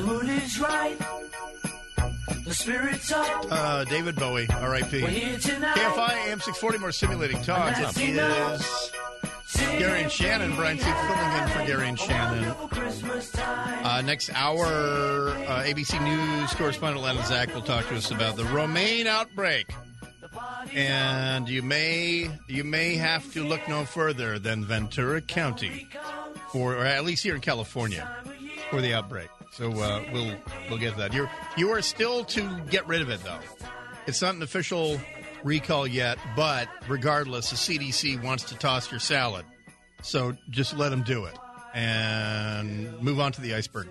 mood 0.05 0.29
is 0.29 0.59
right. 0.59 0.97
The 2.45 2.53
spirit's 2.53 3.11
up. 3.11 3.45
Uh, 3.51 3.83
David 3.85 4.15
Bowie, 4.15 4.47
R.I.P. 4.49 5.01
We're 5.01 5.09
here 5.09 5.37
tonight. 5.37 5.75
KFI 5.75 6.29
AM 6.29 6.39
640, 6.39 6.77
more 6.77 6.91
stimulating 6.91 7.41
talk. 7.41 7.77
It 7.77 7.99
is 7.99 8.91
Gary 9.77 10.01
and 10.01 10.11
Shannon, 10.11 10.55
Bryan 10.55 10.77
Suits 10.77 10.99
filling 11.01 11.43
in 11.43 11.49
for 11.49 11.65
Gary 11.65 11.87
and 11.89 11.99
Shannon. 11.99 12.55
Uh, 13.83 14.01
next 14.05 14.29
hour, 14.33 14.65
uh, 14.65 15.63
ABC 15.63 16.01
News 16.03 16.53
correspondent 16.55 17.03
Lana 17.03 17.25
Zak 17.25 17.53
will 17.53 17.61
talk 17.61 17.87
to 17.87 17.95
us 17.95 18.11
about 18.11 18.35
the 18.35 18.45
romaine 18.45 19.07
outbreak. 19.07 19.71
And 20.73 21.49
you 21.49 21.61
may 21.61 22.29
you 22.47 22.63
may 22.63 22.95
have 22.95 23.31
to 23.33 23.43
look 23.43 23.67
no 23.67 23.85
further 23.85 24.37
than 24.37 24.63
Ventura 24.63 25.21
County, 25.21 25.87
for 26.51 26.75
or 26.75 26.85
at 26.85 27.03
least 27.03 27.23
here 27.23 27.35
in 27.35 27.41
California, 27.41 28.07
for 28.69 28.79
the 28.81 28.93
outbreak. 28.93 29.29
So 29.51 29.71
uh, 29.71 30.03
we'll 30.13 30.35
we'll 30.69 30.77
get 30.77 30.93
to 30.93 30.99
that. 30.99 31.13
You're 31.13 31.29
you 31.57 31.71
are 31.71 31.81
still 31.81 32.23
to 32.25 32.61
get 32.69 32.87
rid 32.87 33.01
of 33.01 33.09
it 33.09 33.21
though. 33.23 33.39
It's 34.05 34.21
not 34.21 34.35
an 34.35 34.43
official 34.43 34.99
recall 35.43 35.87
yet, 35.87 36.17
but 36.35 36.69
regardless, 36.87 37.49
the 37.49 37.55
CDC 37.55 38.23
wants 38.23 38.43
to 38.45 38.55
toss 38.55 38.89
your 38.91 38.99
salad. 38.99 39.45
So 40.01 40.35
just 40.49 40.75
let 40.77 40.89
them 40.89 41.03
do 41.03 41.25
it 41.25 41.37
and 41.73 43.01
move 43.01 43.19
on 43.19 43.31
to 43.33 43.41
the 43.41 43.55
iceberg. 43.55 43.89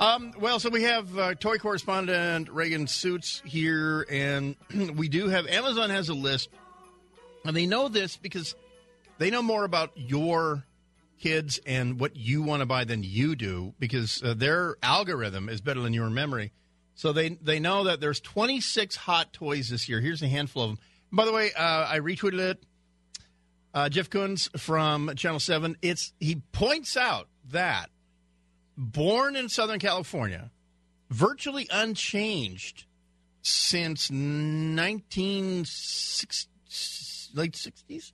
Um, 0.00 0.32
well, 0.40 0.58
so 0.58 0.68
we 0.68 0.82
have 0.82 1.16
uh, 1.16 1.34
toy 1.34 1.58
correspondent 1.58 2.48
Reagan 2.48 2.86
Suits 2.86 3.40
here, 3.44 4.04
and 4.10 4.56
we 4.96 5.08
do 5.08 5.28
have 5.28 5.46
Amazon 5.46 5.90
has 5.90 6.08
a 6.08 6.14
list, 6.14 6.48
and 7.44 7.56
they 7.56 7.66
know 7.66 7.88
this 7.88 8.16
because 8.16 8.56
they 9.18 9.30
know 9.30 9.42
more 9.42 9.64
about 9.64 9.92
your 9.94 10.64
kids 11.20 11.60
and 11.64 12.00
what 12.00 12.16
you 12.16 12.42
want 12.42 12.60
to 12.60 12.66
buy 12.66 12.82
than 12.82 13.04
you 13.04 13.36
do 13.36 13.74
because 13.78 14.20
uh, 14.24 14.34
their 14.34 14.74
algorithm 14.82 15.48
is 15.48 15.60
better 15.60 15.80
than 15.80 15.92
your 15.92 16.10
memory. 16.10 16.50
So 16.94 17.12
they 17.12 17.30
they 17.30 17.58
know 17.58 17.84
that 17.84 18.00
there's 18.00 18.20
26 18.20 18.96
hot 18.96 19.32
toys 19.32 19.68
this 19.68 19.88
year. 19.88 20.00
Here's 20.00 20.22
a 20.22 20.28
handful 20.28 20.64
of 20.64 20.70
them. 20.70 20.78
By 21.10 21.24
the 21.24 21.32
way, 21.32 21.52
uh, 21.52 21.86
I 21.88 22.00
retweeted 22.00 22.38
it. 22.38 22.62
Uh, 23.74 23.88
Jeff 23.88 24.10
Koons 24.10 24.54
from 24.58 25.14
Channel 25.16 25.40
Seven. 25.40 25.76
It's 25.80 26.12
he 26.20 26.42
points 26.52 26.96
out 26.96 27.28
that 27.50 27.88
born 28.76 29.36
in 29.36 29.48
Southern 29.48 29.78
California, 29.78 30.50
virtually 31.10 31.66
unchanged 31.70 32.84
since 33.42 34.10
1960s, 34.10 36.48
late 37.34 37.54
60s. 37.54 38.12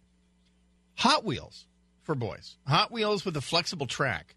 Hot 0.97 1.25
Wheels 1.25 1.67
for 2.03 2.15
boys. 2.15 2.57
Hot 2.67 2.93
Wheels 2.93 3.25
with 3.25 3.35
a 3.37 3.41
flexible 3.41 3.87
track 3.87 4.35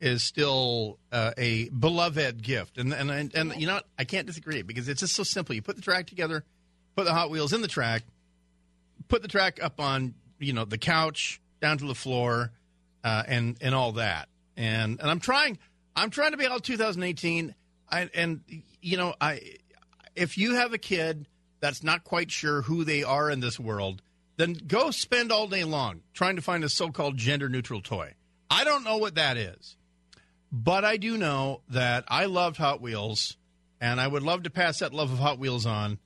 is 0.00 0.22
still 0.22 0.98
uh, 1.12 1.32
a 1.36 1.68
beloved 1.68 2.42
gift, 2.42 2.78
and 2.78 2.92
and 2.92 3.10
and, 3.10 3.34
and 3.34 3.54
you 3.56 3.66
know? 3.66 3.80
I 3.98 4.04
can't 4.04 4.26
disagree 4.26 4.62
because 4.62 4.88
it's 4.88 5.00
just 5.00 5.14
so 5.14 5.22
simple. 5.22 5.54
You 5.54 5.62
put 5.62 5.76
the 5.76 5.82
track 5.82 6.06
together, 6.06 6.44
put 6.96 7.04
the 7.04 7.12
Hot 7.12 7.30
Wheels 7.30 7.52
in 7.52 7.60
the 7.60 7.68
track, 7.68 8.02
put 9.08 9.22
the 9.22 9.28
track 9.28 9.62
up 9.62 9.80
on 9.80 10.14
you 10.38 10.52
know 10.52 10.64
the 10.64 10.78
couch 10.78 11.40
down 11.60 11.78
to 11.78 11.86
the 11.86 11.94
floor, 11.94 12.50
uh, 13.04 13.22
and 13.26 13.56
and 13.60 13.74
all 13.74 13.92
that. 13.92 14.28
And 14.56 14.98
and 15.00 15.10
I'm 15.10 15.20
trying 15.20 15.58
I'm 15.94 16.10
trying 16.10 16.32
to 16.32 16.36
be 16.36 16.46
all 16.46 16.60
2018. 16.60 17.54
I, 17.92 18.08
and 18.14 18.40
you 18.80 18.96
know 18.96 19.14
I 19.20 19.40
if 20.16 20.38
you 20.38 20.54
have 20.54 20.72
a 20.72 20.78
kid 20.78 21.26
that's 21.60 21.82
not 21.82 22.04
quite 22.04 22.30
sure 22.30 22.62
who 22.62 22.84
they 22.84 23.02
are 23.02 23.30
in 23.30 23.40
this 23.40 23.60
world, 23.60 24.00
then 24.38 24.54
go 24.54 24.90
spend 24.90 25.30
all 25.30 25.46
day 25.46 25.64
long 25.64 26.00
trying 26.14 26.36
to 26.36 26.42
find 26.42 26.64
a 26.64 26.68
so-called 26.68 27.16
gender 27.18 27.48
neutral 27.48 27.82
toy. 27.82 28.14
I 28.50 28.64
don't 28.64 28.84
know 28.84 28.96
what 28.96 29.16
that 29.16 29.36
is. 29.36 29.76
But 30.52 30.84
I 30.84 30.96
do 30.96 31.16
know 31.16 31.62
that 31.68 32.04
I 32.08 32.24
loved 32.24 32.56
Hot 32.56 32.80
Wheels, 32.80 33.36
and 33.80 34.00
I 34.00 34.06
would 34.06 34.22
love 34.22 34.42
to 34.44 34.50
pass 34.50 34.80
that 34.80 34.92
love 34.92 35.12
of 35.12 35.18
Hot 35.18 35.38
Wheels 35.38 35.64
on. 35.66 35.98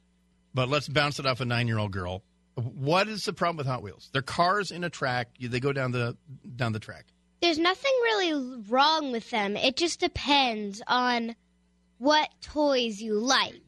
But 0.52 0.68
let's 0.68 0.88
bounce 0.88 1.18
it 1.18 1.26
off 1.26 1.40
a 1.40 1.44
nine-year-old 1.44 1.92
girl. 1.92 2.22
What 2.54 3.08
is 3.08 3.24
the 3.24 3.32
problem 3.32 3.56
with 3.56 3.66
Hot 3.66 3.82
Wheels? 3.82 4.10
They're 4.12 4.22
cars 4.22 4.70
in 4.70 4.84
a 4.84 4.90
track. 4.90 5.28
They 5.40 5.60
go 5.60 5.72
down 5.72 5.92
the 5.92 6.16
down 6.54 6.72
the 6.72 6.78
track. 6.78 7.06
There's 7.40 7.58
nothing 7.58 7.92
really 8.02 8.62
wrong 8.68 9.10
with 9.10 9.28
them. 9.30 9.56
It 9.56 9.76
just 9.76 9.98
depends 9.98 10.80
on 10.86 11.34
what 11.98 12.28
toys 12.40 13.02
you 13.02 13.18
like. 13.18 13.60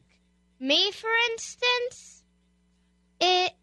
Me, 0.59 0.91
for 0.91 1.09
instance, 1.31 2.23
it 3.19 3.53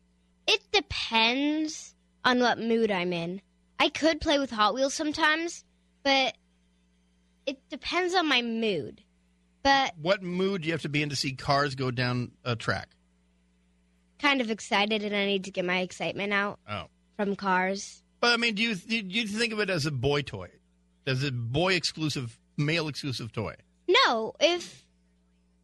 it 0.47 0.61
depends 0.73 1.95
on 2.25 2.41
what 2.41 2.59
mood 2.59 2.91
I'm 2.91 3.13
in. 3.13 3.41
I 3.79 3.89
could 3.89 4.21
play 4.21 4.39
with 4.39 4.51
Hot 4.51 4.75
Wheels 4.75 4.95
sometimes, 4.95 5.65
but 6.03 6.35
it 7.47 7.59
depends 7.69 8.15
on 8.15 8.29
my 8.29 8.43
mood. 8.43 9.03
But 9.63 9.95
What 10.01 10.23
mood 10.23 10.63
do 10.63 10.67
you 10.69 10.73
have 10.73 10.83
to 10.83 10.89
be 10.89 11.03
in 11.03 11.09
to 11.09 11.17
see 11.17 11.33
cars 11.33 11.75
go 11.75 11.91
down 11.91 12.33
a 12.45 12.55
track? 12.57 12.89
kind 14.19 14.41
of 14.41 14.51
excited, 14.51 15.03
and 15.03 15.15
I 15.15 15.27
need 15.27 15.45
to 15.45 15.51
get 15.51 15.65
my 15.67 15.81
excitement 15.81 16.33
out 16.33 16.59
Oh. 16.69 16.85
from 17.17 17.37
cars. 17.37 18.03
But 18.21 18.33
I 18.33 18.37
mean, 18.39 18.55
do 18.55 18.63
you 18.63 18.75
do 18.75 18.97
you 18.97 19.27
think 19.27 19.53
of 19.53 19.61
it 19.61 19.69
as 19.69 19.85
a 19.85 19.91
boy 19.91 20.23
toy, 20.23 20.49
as 21.07 21.23
a 21.23 21.31
boy 21.33 21.75
exclusive, 21.75 22.39
male 22.57 22.89
exclusive 22.89 23.33
toy? 23.33 23.55
No, 23.87 24.33
if 24.41 24.87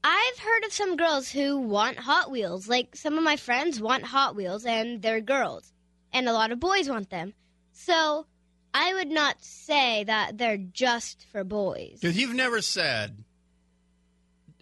I've 0.04 0.38
heard 0.38 0.64
of 0.64 0.72
some 0.72 0.96
girls 0.96 1.30
who 1.30 1.58
want 1.58 1.98
Hot 1.98 2.30
Wheels, 2.30 2.68
like 2.68 2.96
some 2.96 3.16
of 3.16 3.24
my 3.24 3.36
friends 3.36 3.80
want 3.80 4.04
Hot 4.04 4.34
Wheels 4.36 4.66
and 4.66 5.00
they're 5.00 5.20
girls, 5.22 5.72
and 6.12 6.28
a 6.28 6.32
lot 6.34 6.52
of 6.52 6.60
boys 6.60 6.88
want 6.90 7.08
them. 7.08 7.32
So 7.72 8.26
I 8.72 8.94
would 8.94 9.08
not 9.08 9.42
say 9.42 10.04
that 10.04 10.38
they're 10.38 10.56
just 10.56 11.26
for 11.32 11.44
boys. 11.44 11.98
Because 12.00 12.16
you've 12.16 12.34
never 12.34 12.62
said, 12.62 13.24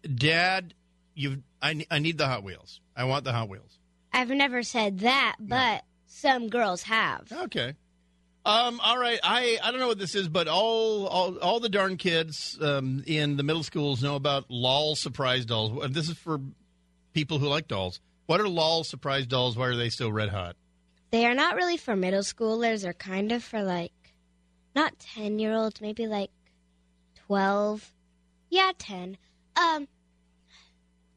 "Dad, 0.02 0.74
you 1.14 1.42
I 1.60 1.86
I 1.90 1.98
need 1.98 2.18
the 2.18 2.26
Hot 2.26 2.42
Wheels. 2.42 2.80
I 2.96 3.04
want 3.04 3.24
the 3.24 3.32
Hot 3.32 3.48
Wheels." 3.48 3.78
I've 4.12 4.30
never 4.30 4.62
said 4.62 5.00
that, 5.00 5.36
but 5.38 5.84
some 6.06 6.48
girls 6.48 6.82
have. 6.82 7.30
Okay. 7.30 7.74
Um, 8.44 8.80
all 8.82 8.98
right, 8.98 9.20
I, 9.22 9.58
I 9.62 9.70
don't 9.70 9.78
know 9.78 9.88
what 9.88 9.98
this 9.98 10.14
is, 10.14 10.26
but 10.26 10.48
all 10.48 11.06
all, 11.06 11.36
all 11.38 11.60
the 11.60 11.68
darn 11.68 11.98
kids 11.98 12.58
um, 12.62 13.02
in 13.06 13.36
the 13.36 13.42
middle 13.42 13.62
schools 13.62 14.02
know 14.02 14.16
about 14.16 14.46
LOL 14.48 14.96
surprise 14.96 15.44
dolls. 15.44 15.92
This 15.92 16.08
is 16.08 16.16
for 16.16 16.40
people 17.12 17.38
who 17.38 17.48
like 17.48 17.68
dolls. 17.68 18.00
What 18.24 18.40
are 18.40 18.48
LOL 18.48 18.84
surprise 18.84 19.26
dolls? 19.26 19.56
Why 19.56 19.66
are 19.66 19.76
they 19.76 19.90
still 19.90 20.10
red 20.10 20.30
hot? 20.30 20.56
They 21.10 21.26
are 21.26 21.34
not 21.34 21.56
really 21.56 21.76
for 21.76 21.94
middle 21.96 22.22
schoolers. 22.22 22.82
They're 22.82 22.94
kind 22.94 23.32
of 23.32 23.42
for 23.42 23.62
like, 23.62 23.92
not 24.78 24.98
10 25.00 25.40
year 25.40 25.54
olds, 25.54 25.80
maybe 25.80 26.06
like 26.06 26.30
12. 27.26 27.92
Yeah, 28.48 28.70
10. 28.78 29.18
Um, 29.56 29.88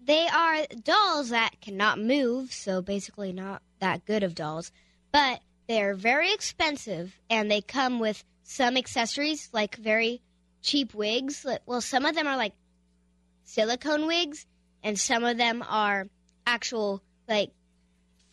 they 0.04 0.28
are 0.28 0.66
dolls 0.84 1.30
that 1.30 1.62
cannot 1.62 2.00
move, 2.00 2.52
so 2.52 2.82
basically 2.82 3.32
not 3.32 3.62
that 3.80 4.04
good 4.06 4.24
of 4.24 4.34
dolls. 4.34 4.72
But 5.12 5.42
they're 5.68 5.94
very 5.94 6.34
expensive, 6.34 7.16
and 7.30 7.52
they 7.52 7.62
come 7.62 8.00
with 8.00 8.24
some 8.42 8.78
accessories, 8.78 9.50
like 9.54 9.76
very 9.76 10.24
cheap 10.64 10.96
wigs. 10.96 11.46
Well, 11.68 11.82
some 11.82 12.06
of 12.06 12.16
them 12.16 12.26
are 12.26 12.38
like 12.38 12.54
silicone 13.44 14.08
wigs, 14.08 14.48
and 14.84 15.00
some 15.00 15.24
of 15.24 15.38
them 15.38 15.64
are 15.68 16.08
actual, 16.48 17.04
like, 17.28 17.52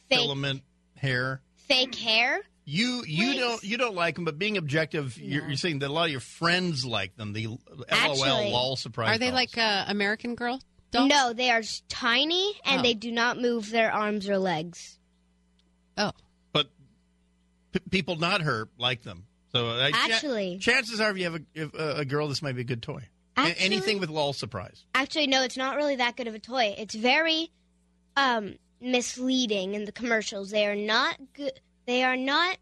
fake, 0.09 0.21
Filament 0.21 0.63
hair. 0.97 1.43
fake 1.55 1.95
hair. 1.97 2.41
You 2.71 3.03
you 3.07 3.35
don't 3.41 3.65
you 3.65 3.79
don't 3.79 3.95
like 3.95 4.17
them, 4.17 4.27
but 4.27 4.39
being 4.39 4.59
objective, 4.59 5.17
you're, 5.17 5.47
you're 5.49 5.57
saying 5.57 5.79
that 5.79 5.89
a 5.89 5.93
lot 5.93 6.05
of 6.05 6.11
your 6.11 6.21
friends 6.21 6.85
like 6.85 7.17
them. 7.17 7.33
The 7.33 7.47
LOL 7.47 7.59
Actually- 7.89 8.51
lol 8.53 8.77
surprise. 8.77 9.17
Are 9.17 9.19
they 9.19 9.31
dolls. 9.31 9.35
like 9.35 9.57
uh, 9.57 9.85
American 9.89 10.35
Girl 10.35 10.61
dolls? 10.91 11.09
No, 11.09 11.33
they 11.33 11.51
are 11.51 11.63
tiny 11.89 12.53
and 12.67 12.81
Oh. 12.81 12.83
they 12.83 12.93
do 12.93 13.11
not 13.11 13.41
move 13.41 13.71
their 13.71 13.91
arms 13.91 14.29
or 14.29 14.37
legs. 14.37 14.99
Oh, 15.97 16.13
but 16.53 16.69
p- 17.73 17.81
people 17.91 18.17
not 18.17 18.43
her 18.43 18.69
like 18.77 19.03
them. 19.03 19.25
So 19.53 19.69
uh, 19.69 19.91
cha- 19.91 19.97
Actually- 20.05 20.59
chances 20.59 21.01
are, 21.01 21.11
if 21.11 21.17
you 21.17 21.25
have 21.25 21.37
a, 21.37 21.41
if, 21.55 21.75
uh, 21.75 21.95
a 21.97 22.05
girl, 22.05 22.29
this 22.29 22.43
might 22.43 22.53
be 22.55 22.61
a 22.61 22.65
good 22.65 22.83
toy. 22.83 23.03
A- 23.39 23.41
Actually- 23.41 23.65
anything 23.65 23.99
with 23.99 24.11
lol 24.11 24.35
surprise. 24.35 24.85
Actually, 24.95 25.27
no, 25.29 25.43
it's 25.43 25.57
not 25.57 25.77
really 25.77 25.97
that 25.97 26.17
good 26.17 26.27
of 26.27 26.35
a 26.35 26.39
toy. 26.39 26.75
It's 26.77 26.95
very 26.95 27.51
um, 28.15 28.57
misleading 28.79 29.75
in 29.75 29.87
the 29.87 29.93
commercials. 29.93 30.51
They 30.51 30.67
are 30.67 30.77
not 30.77 31.17
good. 31.33 31.59
They 31.89 32.03
are 32.05 32.19
not 32.19 32.59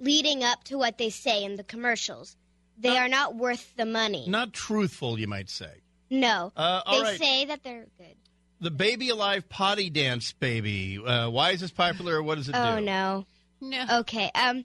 leading 0.00 0.42
up 0.42 0.64
to 0.64 0.76
what 0.76 0.98
they 0.98 1.10
say 1.10 1.44
in 1.44 1.54
the 1.54 1.62
commercials. 1.62 2.36
They 2.76 2.98
are 2.98 3.06
not 3.06 3.36
worth 3.36 3.76
the 3.76 3.86
money. 3.86 4.24
Not 4.28 4.52
truthful, 4.52 5.16
you 5.16 5.28
might 5.28 5.48
say. 5.48 5.70
No, 6.10 6.52
Uh, 6.56 6.82
they 6.90 7.00
right. 7.02 7.18
say 7.20 7.44
that 7.44 7.62
they're 7.62 7.86
good. 7.98 8.16
The 8.58 8.72
baby 8.72 9.10
alive 9.10 9.48
potty 9.48 9.90
dance 9.90 10.32
baby. 10.32 10.98
Uh, 10.98 11.30
why 11.30 11.52
is 11.52 11.60
this 11.60 11.70
popular? 11.70 12.20
What 12.20 12.34
does 12.34 12.48
it 12.48 12.56
Oh 12.56 12.62
do? 12.64 12.68
Oh, 12.68 12.80
no. 12.80 13.26
No. 13.60 13.98
Okay. 14.00 14.28
Um. 14.34 14.64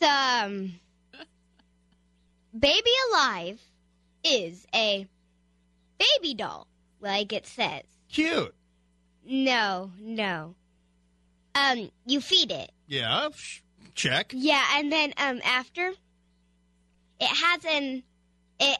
So, 0.00 0.08
um, 0.08 0.72
Baby 2.58 2.90
Alive 3.10 3.60
is 4.24 4.66
a 4.74 5.06
baby 5.98 6.32
doll, 6.34 6.66
like 6.98 7.34
it 7.34 7.46
says. 7.46 7.82
Cute. 8.10 8.54
No, 9.22 9.92
no. 10.00 10.54
Um, 11.54 11.90
you 12.06 12.20
feed 12.20 12.50
it. 12.50 12.70
Yeah. 12.86 13.28
Check. 13.94 14.32
Yeah, 14.34 14.64
and 14.78 14.90
then 14.90 15.12
um 15.18 15.40
after 15.44 15.88
it 17.20 17.26
has 17.26 17.64
an 17.64 18.02
it 18.58 18.78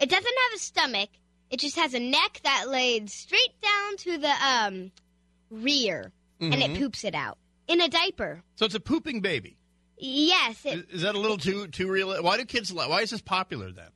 it 0.00 0.08
doesn't 0.10 0.24
have 0.24 0.56
a 0.56 0.58
stomach. 0.58 1.10
It 1.50 1.60
just 1.60 1.76
has 1.76 1.94
a 1.94 2.00
neck 2.00 2.40
that 2.44 2.68
lays 2.68 3.12
straight 3.14 3.60
down 3.62 3.96
to 3.98 4.18
the 4.18 4.32
um 4.46 4.92
rear 5.50 6.12
and 6.40 6.54
it 6.54 6.70
Mhm. 6.72 6.78
poops 6.78 7.04
it 7.04 7.14
out. 7.14 7.38
in 7.68 7.80
a 7.80 7.88
diaper. 7.88 8.42
So 8.54 8.64
it's 8.64 8.76
a 8.76 8.80
pooping 8.80 9.22
baby. 9.22 9.56
Yes, 9.98 10.64
it, 10.64 10.78
Is, 10.78 10.84
is 10.96 11.02
that 11.02 11.16
a 11.16 11.18
little 11.18 11.36
too 11.38 11.66
too 11.68 11.90
real? 11.90 12.22
Why 12.22 12.36
do 12.36 12.44
kids? 12.44 12.72
Why 12.72 13.00
is 13.00 13.10
this 13.10 13.20
popular 13.22 13.72
then? 13.72 13.88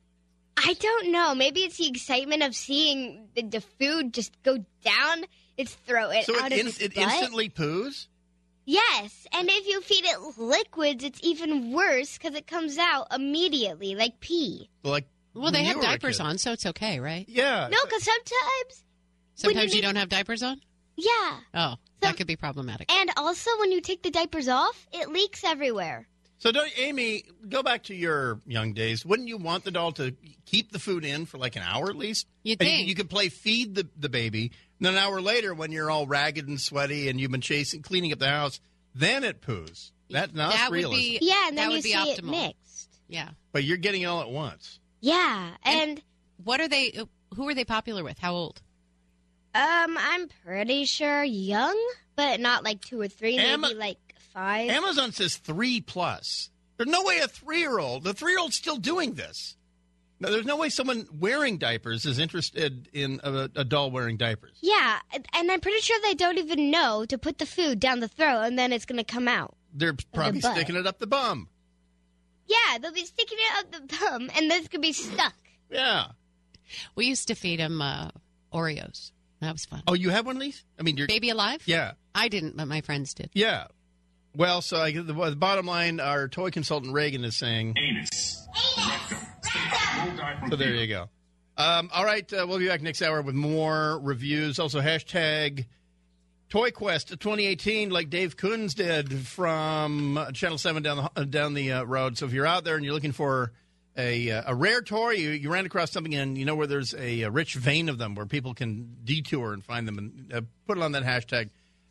I 0.57 0.73
don't 0.73 1.11
know. 1.11 1.33
Maybe 1.33 1.61
it's 1.61 1.77
the 1.77 1.87
excitement 1.87 2.43
of 2.43 2.53
seeing 2.53 3.29
the, 3.35 3.43
the 3.43 3.61
food 3.61 4.13
just 4.13 4.33
go 4.43 4.57
down 4.83 5.23
its 5.57 5.73
throat 5.73 6.11
and 6.15 6.25
So 6.25 6.39
out 6.39 6.51
it, 6.51 6.53
of 6.53 6.59
in, 6.59 6.67
its 6.67 6.79
it 6.79 6.95
butt. 6.95 7.03
instantly 7.05 7.49
poos. 7.49 8.07
Yes, 8.65 9.25
and 9.33 9.49
if 9.49 9.67
you 9.67 9.81
feed 9.81 10.05
it 10.05 10.37
liquids, 10.37 11.03
it's 11.03 11.19
even 11.23 11.71
worse 11.73 12.17
because 12.17 12.35
it 12.35 12.45
comes 12.47 12.77
out 12.77 13.07
immediately, 13.13 13.95
like 13.95 14.19
pee. 14.19 14.69
Like 14.83 15.05
Well, 15.33 15.51
they 15.51 15.63
have 15.63 15.75
you 15.77 15.79
were 15.79 15.85
a 15.85 15.87
diapers 15.87 16.19
on, 16.19 16.37
so 16.37 16.51
it's 16.51 16.65
okay, 16.67 16.99
right? 16.99 17.25
Yeah. 17.27 17.67
No, 17.71 17.77
because 17.85 18.03
sometimes, 18.03 18.83
Sometimes 19.35 19.71
you, 19.73 19.77
need- 19.81 19.87
don't 19.87 19.95
have 19.95 20.09
diapers 20.09 20.43
on? 20.43 20.61
yeah. 20.95 21.39
Oh, 21.55 21.75
that 22.01 22.17
could 22.17 22.27
be 22.27 22.35
problematic. 22.35 22.91
And 22.91 23.09
also, 23.17 23.49
when 23.59 23.71
you 23.71 23.81
take 23.81 24.03
the 24.03 24.11
diapers 24.11 24.47
off, 24.47 24.87
it 24.93 25.09
leaks 25.09 25.43
everywhere. 25.43 26.07
So, 26.37 26.51
don't, 26.51 26.71
Amy, 26.79 27.23
go 27.49 27.61
back 27.61 27.83
to 27.83 27.95
your 27.95 28.41
young 28.47 28.73
days. 28.73 29.05
Wouldn't 29.05 29.27
you 29.27 29.37
want 29.37 29.63
the 29.63 29.69
doll 29.71 29.91
to 29.93 30.15
keep 30.47 30.71
the 30.71 30.79
food 30.79 31.05
in 31.05 31.27
for 31.27 31.37
like 31.37 31.55
an 31.55 31.61
hour 31.63 31.89
at 31.89 31.95
least? 31.95 32.25
You'd 32.43 32.59
And 32.61 32.69
you- 32.69 32.75
think. 32.77 32.89
You, 32.89 32.95
could 32.95 33.09
play 33.09 33.29
feed 33.29 33.75
the, 33.75 33.87
the 33.97 34.09
baby. 34.09 34.51
And 34.81 34.87
then 34.87 34.93
an 34.95 34.99
hour 34.99 35.21
later, 35.21 35.53
when 35.53 35.71
you're 35.71 35.91
all 35.91 36.07
ragged 36.07 36.47
and 36.47 36.59
sweaty 36.59 37.07
and 37.07 37.21
you've 37.21 37.29
been 37.29 37.39
chasing, 37.39 37.83
cleaning 37.83 38.11
up 38.13 38.17
the 38.17 38.27
house, 38.29 38.59
then 38.95 39.23
it 39.23 39.39
poos. 39.39 39.91
That, 40.09 40.33
now 40.33 40.49
that's 40.49 40.59
that 40.63 40.71
would 40.71 40.75
realism. 40.77 40.99
be 40.99 41.19
Yeah, 41.21 41.47
and 41.49 41.55
then 41.55 41.67
that 41.67 41.71
you 41.71 41.77
would 41.77 41.83
be 41.83 41.91
see 41.91 42.11
it 42.11 42.19
optimal. 42.23 42.31
mixed. 42.31 42.89
Yeah. 43.07 43.29
But 43.51 43.63
you're 43.63 43.77
getting 43.77 44.01
it 44.01 44.05
all 44.05 44.21
at 44.21 44.29
once. 44.31 44.79
Yeah, 44.99 45.51
and 45.63 46.01
What 46.43 46.59
are 46.61 46.67
they? 46.67 46.97
Who 47.35 47.47
are 47.47 47.53
they 47.53 47.63
popular 47.63 48.03
with? 48.03 48.17
How 48.17 48.33
old? 48.33 48.59
um, 49.53 49.97
I'm 49.99 50.27
pretty 50.45 50.85
sure 50.85 51.23
young, 51.23 51.77
but 52.15 52.39
not 52.39 52.63
like 52.63 52.81
two 52.81 52.99
or 52.99 53.07
three, 53.07 53.37
Ama- 53.37 53.67
maybe 53.67 53.79
like 53.79 53.97
five. 54.33 54.69
Amazon 54.71 55.11
says 55.11 55.37
three 55.37 55.79
plus. 55.81 56.49
There's 56.77 56.89
no 56.89 57.03
way 57.03 57.19
a 57.19 57.27
three 57.27 57.59
year 57.59 57.77
old, 57.77 58.03
the 58.03 58.13
three 58.15 58.31
year 58.31 58.39
old's 58.39 58.55
still 58.55 58.77
doing 58.77 59.13
this. 59.13 59.55
No, 60.21 60.31
there's 60.31 60.45
no 60.45 60.55
way 60.55 60.69
someone 60.69 61.07
wearing 61.11 61.57
diapers 61.57 62.05
is 62.05 62.19
interested 62.19 62.87
in 62.93 63.19
a, 63.23 63.49
a 63.55 63.63
doll 63.63 63.89
wearing 63.89 64.17
diapers. 64.17 64.55
Yeah, 64.61 64.99
and 65.33 65.51
I'm 65.51 65.59
pretty 65.59 65.81
sure 65.81 65.99
they 66.03 66.13
don't 66.13 66.37
even 66.37 66.69
know 66.69 67.05
to 67.05 67.17
put 67.17 67.39
the 67.39 67.47
food 67.47 67.79
down 67.79 68.01
the 68.01 68.07
throat 68.07 68.43
and 68.43 68.57
then 68.57 68.71
it's 68.71 68.85
going 68.85 69.03
to 69.03 69.03
come 69.03 69.27
out. 69.27 69.55
They're 69.73 69.95
probably 70.13 70.41
butt. 70.41 70.55
sticking 70.55 70.75
it 70.75 70.85
up 70.85 70.99
the 70.99 71.07
bum. 71.07 71.49
Yeah, 72.45 72.77
they'll 72.79 72.93
be 72.93 73.03
sticking 73.03 73.39
it 73.39 73.59
up 73.59 73.71
the 73.71 73.97
bum 73.97 74.29
and 74.35 74.51
this 74.51 74.67
could 74.67 74.81
be 74.81 74.93
stuck. 74.93 75.33
Yeah. 75.71 76.09
We 76.93 77.07
used 77.07 77.27
to 77.29 77.35
feed 77.35 77.59
them 77.59 77.81
uh, 77.81 78.09
Oreos. 78.53 79.11
That 79.39 79.53
was 79.53 79.65
fun. 79.65 79.81
Oh, 79.87 79.95
you 79.95 80.11
have 80.11 80.27
one 80.27 80.35
of 80.35 80.41
these? 80.41 80.63
I 80.79 80.83
mean, 80.83 80.97
you're. 80.97 81.07
Baby 81.07 81.31
alive? 81.31 81.63
Yeah. 81.65 81.93
I 82.13 82.27
didn't, 82.27 82.57
but 82.57 82.67
my 82.67 82.81
friends 82.81 83.15
did. 83.15 83.31
Yeah. 83.33 83.65
Well, 84.35 84.61
so 84.61 84.77
I, 84.77 84.91
the, 84.91 85.01
the 85.01 85.35
bottom 85.35 85.65
line, 85.65 85.99
our 85.99 86.27
toy 86.27 86.51
consultant 86.51 86.93
Reagan 86.93 87.23
is 87.23 87.35
saying. 87.35 87.75
Anus. 87.75 88.47
Anus. 88.77 89.25
So 90.49 90.55
there 90.55 90.73
you 90.73 90.87
go. 90.87 91.09
Um, 91.57 91.89
all 91.93 92.05
right, 92.05 92.31
uh, 92.33 92.45
we'll 92.47 92.59
be 92.59 92.67
back 92.67 92.81
next 92.81 93.01
hour 93.01 93.21
with 93.21 93.35
more 93.35 93.99
reviews. 93.99 94.57
Also, 94.57 94.81
hashtag 94.81 95.65
Toy 96.49 96.71
Quest 96.71 97.09
2018, 97.09 97.89
like 97.89 98.09
Dave 98.09 98.35
Kunz 98.35 98.73
did 98.73 99.13
from 99.13 100.19
Channel 100.33 100.57
7 100.57 100.81
down 100.83 101.09
the, 101.15 101.25
down 101.25 101.53
the 101.53 101.71
uh, 101.71 101.83
road. 101.83 102.17
So 102.17 102.25
if 102.25 102.33
you're 102.33 102.47
out 102.47 102.63
there 102.63 102.75
and 102.75 102.83
you're 102.83 102.93
looking 102.93 103.11
for 103.11 103.51
a, 103.97 104.31
uh, 104.31 104.43
a 104.47 104.55
rare 104.55 104.81
toy, 104.81 105.11
you, 105.11 105.29
you 105.29 105.51
ran 105.51 105.65
across 105.65 105.91
something 105.91 106.15
and 106.15 106.37
you 106.37 106.45
know 106.45 106.55
where 106.55 106.67
there's 106.67 106.93
a, 106.93 107.21
a 107.21 107.29
rich 107.29 107.55
vein 107.55 107.89
of 107.89 107.97
them 107.97 108.15
where 108.15 108.25
people 108.25 108.53
can 108.53 108.97
detour 109.03 109.53
and 109.53 109.63
find 109.63 109.87
them 109.87 109.97
and 109.97 110.33
uh, 110.33 110.41
put 110.67 110.77
it 110.77 110.83
on 110.83 110.93
that 110.93 111.03
hashtag. 111.03 111.49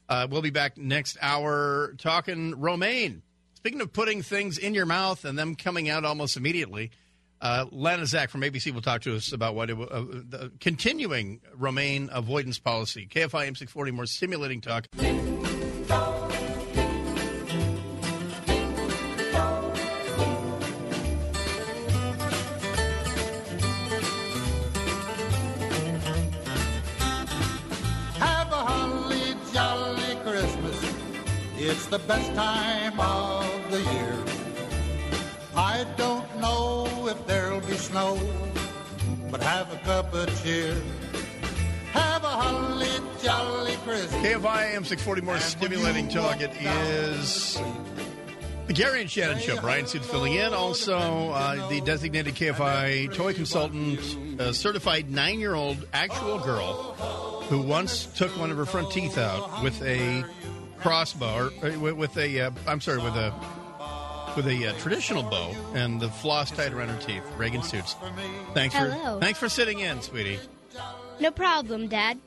Uh, 0.08 0.26
we'll 0.28 0.42
be 0.42 0.50
back 0.50 0.76
next 0.76 1.16
hour 1.22 1.94
talking 1.98 2.58
romaine. 2.58 3.22
Speaking 3.54 3.80
of 3.80 3.92
putting 3.92 4.22
things 4.22 4.58
in 4.58 4.74
your 4.74 4.86
mouth 4.86 5.24
and 5.24 5.38
them 5.38 5.54
coming 5.54 5.88
out 5.88 6.04
almost 6.04 6.36
immediately, 6.36 6.90
uh, 7.40 7.66
Lana 7.70 8.06
Zak 8.06 8.30
from 8.30 8.42
ABC 8.42 8.72
will 8.72 8.82
talk 8.82 9.02
to 9.02 9.16
us 9.16 9.32
about 9.32 9.54
what 9.54 9.70
it, 9.70 9.78
uh, 9.78 10.00
the 10.02 10.52
continuing 10.60 11.40
romaine 11.54 12.10
avoidance 12.12 12.58
policy. 12.58 13.08
KFI 13.10 13.50
M640, 13.50 13.92
more 13.92 14.06
stimulating 14.06 14.60
talk. 14.60 14.86
Have 28.18 28.52
a 28.52 28.56
holly 28.56 29.34
jolly 29.52 30.16
Christmas. 30.22 30.94
It's 31.56 31.86
the 31.86 31.98
best 32.00 32.34
time 32.34 33.00
of 33.00 33.70
the 33.70 33.80
year. 33.80 34.24
I 35.56 35.84
don't 35.96 36.40
know 36.40 36.89
if 37.10 37.26
there'll 37.26 37.60
be 37.60 37.74
snow, 37.74 38.18
but 39.30 39.42
have 39.42 39.72
a 39.72 39.76
cup 39.78 40.12
of 40.14 40.42
cheer. 40.42 40.74
Have 41.92 42.22
a 42.22 42.28
holly 42.28 42.88
jolly 43.22 43.74
Christmas. 43.84 44.12
KFI 44.24 44.74
M640, 44.76 45.22
more 45.22 45.38
stimulating 45.40 46.08
talk. 46.08 46.40
It 46.40 46.52
is 46.62 47.60
the 48.68 48.72
Gary 48.72 49.00
and 49.00 49.10
Shannon 49.10 49.40
Show. 49.40 49.60
Bryan 49.60 49.86
Suit 49.86 50.04
filling 50.04 50.34
in. 50.34 50.54
Also, 50.54 50.96
uh, 51.30 51.68
the 51.68 51.80
designated 51.80 52.34
KFI 52.36 53.12
toy 53.12 53.34
consultant, 53.34 54.40
uh, 54.40 54.52
certified 54.52 55.10
nine 55.10 55.40
year 55.40 55.54
old 55.54 55.84
actual 55.92 56.38
girl 56.38 56.92
who 57.48 57.60
once 57.60 58.06
took 58.06 58.30
one 58.38 58.52
of 58.52 58.56
her 58.56 58.66
front 58.66 58.92
teeth 58.92 59.18
out 59.18 59.64
with 59.64 59.82
a 59.82 60.24
crossbow, 60.78 61.50
or 61.60 61.66
uh, 61.68 61.78
with- 61.80 61.94
with 61.96 62.16
a, 62.16 62.40
uh, 62.42 62.50
I'm 62.68 62.80
sorry, 62.80 62.98
with 62.98 63.14
a 63.16 63.34
with 64.36 64.46
a 64.46 64.68
uh, 64.68 64.72
traditional 64.78 65.22
bow 65.22 65.54
and 65.74 66.00
the 66.00 66.08
floss 66.08 66.50
tied 66.50 66.72
around 66.72 66.88
her 66.88 67.00
teeth. 67.00 67.22
Reagan 67.36 67.62
Suits. 67.62 67.96
Thanks 68.54 68.74
for 68.74 68.90
Hello. 68.90 69.20
thanks 69.20 69.38
for 69.38 69.48
sitting 69.48 69.80
in, 69.80 70.00
sweetie. 70.02 70.38
No 71.20 71.30
problem, 71.30 71.88
Dad. 71.88 72.18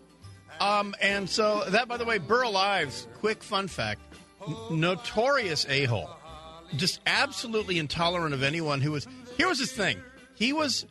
Um, 0.60 0.96
and 1.02 1.30
so 1.30 1.64
that, 1.70 1.88
by 1.88 1.98
the 1.98 2.06
way, 2.06 2.18
Burl 2.20 2.56
Ives. 2.56 3.08
Quick 3.20 3.44
fun 3.44 3.68
fact: 3.68 4.02
n- 4.48 4.56
notorious 4.72 5.66
a 5.68 5.86
hole, 5.86 6.10
just 6.76 7.00
absolutely 7.08 7.80
intolerant 7.80 8.34
of 8.34 8.44
anyone 8.44 8.82
who 8.82 8.92
was. 8.92 9.08
Here 9.38 9.48
was 9.48 9.60
his 9.60 9.72
thing: 9.72 9.98
he 10.36 10.54
was 10.54 10.86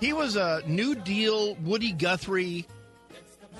he 0.00 0.12
was 0.12 0.36
a 0.36 0.62
New 0.66 0.94
Deal 0.94 1.54
Woody 1.56 1.92
Guthrie 1.92 2.66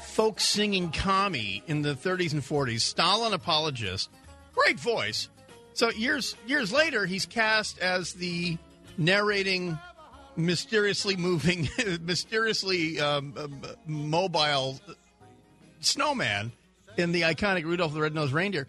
folk 0.02 0.40
singing 0.40 0.90
commie 0.90 1.62
in 1.66 1.82
the 1.82 1.94
30s 1.94 2.32
and 2.32 2.42
40s, 2.42 2.80
Stalin 2.80 3.32
apologist, 3.32 4.10
great 4.54 4.78
voice. 4.78 5.28
So 5.74 5.90
years 5.90 6.36
years 6.46 6.72
later, 6.72 7.06
he's 7.06 7.26
cast 7.26 7.78
as 7.78 8.12
the 8.14 8.58
narrating, 8.98 9.78
mysteriously 10.36 11.16
moving, 11.16 11.68
mysteriously 12.00 13.00
um, 13.00 13.34
um, 13.38 13.62
mobile 13.86 14.78
snowman 15.80 16.52
in 16.96 17.12
the 17.12 17.22
iconic 17.22 17.64
Rudolph 17.64 17.94
the 17.94 18.00
Red-Nosed 18.00 18.32
Reindeer. 18.32 18.66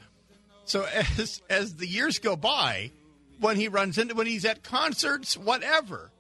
So 0.66 0.86
as 1.20 1.42
as 1.50 1.76
the 1.76 1.88
years 1.88 2.20
go 2.20 2.36
by, 2.36 2.92
when 3.40 3.58
he 3.58 3.68
runs 3.68 3.98
into 3.98 4.16
when 4.16 4.28
he's 4.28 4.46
at 4.46 4.64
concerts, 4.64 5.36
whatever, 5.36 6.12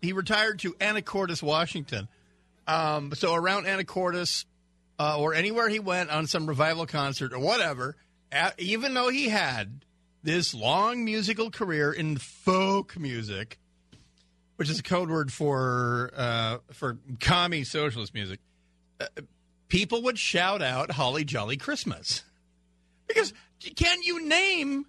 he 0.00 0.12
retired 0.12 0.60
to 0.60 0.72
Anacortes, 0.74 1.42
Washington. 1.42 2.08
Um, 2.66 3.12
so 3.14 3.34
around 3.34 3.66
Anacortes 3.66 4.46
uh, 4.98 5.18
or 5.18 5.34
anywhere 5.34 5.68
he 5.68 5.80
went 5.80 6.10
on 6.10 6.26
some 6.26 6.46
revival 6.46 6.86
concert 6.86 7.32
or 7.32 7.38
whatever, 7.38 7.96
even 8.58 8.94
though 8.94 9.08
he 9.08 9.28
had 9.28 9.84
this 10.22 10.54
long 10.54 11.04
musical 11.04 11.50
career 11.50 11.92
in 11.92 12.16
folk 12.16 12.98
music, 12.98 13.58
which 14.56 14.70
is 14.70 14.78
a 14.78 14.82
code 14.82 15.10
word 15.10 15.32
for 15.32 16.10
uh, 16.16 16.58
for 16.72 16.98
commie 17.20 17.64
socialist 17.64 18.14
music, 18.14 18.40
uh, 19.00 19.06
people 19.68 20.02
would 20.02 20.18
shout 20.18 20.62
out 20.62 20.92
"Holly 20.92 21.24
Jolly 21.24 21.56
Christmas" 21.56 22.22
because 23.08 23.32
can 23.76 24.02
you 24.02 24.26
name 24.26 24.86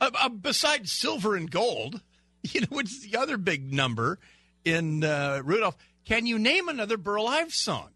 uh, 0.00 0.10
uh, 0.14 0.28
besides 0.28 0.92
silver 0.92 1.34
and 1.36 1.50
gold, 1.50 2.00
you 2.42 2.60
know, 2.62 2.68
which 2.70 2.90
is 2.90 3.02
the 3.02 3.18
other 3.18 3.36
big 3.36 3.72
number 3.72 4.18
in 4.64 5.04
uh, 5.04 5.42
Rudolph? 5.44 5.76
Can 6.04 6.26
you 6.26 6.38
name 6.38 6.68
another 6.68 6.96
Burl 6.96 7.26
Ives 7.26 7.54
song? 7.54 7.90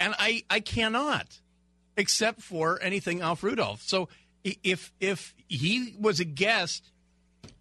And 0.00 0.14
I 0.18 0.42
I 0.50 0.60
cannot, 0.60 1.40
except 1.96 2.42
for 2.42 2.82
anything 2.82 3.20
Alf 3.20 3.42
Rudolph. 3.42 3.82
So 3.82 4.08
if 4.44 4.92
if 5.00 5.34
he 5.48 5.96
was 5.98 6.20
a 6.20 6.24
guest 6.24 6.90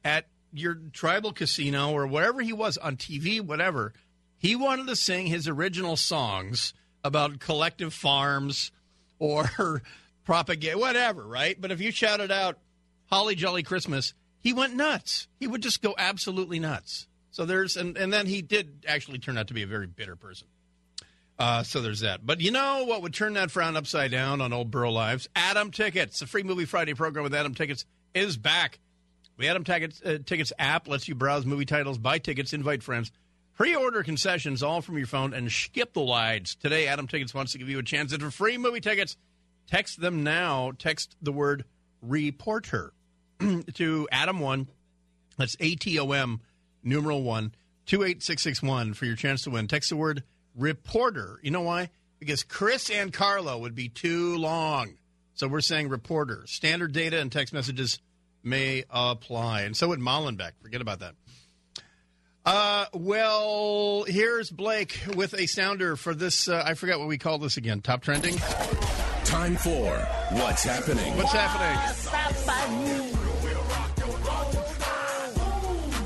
at 0.03 0.27
your 0.51 0.76
tribal 0.91 1.34
casino 1.34 1.91
or 1.91 2.05
wherever 2.05 2.41
he 2.41 2.53
was 2.53 2.77
on 2.77 2.97
TV, 2.97 3.41
whatever, 3.41 3.93
he 4.38 4.55
wanted 4.55 4.88
to 4.88 4.95
sing 4.95 5.27
his 5.27 5.47
original 5.47 5.95
songs 5.95 6.73
about 7.03 7.39
collective 7.39 7.93
farms 7.93 8.72
or 9.18 9.81
propaganda, 10.26 10.77
whatever, 10.77 11.26
right? 11.26 11.60
But 11.60 11.72
if 11.72 11.81
you 11.81 11.91
shouted 11.91 12.31
out 12.31 12.60
Holly 13.10 13.35
Jolly 13.35 13.64
Christmas, 13.64 14.14
he 14.39 14.53
went 14.53 14.76
nuts. 14.76 15.27
He 15.39 15.47
would 15.47 15.61
just 15.61 15.81
go 15.81 15.95
absolutely 15.97 16.60
nuts. 16.60 17.07
So 17.31 17.45
there's, 17.45 17.77
and, 17.77 17.97
and 17.97 18.14
then 18.14 18.27
he 18.27 18.41
did 18.41 18.85
actually 18.88 19.18
turn 19.18 19.38
out 19.38 19.47
to 19.47 19.53
be 19.53 19.64
a 19.64 19.68
very 19.68 19.88
bitter 19.88 20.15
person. 20.15 20.47
Uh, 21.44 21.61
so 21.61 21.82
there's 21.82 21.99
that. 21.99 22.26
But 22.26 22.40
you 22.40 22.52
know 22.52 22.86
what 22.86 23.02
would 23.02 23.14
turn 23.14 23.34
that 23.34 23.52
frown 23.52 23.76
upside 23.76 24.11
down 24.11 24.40
on 24.40 24.53
old 24.53 24.72
Burl 24.72 24.98
Ives? 24.98 25.28
Atom 25.36 25.72
Tickets. 25.72 26.22
The 26.22 26.26
free 26.26 26.41
Movie 26.41 26.64
Friday 26.64 26.94
program 26.94 27.24
with 27.24 27.36
Atom 27.36 27.53
Tickets 27.53 27.84
is 28.14 28.38
back. 28.38 28.80
The 29.38 29.49
Atom 29.49 29.65
Tickets, 29.65 30.02
uh, 30.06 30.20
Tickets 30.26 30.53
app 30.57 30.88
lets 30.88 31.10
you 31.10 31.15
browse 31.15 31.45
movie 31.45 31.65
titles, 31.65 31.98
buy 31.98 32.18
tickets, 32.18 32.53
invite 32.53 32.82
friends, 32.82 33.11
pre-order 33.57 34.03
concessions, 34.03 34.64
all 34.64 34.80
from 34.80 34.98
your 34.98 35.06
phone, 35.06 35.34
and 35.34 35.52
skip 35.52 35.91
the 35.91 35.99
lines. 35.99 36.56
Today, 36.56 36.88
Atom 36.88 37.10
Tickets 37.10 37.34
wants 37.34 37.52
to 37.52 37.57
give 37.57 37.68
you 37.68 37.78
a 37.78 37.84
chance 37.84 38.14
at 38.14 38.22
free 38.22 38.57
movie 38.57 38.80
tickets. 38.80 39.18
Text 39.68 39.99
them 39.99 40.24
now. 40.24 40.72
Text 40.80 41.18
the 41.22 41.34
word 41.34 41.65
reporter 42.02 42.94
to 43.40 44.07
Adam1. 44.14 44.68
That's 45.38 45.57
A-T-O-M, 45.60 46.40
numeral 46.84 47.22
1, 47.22 47.53
28661 47.86 48.94
for 48.94 49.03
your 49.03 49.18
chance 49.18 49.41
to 49.41 49.49
win. 49.49 49.68
Text 49.68 49.90
the 49.90 49.98
word 49.98 50.24
reporter. 50.55 51.39
You 51.41 51.51
know 51.51 51.61
why? 51.61 51.89
Because 52.19 52.43
Kris 52.43 52.89
Ankarlo 52.89 53.59
would 53.59 53.75
be 53.75 53.89
too 53.89 54.38
long. 54.38 54.95
So 55.35 55.47
we're 55.47 55.61
saying 55.61 55.89
reporter. 55.89 56.43
Standard 56.45 56.93
data 56.93 57.19
and 57.19 57.31
text 57.31 57.53
messages 57.53 57.99
may 58.43 58.84
apply. 58.89 59.61
And 59.61 59.75
so 59.75 59.89
would 59.89 59.99
Molenbeek. 59.99 60.51
Forget 60.61 60.81
about 60.81 60.99
that. 60.99 61.15
Uh, 62.45 62.85
well, 62.93 64.03
here's 64.03 64.49
Blake 64.51 64.99
with 65.15 65.34
a 65.34 65.47
sounder 65.47 65.95
for 65.95 66.13
this. 66.13 66.49
Uh, 66.49 66.61
I 66.65 66.73
forgot 66.73 66.99
what 66.99 67.07
we 67.07 67.17
call 67.17 67.38
this 67.38 67.55
again. 67.57 67.81
Top 67.81 68.01
trending? 68.01 68.35
Time 69.23 69.55
for 69.55 69.95
What's 70.31 70.63
Happening. 70.63 71.15
What's 71.17 71.31
happening? 71.31 73.12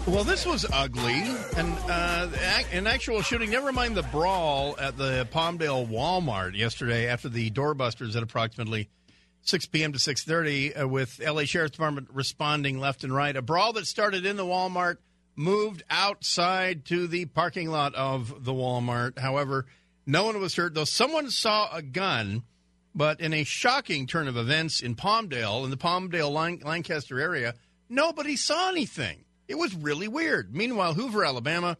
Well, 0.07 0.23
this 0.23 0.45
was 0.45 0.65
ugly, 0.71 1.21
and 1.57 1.77
uh, 1.89 2.29
an 2.71 2.87
actual 2.87 3.21
shooting. 3.21 3.51
Never 3.51 3.73
mind 3.73 3.95
the 3.95 4.03
brawl 4.03 4.77
at 4.79 4.97
the 4.97 5.27
Palmdale 5.33 5.85
Walmart 5.85 6.55
yesterday 6.55 7.07
after 7.07 7.27
the 7.27 7.51
doorbusters 7.51 8.15
at 8.15 8.23
approximately 8.23 8.87
6 9.41 9.65
p.m. 9.65 9.91
to 9.91 9.99
6:30, 9.99 10.81
uh, 10.81 10.87
with 10.87 11.19
LA 11.19 11.43
Sheriff's 11.43 11.71
Department 11.71 12.07
responding 12.13 12.79
left 12.79 13.03
and 13.03 13.13
right. 13.13 13.35
A 13.35 13.41
brawl 13.41 13.73
that 13.73 13.85
started 13.85 14.25
in 14.25 14.37
the 14.37 14.45
Walmart 14.45 14.95
moved 15.35 15.83
outside 15.89 16.85
to 16.85 17.07
the 17.07 17.25
parking 17.25 17.69
lot 17.69 17.93
of 17.93 18.45
the 18.45 18.53
Walmart. 18.53 19.19
However, 19.19 19.65
no 20.05 20.23
one 20.23 20.39
was 20.39 20.55
hurt, 20.55 20.73
though 20.73 20.85
someone 20.85 21.29
saw 21.29 21.69
a 21.75 21.81
gun. 21.81 22.43
But 22.95 23.19
in 23.19 23.33
a 23.33 23.43
shocking 23.43 24.07
turn 24.07 24.29
of 24.29 24.37
events 24.37 24.81
in 24.81 24.95
Palmdale, 24.95 25.65
in 25.65 25.69
the 25.69 25.77
Palmdale 25.77 26.63
Lancaster 26.63 27.19
area, 27.19 27.55
nobody 27.89 28.37
saw 28.37 28.69
anything. 28.69 29.25
It 29.47 29.57
was 29.57 29.73
really 29.75 30.07
weird. 30.07 30.53
Meanwhile, 30.53 30.95
Hoover, 30.95 31.23
Alabama, 31.23 31.77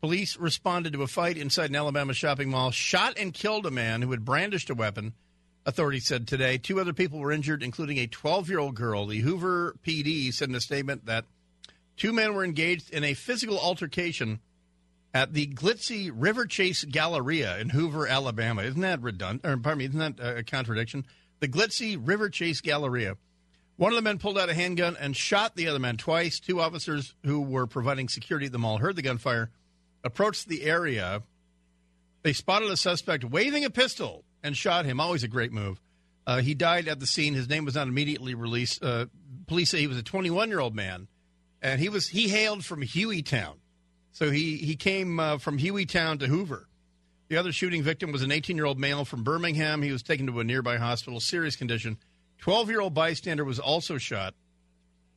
police 0.00 0.36
responded 0.36 0.92
to 0.92 1.02
a 1.02 1.06
fight 1.06 1.36
inside 1.36 1.70
an 1.70 1.76
Alabama 1.76 2.14
shopping 2.14 2.50
mall, 2.50 2.70
shot 2.70 3.18
and 3.18 3.34
killed 3.34 3.66
a 3.66 3.70
man 3.70 4.02
who 4.02 4.10
had 4.12 4.24
brandished 4.24 4.70
a 4.70 4.74
weapon. 4.74 5.14
Authorities 5.64 6.06
said 6.06 6.28
today 6.28 6.58
two 6.58 6.80
other 6.80 6.92
people 6.92 7.18
were 7.18 7.32
injured, 7.32 7.62
including 7.62 7.98
a 7.98 8.06
12 8.06 8.48
year 8.48 8.60
old 8.60 8.76
girl. 8.76 9.06
The 9.06 9.18
Hoover 9.18 9.74
PD 9.84 10.32
said 10.32 10.48
in 10.48 10.54
a 10.54 10.60
statement 10.60 11.06
that 11.06 11.24
two 11.96 12.12
men 12.12 12.34
were 12.34 12.44
engaged 12.44 12.90
in 12.90 13.02
a 13.02 13.14
physical 13.14 13.58
altercation 13.58 14.38
at 15.12 15.32
the 15.32 15.46
glitzy 15.48 16.12
Riverchase 16.12 16.88
Galleria 16.88 17.58
in 17.58 17.70
Hoover, 17.70 18.06
Alabama. 18.06 18.62
Isn't 18.62 18.82
that 18.82 19.02
redundant? 19.02 19.44
Or, 19.44 19.56
pardon 19.56 19.78
me, 19.78 19.84
isn't 19.86 20.16
that 20.18 20.38
a 20.38 20.44
contradiction? 20.44 21.04
The 21.40 21.48
glitzy 21.48 21.98
Riverchase 21.98 22.62
Galleria. 22.62 23.16
One 23.76 23.92
of 23.92 23.96
the 23.96 24.02
men 24.02 24.18
pulled 24.18 24.38
out 24.38 24.48
a 24.48 24.54
handgun 24.54 24.96
and 24.98 25.14
shot 25.14 25.54
the 25.54 25.68
other 25.68 25.78
man 25.78 25.98
twice. 25.98 26.40
Two 26.40 26.60
officers 26.60 27.14
who 27.24 27.42
were 27.42 27.66
providing 27.66 28.08
security 28.08 28.46
at 28.46 28.52
the 28.52 28.58
mall 28.58 28.78
heard 28.78 28.96
the 28.96 29.02
gunfire, 29.02 29.50
approached 30.02 30.48
the 30.48 30.64
area. 30.64 31.22
They 32.22 32.32
spotted 32.32 32.70
a 32.70 32.76
suspect 32.76 33.24
waving 33.24 33.64
a 33.64 33.70
pistol 33.70 34.24
and 34.42 34.56
shot 34.56 34.86
him. 34.86 34.98
Always 34.98 35.24
a 35.24 35.28
great 35.28 35.52
move. 35.52 35.80
Uh, 36.26 36.40
he 36.40 36.54
died 36.54 36.88
at 36.88 37.00
the 37.00 37.06
scene. 37.06 37.34
His 37.34 37.48
name 37.48 37.64
was 37.64 37.74
not 37.74 37.86
immediately 37.86 38.34
released. 38.34 38.82
Uh, 38.82 39.06
police 39.46 39.70
say 39.70 39.78
he 39.78 39.86
was 39.86 39.98
a 39.98 40.02
21 40.02 40.48
year 40.48 40.58
old 40.58 40.74
man, 40.74 41.06
and 41.62 41.80
he 41.80 41.88
was 41.88 42.08
he 42.08 42.28
hailed 42.28 42.64
from 42.64 42.82
Hueytown, 42.82 43.56
so 44.10 44.30
he 44.30 44.56
he 44.56 44.74
came 44.74 45.20
uh, 45.20 45.38
from 45.38 45.58
Hueytown 45.58 46.18
to 46.20 46.26
Hoover. 46.26 46.66
The 47.28 47.36
other 47.36 47.52
shooting 47.52 47.82
victim 47.82 48.10
was 48.10 48.22
an 48.22 48.32
18 48.32 48.56
year 48.56 48.66
old 48.66 48.78
male 48.78 49.04
from 49.04 49.22
Birmingham. 49.22 49.82
He 49.82 49.92
was 49.92 50.02
taken 50.02 50.26
to 50.26 50.40
a 50.40 50.44
nearby 50.44 50.78
hospital, 50.78 51.20
serious 51.20 51.54
condition. 51.54 51.98
12 52.38 52.70
year 52.70 52.80
old 52.80 52.94
bystander 52.94 53.44
was 53.44 53.58
also 53.58 53.98
shot 53.98 54.34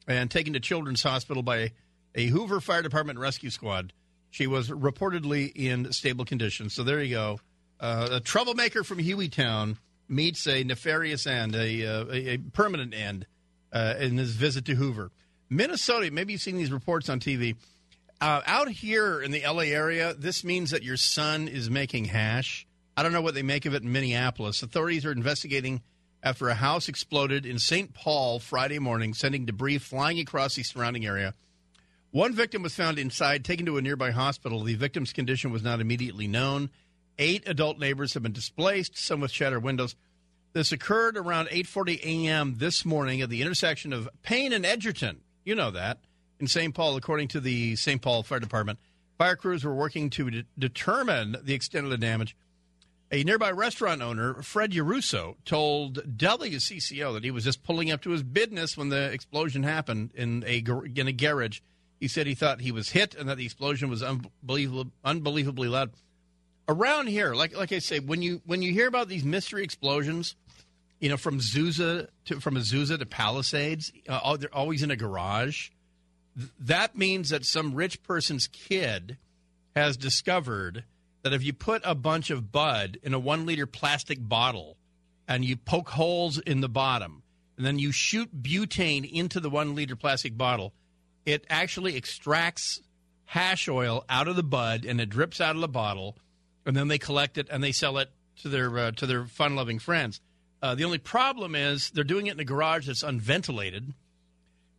and 0.07 0.29
taken 0.31 0.53
to 0.53 0.59
Children's 0.59 1.03
Hospital 1.03 1.43
by 1.43 1.71
a 2.15 2.27
Hoover 2.27 2.59
Fire 2.59 2.81
Department 2.81 3.19
rescue 3.19 3.49
squad. 3.49 3.93
She 4.31 4.47
was 4.47 4.69
reportedly 4.69 5.51
in 5.55 5.91
stable 5.91 6.25
condition. 6.25 6.69
So 6.69 6.83
there 6.83 7.01
you 7.01 7.15
go. 7.15 7.39
Uh, 7.79 8.09
a 8.13 8.19
troublemaker 8.19 8.83
from 8.83 8.97
Hueytown 8.97 9.77
meets 10.07 10.47
a 10.47 10.63
nefarious 10.63 11.27
end, 11.27 11.55
a, 11.55 11.85
uh, 11.85 12.05
a, 12.05 12.33
a 12.33 12.37
permanent 12.37 12.93
end 12.93 13.25
uh, 13.71 13.95
in 13.99 14.17
his 14.17 14.31
visit 14.31 14.65
to 14.65 14.75
Hoover. 14.75 15.11
Minnesota, 15.49 16.11
maybe 16.11 16.33
you've 16.33 16.41
seen 16.41 16.57
these 16.57 16.71
reports 16.71 17.09
on 17.09 17.19
TV. 17.19 17.55
Uh, 18.21 18.41
out 18.45 18.69
here 18.69 19.21
in 19.21 19.31
the 19.31 19.41
LA 19.45 19.63
area, 19.63 20.13
this 20.13 20.43
means 20.43 20.71
that 20.71 20.83
your 20.83 20.97
son 20.97 21.47
is 21.47 21.69
making 21.69 22.05
hash. 22.05 22.67
I 22.97 23.03
don't 23.03 23.13
know 23.13 23.21
what 23.21 23.33
they 23.33 23.43
make 23.43 23.65
of 23.65 23.73
it 23.73 23.81
in 23.81 23.91
Minneapolis. 23.91 24.61
Authorities 24.61 25.05
are 25.05 25.11
investigating 25.11 25.81
after 26.21 26.49
a 26.49 26.55
house 26.55 26.89
exploded 26.89 27.45
in 27.45 27.59
St. 27.59 27.93
Paul 27.93 28.39
Friday 28.39 28.79
morning, 28.79 29.13
sending 29.13 29.45
debris 29.45 29.77
flying 29.77 30.19
across 30.19 30.55
the 30.55 30.63
surrounding 30.63 31.05
area. 31.05 31.33
One 32.11 32.33
victim 32.33 32.63
was 32.63 32.75
found 32.75 32.97
inside, 32.97 33.45
taken 33.45 33.65
to 33.67 33.77
a 33.77 33.81
nearby 33.81 34.11
hospital. 34.11 34.63
The 34.63 34.75
victim's 34.75 35.13
condition 35.13 35.51
was 35.51 35.63
not 35.63 35.79
immediately 35.79 36.27
known. 36.27 36.71
Eight 37.17 37.43
adult 37.47 37.77
neighbors 37.79 38.13
have 38.15 38.23
been 38.23 38.31
displaced, 38.31 38.97
some 38.97 39.21
with 39.21 39.31
shattered 39.31 39.63
windows. 39.63 39.95
This 40.53 40.71
occurred 40.71 41.17
around 41.17 41.49
8:40 41.49 41.99
a.m. 42.03 42.55
this 42.57 42.83
morning 42.83 43.21
at 43.21 43.29
the 43.29 43.41
intersection 43.41 43.93
of 43.93 44.09
Payne 44.23 44.53
and 44.53 44.65
Edgerton. 44.65 45.21
You 45.45 45.53
know 45.53 45.69
that 45.71 45.99
in 46.39 46.47
St. 46.47 46.73
Paul, 46.73 46.95
according 46.95 47.27
to 47.29 47.39
the 47.39 47.75
St. 47.75 48.01
Paul 48.01 48.23
Fire 48.23 48.39
Department. 48.39 48.79
Fire 49.17 49.35
crews 49.35 49.63
were 49.63 49.75
working 49.75 50.09
to 50.11 50.31
de- 50.31 50.45
determine 50.57 51.35
the 51.43 51.53
extent 51.53 51.83
of 51.83 51.91
the 51.91 51.97
damage. 51.97 52.35
A 53.11 53.23
nearby 53.23 53.49
restaurant 53.49 54.03
owner, 54.03 54.35
Fred 54.43 54.71
Yarusso, 54.71 55.35
told 55.43 56.17
WCCO 56.17 57.13
that 57.13 57.23
he 57.23 57.31
was 57.31 57.43
just 57.43 57.63
pulling 57.63 57.89
up 57.89 58.01
to 58.03 58.11
his 58.11 58.21
business 58.21 58.77
when 58.77 58.89
the 58.89 59.11
explosion 59.11 59.63
happened 59.63 60.11
in 60.13 60.43
a 60.45 60.63
in 60.95 61.07
a 61.07 61.11
garage. 61.11 61.59
He 61.99 62.07
said 62.07 62.27
he 62.27 62.35
thought 62.35 62.61
he 62.61 62.71
was 62.71 62.89
hit 62.89 63.15
and 63.15 63.27
that 63.27 63.37
the 63.37 63.45
explosion 63.45 63.89
was 63.89 64.03
unbelievably, 64.03 65.67
loud. 65.67 65.91
Around 66.67 67.07
here, 67.07 67.33
like 67.33 67.57
like 67.57 67.71
I 67.71 67.79
say, 67.79 67.99
when 67.99 68.21
you 68.21 68.43
when 68.45 68.61
you 68.61 68.71
hear 68.71 68.87
about 68.87 69.07
these 69.07 69.23
mystery 69.23 69.63
explosions, 69.63 70.35
you 70.99 71.09
know, 71.09 71.17
from 71.17 71.39
Azusa 71.39 72.09
to 72.25 72.39
from 72.39 72.55
Azusa 72.55 72.99
to 72.99 73.05
Palisades, 73.07 73.91
uh, 74.07 74.37
they're 74.37 74.53
always 74.53 74.83
in 74.83 74.91
a 74.91 74.95
garage. 74.95 75.69
That 76.59 76.95
means 76.95 77.29
that 77.29 77.43
some 77.43 77.73
rich 77.73 78.03
person's 78.03 78.47
kid 78.47 79.17
has 79.75 79.97
discovered 79.97 80.83
that 81.21 81.33
if 81.33 81.43
you 81.43 81.53
put 81.53 81.81
a 81.85 81.95
bunch 81.95 82.29
of 82.29 82.51
bud 82.51 82.97
in 83.03 83.13
a 83.13 83.19
one 83.19 83.45
liter 83.45 83.65
plastic 83.65 84.17
bottle 84.21 84.77
and 85.27 85.43
you 85.43 85.55
poke 85.55 85.89
holes 85.89 86.37
in 86.39 86.61
the 86.61 86.69
bottom 86.69 87.23
and 87.57 87.65
then 87.65 87.77
you 87.77 87.91
shoot 87.91 88.41
butane 88.41 89.09
into 89.09 89.39
the 89.39 89.49
one 89.49 89.75
liter 89.75 89.95
plastic 89.95 90.37
bottle, 90.37 90.73
it 91.25 91.45
actually 91.49 91.95
extracts 91.95 92.81
hash 93.25 93.67
oil 93.67 94.03
out 94.09 94.27
of 94.27 94.35
the 94.35 94.43
bud 94.43 94.85
and 94.85 94.99
it 94.99 95.09
drips 95.09 95.41
out 95.41 95.55
of 95.55 95.61
the 95.61 95.67
bottle, 95.67 96.17
and 96.65 96.75
then 96.75 96.87
they 96.87 96.97
collect 96.97 97.37
it 97.37 97.47
and 97.51 97.63
they 97.63 97.71
sell 97.71 97.97
it 97.97 98.09
to 98.41 98.49
their 98.49 98.77
uh, 98.77 98.91
to 98.91 99.05
their 99.05 99.25
fun 99.25 99.55
loving 99.55 99.79
friends. 99.79 100.21
Uh, 100.61 100.75
the 100.75 100.83
only 100.83 100.97
problem 100.97 101.55
is 101.55 101.91
they're 101.91 102.03
doing 102.03 102.27
it 102.27 102.33
in 102.33 102.39
a 102.39 102.45
garage 102.45 102.87
that's 102.87 103.03
unventilated, 103.03 103.93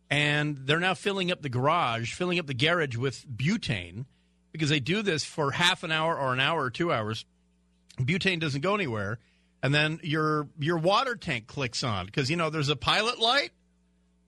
and 0.09 0.57
they're 0.65 0.79
now 0.79 0.93
filling 0.93 1.31
up 1.31 1.41
the 1.41 1.49
garage, 1.49 2.13
filling 2.13 2.39
up 2.39 2.47
the 2.47 2.53
garage 2.53 2.97
with 2.97 3.25
butane 3.27 4.05
because 4.51 4.69
they 4.69 4.79
do 4.79 5.01
this 5.01 5.23
for 5.23 5.51
half 5.51 5.83
an 5.83 5.91
hour 5.91 6.17
or 6.17 6.33
an 6.33 6.39
hour 6.39 6.61
or 6.61 6.69
two 6.69 6.91
hours. 6.91 7.25
Butane 7.97 8.39
doesn't 8.39 8.61
go 8.61 8.75
anywhere, 8.75 9.19
and 9.61 9.73
then 9.73 9.99
your 10.03 10.47
your 10.59 10.77
water 10.77 11.15
tank 11.15 11.47
clicks 11.47 11.83
on 11.83 12.05
because 12.05 12.29
you 12.29 12.37
know 12.37 12.49
there's 12.49 12.69
a 12.69 12.75
pilot 12.75 13.19
light, 13.19 13.51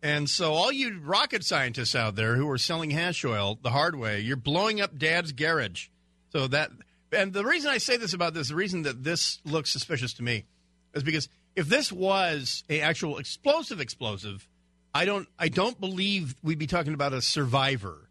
and 0.02 0.30
so 0.30 0.54
all 0.54 0.72
you 0.72 1.00
rocket 1.00 1.44
scientists 1.44 1.96
out 1.96 2.16
there 2.16 2.36
who 2.36 2.50
are 2.50 2.58
selling 2.58 2.92
hash 2.92 3.24
oil 3.24 3.58
the 3.62 3.72
hard 3.72 3.96
way, 3.96 4.20
you're 4.20 4.36
blowing 4.36 4.82
up 4.82 4.98
Dad's 4.98 5.32
garage. 5.32 5.88
So 6.32 6.48
that 6.48 6.72
and 7.12 7.34
the 7.34 7.46
reason 7.46 7.72
I 7.72 7.78
say 7.78 7.98
this 7.98 8.14
about 8.14 8.34
this, 8.34 8.50
the 8.50 8.56
reason 8.56 8.84
that 8.84 9.04
this 9.04 9.40
looks 9.46 9.72
suspicious 9.72 10.14
to 10.16 10.24
me, 10.24 10.46
is 10.94 11.04
because 11.04 11.30
if 11.56 11.68
this 11.68 11.92
was 11.92 12.64
a 12.70 12.82
actual 12.82 13.18
explosive 13.18 13.80
explosive, 13.80 14.48
I 14.94 15.06
don't 15.06 15.28
I 15.40 15.50
don't 15.50 15.80
believe 15.80 16.36
we'd 16.44 16.60
be 16.60 16.68
talking 16.68 16.94
about 16.94 17.14
a 17.14 17.22
survivor 17.22 18.03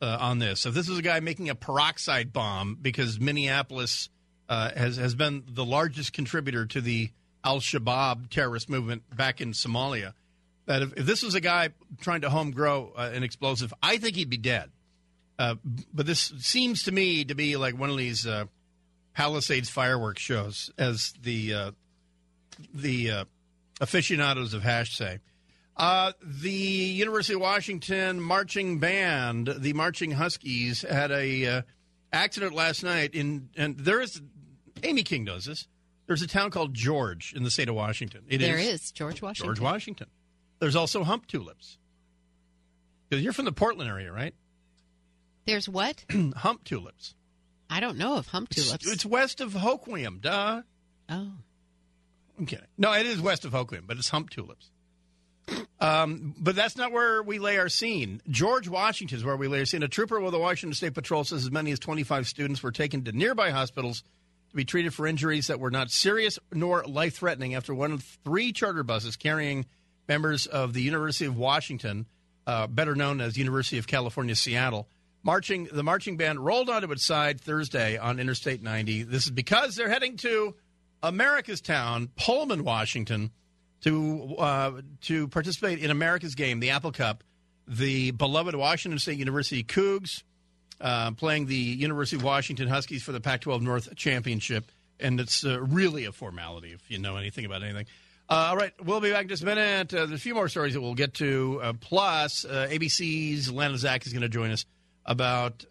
uh, 0.00 0.18
on 0.20 0.38
this. 0.38 0.66
If 0.66 0.74
this 0.74 0.88
is 0.88 0.98
a 0.98 1.02
guy 1.02 1.20
making 1.20 1.48
a 1.48 1.54
peroxide 1.54 2.32
bomb 2.32 2.78
because 2.80 3.18
Minneapolis 3.20 4.08
uh, 4.48 4.70
has 4.76 4.96
has 4.96 5.14
been 5.14 5.44
the 5.48 5.64
largest 5.64 6.12
contributor 6.12 6.66
to 6.66 6.80
the 6.80 7.10
Al 7.44 7.60
Shabaab 7.60 8.30
terrorist 8.30 8.68
movement 8.68 9.02
back 9.14 9.40
in 9.40 9.52
Somalia, 9.52 10.12
that 10.66 10.82
if, 10.82 10.92
if 10.96 11.06
this 11.06 11.22
was 11.22 11.34
a 11.34 11.40
guy 11.40 11.70
trying 12.00 12.22
to 12.22 12.30
home 12.30 12.50
grow 12.50 12.92
uh, 12.96 13.10
an 13.12 13.22
explosive, 13.22 13.72
I 13.82 13.98
think 13.98 14.16
he'd 14.16 14.30
be 14.30 14.36
dead. 14.36 14.70
Uh, 15.38 15.56
but 15.92 16.06
this 16.06 16.32
seems 16.38 16.84
to 16.84 16.92
me 16.92 17.24
to 17.24 17.34
be 17.34 17.56
like 17.56 17.78
one 17.78 17.90
of 17.90 17.96
these 17.96 18.26
uh, 18.26 18.46
Palisades 19.14 19.68
fireworks 19.68 20.22
shows, 20.22 20.70
as 20.78 21.12
the 21.22 21.54
uh, 21.54 21.70
the 22.74 23.26
aficionados 23.80 24.54
of 24.54 24.62
hash 24.62 24.96
say. 24.96 25.18
Uh, 25.76 26.12
the 26.22 26.50
University 26.50 27.34
of 27.34 27.40
Washington 27.40 28.20
marching 28.20 28.78
band, 28.78 29.52
the 29.58 29.74
Marching 29.74 30.12
Huskies, 30.12 30.82
had 30.82 31.10
a 31.10 31.46
uh, 31.46 31.62
accident 32.12 32.54
last 32.54 32.82
night. 32.82 33.14
In 33.14 33.50
and 33.56 33.78
there 33.78 34.00
is 34.00 34.22
Amy 34.82 35.02
King 35.02 35.24
knows 35.24 35.44
this. 35.44 35.68
There's 36.06 36.22
a 36.22 36.28
town 36.28 36.50
called 36.50 36.72
George 36.72 37.34
in 37.36 37.42
the 37.42 37.50
state 37.50 37.68
of 37.68 37.74
Washington. 37.74 38.24
It 38.28 38.38
There 38.38 38.58
is 38.58 38.90
George 38.92 39.20
Washington. 39.20 39.48
George 39.48 39.60
Washington. 39.60 40.06
There's 40.60 40.76
also 40.76 41.04
Humptulips. 41.04 41.76
Because 43.08 43.22
you're 43.22 43.32
from 43.32 43.44
the 43.44 43.52
Portland 43.52 43.90
area, 43.90 44.12
right? 44.12 44.34
There's 45.46 45.68
what? 45.68 46.04
Humptulips. 46.08 47.14
I 47.68 47.80
don't 47.80 47.98
know 47.98 48.16
of 48.16 48.28
Humptulips. 48.28 48.74
It's, 48.74 48.90
it's 48.90 49.06
west 49.06 49.40
of 49.40 49.52
Hoquiam, 49.52 50.20
duh. 50.20 50.62
Oh. 51.08 51.32
I'm 52.38 52.46
kidding. 52.46 52.66
No, 52.78 52.92
it 52.92 53.06
is 53.06 53.20
west 53.20 53.44
of 53.44 53.52
Hoquiam, 53.52 53.86
but 53.86 53.96
it's 53.96 54.10
Humptulips. 54.10 54.70
Um, 55.78 56.34
but 56.38 56.56
that's 56.56 56.76
not 56.76 56.92
where 56.92 57.22
we 57.22 57.38
lay 57.38 57.58
our 57.58 57.68
scene. 57.68 58.22
George 58.28 58.68
Washington 58.68 59.18
is 59.18 59.24
where 59.24 59.36
we 59.36 59.48
lay 59.48 59.60
our 59.60 59.64
scene. 59.64 59.82
A 59.82 59.88
trooper 59.88 60.20
with 60.20 60.32
the 60.32 60.38
Washington 60.38 60.74
State 60.74 60.94
Patrol 60.94 61.24
says 61.24 61.44
as 61.44 61.50
many 61.50 61.70
as 61.70 61.78
25 61.78 62.26
students 62.26 62.62
were 62.62 62.72
taken 62.72 63.04
to 63.04 63.12
nearby 63.12 63.50
hospitals 63.50 64.02
to 64.50 64.56
be 64.56 64.64
treated 64.64 64.94
for 64.94 65.06
injuries 65.06 65.48
that 65.48 65.60
were 65.60 65.70
not 65.70 65.90
serious 65.90 66.38
nor 66.52 66.82
life 66.84 67.16
threatening 67.16 67.54
after 67.54 67.74
one 67.74 67.92
of 67.92 68.02
three 68.24 68.52
charter 68.52 68.82
buses 68.82 69.16
carrying 69.16 69.66
members 70.08 70.46
of 70.46 70.72
the 70.72 70.82
University 70.82 71.26
of 71.26 71.36
Washington, 71.36 72.06
uh, 72.46 72.66
better 72.66 72.94
known 72.94 73.20
as 73.20 73.36
University 73.36 73.78
of 73.78 73.86
California, 73.86 74.34
Seattle, 74.34 74.88
marching. 75.22 75.68
The 75.70 75.82
marching 75.82 76.16
band 76.16 76.44
rolled 76.44 76.70
onto 76.70 76.90
its 76.92 77.04
side 77.04 77.40
Thursday 77.40 77.98
on 77.98 78.18
Interstate 78.18 78.62
90. 78.62 79.02
This 79.02 79.26
is 79.26 79.30
because 79.30 79.74
they're 79.76 79.90
heading 79.90 80.16
to 80.18 80.54
America's 81.02 81.60
town, 81.60 82.10
Pullman, 82.16 82.64
Washington, 82.64 83.30
to 83.86 84.34
uh, 84.36 84.72
to 85.02 85.28
participate 85.28 85.78
in 85.78 85.90
America's 85.90 86.34
game, 86.34 86.60
the 86.60 86.70
Apple 86.70 86.92
Cup. 86.92 87.22
The 87.68 88.12
beloved 88.12 88.54
Washington 88.54 88.98
State 89.00 89.18
University 89.18 89.64
Cougs 89.64 90.22
uh, 90.80 91.12
playing 91.12 91.46
the 91.46 91.56
University 91.56 92.16
of 92.16 92.22
Washington 92.22 92.68
Huskies 92.68 93.02
for 93.02 93.10
the 93.10 93.20
Pac-12 93.20 93.60
North 93.60 93.96
Championship, 93.96 94.70
and 95.00 95.18
it's 95.18 95.44
uh, 95.44 95.60
really 95.60 96.04
a 96.04 96.12
formality 96.12 96.72
if 96.72 96.88
you 96.90 96.98
know 96.98 97.16
anything 97.16 97.44
about 97.44 97.62
anything. 97.62 97.86
Uh, 98.28 98.48
all 98.50 98.56
right, 98.56 98.72
we'll 98.84 99.00
be 99.00 99.10
back 99.10 99.22
in 99.22 99.28
just 99.28 99.42
a 99.42 99.46
minute. 99.46 99.94
Uh, 99.94 100.06
there's 100.06 100.20
a 100.20 100.22
few 100.22 100.34
more 100.34 100.48
stories 100.48 100.74
that 100.74 100.80
we'll 100.80 100.94
get 100.94 101.14
to. 101.14 101.60
Uh, 101.62 101.72
plus, 101.80 102.44
ABC's 102.44 103.50
Lana 103.50 103.78
Zak 103.78 104.06
is 104.06 104.12
going 104.12 104.22
to 104.22 104.28
join 104.28 104.50
us 104.50 104.64
about 105.04 105.64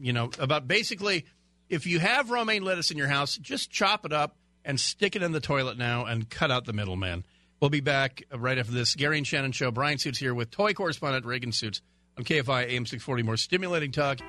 you 0.00 0.14
know 0.14 0.30
about 0.38 0.66
basically 0.66 1.26
if 1.68 1.86
you 1.86 1.98
have 1.98 2.30
romaine 2.30 2.62
lettuce 2.62 2.90
in 2.90 2.96
your 2.96 3.08
house, 3.08 3.36
just 3.36 3.70
chop 3.70 4.06
it 4.06 4.12
up 4.12 4.36
and 4.64 4.80
stick 4.80 5.16
it 5.16 5.22
in 5.22 5.32
the 5.32 5.40
toilet 5.40 5.78
now 5.78 6.04
and 6.06 6.28
cut 6.28 6.50
out 6.50 6.64
the 6.64 6.72
middleman. 6.72 7.24
We'll 7.60 7.70
be 7.70 7.80
back 7.80 8.22
right 8.32 8.56
after 8.56 8.72
this. 8.72 8.94
Gary 8.94 9.18
and 9.18 9.26
Shannon 9.26 9.52
show. 9.52 9.70
Bryan 9.70 9.98
Suits 9.98 10.18
here 10.18 10.32
with 10.32 10.50
toy 10.50 10.74
correspondent 10.74 11.26
Reagan 11.26 11.52
Suits 11.52 11.82
on 12.16 12.24
KFI 12.24 12.68
AM 12.68 12.86
640. 12.86 13.22
More 13.24 13.36
stimulating 13.36 13.90
talk. 13.90 14.20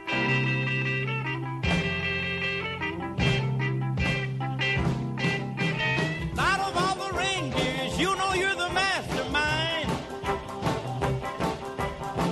Out 6.38 6.60
of 6.60 6.77
all 6.77 6.95
the 6.95 7.18
reindeers, 7.18 7.99
you 7.99 8.15
know 8.15 8.34
you're 8.34 8.56
the 8.56 8.69
mastermind. 8.69 9.89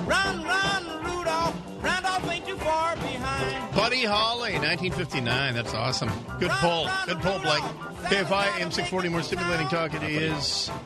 Run, 0.07 0.43
run, 0.43 1.03
Rudolph. 1.03 1.55
Randolph 1.83 2.31
ain't 2.31 2.47
too 2.47 2.57
far 2.57 2.95
behind. 2.95 3.75
Buddy 3.75 4.03
Holly, 4.05 4.46
1959. 4.67 5.53
That's 5.53 5.73
awesome. 5.73 6.11
Good 6.39 6.51
poll. 6.51 6.89
Good 7.05 7.19
poll, 7.19 7.39
Blake. 7.39 7.63
KFI 8.11 8.59
AM 8.59 8.69
640. 8.69 9.07
More 9.07 9.21
stimulating 9.21 9.69
talk. 9.69 9.93
It 9.93 10.03
is. 10.03 10.69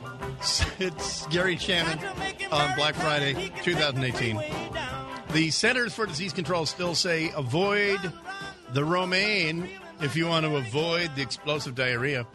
It's 0.80 1.28
Gary 1.28 1.56
Shannon 1.56 2.00
on 2.52 2.76
Black 2.76 2.96
Friday 2.96 3.52
2018. 3.64 4.42
The 5.34 5.52
Centers 5.52 5.94
for 5.94 6.08
Disease 6.08 6.34
Control 6.34 6.66
still 6.66 6.96
say 6.96 7.32
avoid 7.36 8.00
the 8.74 8.84
romaine 8.84 9.70
if 10.02 10.16
you 10.16 10.26
want 10.26 10.46
to 10.48 10.56
avoid 10.56 11.16
the 11.16 11.22
explosive 11.22 11.76
diarrhea. 11.76 12.26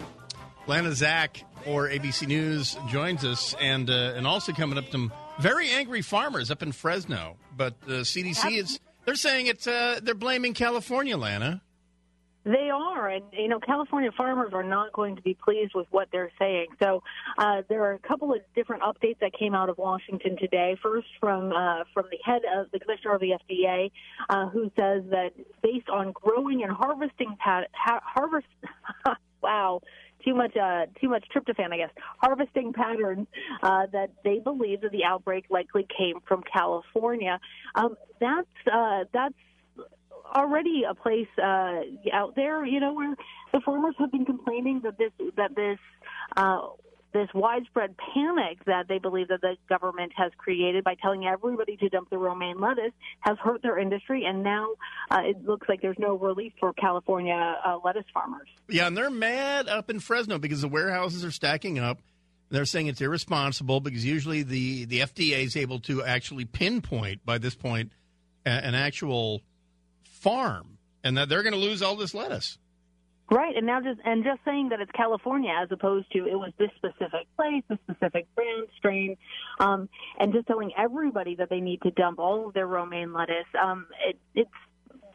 Lana 0.68 0.92
Zak 0.94 1.42
or 1.66 1.88
ABC 1.88 2.28
News 2.28 2.76
joins 2.88 3.24
us, 3.24 3.56
and 3.60 3.90
uh, 3.90 4.14
and 4.14 4.24
also 4.24 4.52
coming 4.52 4.78
up 4.78 4.88
some 4.90 5.12
very 5.40 5.70
angry 5.70 6.02
farmers 6.02 6.50
up 6.52 6.62
in 6.62 6.70
Fresno. 6.70 7.36
But 7.56 7.80
the 7.80 8.02
CDC 8.02 8.56
is 8.56 8.78
they're 9.06 9.14
saying 9.14 9.46
it's 9.46 9.66
uh, 9.66 10.00
they're 10.02 10.14
blaming 10.14 10.52
California, 10.52 11.16
Lana. 11.16 11.62
They 12.44 12.70
are, 12.72 13.08
and 13.08 13.24
you 13.32 13.48
know, 13.48 13.58
California 13.58 14.10
farmers 14.16 14.52
are 14.52 14.62
not 14.62 14.92
going 14.92 15.16
to 15.16 15.22
be 15.22 15.34
pleased 15.34 15.72
with 15.74 15.88
what 15.90 16.08
they're 16.12 16.30
saying. 16.38 16.66
So 16.80 17.02
uh, 17.38 17.62
there 17.68 17.82
are 17.84 17.94
a 17.94 17.98
couple 17.98 18.32
of 18.32 18.38
different 18.54 18.82
updates 18.82 19.18
that 19.20 19.32
came 19.36 19.52
out 19.52 19.68
of 19.68 19.78
Washington 19.78 20.36
today. 20.38 20.76
First, 20.80 21.08
from 21.18 21.52
uh, 21.52 21.84
from 21.92 22.04
the 22.10 22.18
head 22.24 22.42
of 22.56 22.70
the 22.70 22.78
commissioner 22.78 23.14
of 23.14 23.20
the 23.20 23.32
FDA, 23.50 23.90
uh, 24.28 24.48
who 24.48 24.70
says 24.76 25.02
that 25.10 25.30
based 25.62 25.88
on 25.88 26.12
growing 26.12 26.62
and 26.62 26.70
harvesting 26.70 27.36
pat- 27.40 27.70
ha- 27.72 28.02
harvest, 28.04 28.46
wow. 29.42 29.80
Too 30.26 30.34
much, 30.34 30.56
uh, 30.56 30.86
too 31.00 31.08
much 31.08 31.24
tryptophan, 31.34 31.72
I 31.72 31.76
guess. 31.76 31.90
Harvesting 32.18 32.72
patterns 32.72 33.28
uh, 33.62 33.86
that 33.92 34.10
they 34.24 34.40
believe 34.40 34.80
that 34.80 34.90
the 34.90 35.04
outbreak 35.04 35.44
likely 35.50 35.86
came 35.96 36.16
from 36.26 36.42
California. 36.42 37.38
Um, 37.76 37.96
that's 38.20 38.48
uh, 38.72 39.04
that's 39.12 39.34
already 40.34 40.82
a 40.88 40.94
place 40.94 41.28
uh, 41.38 41.80
out 42.12 42.34
there, 42.34 42.64
you 42.64 42.80
know, 42.80 42.94
where 42.94 43.14
the 43.52 43.60
farmers 43.60 43.94
have 43.98 44.10
been 44.10 44.24
complaining 44.24 44.80
that 44.82 44.98
this 44.98 45.12
that 45.36 45.54
this 45.54 45.78
uh, 46.36 46.62
this 47.12 47.28
widespread 47.34 47.94
panic 47.96 48.64
that 48.66 48.88
they 48.88 48.98
believe 48.98 49.28
that 49.28 49.40
the 49.40 49.56
government 49.68 50.12
has 50.16 50.32
created 50.36 50.84
by 50.84 50.94
telling 51.00 51.26
everybody 51.26 51.76
to 51.76 51.88
dump 51.88 52.10
the 52.10 52.18
romaine 52.18 52.60
lettuce 52.60 52.92
has 53.20 53.38
hurt 53.38 53.62
their 53.62 53.78
industry, 53.78 54.24
and 54.24 54.42
now 54.42 54.66
uh, 55.10 55.20
it 55.24 55.44
looks 55.44 55.68
like 55.68 55.80
there's 55.80 55.98
no 55.98 56.16
relief 56.16 56.52
for 56.60 56.72
California 56.74 57.56
uh, 57.64 57.78
lettuce 57.84 58.04
farmers. 58.12 58.48
Yeah, 58.68 58.86
and 58.86 58.96
they're 58.96 59.10
mad 59.10 59.68
up 59.68 59.90
in 59.90 60.00
Fresno 60.00 60.38
because 60.38 60.60
the 60.60 60.68
warehouses 60.68 61.24
are 61.24 61.30
stacking 61.30 61.78
up. 61.78 62.00
They're 62.48 62.64
saying 62.64 62.86
it's 62.86 63.00
irresponsible 63.00 63.80
because 63.80 64.04
usually 64.04 64.42
the, 64.42 64.84
the 64.84 65.00
FDA 65.00 65.44
is 65.44 65.56
able 65.56 65.80
to 65.80 66.04
actually 66.04 66.44
pinpoint 66.44 67.24
by 67.24 67.38
this 67.38 67.56
point 67.56 67.90
an 68.44 68.76
actual 68.76 69.42
farm, 70.04 70.78
and 71.02 71.16
that 71.16 71.28
they're 71.28 71.42
going 71.42 71.52
to 71.52 71.58
lose 71.58 71.82
all 71.82 71.96
this 71.96 72.14
lettuce. 72.14 72.58
Right, 73.28 73.56
and 73.56 73.66
now 73.66 73.80
just 73.80 74.00
and 74.04 74.22
just 74.22 74.38
saying 74.44 74.68
that 74.68 74.80
it's 74.80 74.90
California 74.92 75.52
as 75.60 75.68
opposed 75.72 76.12
to 76.12 76.26
it 76.26 76.36
was 76.36 76.52
this 76.58 76.70
specific 76.76 77.26
place, 77.36 77.64
this 77.68 77.78
specific 77.90 78.32
brand 78.36 78.68
strain, 78.78 79.16
um, 79.58 79.88
and 80.20 80.32
just 80.32 80.46
telling 80.46 80.70
everybody 80.78 81.34
that 81.34 81.50
they 81.50 81.60
need 81.60 81.82
to 81.82 81.90
dump 81.90 82.20
all 82.20 82.46
of 82.46 82.54
their 82.54 82.68
romaine 82.68 83.12
lettuce. 83.12 83.46
Um, 83.60 83.88
it, 84.06 84.16
it's 84.36 84.50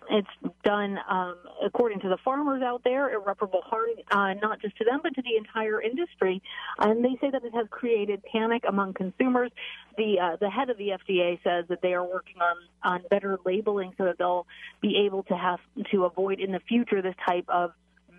it's 0.09 0.53
done 0.65 0.97
um, 1.09 1.35
according 1.63 2.01
to 2.01 2.09
the 2.09 2.17
farmers 2.25 2.61
out 2.61 2.81
there 2.83 3.13
irreparable 3.13 3.61
harm, 3.63 3.89
uh, 4.11 4.33
not 4.41 4.61
just 4.61 4.75
to 4.77 4.83
them 4.83 4.99
but 5.01 5.15
to 5.15 5.21
the 5.21 5.37
entire 5.37 5.81
industry. 5.81 6.41
And 6.79 7.05
they 7.05 7.17
say 7.21 7.29
that 7.31 7.45
it 7.45 7.53
has 7.53 7.67
created 7.69 8.21
panic 8.29 8.63
among 8.67 8.93
consumers. 8.93 9.51
The 9.97 10.19
uh, 10.19 10.35
the 10.35 10.49
head 10.49 10.69
of 10.69 10.77
the 10.77 10.89
FDA 10.89 11.41
says 11.43 11.65
that 11.69 11.81
they 11.81 11.93
are 11.93 12.03
working 12.03 12.41
on 12.41 12.57
on 12.83 13.03
better 13.09 13.39
labeling 13.45 13.93
so 13.97 14.03
that 14.03 14.17
they'll 14.17 14.47
be 14.81 15.03
able 15.05 15.23
to 15.23 15.33
have 15.35 15.59
to 15.91 16.03
avoid 16.03 16.41
in 16.41 16.51
the 16.51 16.59
future 16.67 17.01
this 17.01 17.15
type 17.25 17.45
of 17.47 17.71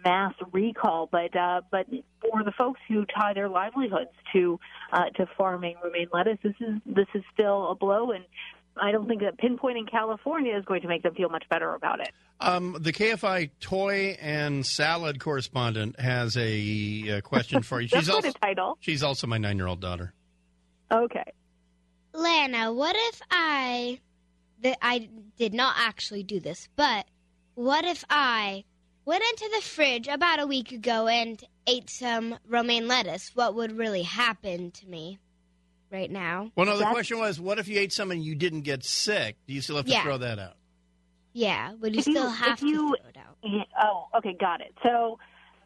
mass 0.04 0.34
recall, 0.52 1.08
but 1.10 1.34
uh, 1.36 1.62
but 1.70 1.86
for 2.20 2.42
the 2.44 2.52
folks 2.52 2.80
who 2.88 3.04
tie 3.06 3.34
their 3.34 3.48
livelihoods 3.48 4.10
to 4.32 4.58
uh, 4.92 5.04
to 5.16 5.26
farming 5.36 5.76
romaine 5.82 6.08
lettuce, 6.12 6.38
this 6.42 6.54
is 6.60 6.80
this 6.86 7.06
is 7.14 7.22
still 7.34 7.70
a 7.70 7.74
blow, 7.74 8.10
and 8.12 8.24
I 8.80 8.92
don't 8.92 9.06
think 9.06 9.20
that 9.22 9.38
pinpointing 9.38 9.90
California 9.90 10.56
is 10.56 10.64
going 10.64 10.82
to 10.82 10.88
make 10.88 11.02
them 11.02 11.14
feel 11.14 11.28
much 11.28 11.44
better 11.50 11.74
about 11.74 12.00
it. 12.00 12.10
Um, 12.40 12.76
the 12.80 12.92
KFI 12.92 13.50
toy 13.60 14.16
and 14.20 14.66
salad 14.66 15.20
correspondent 15.20 16.00
has 16.00 16.36
a, 16.36 17.18
uh 17.18 17.20
question 17.20 17.62
for 17.62 17.80
you. 17.80 17.88
That's 17.92 18.06
She's 18.06 18.10
quite 18.10 18.24
also 18.24 18.28
a 18.30 18.46
title. 18.46 18.78
she's 18.80 19.02
also 19.02 19.26
my 19.26 19.38
nine 19.38 19.56
year 19.58 19.66
old 19.66 19.80
daughter. 19.80 20.12
Okay. 20.90 21.32
Lana, 22.14 22.72
what 22.72 22.96
if 22.98 23.22
I 23.30 24.00
that 24.60 24.78
I 24.82 25.08
did 25.38 25.54
not 25.54 25.74
actually 25.78 26.22
do 26.22 26.40
this, 26.40 26.68
but 26.76 27.06
what 27.54 27.84
if 27.84 28.04
I 28.10 28.64
went 29.04 29.22
into 29.30 29.50
the 29.54 29.62
fridge 29.62 30.08
about 30.08 30.40
a 30.40 30.46
week 30.46 30.72
ago 30.72 31.06
and 31.08 31.42
ate 31.66 31.90
some 31.90 32.36
romaine 32.48 32.88
lettuce? 32.88 33.30
What 33.34 33.54
would 33.54 33.72
really 33.76 34.02
happen 34.02 34.70
to 34.72 34.86
me 34.86 35.18
right 35.90 36.10
now? 36.10 36.50
Well, 36.56 36.66
no, 36.66 36.76
the 36.78 36.86
question 36.86 37.18
was, 37.18 37.40
what 37.40 37.58
if 37.58 37.68
you 37.68 37.78
ate 37.78 37.92
some 37.92 38.10
and 38.10 38.22
you 38.24 38.34
didn't 38.34 38.62
get 38.62 38.84
sick? 38.84 39.36
Do 39.46 39.54
you 39.54 39.60
still 39.60 39.76
have 39.76 39.86
to 39.86 39.90
Yeah. 39.92 40.02
throw 40.02 40.18
that 40.18 40.38
out? 40.38 40.54
Yeah, 41.32 41.72
would 41.74 41.94
you 41.94 42.00
If 42.00 42.06
you- 42.06 42.12
still 42.14 42.30
have 42.30 42.52
if 42.54 42.60
to 42.60 42.66
you- 42.68 42.96
throw 43.00 43.08
it 43.08 43.16
out? 43.16 43.36
Yeah, 43.42 43.64
oh, 43.82 44.08
okay, 44.18 44.34
got 44.38 44.60
it. 44.60 44.74
So 44.82 45.18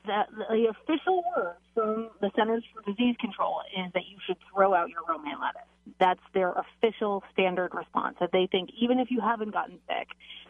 the, 0.07 0.23
the 0.49 0.67
official 0.71 1.23
word 1.37 1.57
from 1.75 2.11
the 2.21 2.31
Centers 2.37 2.65
for 2.73 2.83
Disease 2.91 3.17
Control 3.21 3.61
is 3.77 3.93
that 3.93 4.03
you 4.09 4.17
should 4.27 4.37
throw 4.53 4.73
out 4.75 4.89
your 4.89 5.03
romaine 5.09 5.39
lettuce. 5.41 5.69
That's 5.99 6.21
their 6.35 6.53
official 6.53 7.23
standard 7.33 7.75
response. 7.75 8.17
That 8.21 8.31
they 8.33 8.49
think 8.51 8.71
even 8.81 8.99
if 8.99 9.11
you 9.11 9.21
haven't 9.21 9.53
gotten 9.53 9.79
sick, 9.87 10.09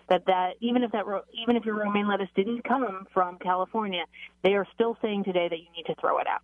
that 0.09 0.27
that 0.27 0.55
even 0.61 0.83
if 0.83 0.93
that 0.93 1.05
even 1.41 1.57
if 1.57 1.65
your 1.65 1.77
romaine 1.77 2.09
lettuce 2.09 2.29
didn't 2.35 2.65
come 2.65 3.07
from 3.13 3.39
California, 3.39 4.05
they 4.43 4.55
are 4.55 4.67
still 4.75 4.97
saying 5.03 5.25
today 5.25 5.49
that 5.49 5.59
you 5.59 5.67
need 5.77 5.85
to 5.87 5.95
throw 6.01 6.19
it 6.19 6.27
out. 6.27 6.41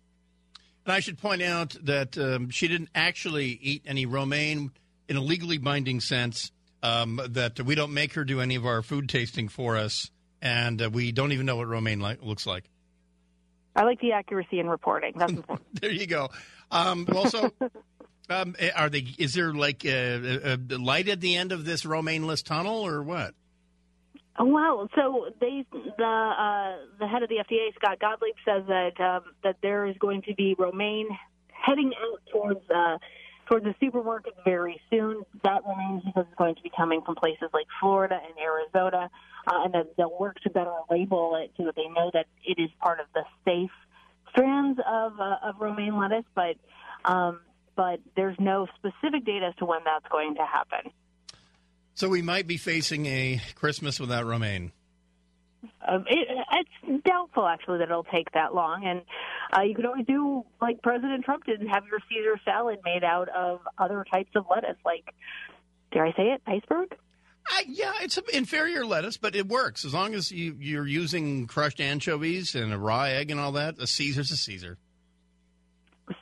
And 0.85 0.93
I 0.93 0.99
should 0.99 1.17
point 1.17 1.41
out 1.41 1.75
that 1.83 2.17
um, 2.17 2.49
she 2.49 2.67
didn't 2.67 2.89
actually 2.93 3.57
eat 3.61 3.83
any 3.85 4.05
romaine 4.05 4.71
in 5.07 5.15
a 5.15 5.21
legally 5.21 5.57
binding 5.57 5.99
sense. 5.99 6.51
Um, 6.81 7.21
that 7.29 7.61
we 7.61 7.75
don't 7.75 7.93
make 7.93 8.15
her 8.15 8.25
do 8.25 8.41
any 8.41 8.55
of 8.55 8.65
our 8.65 8.81
food 8.81 9.07
tasting 9.07 9.47
for 9.47 9.77
us, 9.77 10.11
and 10.41 10.81
uh, 10.81 10.89
we 10.89 11.13
don't 11.13 11.31
even 11.31 11.45
know 11.45 11.55
what 11.55 11.69
romaine 11.69 12.01
li- 12.01 12.17
looks 12.21 12.45
like. 12.45 12.65
I 13.73 13.83
like 13.83 14.01
the 14.01 14.11
accuracy 14.11 14.59
in 14.59 14.69
reporting. 14.69 15.13
That's 15.15 15.31
important. 15.37 15.81
there 15.81 15.91
you 15.91 16.05
go. 16.07 16.29
Um, 16.71 17.07
also, 17.15 17.51
um, 18.29 18.55
are 18.75 18.89
they? 18.89 19.05
Is 19.17 19.33
there 19.33 19.53
like 19.53 19.85
a, 19.85 20.53
a, 20.53 20.77
light 20.77 21.09
at 21.09 21.19
the 21.19 21.35
end 21.35 21.51
of 21.51 21.65
this 21.65 21.85
romaineless 21.85 22.41
tunnel, 22.41 22.85
or 22.85 23.03
what? 23.03 23.33
Oh, 24.39 24.45
wow! 24.45 24.87
So 24.95 25.29
they, 25.39 25.65
the 25.71 26.03
uh, 26.03 26.85
the 26.99 27.07
head 27.07 27.23
of 27.23 27.29
the 27.29 27.35
FDA, 27.35 27.73
Scott 27.75 27.99
Gottlieb, 27.99 28.35
says 28.45 28.63
that 28.67 28.99
um, 28.99 29.23
that 29.43 29.57
there 29.61 29.85
is 29.85 29.95
going 29.97 30.21
to 30.23 30.33
be 30.35 30.55
romaine 30.57 31.07
heading 31.49 31.91
out 32.01 32.21
towards 32.31 32.61
uh, 32.69 32.97
towards 33.49 33.65
the 33.65 33.75
supermarket 33.79 34.33
very 34.45 34.79
soon. 34.89 35.23
That 35.43 35.61
romaine, 35.65 36.01
is 36.15 36.25
going 36.37 36.55
to 36.55 36.61
be 36.61 36.71
coming 36.75 37.01
from 37.05 37.15
places 37.15 37.49
like 37.53 37.67
Florida 37.79 38.19
and 38.25 38.33
Arizona, 38.39 39.09
uh, 39.47 39.63
and 39.65 39.73
that 39.73 39.97
they'll 39.97 40.17
work 40.17 40.39
to 40.41 40.49
better 40.49 40.73
label 40.89 41.35
it 41.43 41.51
so 41.57 41.65
that 41.65 41.75
they 41.75 41.87
know 41.89 42.09
that 42.13 42.27
it 42.45 42.59
is 42.59 42.69
part 42.81 42.99
of 42.99 43.07
the 43.13 43.23
safe 43.45 43.71
strands 44.29 44.79
of 44.87 45.19
uh, 45.19 45.35
of 45.43 45.55
romaine 45.59 45.97
lettuce. 45.97 46.25
But 46.33 46.55
um, 47.05 47.41
but 47.75 47.99
there's 48.15 48.37
no 48.39 48.67
specific 48.75 49.25
data 49.25 49.47
as 49.47 49.55
to 49.55 49.65
when 49.65 49.79
that's 49.83 50.07
going 50.11 50.35
to 50.35 50.45
happen. 50.45 50.91
So 51.95 52.09
we 52.09 52.21
might 52.21 52.47
be 52.47 52.57
facing 52.57 53.05
a 53.05 53.41
Christmas 53.55 53.99
without 53.99 54.25
romaine. 54.25 54.71
Um, 55.87 56.05
it, 56.07 56.27
it's 56.51 57.03
doubtful, 57.05 57.45
actually, 57.47 57.77
that 57.79 57.89
it'll 57.89 58.03
take 58.03 58.31
that 58.33 58.53
long. 58.53 58.85
And 58.85 59.01
uh, 59.55 59.61
you 59.61 59.75
could 59.75 59.85
always 59.85 60.05
do 60.05 60.43
like 60.61 60.81
President 60.81 61.23
Trump 61.23 61.45
did 61.45 61.61
and 61.61 61.69
have 61.69 61.83
your 61.85 61.99
Caesar 62.09 62.39
salad 62.43 62.79
made 62.83 63.03
out 63.03 63.29
of 63.29 63.61
other 63.77 64.05
types 64.11 64.31
of 64.35 64.45
lettuce, 64.49 64.77
like, 64.83 65.13
dare 65.91 66.05
I 66.05 66.11
say 66.13 66.31
it, 66.31 66.41
iceberg? 66.47 66.95
I, 67.47 67.65
yeah, 67.67 67.93
it's 68.01 68.17
an 68.17 68.23
inferior 68.33 68.85
lettuce, 68.85 69.17
but 69.17 69.35
it 69.35 69.47
works 69.47 69.85
as 69.85 69.93
long 69.93 70.15
as 70.15 70.31
you, 70.31 70.55
you're 70.59 70.87
using 70.87 71.45
crushed 71.45 71.81
anchovies 71.81 72.55
and 72.55 72.73
a 72.73 72.77
raw 72.77 73.03
egg 73.03 73.31
and 73.31 73.39
all 73.39 73.51
that. 73.53 73.77
A 73.79 73.87
Caesar's 73.87 74.31
a 74.31 74.37
Caesar. 74.37 74.77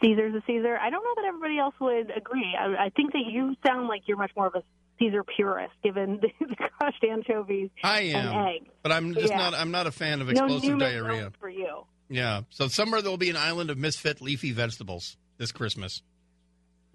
Caesar's 0.02 0.36
a 0.36 0.41
Caesar. 0.48 0.78
I 0.78 0.90
don't 0.90 1.03
know 1.03 1.14
that 1.22 1.26
everybody 1.28 1.58
else 1.58 1.76
would 1.80 2.12
agree. 2.16 2.56
I, 2.60 2.86
I 2.86 2.90
think 2.95 3.14
that 3.14 3.24
you 3.30 3.56
sound 3.66 3.88
like 3.88 4.03
you're 4.08 4.18
much 4.18 4.32
more 4.36 4.48
of 4.48 4.56
a 4.56 4.64
Caesar 4.99 5.24
purist, 5.24 5.74
given 5.84 6.20
the, 6.22 6.30
the 6.45 6.56
crushed 6.56 7.03
anchovies 7.03 7.70
I 7.84 8.02
am, 8.02 8.28
and 8.28 8.48
egg. 8.49 8.70
but 8.84 8.91
I'm 8.91 9.14
just 9.16 9.30
Yeah. 9.30 9.38
not. 9.38 9.53
I'm 9.56 9.72
not 9.72 9.88
a 9.88 9.91
fan 9.91 10.22
of 10.22 10.30
explosive 10.30 10.64
Newman 10.70 10.80
diarrhea. 10.80 11.32
For 11.40 11.49
you. 11.49 11.86
Yeah, 12.10 12.41
so 12.49 12.68
somewhere 12.68 13.02
there 13.02 13.10
will 13.10 13.18
be 13.18 13.30
an 13.30 13.38
island 13.38 13.70
of 13.70 13.78
misfit 13.78 14.22
leafy 14.22 14.52
vegetables 14.52 15.18
this 15.38 15.52
Christmas. 15.52 16.02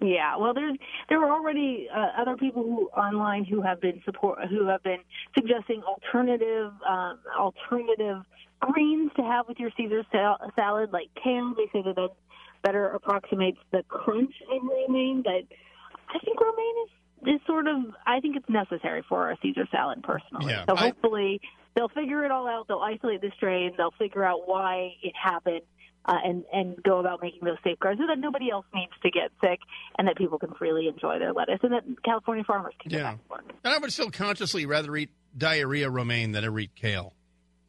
Yeah, 0.00 0.36
well, 0.36 0.52
there's 0.52 0.76
there 1.08 1.24
are 1.24 1.32
already 1.32 1.88
uh, 1.92 2.20
other 2.20 2.36
people 2.36 2.62
who 2.62 2.86
online 2.88 3.44
who 3.44 3.62
have 3.62 3.80
been 3.80 4.02
support 4.04 4.38
who 4.50 4.66
have 4.68 4.82
been 4.82 4.98
suggesting 5.34 5.82
alternative 5.84 6.70
um, 6.86 7.18
alternative 7.36 8.18
greens 8.60 9.10
to 9.16 9.22
have 9.22 9.48
with 9.48 9.58
your 9.58 9.70
Caesar 9.76 10.02
sal- 10.12 10.52
salad, 10.54 10.90
like 10.92 11.08
kale. 11.22 11.54
They 11.56 11.64
say 11.72 11.82
that 11.82 11.94
that 11.96 12.10
better 12.66 12.86
approximates 12.88 13.58
the 13.72 13.82
crunch 13.88 14.34
of 14.50 14.60
romaine, 14.62 15.22
but 15.22 15.44
I 16.14 16.18
think 16.24 16.40
romaine 16.40 16.74
is 16.84 16.90
is 17.34 17.40
sort 17.46 17.66
of 17.66 17.76
I 18.06 18.20
think 18.20 18.36
it's 18.36 18.48
necessary 18.48 19.02
for 19.08 19.30
a 19.30 19.36
Caesar 19.42 19.66
salad 19.70 20.02
personally. 20.02 20.52
Yeah, 20.52 20.64
so 20.68 20.76
I- 20.76 20.80
hopefully 20.88 21.40
they'll 21.74 21.88
figure 21.88 22.24
it 22.24 22.30
all 22.30 22.46
out. 22.48 22.68
They'll 22.68 22.78
isolate 22.80 23.20
the 23.20 23.32
strain. 23.36 23.72
They'll 23.76 23.94
figure 23.98 24.24
out 24.24 24.46
why 24.46 24.92
it 25.02 25.14
happened. 25.20 25.62
Uh, 26.08 26.14
and 26.24 26.44
and 26.52 26.80
go 26.84 27.00
about 27.00 27.20
making 27.20 27.40
those 27.42 27.56
safeguards 27.64 27.98
so 28.00 28.06
that 28.06 28.16
nobody 28.20 28.48
else 28.48 28.64
needs 28.72 28.92
to 29.02 29.10
get 29.10 29.32
sick, 29.42 29.58
and 29.98 30.06
that 30.06 30.16
people 30.16 30.38
can 30.38 30.54
freely 30.54 30.86
enjoy 30.86 31.18
their 31.18 31.32
lettuce, 31.32 31.58
and 31.64 31.72
that 31.72 31.82
California 32.04 32.44
farmers 32.46 32.74
can 32.80 32.90
get 32.90 32.98
Yeah, 32.98 33.02
back 33.14 33.22
to 33.24 33.28
work. 33.28 33.44
and 33.64 33.74
I 33.74 33.78
would 33.78 33.92
still 33.92 34.12
consciously 34.12 34.66
rather 34.66 34.94
eat 34.94 35.10
diarrhea 35.36 35.90
romaine 35.90 36.30
than 36.30 36.44
ever 36.44 36.60
eat 36.60 36.76
kale. 36.76 37.12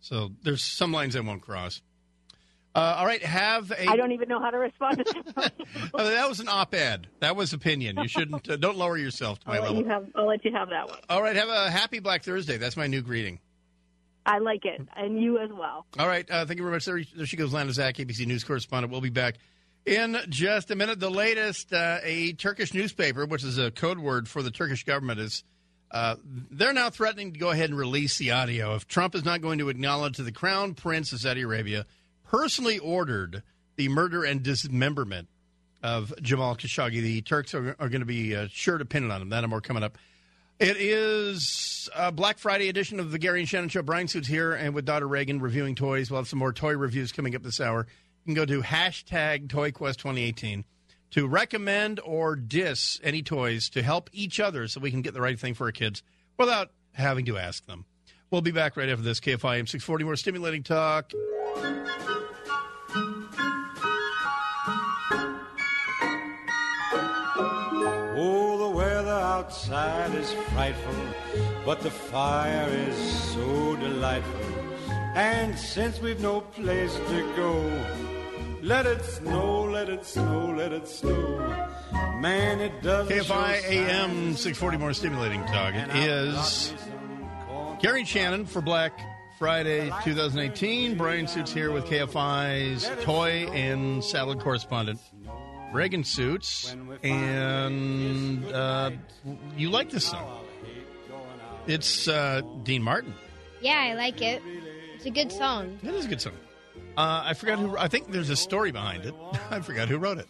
So 0.01 0.29
there's 0.43 0.63
some 0.63 0.91
lines 0.91 1.15
I 1.15 1.21
won't 1.21 1.41
cross. 1.41 1.81
Uh, 2.77 2.97
all 2.99 3.07
right, 3.07 3.23
have 3.23 3.71
a. 3.71 3.89
I 3.89 3.95
don't 3.95 4.11
even 4.11 4.29
know 4.29 4.39
how 4.39 4.51
to 4.51 4.59
respond 4.59 4.99
to 4.99 5.23
that. 5.35 5.53
Oh, 5.95 6.03
that 6.11 6.29
was 6.29 6.39
an 6.39 6.47
op-ed. 6.47 7.07
That 7.21 7.35
was 7.35 7.51
opinion. 7.51 7.97
You 7.97 8.07
shouldn't. 8.07 8.47
Uh, 8.47 8.55
don't 8.57 8.77
lower 8.77 8.97
yourself 8.97 9.39
to 9.39 9.47
my 9.47 9.57
I'll 9.57 9.73
level. 9.73 9.89
have 9.89 10.05
I'll 10.15 10.27
let 10.27 10.45
you 10.45 10.51
have 10.51 10.69
that 10.69 10.87
one. 10.87 10.99
All 11.09 11.23
right, 11.23 11.35
have 11.35 11.49
a 11.49 11.71
happy 11.71 11.97
Black 11.97 12.23
Thursday. 12.23 12.57
That's 12.57 12.77
my 12.77 12.85
new 12.85 13.01
greeting. 13.01 13.39
I 14.27 14.37
like 14.37 14.63
it, 14.65 14.79
and 14.95 15.19
you 15.19 15.39
as 15.39 15.49
well. 15.51 15.87
All 15.97 16.07
right, 16.07 16.29
uh, 16.29 16.45
thank 16.45 16.59
you 16.59 16.63
very 16.65 16.75
much. 16.75 16.85
There, 16.85 17.01
there 17.15 17.25
she 17.25 17.35
goes, 17.35 17.51
Lana 17.51 17.73
Zak, 17.73 17.95
ABC 17.95 18.27
News 18.27 18.43
correspondent. 18.43 18.91
We'll 18.91 19.01
be 19.01 19.09
back 19.09 19.37
in 19.87 20.15
just 20.29 20.69
a 20.69 20.75
minute. 20.75 20.99
The 20.99 21.09
latest, 21.09 21.73
uh, 21.73 21.97
a 22.03 22.33
Turkish 22.33 22.75
newspaper, 22.75 23.25
which 23.25 23.43
is 23.43 23.57
a 23.57 23.71
code 23.71 23.97
word 23.97 24.27
for 24.27 24.43
the 24.43 24.51
Turkish 24.51 24.83
government, 24.83 25.19
is 25.19 25.43
uh, 25.89 26.17
they're 26.51 26.73
now 26.73 26.91
threatening 26.91 27.33
to 27.33 27.39
go 27.39 27.49
ahead 27.49 27.69
and 27.71 27.79
release 27.79 28.19
the 28.19 28.31
audio 28.31 28.75
if 28.75 28.87
Trump 28.87 29.15
is 29.15 29.25
not 29.25 29.41
going 29.41 29.57
to 29.57 29.69
acknowledge 29.69 30.17
that 30.17 30.23
the 30.23 30.31
Crown 30.31 30.75
Prince 30.75 31.11
of 31.11 31.21
Saudi 31.21 31.41
Arabia 31.41 31.87
personally 32.29 32.79
ordered 32.79 33.43
the 33.75 33.89
murder 33.89 34.23
and 34.23 34.43
dismemberment 34.43 35.27
of 35.83 36.13
Jamal 36.21 36.55
Khashoggi. 36.55 37.01
The 37.01 37.21
Turks 37.21 37.53
are, 37.53 37.75
are 37.79 37.89
going 37.89 38.01
to 38.01 38.05
be 38.05 38.35
uh, 38.35 38.47
sure 38.51 38.77
to 38.77 38.85
pin 38.85 39.05
it 39.05 39.11
on 39.11 39.21
him. 39.21 39.29
That 39.29 39.43
and 39.43 39.49
more 39.49 39.61
coming 39.61 39.83
up. 39.83 39.97
It 40.59 40.77
is 40.77 41.87
a 41.95 42.11
Black 42.11 42.39
Friday 42.39 42.67
edition 42.67 42.99
of 42.99 43.11
the 43.11 43.19
Gary 43.19 43.41
and 43.41 43.49
Shannon 43.49 43.69
Show. 43.69 43.83
Bryan 43.83 44.07
Suits 44.07 44.27
here, 44.27 44.53
and 44.53 44.73
with 44.73 44.85
Daughter 44.85 45.07
Reagan 45.07 45.39
reviewing 45.39 45.75
toys. 45.75 46.09
We'll 46.09 46.19
have 46.19 46.27
some 46.27 46.39
more 46.39 46.51
toy 46.51 46.75
reviews 46.75 47.11
coming 47.11 47.35
up 47.35 47.43
this 47.43 47.61
hour. 47.61 47.85
You 48.25 48.33
can 48.33 48.33
go 48.33 48.45
to 48.45 48.61
hashtag 48.63 49.47
ToyQuest 49.47 49.97
2018 49.97 50.65
to 51.11 51.27
recommend 51.27 51.99
or 52.03 52.35
diss 52.35 52.99
any 53.03 53.21
toys 53.21 53.69
to 53.69 53.83
help 53.83 54.09
each 54.11 54.39
other 54.39 54.67
so 54.67 54.79
we 54.79 54.91
can 54.91 55.03
get 55.03 55.13
the 55.13 55.21
right 55.21 55.39
thing 55.39 55.53
for 55.53 55.65
our 55.65 55.71
kids 55.71 56.01
without 56.37 56.71
having 56.93 57.25
to 57.25 57.37
ask 57.37 57.65
them. 57.67 57.85
We'll 58.31 58.41
be 58.41 58.51
back 58.51 58.75
right 58.75 58.89
after 58.89 59.03
this. 59.03 59.19
KFI 59.19 59.61
M640, 59.61 60.01
more 60.01 60.15
stimulating 60.15 60.63
talk. 60.63 61.13
Outside 69.47 70.13
is 70.13 70.33
frightful, 70.51 70.93
but 71.63 71.79
the 71.79 71.89
fire 71.89 72.67
is 72.67 72.97
so 73.31 73.77
delightful. 73.77 74.41
And 75.15 75.57
since 75.57 76.01
we've 76.01 76.19
no 76.19 76.41
place 76.41 76.93
to 76.93 77.33
go, 77.37 78.59
let 78.61 78.85
it 78.85 79.01
snow, 79.05 79.63
let 79.63 79.87
it 79.87 80.05
snow, 80.05 80.53
let 80.53 80.73
it 80.73 80.85
snow. 80.85 81.37
Man, 82.19 82.59
it 82.59 82.83
doesn't 82.83 83.15
KFI 83.15 83.63
AM 83.69 84.35
640 84.35 84.77
more 84.79 84.91
stimulating 84.91 85.45
talk. 85.45 85.73
It 85.75 85.95
is 85.95 86.73
Gary 87.81 88.03
Shannon 88.03 88.45
for 88.45 88.61
Black 88.61 88.99
Friday 89.39 89.89
2018. 90.03 90.97
Bryan 90.97 91.25
Suits 91.25 91.53
here 91.53 91.71
with 91.71 91.85
KFI's 91.85 92.91
toy 93.05 93.47
and 93.53 94.03
salad 94.03 94.41
correspondent. 94.41 94.99
Reagan 95.71 96.03
Suits. 96.03 96.75
And 97.03 98.45
uh, 98.45 98.91
you 99.57 99.69
like 99.69 99.89
this 99.89 100.05
song. 100.05 100.45
It's 101.67 102.07
uh, 102.07 102.41
Dean 102.63 102.81
Martin. 102.81 103.13
Yeah, 103.61 103.79
I 103.79 103.93
like 103.95 104.21
it. 104.21 104.41
It's 104.95 105.05
a 105.05 105.11
good 105.11 105.31
song. 105.31 105.79
It 105.83 105.93
is 105.93 106.05
a 106.05 106.07
good 106.07 106.21
song. 106.21 106.33
Uh, 106.95 107.23
I 107.25 107.33
forgot 107.33 107.59
who. 107.59 107.77
I 107.77 107.87
think 107.87 108.11
there's 108.11 108.29
a 108.29 108.35
story 108.35 108.71
behind 108.71 109.05
it. 109.05 109.13
I 109.51 109.59
forgot 109.59 109.87
who 109.87 109.97
wrote 109.97 110.17
it. 110.17 110.27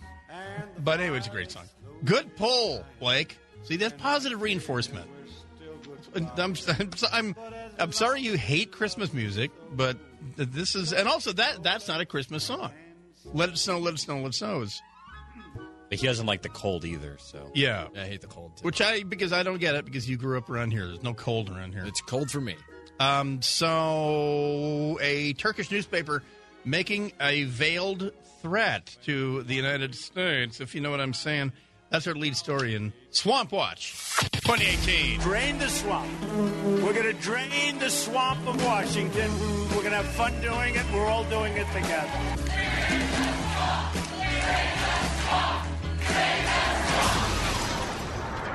But 0.79 0.99
anyway, 0.99 1.17
it's 1.17 1.27
a 1.27 1.31
great 1.31 1.51
song. 1.51 1.65
Good 2.03 2.35
pull, 2.35 2.83
Blake. 2.99 3.37
See, 3.63 3.77
that's 3.77 3.99
positive 4.01 4.41
reinforcement. 4.41 5.09
I'm, 6.15 6.29
I'm, 6.67 6.91
I'm, 7.11 7.35
I'm 7.79 7.91
sorry 7.91 8.21
you 8.21 8.37
hate 8.37 8.71
Christmas 8.71 9.13
music, 9.13 9.51
but 9.71 9.97
this 10.35 10.75
is, 10.75 10.93
and 10.93 11.07
also 11.07 11.31
that 11.33 11.63
that's 11.63 11.87
not 11.87 12.01
a 12.01 12.05
Christmas 12.05 12.43
song. 12.43 12.71
Let 13.33 13.49
it 13.49 13.57
snow, 13.57 13.79
let 13.79 13.93
it 13.95 13.99
snow, 13.99 14.17
let 14.17 14.27
it 14.27 14.35
snow 14.35 14.61
is 14.61 14.81
But 15.89 15.99
he 15.99 16.05
doesn't 16.05 16.25
like 16.25 16.41
the 16.41 16.49
cold 16.49 16.83
either, 16.83 17.17
so. 17.19 17.49
yeah. 17.53 17.87
I 17.95 18.05
hate 18.05 18.21
the 18.21 18.27
cold. 18.27 18.57
Too. 18.57 18.63
Which 18.63 18.81
I 18.81 19.03
because 19.03 19.31
I 19.31 19.43
don't 19.43 19.59
get 19.59 19.75
it 19.75 19.85
because 19.85 20.09
you 20.09 20.17
grew 20.17 20.37
up 20.37 20.49
around 20.49 20.71
here. 20.71 20.85
There's 20.85 21.03
no 21.03 21.13
cold 21.13 21.49
around 21.49 21.73
here. 21.73 21.85
It's 21.85 22.01
cold 22.01 22.29
for 22.29 22.41
me. 22.41 22.55
Um, 22.99 23.41
so 23.41 24.97
a 25.01 25.33
Turkish 25.33 25.71
newspaper 25.71 26.23
making 26.65 27.13
a 27.21 27.43
veiled 27.45 28.11
threat 28.41 28.95
to 29.05 29.43
the 29.43 29.53
United 29.53 29.95
States, 29.95 30.59
if 30.59 30.75
you 30.75 30.81
know 30.81 30.91
what 30.91 30.99
I'm 30.99 31.13
saying. 31.13 31.53
That's 31.89 32.05
our 32.05 32.15
lead 32.15 32.35
story 32.35 32.75
in 32.75 32.91
Swamp 33.11 33.53
Watch 33.53 33.93
2018. 34.19 35.21
Drain 35.21 35.57
the 35.57 35.69
swamp. 35.69 36.11
We're 36.65 36.91
going 36.91 37.03
to 37.05 37.13
drain 37.13 37.79
the 37.79 37.89
swamp 37.89 38.45
of 38.45 38.61
Washington. 38.65 39.31
We're 39.69 39.83
going 39.83 39.91
to 39.91 40.01
have 40.01 40.05
fun 40.07 40.33
doing 40.41 40.75
it. 40.75 40.83
We're 40.93 41.07
all 41.07 41.23
doing 41.25 41.53
it 41.55 41.67
together. 41.67 42.11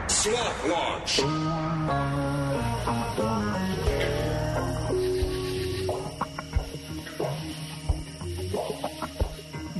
Swamp 0.09 0.69
Launch. 0.69 1.21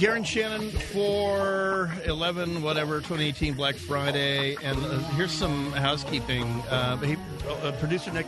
Garen 0.03 0.25
Shannon 0.25 0.69
for 0.71 1.93
11, 2.07 2.61
whatever, 2.61 2.97
2018 2.97 3.55
Black 3.55 3.77
Friday. 3.77 4.57
And 4.65 4.77
uh, 4.85 4.99
here's 5.11 5.31
some 5.31 5.71
housekeeping. 5.71 6.43
Uh, 6.69 6.97
hey, 6.97 7.17
uh, 7.49 7.71
producer 7.79 8.11
Nick, 8.11 8.27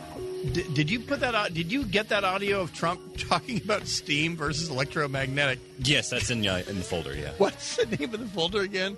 did, 0.53 0.73
did 0.73 0.91
you 0.91 0.99
put 0.99 1.19
that 1.21 1.35
out? 1.35 1.53
Did 1.53 1.71
you 1.71 1.85
get 1.85 2.09
that 2.09 2.23
audio 2.23 2.61
of 2.61 2.73
Trump 2.73 3.01
talking 3.29 3.61
about 3.63 3.87
steam 3.87 4.35
versus 4.35 4.69
electromagnetic? 4.69 5.59
Yes, 5.79 6.09
that's 6.09 6.29
in 6.29 6.45
uh, 6.45 6.63
in 6.67 6.77
the 6.77 6.83
folder. 6.83 7.15
Yeah, 7.15 7.31
What's 7.37 7.77
the 7.77 7.85
name 7.85 8.13
of 8.13 8.19
the 8.19 8.25
folder 8.27 8.61
again? 8.61 8.97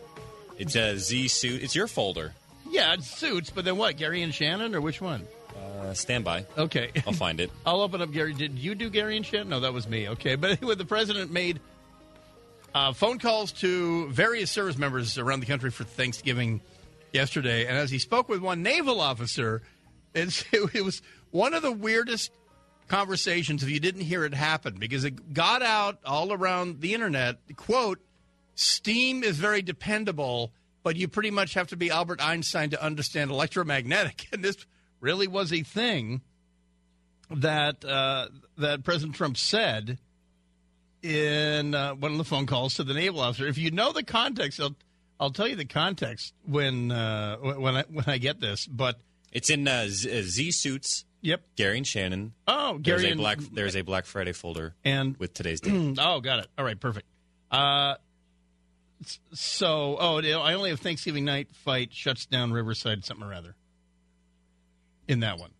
it's 0.57 0.75
a 0.75 0.97
Z 0.97 1.27
suit. 1.27 1.63
It's 1.63 1.75
your 1.75 1.87
folder. 1.87 2.33
Yeah, 2.69 2.93
it's 2.93 3.09
suits, 3.09 3.49
but 3.49 3.63
then 3.65 3.77
what? 3.77 3.97
Gary 3.97 4.21
and 4.23 4.33
Shannon, 4.33 4.75
or 4.75 4.81
which 4.81 4.99
one? 5.01 5.25
Uh, 5.79 5.93
stand 5.93 6.23
by. 6.25 6.45
Okay. 6.57 6.91
I'll 7.07 7.13
find 7.13 7.39
it. 7.39 7.51
I'll 7.65 7.81
open 7.81 8.01
up 8.01 8.11
Gary. 8.11 8.33
Did 8.33 8.57
you 8.57 8.75
do 8.75 8.89
Gary 8.89 9.15
and 9.15 9.25
Shannon? 9.25 9.49
No, 9.49 9.59
that 9.61 9.73
was 9.73 9.87
me. 9.87 10.09
Okay, 10.09 10.35
but 10.35 10.51
anyway, 10.57 10.75
the 10.75 10.85
president 10.85 11.31
made 11.31 11.59
uh, 12.73 12.93
phone 12.93 13.19
calls 13.19 13.51
to 13.53 14.09
various 14.09 14.51
service 14.51 14.77
members 14.77 15.17
around 15.17 15.39
the 15.39 15.45
country 15.45 15.71
for 15.71 15.83
Thanksgiving 15.83 16.61
yesterday, 17.13 17.65
and 17.65 17.77
as 17.77 17.89
he 17.89 17.99
spoke 17.99 18.27
with 18.27 18.41
one 18.41 18.61
naval 18.63 18.99
officer, 18.99 19.61
it's, 20.13 20.43
it 20.51 20.83
was 20.83 21.01
one 21.31 21.53
of 21.53 21.61
the 21.61 21.71
weirdest 21.71 22.31
conversations 22.87 23.63
if 23.63 23.69
you 23.69 23.79
didn't 23.79 24.01
hear 24.01 24.23
it 24.23 24.33
happen 24.33 24.75
because 24.79 25.03
it 25.03 25.33
got 25.33 25.61
out 25.61 25.99
all 26.05 26.31
around 26.31 26.81
the 26.81 26.93
internet. 26.93 27.37
Quote: 27.55 27.99
"Steam 28.55 29.23
is 29.23 29.37
very 29.37 29.61
dependable." 29.61 30.51
But 30.83 30.95
you 30.95 31.09
pretty 31.09 31.31
much 31.31 31.55
have 31.55 31.67
to 31.67 31.75
be 31.75 31.91
Albert 31.91 32.23
Einstein 32.23 32.69
to 32.69 32.81
understand 32.81 33.29
electromagnetic, 33.29 34.27
and 34.31 34.41
this 34.41 34.55
really 35.01 35.27
was 35.27 35.51
a 35.51 35.63
thing 35.63 36.21
that 37.29 37.83
uh, 37.83 38.27
that 38.57 38.83
President 38.83 39.15
Trump 39.15 39.37
said 39.37 39.99
in 41.03 41.75
uh, 41.75 41.93
one 41.93 42.11
of 42.11 42.17
the 42.17 42.23
phone 42.23 42.45
calls 42.45 42.75
to 42.75 42.83
the 42.83 42.93
naval 42.93 43.19
officer. 43.19 43.47
If 43.47 43.57
you 43.57 43.71
know 43.71 43.91
the 43.91 44.03
context, 44.03 44.59
I'll 44.59 44.75
I'll 45.19 45.31
tell 45.31 45.47
you 45.47 45.55
the 45.55 45.65
context 45.65 46.33
when 46.45 46.91
uh, 46.91 47.37
when 47.37 47.75
I 47.75 47.83
when 47.89 48.05
I 48.07 48.17
get 48.17 48.39
this. 48.39 48.65
But 48.65 48.99
It's 49.31 49.49
in 49.49 49.67
uh, 49.67 49.71
uh, 49.71 49.87
Z 49.87 50.51
suits. 50.51 51.05
Yep. 51.21 51.41
Gary 51.55 51.77
and 51.77 51.87
Shannon. 51.87 52.33
Oh, 52.47 52.73
there's 52.81 53.01
Gary 53.01 53.05
a 53.07 53.11
and- 53.11 53.19
black. 53.19 53.39
There's 53.39 53.75
a 53.75 53.81
Black 53.81 54.05
Friday 54.05 54.33
folder 54.33 54.75
and 54.85 55.17
with 55.17 55.33
today's 55.33 55.61
date. 55.61 55.95
oh, 55.99 56.19
got 56.21 56.39
it. 56.39 56.47
All 56.57 56.63
right, 56.65 56.79
perfect. 56.79 57.07
Uh, 57.51 57.95
s- 59.03 59.19
so 59.33 59.97
oh, 59.99 60.17
I 60.19 60.53
only 60.53 60.69
have 60.69 60.79
Thanksgiving 60.79 61.25
night 61.25 61.49
fight 61.53 61.93
shuts 61.93 62.25
down 62.25 62.51
Riverside 62.51 63.03
something 63.05 63.25
or 63.27 63.33
other. 63.33 63.55
In 65.07 65.21
that 65.21 65.37
one. 65.39 65.51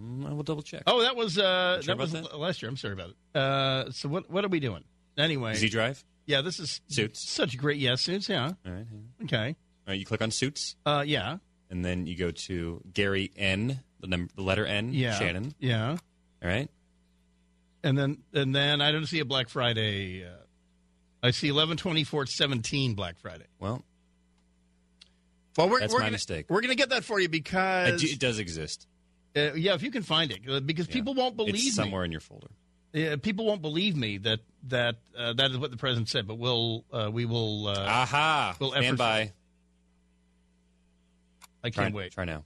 Mm, 0.00 0.28
I 0.28 0.32
will 0.32 0.42
double 0.42 0.62
check. 0.62 0.82
Oh, 0.86 1.02
that 1.02 1.14
was 1.16 1.38
uh, 1.38 1.80
Sure 1.82 1.94
that 1.94 1.98
was 2.00 2.14
about 2.14 2.32
l- 2.32 2.40
last 2.40 2.62
year. 2.62 2.68
I'm 2.68 2.76
sorry 2.76 2.94
about 2.94 3.10
it. 3.10 3.38
Uh, 3.38 3.90
so 3.92 4.08
what 4.08 4.30
what 4.30 4.44
are 4.44 4.48
we 4.48 4.58
doing 4.60 4.84
anyway? 5.16 5.54
Z 5.54 5.68
Drive. 5.68 6.04
Yeah, 6.26 6.40
this 6.40 6.58
is 6.60 6.80
Suits. 6.88 7.28
Such 7.28 7.56
great 7.58 7.78
yes 7.78 8.00
suits. 8.02 8.28
Yeah. 8.28 8.52
All 8.66 8.72
right. 8.72 8.86
Okay. 9.24 9.46
All 9.48 9.54
right. 9.88 9.98
You 9.98 10.04
click 10.06 10.22
on 10.22 10.30
suits. 10.30 10.76
Uh, 10.86 11.02
yeah. 11.06 11.38
And 11.70 11.84
then 11.84 12.06
you 12.06 12.16
go 12.16 12.30
to 12.30 12.82
Gary 12.92 13.30
N. 13.36 13.80
The 14.02 14.08
number, 14.08 14.32
the 14.34 14.42
letter 14.42 14.66
N. 14.66 14.92
Yeah. 14.92 15.14
Shannon. 15.14 15.54
Yeah. 15.58 15.90
All 16.42 16.48
right. 16.48 16.68
And 17.84 17.96
then 17.96 18.18
and 18.34 18.54
then 18.54 18.80
I 18.80 18.92
don't 18.92 19.06
see 19.06 19.20
a 19.20 19.24
Black 19.24 19.48
Friday. 19.48 20.24
Uh, 20.24 20.30
I 21.22 21.30
see 21.30 21.48
eleven 21.48 21.76
twenty 21.76 22.04
four 22.04 22.26
seventeen 22.26 22.94
Black 22.94 23.18
Friday. 23.18 23.46
Well, 23.58 23.82
well, 25.56 25.68
we're, 25.68 25.80
that's 25.80 25.92
we're 25.92 26.00
my 26.00 26.06
gonna, 26.06 26.12
mistake. 26.12 26.46
We're 26.48 26.60
going 26.60 26.70
to 26.70 26.76
get 26.76 26.90
that 26.90 27.04
for 27.04 27.20
you 27.20 27.28
because 27.28 28.02
It, 28.02 28.18
does 28.18 28.38
exist. 28.38 28.86
Uh, 29.36 29.52
yeah, 29.54 29.74
if 29.74 29.82
you 29.82 29.90
can 29.90 30.02
find 30.02 30.30
it, 30.30 30.40
uh, 30.48 30.60
because 30.60 30.86
people 30.86 31.14
won't 31.14 31.36
believe 31.36 31.54
It's 31.54 31.64
me. 31.64 31.70
somewhere 31.70 32.04
in 32.04 32.12
your 32.12 32.20
folder. 32.20 32.48
Yeah, 32.92 33.16
people 33.16 33.46
won't 33.46 33.62
believe 33.62 33.96
me 33.96 34.18
that 34.18 34.40
that 34.68 34.96
uh, 35.16 35.32
that 35.34 35.50
is 35.50 35.58
what 35.58 35.70
the 35.70 35.76
president 35.76 36.08
said. 36.08 36.26
But 36.26 36.36
we'll 36.38 36.84
uh, 36.92 37.10
we 37.10 37.24
will. 37.24 37.68
Uh, 37.68 37.78
Aha! 37.78 38.56
We'll 38.60 38.72
Stand 38.72 38.98
by. 38.98 39.32
I 41.64 41.70
can't 41.70 41.94
wait. 41.94 42.12
Try 42.12 42.24
now. 42.24 42.44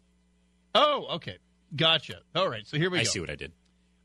Oh, 0.74 1.06
okay, 1.16 1.38
gotcha. 1.74 2.20
All 2.34 2.48
right, 2.48 2.66
so 2.66 2.76
here 2.76 2.90
we 2.90 2.98
I 2.98 3.02
go. 3.02 3.08
I 3.08 3.12
see 3.12 3.20
what 3.20 3.30
I 3.30 3.36
did. 3.36 3.52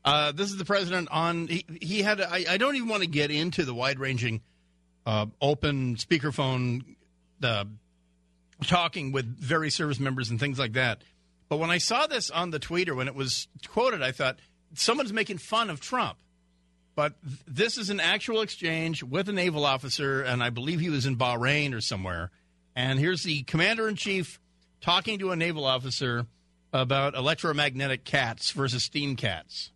Uh, 0.04 0.32
this 0.32 0.50
is 0.50 0.56
the 0.56 0.64
president 0.64 1.08
on. 1.10 1.46
He, 1.46 1.64
he 1.80 2.02
had. 2.02 2.20
I, 2.20 2.44
I 2.48 2.56
don't 2.56 2.76
even 2.76 2.88
want 2.88 3.02
to 3.02 3.08
get 3.08 3.30
into 3.30 3.64
the 3.64 3.74
wide 3.74 3.98
ranging, 3.98 4.40
uh, 5.06 5.26
open 5.40 5.96
speakerphone, 5.96 6.96
uh, 7.42 7.64
talking 8.66 9.12
with 9.12 9.26
various 9.26 9.74
service 9.74 10.00
members 10.00 10.30
and 10.30 10.40
things 10.40 10.58
like 10.58 10.72
that. 10.72 11.02
But 11.48 11.58
when 11.58 11.70
I 11.70 11.78
saw 11.78 12.06
this 12.06 12.30
on 12.30 12.50
the 12.50 12.58
tweeter 12.58 12.96
when 12.96 13.08
it 13.08 13.14
was 13.14 13.46
quoted, 13.68 14.02
I 14.02 14.10
thought 14.10 14.38
someone's 14.74 15.12
making 15.12 15.38
fun 15.38 15.70
of 15.70 15.80
Trump. 15.80 16.18
But 16.94 17.14
th- 17.22 17.40
this 17.46 17.78
is 17.78 17.90
an 17.90 18.00
actual 18.00 18.40
exchange 18.40 19.02
with 19.02 19.28
a 19.28 19.32
naval 19.32 19.64
officer, 19.64 20.22
and 20.22 20.42
I 20.42 20.50
believe 20.50 20.80
he 20.80 20.90
was 20.90 21.06
in 21.06 21.16
Bahrain 21.16 21.74
or 21.74 21.80
somewhere. 21.80 22.30
And 22.74 22.98
here's 22.98 23.22
the 23.22 23.42
commander 23.44 23.88
in 23.88 23.96
chief 23.96 24.40
talking 24.80 25.18
to 25.20 25.30
a 25.30 25.36
naval 25.36 25.64
officer 25.64 26.26
about 26.72 27.14
electromagnetic 27.14 28.04
cats 28.04 28.50
versus 28.50 28.84
steam 28.84 29.16
cats. 29.16 29.70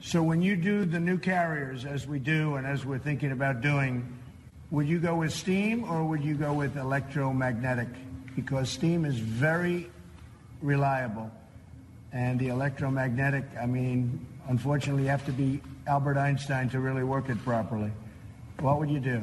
So 0.00 0.22
when 0.22 0.42
you 0.42 0.56
do 0.56 0.84
the 0.84 0.98
new 0.98 1.18
carriers, 1.18 1.84
as 1.84 2.06
we 2.06 2.18
do 2.18 2.56
and 2.56 2.66
as 2.66 2.84
we're 2.84 2.98
thinking 2.98 3.32
about 3.32 3.60
doing, 3.60 4.06
would 4.70 4.88
you 4.88 4.98
go 4.98 5.16
with 5.16 5.32
steam 5.32 5.84
or 5.84 6.04
would 6.04 6.24
you 6.24 6.34
go 6.34 6.52
with 6.54 6.76
electromagnetic? 6.76 7.88
Because 8.34 8.70
steam 8.70 9.04
is 9.04 9.18
very 9.18 9.90
reliable. 10.62 11.30
And 12.12 12.38
the 12.38 12.48
electromagnetic, 12.48 13.44
I 13.60 13.66
mean, 13.66 14.26
unfortunately, 14.48 15.04
you 15.04 15.08
have 15.10 15.24
to 15.26 15.32
be 15.32 15.60
Albert 15.86 16.16
Einstein 16.16 16.68
to 16.70 16.80
really 16.80 17.04
work 17.04 17.28
it 17.28 17.42
properly. 17.44 17.92
What 18.60 18.78
would 18.80 18.90
you 18.90 19.00
do? 19.00 19.22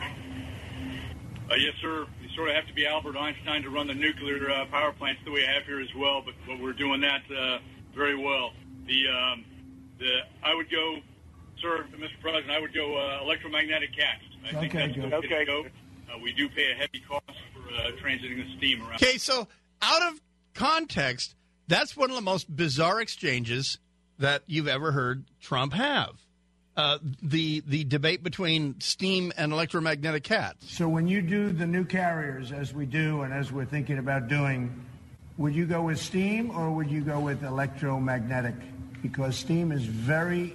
Uh, 0.00 1.54
yes, 1.54 1.74
sir. 1.80 2.06
You 2.36 2.42
sort 2.42 2.50
of 2.50 2.56
have 2.56 2.66
to 2.66 2.74
be 2.74 2.86
Albert 2.86 3.16
Einstein 3.16 3.62
to 3.62 3.70
run 3.70 3.86
the 3.86 3.94
nuclear 3.94 4.50
uh, 4.50 4.66
power 4.66 4.92
plants 4.92 5.22
that 5.24 5.30
we 5.30 5.40
have 5.42 5.64
here 5.64 5.80
as 5.80 5.88
well, 5.96 6.20
but, 6.22 6.34
but 6.46 6.60
we're 6.60 6.74
doing 6.74 7.00
that 7.00 7.22
uh, 7.34 7.58
very 7.94 8.14
well. 8.14 8.50
The, 8.86 9.08
um, 9.08 9.44
the 9.98 10.18
I 10.44 10.54
would 10.54 10.70
go, 10.70 10.96
sir, 11.62 11.86
Mr. 11.96 12.20
President, 12.20 12.50
I 12.50 12.60
would 12.60 12.74
go 12.74 12.94
uh, 12.94 13.22
electromagnetic 13.22 13.90
cats. 13.96 14.22
I 14.44 14.60
think 14.60 14.74
Okay, 14.74 14.86
that's 14.86 14.94
good. 14.98 15.12
the 15.12 15.34
way 15.34 15.38
to 15.38 15.44
go. 15.46 15.64
Uh, 15.64 16.18
we 16.22 16.32
do 16.34 16.46
pay 16.50 16.72
a 16.72 16.74
heavy 16.74 17.02
cost 17.08 17.24
for 17.54 17.74
uh, 17.74 17.90
transiting 18.04 18.36
the 18.36 18.56
steam 18.58 18.82
around. 18.82 18.96
Okay, 18.96 19.16
so 19.16 19.48
out 19.80 20.02
of 20.12 20.20
context, 20.52 21.34
that's 21.68 21.96
one 21.96 22.10
of 22.10 22.16
the 22.16 22.22
most 22.22 22.54
bizarre 22.54 23.00
exchanges 23.00 23.78
that 24.18 24.42
you've 24.46 24.68
ever 24.68 24.92
heard 24.92 25.24
Trump 25.40 25.72
have. 25.72 26.16
Uh, 26.76 26.98
the 27.22 27.62
the 27.66 27.84
debate 27.84 28.22
between 28.22 28.78
steam 28.80 29.32
and 29.38 29.50
electromagnetic 29.50 30.22
cats. 30.22 30.70
So 30.70 30.86
when 30.86 31.08
you 31.08 31.22
do 31.22 31.50
the 31.50 31.66
new 31.66 31.84
carriers, 31.84 32.52
as 32.52 32.74
we 32.74 32.84
do 32.84 33.22
and 33.22 33.32
as 33.32 33.50
we're 33.50 33.64
thinking 33.64 33.96
about 33.96 34.28
doing, 34.28 34.84
would 35.38 35.54
you 35.54 35.64
go 35.64 35.82
with 35.82 35.98
steam 35.98 36.50
or 36.50 36.70
would 36.70 36.90
you 36.90 37.00
go 37.00 37.18
with 37.18 37.42
electromagnetic? 37.42 38.54
Because 39.00 39.36
steam 39.36 39.72
is 39.72 39.86
very 39.86 40.54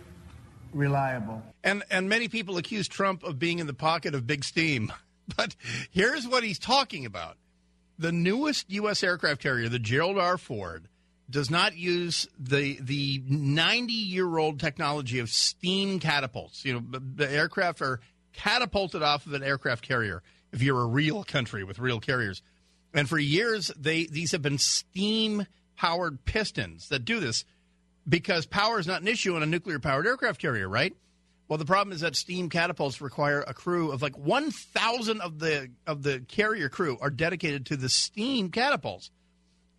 reliable. 0.73 1.41
And 1.64 1.84
and 1.89 2.07
many 2.07 2.27
people 2.27 2.57
accuse 2.57 2.88
Trump 2.88 3.23
of 3.23 3.39
being 3.39 3.57
in 3.57 3.65
the 3.65 3.73
pocket 3.73 4.14
of 4.14 4.27
big 4.27 4.43
steam. 4.43 4.93
But 5.38 5.56
here's 5.91 6.27
what 6.27 6.43
he's 6.43 6.60
talking 6.60 7.06
about. 7.06 7.38
The 7.98 8.11
newest 8.11 8.69
US 8.69 9.02
aircraft 9.02 9.41
carrier, 9.41 9.69
the 9.69 9.80
Gerald 9.80 10.18
R. 10.18 10.38
Ford, 10.38 10.89
does 11.31 11.49
not 11.49 11.75
use 11.75 12.27
the 12.37 12.77
the 12.81 13.19
90-year-old 13.21 14.59
technology 14.59 15.19
of 15.19 15.29
steam 15.29 15.99
catapults. 15.99 16.63
You 16.65 16.73
know, 16.73 16.83
the, 16.89 16.99
the 16.99 17.31
aircraft 17.31 17.81
are 17.81 17.99
catapulted 18.33 19.01
off 19.01 19.25
of 19.25 19.33
an 19.33 19.43
aircraft 19.43 19.87
carrier 19.87 20.21
if 20.51 20.61
you're 20.61 20.81
a 20.81 20.87
real 20.87 21.23
country 21.23 21.63
with 21.63 21.79
real 21.79 21.99
carriers. 21.99 22.41
And 22.93 23.07
for 23.07 23.17
years 23.17 23.71
they 23.77 24.05
these 24.05 24.31
have 24.31 24.41
been 24.41 24.57
steam 24.57 25.47
powered 25.75 26.23
pistons 26.25 26.89
that 26.89 27.05
do 27.05 27.19
this 27.19 27.45
because 28.07 28.45
power 28.45 28.79
is 28.79 28.87
not 28.87 29.01
an 29.01 29.07
issue 29.07 29.35
on 29.35 29.43
a 29.43 29.47
nuclear 29.47 29.79
powered 29.79 30.05
aircraft 30.07 30.41
carrier, 30.41 30.67
right? 30.67 30.95
Well, 31.47 31.57
the 31.57 31.65
problem 31.65 31.93
is 31.93 32.01
that 32.01 32.15
steam 32.15 32.49
catapults 32.49 33.01
require 33.01 33.43
a 33.45 33.53
crew 33.53 33.91
of 33.91 34.01
like 34.01 34.17
1,000 34.17 35.19
of 35.19 35.39
the 35.39 35.69
of 35.85 36.01
the 36.01 36.21
carrier 36.21 36.69
crew 36.69 36.97
are 37.01 37.09
dedicated 37.09 37.65
to 37.67 37.77
the 37.77 37.89
steam 37.89 38.51
catapults. 38.51 39.11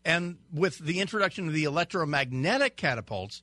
And 0.04 0.38
with 0.52 0.78
the 0.78 1.00
introduction 1.00 1.46
of 1.46 1.54
the 1.54 1.64
electromagnetic 1.64 2.76
catapults, 2.76 3.42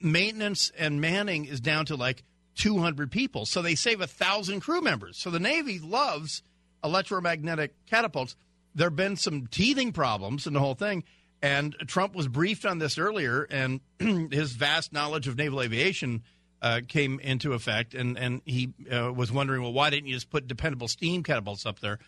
maintenance 0.00 0.72
and 0.76 1.00
manning 1.00 1.44
is 1.44 1.60
down 1.60 1.86
to 1.86 1.96
like 1.96 2.24
200 2.56 3.10
people. 3.10 3.46
So 3.46 3.62
they 3.62 3.74
save 3.74 4.00
a 4.00 4.06
thousand 4.06 4.60
crew 4.60 4.80
members. 4.80 5.18
So 5.18 5.30
the 5.30 5.40
Navy 5.40 5.78
loves 5.78 6.42
electromagnetic 6.82 7.74
catapults. 7.86 8.36
There 8.74 8.86
have 8.86 8.96
been 8.96 9.16
some 9.16 9.46
teething 9.46 9.92
problems 9.92 10.46
in 10.46 10.52
the 10.52 10.60
whole 10.60 10.74
thing. 10.74 11.04
And 11.42 11.76
Trump 11.86 12.14
was 12.14 12.26
briefed 12.26 12.64
on 12.64 12.78
this 12.78 12.96
earlier, 12.96 13.42
and 13.50 13.80
his 14.32 14.52
vast 14.52 14.94
knowledge 14.94 15.28
of 15.28 15.36
naval 15.36 15.60
aviation 15.60 16.22
uh, 16.62 16.80
came 16.88 17.20
into 17.20 17.52
effect. 17.52 17.92
And, 17.92 18.16
and 18.18 18.40
he 18.46 18.72
uh, 18.90 19.12
was 19.12 19.30
wondering, 19.30 19.60
well, 19.60 19.72
why 19.72 19.90
didn't 19.90 20.06
you 20.06 20.14
just 20.14 20.30
put 20.30 20.48
dependable 20.48 20.88
steam 20.88 21.22
catapults 21.22 21.66
up 21.66 21.80
there? 21.80 21.98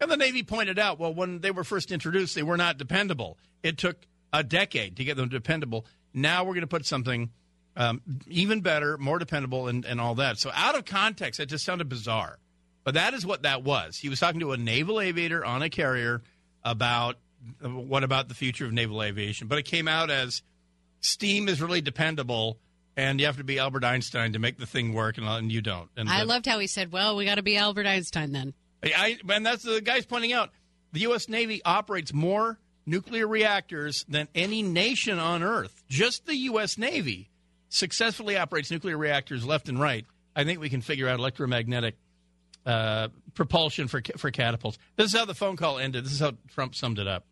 And 0.00 0.10
the 0.10 0.16
Navy 0.16 0.42
pointed 0.42 0.78
out, 0.78 0.98
well, 0.98 1.12
when 1.12 1.40
they 1.40 1.50
were 1.50 1.64
first 1.64 1.90
introduced, 1.90 2.34
they 2.34 2.42
were 2.42 2.56
not 2.56 2.78
dependable. 2.78 3.38
It 3.62 3.78
took 3.78 3.96
a 4.32 4.44
decade 4.44 4.96
to 4.96 5.04
get 5.04 5.16
them 5.16 5.28
dependable. 5.28 5.86
Now 6.14 6.44
we're 6.44 6.54
going 6.54 6.60
to 6.62 6.66
put 6.66 6.86
something 6.86 7.30
um, 7.76 8.00
even 8.26 8.60
better, 8.60 8.98
more 8.98 9.18
dependable, 9.18 9.68
and, 9.68 9.84
and 9.84 10.00
all 10.00 10.16
that. 10.16 10.38
So 10.38 10.50
out 10.54 10.76
of 10.76 10.84
context, 10.84 11.38
that 11.38 11.46
just 11.46 11.64
sounded 11.64 11.88
bizarre. 11.88 12.38
But 12.84 12.94
that 12.94 13.14
is 13.14 13.26
what 13.26 13.42
that 13.42 13.62
was. 13.64 13.96
He 13.96 14.08
was 14.08 14.18
talking 14.18 14.40
to 14.40 14.52
a 14.52 14.56
naval 14.56 15.00
aviator 15.00 15.44
on 15.44 15.62
a 15.62 15.68
carrier 15.68 16.22
about 16.64 17.16
what 17.60 18.02
about 18.02 18.28
the 18.28 18.34
future 18.34 18.64
of 18.64 18.72
naval 18.72 19.02
aviation. 19.02 19.46
But 19.46 19.58
it 19.58 19.64
came 19.64 19.86
out 19.86 20.10
as 20.10 20.42
steam 21.00 21.48
is 21.48 21.60
really 21.60 21.80
dependable, 21.80 22.58
and 22.96 23.20
you 23.20 23.26
have 23.26 23.36
to 23.36 23.44
be 23.44 23.58
Albert 23.58 23.84
Einstein 23.84 24.32
to 24.32 24.38
make 24.38 24.58
the 24.58 24.66
thing 24.66 24.92
work, 24.92 25.18
and, 25.18 25.52
you 25.52 25.60
don't. 25.60 25.88
And 25.96 26.08
I 26.08 26.18
that- 26.18 26.26
loved 26.26 26.46
how 26.46 26.58
he 26.58 26.66
said, 26.66 26.90
"Well, 26.90 27.16
we 27.16 27.24
got 27.24 27.36
to 27.36 27.42
be 27.42 27.56
Albert 27.56 27.86
Einstein 27.86 28.32
then." 28.32 28.54
I, 28.82 29.18
and 29.28 29.44
that's 29.44 29.62
the 29.62 29.80
guy's 29.80 30.06
pointing 30.06 30.32
out 30.32 30.50
the 30.92 31.00
U.S. 31.00 31.28
Navy 31.28 31.60
operates 31.64 32.12
more 32.12 32.58
nuclear 32.86 33.26
reactors 33.26 34.04
than 34.08 34.28
any 34.34 34.62
nation 34.62 35.18
on 35.18 35.42
Earth. 35.42 35.82
Just 35.88 36.26
the 36.26 36.36
U.S. 36.36 36.78
Navy 36.78 37.30
successfully 37.68 38.36
operates 38.36 38.70
nuclear 38.70 38.96
reactors 38.96 39.44
left 39.44 39.68
and 39.68 39.80
right. 39.80 40.06
I 40.34 40.44
think 40.44 40.60
we 40.60 40.68
can 40.70 40.80
figure 40.80 41.08
out 41.08 41.18
electromagnetic 41.18 41.96
uh, 42.64 43.08
propulsion 43.34 43.88
for 43.88 44.02
for 44.16 44.30
catapults. 44.30 44.78
This 44.96 45.12
is 45.12 45.18
how 45.18 45.24
the 45.24 45.34
phone 45.34 45.56
call 45.56 45.78
ended. 45.78 46.04
This 46.04 46.12
is 46.12 46.20
how 46.20 46.32
Trump 46.48 46.74
summed 46.74 46.98
it 46.98 47.06
up. 47.08 47.24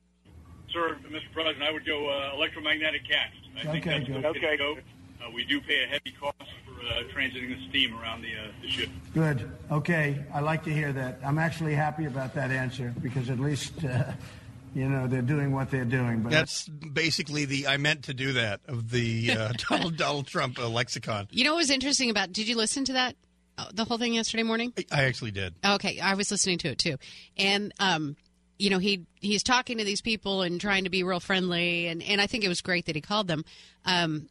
Sir, 0.73 0.99
Mr. 1.09 1.33
President, 1.33 1.63
I 1.63 1.71
would 1.73 1.87
go 1.87 2.09
uh, 2.11 2.35
electromagnetic 2.35 3.03
cats. 3.09 3.33
I 3.57 3.73
think 3.73 3.87
Okay, 3.87 3.99
that's 4.21 4.35
good. 4.39 4.43
the 4.53 4.57
go. 4.59 4.77
Uh, 5.25 5.31
we 5.33 5.45
do 5.45 5.61
pay 5.61 5.85
a 5.85 5.87
heavy 5.87 6.13
cost 6.21 6.37
for 6.65 6.66
uh, 6.89 7.03
transiting 7.15 7.49
the 7.57 7.69
steam 7.69 7.99
around 7.99 8.23
the, 8.23 8.29
uh, 8.33 8.49
the 8.63 8.69
ship. 8.69 8.89
Good. 9.15 9.51
Okay. 9.71 10.25
I 10.33 10.41
like 10.41 10.65
to 10.65 10.73
hear 10.73 10.93
that. 10.93 11.19
I'm 11.25 11.39
actually 11.39 11.75
happy 11.75 12.07
about 12.07 12.35
that 12.35 12.51
answer 12.51 12.95
because 13.03 13.31
at 13.31 13.39
least, 13.39 13.85
uh, 13.85 14.13
you 14.75 14.89
know, 14.89 15.07
they're 15.07 15.23
doing 15.23 15.53
what 15.53 15.71
they're 15.71 15.85
doing. 15.85 16.21
But 16.21 16.33
That's 16.33 16.69
basically 16.69 17.45
the 17.47 17.67
I 17.67 17.77
meant 17.79 18.05
to 18.05 18.15
do 18.15 18.33
that 18.35 18.61
of 18.69 18.91
the 18.91 19.31
uh, 19.33 19.53
Donald 19.71 19.97
Donald 19.97 20.27
Trump 20.27 20.59
uh, 20.59 20.69
lexicon. 20.69 21.29
You 21.31 21.45
know 21.45 21.53
what 21.53 21.59
was 21.59 21.71
interesting 21.71 22.11
about? 22.11 22.33
Did 22.33 22.47
you 22.49 22.57
listen 22.57 22.85
to 22.87 22.93
that? 22.95 23.17
uh, 23.59 23.67
The 23.73 23.85
whole 23.85 23.99
thing 23.99 24.15
yesterday 24.15 24.43
morning. 24.43 24.73
I 24.93 25.05
actually 25.05 25.31
did. 25.31 25.55
Okay, 25.65 25.99
I 26.01 26.15
was 26.15 26.31
listening 26.31 26.59
to 26.59 26.69
it 26.69 26.79
too, 26.79 26.97
and 27.39 27.73
um, 27.81 28.17
you 28.59 28.69
know 28.69 28.79
he 28.79 29.07
he's 29.21 29.43
talking 29.43 29.79
to 29.79 29.85
these 29.85 30.03
people 30.03 30.43
and 30.43 30.61
trying 30.61 30.85
to 30.85 30.91
be 30.91 31.03
real 31.03 31.21
friendly, 31.21 31.87
and 31.87 32.03
and 32.03 32.21
I 32.21 32.27
think 32.27 32.45
it 32.45 32.49
was 32.49 32.61
great 32.61 32.85
that 32.87 32.95
he 32.97 33.01
called 33.01 33.29
them. 33.29 33.45
Um, 33.87 34.29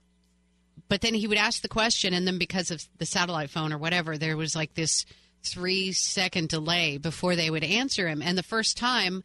but 0.88 1.02
then 1.02 1.14
he 1.14 1.28
would 1.28 1.38
ask 1.38 1.62
the 1.62 1.68
question, 1.68 2.14
and 2.14 2.28
then 2.28 2.38
because 2.38 2.72
of 2.72 2.84
the 2.98 3.06
satellite 3.06 3.50
phone 3.50 3.74
or 3.74 3.78
whatever, 3.78 4.18
there 4.18 4.38
was 4.38 4.56
like 4.56 4.74
this 4.74 5.06
three 5.44 5.92
second 5.92 6.50
delay 6.50 6.98
before 6.98 7.36
they 7.36 7.50
would 7.50 7.64
answer 7.64 8.08
him. 8.08 8.22
And 8.22 8.38
the 8.38 8.44
first 8.44 8.78
time, 8.78 9.24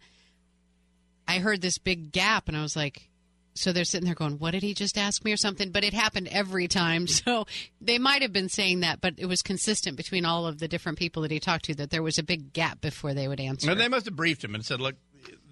I 1.27 1.39
heard 1.39 1.61
this 1.61 1.79
big 1.79 2.13
gap, 2.13 2.49
and 2.49 2.57
I 2.57 2.63
was 2.63 2.77
like. 2.77 3.07
So 3.53 3.73
they're 3.73 3.85
sitting 3.85 4.07
there 4.07 4.15
going, 4.15 4.39
"What 4.39 4.53
did 4.53 4.63
he 4.63 4.75
just 4.75 4.97
ask 4.97 5.25
me?" 5.25 5.33
or 5.33 5.37
something. 5.37 5.73
But 5.73 5.83
it 5.83 5.93
happened 5.93 6.29
every 6.29 6.69
time, 6.69 7.07
so 7.09 7.47
they 7.81 7.99
might 7.99 8.23
have 8.23 8.33
been 8.33 8.49
saying 8.49 8.81
that, 8.81 9.01
but 9.01 9.15
it 9.19 9.27
was 9.27 9.43
consistent 9.43 9.97
between 9.97 10.25
all 10.25 10.47
of 10.47 10.61
the 10.61 10.69
different 10.69 10.99
people 10.99 11.23
that 11.23 11.33
he 11.33 11.41
talked 11.41 11.65
to 11.65 11.75
that 11.75 11.91
there 11.91 12.03
was 12.03 12.17
a 12.17 12.23
big 12.23 12.53
gap 12.53 12.81
before 12.81 13.13
they 13.13 13.27
would 13.27 13.41
answer. 13.41 13.69
And 13.69 13.79
they 13.79 13.89
must 13.89 14.07
have 14.07 14.15
briefed 14.15 14.45
him 14.45 14.55
and 14.55 14.65
said, 14.65 14.81
"Look, 14.81 14.95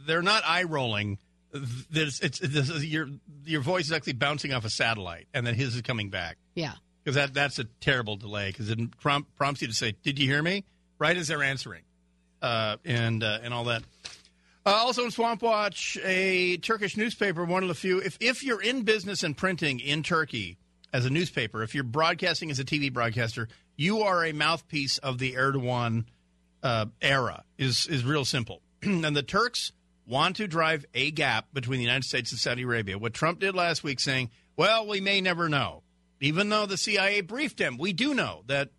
they're 0.06 0.22
not 0.22 0.44
eye 0.46 0.62
rolling. 0.62 1.18
This, 1.52 2.20
it's, 2.20 2.38
this 2.40 2.68
is, 2.68 2.84
your 2.84 3.08
your 3.44 3.60
voice 3.62 3.86
is 3.86 3.92
actually 3.92 4.12
bouncing 4.14 4.52
off 4.52 4.64
a 4.64 4.70
satellite, 4.70 5.28
and 5.32 5.46
then 5.46 5.54
his 5.54 5.74
is 5.74 5.82
coming 5.82 6.10
back 6.10 6.36
Yeah. 6.54 6.72
because 7.02 7.14
that 7.14 7.32
that's 7.32 7.58
a 7.58 7.64
terrible 7.80 8.16
delay 8.16 8.50
because 8.50 8.68
it 8.70 8.78
prompt, 9.00 9.34
prompts 9.36 9.62
you 9.62 9.68
to 9.68 9.74
say, 9.74 9.94
"Did 10.02 10.18
you 10.18 10.26
hear 10.26 10.42
me?" 10.42 10.64
Right 10.98 11.16
as 11.16 11.28
they're 11.28 11.42
answering, 11.42 11.82
uh, 12.42 12.76
and 12.84 13.22
uh, 13.24 13.38
and 13.42 13.54
all 13.54 13.64
that. 13.64 13.82
Uh, 14.66 14.70
also 14.70 15.04
in 15.04 15.10
Swamp 15.10 15.40
Watch, 15.40 15.96
a 16.04 16.58
Turkish 16.58 16.96
newspaper, 16.98 17.44
one 17.46 17.62
of 17.62 17.68
the 17.70 17.74
few. 17.74 17.98
If 18.00 18.18
if 18.20 18.42
you're 18.44 18.60
in 18.60 18.82
business 18.82 19.22
and 19.22 19.34
printing 19.36 19.80
in 19.80 20.02
Turkey 20.02 20.58
as 20.92 21.06
a 21.06 21.10
newspaper, 21.10 21.62
if 21.62 21.74
you're 21.74 21.84
broadcasting 21.84 22.50
as 22.50 22.58
a 22.58 22.64
TV 22.64 22.92
broadcaster, 22.92 23.48
you 23.76 24.02
are 24.02 24.24
a 24.26 24.32
mouthpiece 24.32 24.98
of 24.98 25.16
the 25.18 25.32
Erdogan 25.34 26.04
uh, 26.62 26.86
era. 27.00 27.44
Is 27.56 27.86
is 27.86 28.04
real 28.04 28.26
simple. 28.26 28.60
and 28.82 29.16
the 29.16 29.22
Turks 29.22 29.72
want 30.08 30.36
to 30.36 30.48
drive 30.48 30.84
a 30.94 31.10
gap 31.10 31.48
between 31.52 31.78
the 31.78 31.84
United 31.84 32.04
States 32.04 32.32
and 32.32 32.40
Saudi 32.40 32.62
Arabia. 32.62 32.98
What 32.98 33.14
Trump 33.14 33.40
did 33.40 33.54
last 33.54 33.84
week, 33.84 34.00
saying, 34.00 34.30
"Well, 34.56 34.86
we 34.86 35.00
may 35.00 35.20
never 35.20 35.48
know," 35.48 35.82
even 36.20 36.48
though 36.48 36.66
the 36.66 36.78
CIA 36.78 37.20
briefed 37.20 37.60
him, 37.60 37.76
we 37.76 37.92
do 37.92 38.14
know 38.14 38.42
that 38.46 38.70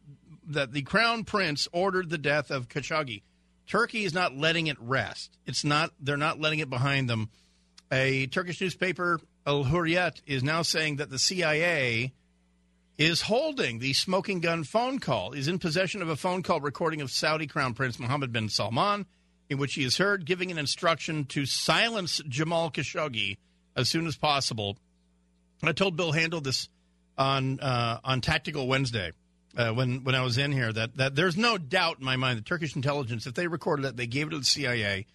that 0.50 0.74
the 0.74 0.82
crown 0.82 1.24
prince 1.24 1.68
ordered 1.72 2.10
the 2.10 2.18
death 2.18 2.50
of 2.50 2.68
Khashoggi. 2.68 3.22
Turkey 3.68 4.04
is 4.04 4.14
not 4.14 4.36
letting 4.36 4.66
it 4.66 4.78
rest. 4.80 5.38
It's 5.46 5.64
not. 5.64 5.94
They're 6.00 6.18
not 6.18 6.40
letting 6.40 6.60
it 6.60 6.70
behind 6.70 7.08
them. 7.08 7.30
A 7.92 8.26
Turkish 8.28 8.60
newspaper, 8.60 9.20
Al 9.46 9.66
Hurriyet, 9.66 10.22
is 10.26 10.44
now 10.44 10.64
saying 10.64 10.96
that 10.96 11.12
the 11.12 11.20
CIA 11.20 12.14
is 12.98 13.22
holding 13.22 13.80
the 13.80 13.94
smoking 13.94 14.40
gun 14.40 14.64
phone 14.64 15.00
call. 15.00 15.34
Is 15.34 15.48
in 15.48 15.60
possession 15.60 16.02
of 16.02 16.10
a 16.10 16.16
phone 16.16 16.42
call 16.42 16.60
recording 16.60 17.02
of 17.02 17.12
Saudi 17.12 17.46
Crown 17.46 17.76
Prince 17.76 18.00
Mohammed 18.00 18.32
bin 18.32 18.50
Salman, 18.50 19.06
in 19.50 19.58
which 19.58 19.74
he 19.74 19.84
is 19.84 19.98
heard 19.98 20.26
giving 20.26 20.52
an 20.52 20.58
instruction 20.58 21.26
to 21.26 21.46
silence 21.46 22.22
Jamal 22.28 22.72
Khashoggi 22.72 23.38
as 23.76 23.90
soon 23.90 24.08
as 24.08 24.16
possible. 24.16 24.78
I 25.64 25.72
told 25.72 25.98
Bill 25.98 26.12
Handel 26.12 26.42
this 26.42 26.70
on 27.18 27.60
uh, 27.60 28.00
on 28.04 28.22
Tactical 28.22 28.68
Wednesday 28.68 29.12
uh, 29.58 29.72
when 29.72 30.04
when 30.04 30.16
I 30.16 30.22
was 30.22 30.38
in 30.38 30.52
here 30.52 30.72
that 30.72 30.96
that 30.98 31.16
there's 31.16 31.36
no 31.36 31.58
doubt 31.58 32.00
in 32.00 32.06
my 32.06 32.16
mind 32.16 32.38
the 32.38 32.44
Turkish 32.44 32.76
intelligence 32.76 33.28
if 33.28 33.34
they 33.34 33.48
recorded 33.48 33.86
it 33.86 33.98
they 33.98 34.08
gave 34.08 34.28
it 34.28 34.30
to 34.32 34.40
the 34.40 34.46
CIA 34.46 35.06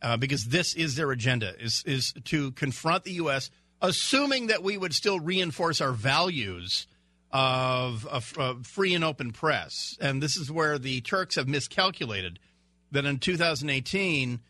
uh, 0.00 0.16
because 0.16 0.46
this 0.46 0.74
is 0.74 0.96
their 0.96 1.12
agenda 1.12 1.54
is 1.62 1.84
is 1.86 2.12
to 2.24 2.50
confront 2.52 3.04
the 3.04 3.12
U.S. 3.12 3.50
assuming 3.80 4.48
that 4.48 4.62
we 4.62 4.76
would 4.76 4.94
still 4.94 5.20
reinforce 5.20 5.80
our 5.80 5.92
values 5.92 6.88
of 7.30 8.06
a 8.10 8.16
f- 8.16 8.36
a 8.36 8.56
free 8.64 8.94
and 8.94 9.04
open 9.04 9.30
press 9.30 9.96
and 10.00 10.22
this 10.22 10.36
is 10.36 10.50
where 10.50 10.78
the 10.78 11.00
Turks 11.02 11.36
have 11.36 11.46
miscalculated 11.46 12.40
that 12.92 13.04
in 13.04 13.18
2018 13.18 14.40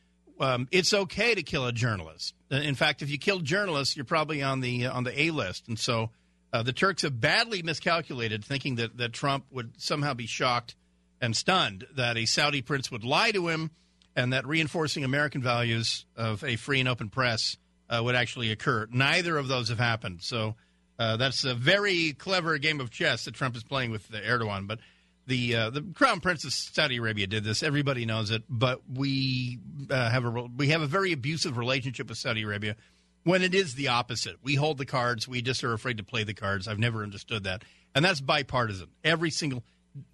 um, 0.40 0.68
it's 0.70 0.92
okay 0.92 1.34
to 1.34 1.42
kill 1.42 1.66
a 1.66 1.72
journalist. 1.72 2.34
Uh, 2.50 2.56
In 2.56 2.74
fact, 2.74 3.02
if 3.02 3.10
you 3.10 3.18
kill 3.18 3.40
journalists, 3.40 3.96
you're 3.96 4.04
probably 4.04 4.42
on 4.42 4.60
the 4.60 4.86
on 4.86 5.04
the 5.04 5.22
A 5.22 5.30
list, 5.30 5.68
and 5.68 5.78
so 5.78 6.10
uh, 6.52 6.62
the 6.62 6.72
Turks 6.72 7.02
have 7.02 7.20
badly 7.20 7.62
miscalculated, 7.62 8.44
thinking 8.44 8.76
that 8.76 8.96
that 8.98 9.12
Trump 9.12 9.46
would 9.50 9.80
somehow 9.80 10.14
be 10.14 10.26
shocked 10.26 10.74
and 11.20 11.36
stunned 11.36 11.86
that 11.96 12.16
a 12.16 12.26
Saudi 12.26 12.62
prince 12.62 12.90
would 12.90 13.04
lie 13.04 13.30
to 13.30 13.48
him, 13.48 13.70
and 14.16 14.32
that 14.32 14.46
reinforcing 14.46 15.04
American 15.04 15.42
values 15.42 16.04
of 16.16 16.42
a 16.42 16.56
free 16.56 16.80
and 16.80 16.88
open 16.88 17.08
press 17.08 17.56
uh, 17.88 18.02
would 18.02 18.16
actually 18.16 18.50
occur. 18.50 18.88
Neither 18.90 19.36
of 19.36 19.46
those 19.46 19.68
have 19.68 19.78
happened. 19.78 20.22
So 20.22 20.56
uh, 20.98 21.16
that's 21.18 21.44
a 21.44 21.54
very 21.54 22.12
clever 22.14 22.58
game 22.58 22.80
of 22.80 22.90
chess 22.90 23.26
that 23.26 23.34
Trump 23.34 23.54
is 23.54 23.62
playing 23.62 23.90
with 23.90 24.10
Erdogan, 24.10 24.66
but. 24.66 24.78
The 25.26 25.54
uh, 25.54 25.70
the 25.70 25.82
crown 25.94 26.20
prince 26.20 26.44
of 26.44 26.52
Saudi 26.52 26.96
Arabia 26.96 27.26
did 27.26 27.44
this. 27.44 27.62
Everybody 27.62 28.06
knows 28.06 28.30
it, 28.30 28.42
but 28.48 28.80
we 28.92 29.58
uh, 29.88 30.10
have 30.10 30.24
a 30.24 30.30
we 30.30 30.68
have 30.68 30.82
a 30.82 30.86
very 30.86 31.12
abusive 31.12 31.56
relationship 31.56 32.08
with 32.08 32.18
Saudi 32.18 32.42
Arabia. 32.42 32.76
When 33.24 33.42
it 33.42 33.54
is 33.54 33.74
the 33.74 33.88
opposite, 33.88 34.36
we 34.42 34.56
hold 34.56 34.78
the 34.78 34.86
cards. 34.86 35.28
We 35.28 35.40
just 35.42 35.62
are 35.62 35.72
afraid 35.72 35.98
to 35.98 36.02
play 36.02 36.24
the 36.24 36.34
cards. 36.34 36.66
I've 36.66 36.80
never 36.80 37.04
understood 37.04 37.44
that, 37.44 37.62
and 37.94 38.04
that's 38.04 38.20
bipartisan. 38.20 38.88
Every 39.04 39.30
single 39.30 39.62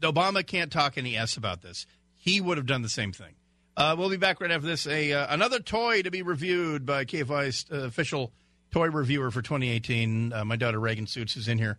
Obama 0.03 0.47
can't 0.47 0.71
talk 0.71 0.99
any 0.99 1.17
s 1.17 1.37
about 1.37 1.63
this. 1.63 1.87
He 2.17 2.41
would 2.41 2.59
have 2.59 2.67
done 2.67 2.83
the 2.83 2.89
same 2.89 3.13
thing. 3.13 3.35
Uh, 3.79 3.95
we'll 3.97 4.11
be 4.11 4.17
back 4.17 4.41
right 4.41 4.51
after 4.51 4.67
this. 4.67 4.87
A 4.87 5.13
uh, 5.13 5.27
another 5.31 5.61
toy 5.61 6.03
to 6.03 6.11
be 6.11 6.23
reviewed 6.23 6.85
by 6.85 7.05
KFI's 7.05 7.65
uh, 7.73 7.85
official 7.85 8.33
toy 8.71 8.89
reviewer 8.89 9.31
for 9.31 9.41
2018. 9.41 10.33
Uh, 10.33 10.45
my 10.45 10.57
daughter 10.57 10.81
Reagan 10.81 11.07
Suits 11.07 11.37
is 11.37 11.49
in 11.49 11.59
here. 11.59 11.79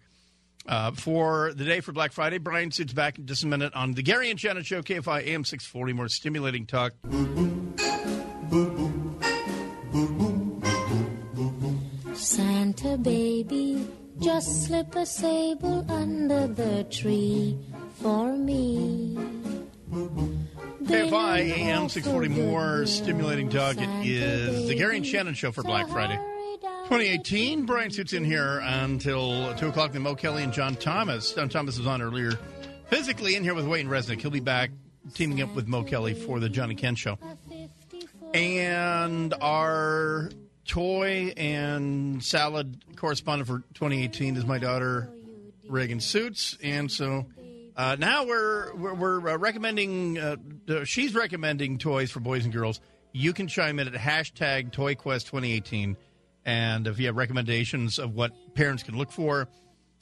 Uh, 0.67 0.91
for 0.91 1.53
the 1.53 1.63
day 1.63 1.79
for 1.79 1.91
Black 1.91 2.11
Friday, 2.11 2.37
Bryan 2.37 2.71
Suits 2.71 2.93
back 2.93 3.17
in 3.17 3.25
just 3.25 3.43
a 3.43 3.47
minute 3.47 3.73
on 3.73 3.93
the 3.93 4.03
Gary 4.03 4.29
and 4.29 4.39
Shannon 4.39 4.63
Show, 4.63 4.81
KFI 4.81 5.25
AM 5.27 5.43
640. 5.43 5.93
More 5.93 6.09
stimulating 6.09 6.65
talk. 6.65 6.93
Santa 12.13 12.97
baby, 12.97 13.87
just 14.19 14.65
slip 14.65 14.95
a 14.95 15.05
sable 15.05 15.89
under 15.89 16.47
the 16.47 16.83
tree 16.91 17.57
for 18.01 18.35
me. 18.35 19.17
KFI 20.83 21.39
AM 21.39 21.89
640. 21.89 22.27
More 22.29 22.85
stimulating 22.85 23.49
talk. 23.49 23.77
It 23.77 23.89
is 24.05 24.67
the 24.67 24.75
Gary 24.75 24.97
and 24.97 25.05
Shannon 25.05 25.33
Show 25.33 25.51
for 25.51 25.63
Black 25.63 25.87
Friday. 25.89 26.19
2018. 26.61 27.65
Bryan 27.65 27.91
Suits 27.91 28.13
in 28.13 28.23
here 28.23 28.59
until 28.63 29.53
2 29.55 29.67
o'clock. 29.67 29.91
Then 29.91 30.01
Mo 30.01 30.15
Kelly 30.15 30.43
and 30.43 30.51
John 30.53 30.75
Thomas. 30.75 31.33
John 31.33 31.49
Thomas 31.49 31.77
was 31.77 31.87
on 31.87 32.01
earlier 32.01 32.31
physically 32.87 33.35
in 33.35 33.43
here 33.43 33.53
with 33.53 33.67
Wayne 33.67 33.87
Resnick. 33.87 34.21
He'll 34.21 34.31
be 34.31 34.39
back 34.39 34.71
teaming 35.13 35.41
up 35.41 35.53
with 35.55 35.67
Mo 35.67 35.83
Kelly 35.83 36.13
for 36.13 36.39
the 36.39 36.49
Johnny 36.49 36.75
Ken 36.75 36.95
Show. 36.95 37.17
And 38.33 39.33
our 39.41 40.29
toy 40.65 41.33
and 41.37 42.23
salad 42.23 42.83
correspondent 42.95 43.47
for 43.47 43.59
2018 43.75 44.35
is 44.37 44.45
my 44.45 44.59
daughter, 44.59 45.09
Reagan 45.67 45.99
Suits. 45.99 46.57
And 46.63 46.91
so 46.91 47.25
Uh, 47.75 47.95
now 47.97 48.25
we're 48.25 48.75
we're, 48.75 48.93
we're 48.93 49.29
uh, 49.29 49.37
recommending. 49.37 50.17
Uh, 50.19 50.35
she's 50.83 51.15
recommending 51.15 51.77
toys 51.77 52.11
for 52.11 52.19
boys 52.19 52.43
and 52.43 52.53
girls. 52.53 52.81
You 53.13 53.31
can 53.31 53.47
chime 53.47 53.79
in 53.79 53.87
at 53.87 53.93
hashtag 53.93 54.71
ToyQuest 54.71 55.25
2018, 55.25 55.95
and 56.45 56.87
if 56.87 56.99
you 56.99 57.07
have 57.07 57.15
recommendations 57.15 57.99
of 57.99 58.15
what 58.15 58.31
parents 58.55 58.83
can 58.83 58.97
look 58.97 59.11
for, 59.11 59.47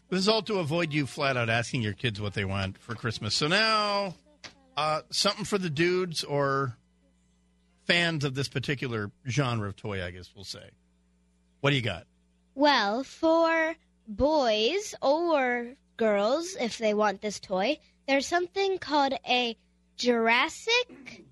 this 0.09 0.19
is 0.19 0.27
all 0.27 0.41
to 0.43 0.59
avoid 0.59 0.93
you 0.93 1.05
flat 1.05 1.35
out 1.35 1.49
asking 1.49 1.81
your 1.81 1.93
kids 1.93 2.21
what 2.21 2.33
they 2.33 2.45
want 2.45 2.77
for 2.77 2.95
Christmas. 2.95 3.35
So 3.35 3.47
now, 3.47 4.15
uh, 4.77 5.01
something 5.09 5.43
for 5.43 5.57
the 5.57 5.69
dudes 5.69 6.23
or 6.23 6.77
fans 7.85 8.23
of 8.23 8.35
this 8.35 8.47
particular 8.47 9.11
genre 9.27 9.67
of 9.67 9.75
toy, 9.75 10.03
I 10.03 10.11
guess 10.11 10.31
we'll 10.35 10.45
say. 10.45 10.69
What 11.61 11.71
do 11.71 11.75
you 11.75 11.81
got? 11.81 12.05
Well, 12.55 13.03
for 13.03 13.75
boys 14.07 14.95
or 15.01 15.73
girls, 15.97 16.55
if 16.59 16.77
they 16.77 16.93
want 16.93 17.21
this 17.21 17.39
toy, 17.39 17.79
there's 18.07 18.27
something 18.27 18.77
called 18.77 19.13
a 19.27 19.57
Jurassic 19.97 21.25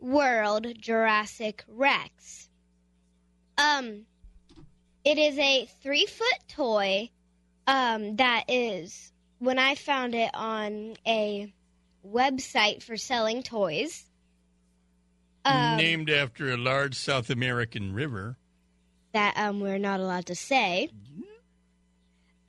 World 0.00 0.66
Jurassic 0.78 1.64
Rex. 1.68 2.48
Um, 3.56 4.06
it 5.08 5.18
is 5.18 5.38
a 5.38 5.66
three 5.82 6.06
foot 6.06 6.38
toy 6.48 7.10
um, 7.66 8.16
that 8.16 8.44
is, 8.48 9.12
when 9.38 9.58
I 9.58 9.74
found 9.74 10.14
it 10.14 10.30
on 10.34 10.96
a 11.06 11.52
website 12.06 12.82
for 12.82 12.96
selling 12.96 13.42
toys, 13.42 14.04
um, 15.44 15.76
Named 15.78 16.10
after 16.10 16.50
a 16.52 16.56
large 16.56 16.94
South 16.94 17.30
American 17.30 17.92
river. 17.94 18.36
that 19.12 19.34
um, 19.38 19.60
we're 19.60 19.78
not 19.78 20.00
allowed 20.00 20.26
to 20.26 20.34
say. 20.34 20.90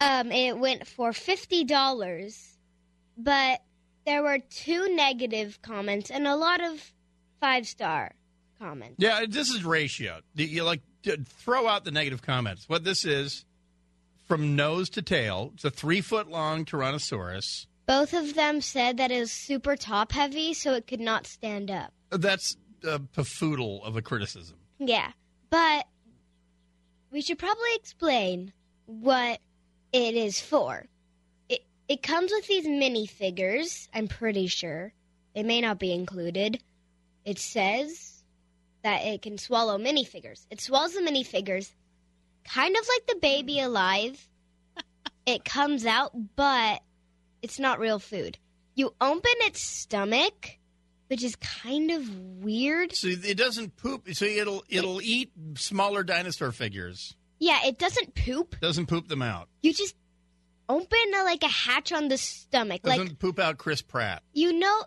Um, 0.02 0.32
it 0.32 0.58
went 0.58 0.88
for 0.88 1.12
fifty 1.14 1.64
dollars, 1.66 2.58
but 3.18 3.62
there 4.06 4.24
were 4.24 4.40
two 4.40 4.96
negative 4.96 5.62
comments 5.62 6.10
and 6.10 6.26
a 6.28 6.36
lot 6.36 6.62
of 6.64 6.92
five 7.42 7.68
star 7.68 8.12
comments. 8.58 8.96
Yeah, 8.98 9.26
this 9.28 9.50
is 9.50 9.64
ratio. 9.66 10.22
You- 10.36 10.64
like 10.64 10.82
throw 11.04 11.68
out 11.68 11.86
the 11.86 11.92
negative 11.92 12.22
comments. 12.22 12.68
What 12.68 12.84
this 12.84 13.06
is, 13.06 13.46
from 14.28 14.56
nose 14.56 14.90
to 14.92 15.02
tail, 15.02 15.52
it's 15.56 15.66
a 15.66 15.72
three 15.72 16.02
foot 16.02 16.30
long 16.30 16.66
Tyrannosaurus. 16.66 17.66
Both 17.88 18.14
of 18.14 18.36
them 18.36 18.62
said 18.62 18.98
that 18.98 19.12
it 19.12 19.20
was 19.20 19.32
super 19.32 19.76
top 19.76 20.12
heavy, 20.12 20.54
so 20.54 20.74
it 20.74 20.86
could 20.86 21.00
not 21.00 21.26
stand 21.26 21.72
up. 21.72 21.92
That's 22.12 22.56
a 22.84 23.00
pafoodle 23.00 23.84
of 23.84 23.98
a 23.98 24.02
criticism. 24.02 24.58
Yeah, 24.78 25.12
but 25.50 25.88
we 27.12 27.22
should 27.22 27.40
probably 27.40 27.74
explain 27.76 28.54
what 28.86 29.40
it 29.92 30.16
is 30.16 30.40
for. 30.40 30.86
It 31.50 31.62
it 31.88 32.04
comes 32.04 32.32
with 32.32 32.48
these 32.48 32.68
minifigures. 32.68 33.88
I'm 33.94 34.08
pretty 34.08 34.48
sure 34.48 34.94
they 35.34 35.44
may 35.44 35.62
not 35.62 35.80
be 35.80 35.92
included. 35.92 36.62
It 37.26 37.40
says 37.40 38.19
that 38.84 39.04
it 39.06 39.22
can 39.22 39.38
swallow 39.38 39.78
minifigures. 39.78 40.46
It 40.50 40.62
swallows 40.62 40.94
the 40.94 41.02
minifigures, 41.02 41.72
kind 42.46 42.76
of 42.76 42.88
like 42.88 43.08
the 43.08 43.20
baby 43.22 43.60
alive. 43.60 44.28
it 45.26 45.44
comes 45.46 45.86
out, 45.86 46.12
but 46.36 46.82
it's 47.42 47.60
not 47.60 47.80
real 47.80 48.00
food. 48.00 48.38
You 48.76 48.94
open 49.02 49.32
its 49.42 49.62
stomach, 49.62 50.58
which 51.08 51.24
is 51.24 51.36
kind 51.36 51.92
of 51.92 52.10
weird. 52.42 52.96
So 52.96 53.08
it 53.10 53.38
doesn't 53.38 53.76
poop. 53.76 54.08
So 54.14 54.26
it'll 54.26 54.64
it'll 54.70 55.02
eat 55.02 55.32
smaller 55.56 56.04
dinosaur 56.04 56.52
figures. 56.52 57.16
Yeah, 57.40 57.60
it 57.66 57.78
doesn't 57.78 58.16
poop. 58.16 58.60
Doesn't 58.60 58.88
poop 58.88 59.08
them 59.08 59.22
out. 59.22 59.48
You 59.62 59.74
just 59.74 59.96
open 60.68 61.00
a, 61.18 61.24
like 61.24 61.44
a 61.44 61.48
hatch 61.48 61.92
on 61.92 62.08
the 62.10 62.18
stomach, 62.18 62.84
Doesn't 62.84 63.00
like 63.08 63.20
poop 63.20 63.40
out 63.40 63.58
Chris 63.58 63.82
Pratt. 63.82 64.22
you 64.34 64.54
know, 64.54 64.84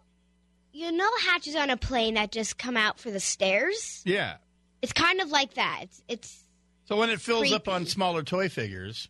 you 0.72 0.90
know 0.92 1.08
hatches 1.26 1.54
on 1.56 1.70
a 1.70 1.76
plane 1.76 2.14
that 2.14 2.32
just 2.32 2.58
come 2.58 2.76
out 2.76 2.98
for 2.98 3.10
the 3.10 3.20
stairs. 3.20 4.02
Yeah. 4.04 4.36
It's 4.80 4.92
kind 4.92 5.20
of 5.20 5.30
like 5.30 5.54
that. 5.54 5.80
It's 5.82 6.02
it's 6.08 6.44
So 6.86 6.96
when 6.96 7.10
it 7.10 7.20
fills 7.20 7.52
up 7.52 7.68
on 7.68 7.86
smaller 7.86 8.22
toy 8.22 8.48
figures, 8.48 9.08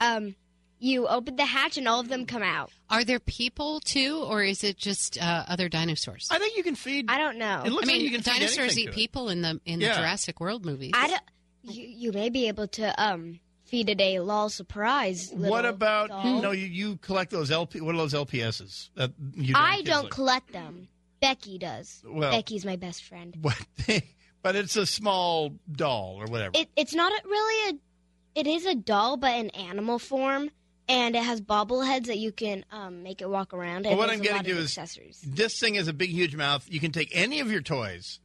um, 0.00 0.34
you 0.78 1.06
open 1.06 1.36
the 1.36 1.44
hatch 1.44 1.78
and 1.78 1.86
all 1.88 2.00
of 2.00 2.08
them 2.08 2.26
come 2.26 2.42
out. 2.42 2.70
Are 2.90 3.04
there 3.04 3.20
people 3.20 3.80
too, 3.80 4.22
or 4.28 4.42
is 4.42 4.62
it 4.64 4.76
just 4.76 5.16
uh, 5.20 5.44
other 5.48 5.68
dinosaurs? 5.68 6.28
I 6.30 6.38
think 6.38 6.56
you 6.56 6.62
can 6.62 6.74
feed. 6.74 7.06
I 7.08 7.18
don't 7.18 7.38
know. 7.38 7.62
It 7.64 7.70
looks 7.70 7.88
I 7.88 7.92
like 7.92 7.96
mean, 7.98 8.04
you 8.04 8.10
can 8.10 8.20
dinosaurs 8.22 8.58
anything 8.58 8.82
eat 8.82 8.86
to 8.86 8.90
it. 8.92 8.94
people 8.94 9.28
in 9.28 9.42
the 9.42 9.60
in 9.64 9.78
the 9.80 9.86
Jurassic 9.86 10.40
World 10.40 10.64
movies. 10.64 10.92
I 10.94 11.08
don't. 11.08 11.22
You, 11.62 11.84
you 11.86 12.12
may 12.12 12.30
be 12.30 12.48
able 12.48 12.68
to 12.68 13.02
um 13.02 13.40
feed 13.66 14.00
a 14.00 14.20
lol 14.20 14.48
surprise. 14.48 15.30
what 15.34 15.64
about 15.64 16.08
doll. 16.08 16.40
no? 16.40 16.52
You, 16.52 16.66
you 16.66 16.96
collect 16.96 17.30
those 17.30 17.50
LP. 17.50 17.80
What 17.80 17.94
are 17.94 17.98
those 17.98 18.14
LPSs? 18.14 18.90
That 18.94 19.12
you 19.34 19.52
know 19.52 19.58
I 19.60 19.82
don't 19.82 20.04
like? 20.04 20.12
collect 20.12 20.52
them. 20.52 20.88
Becky 21.20 21.58
does. 21.58 22.02
Well- 22.06 22.30
Becky's 22.30 22.64
my 22.64 22.76
best 22.76 23.04
friend. 23.04 23.36
What? 23.42 23.56
but 24.42 24.54
it's 24.54 24.76
a 24.76 24.86
small 24.86 25.54
doll 25.70 26.16
or 26.18 26.26
whatever. 26.26 26.52
It, 26.54 26.68
it's 26.76 26.94
not 26.94 27.12
a, 27.12 27.28
really 27.28 27.70
a. 27.70 28.40
It 28.40 28.46
is 28.46 28.66
a 28.66 28.74
doll, 28.74 29.16
but 29.16 29.34
in 29.34 29.50
animal 29.50 29.98
form, 29.98 30.50
and 30.88 31.16
it 31.16 31.22
has 31.22 31.40
bobbleheads 31.40 32.06
that 32.06 32.18
you 32.18 32.32
can 32.32 32.64
um, 32.70 33.02
make 33.02 33.22
it 33.22 33.30
walk 33.30 33.54
around. 33.54 33.86
Well, 33.86 33.96
what 33.96 34.10
I'm 34.10 34.20
going 34.20 34.42
to 34.42 34.44
do 34.44 34.58
is 34.58 34.66
accessories. 34.76 35.20
this 35.26 35.58
thing 35.58 35.74
has 35.74 35.88
a 35.88 35.92
big, 35.92 36.10
huge 36.10 36.36
mouth. 36.36 36.66
You 36.68 36.78
can 36.80 36.92
take 36.92 37.10
any 37.16 37.40
of 37.40 37.50
your 37.50 37.62
toys 37.62 38.20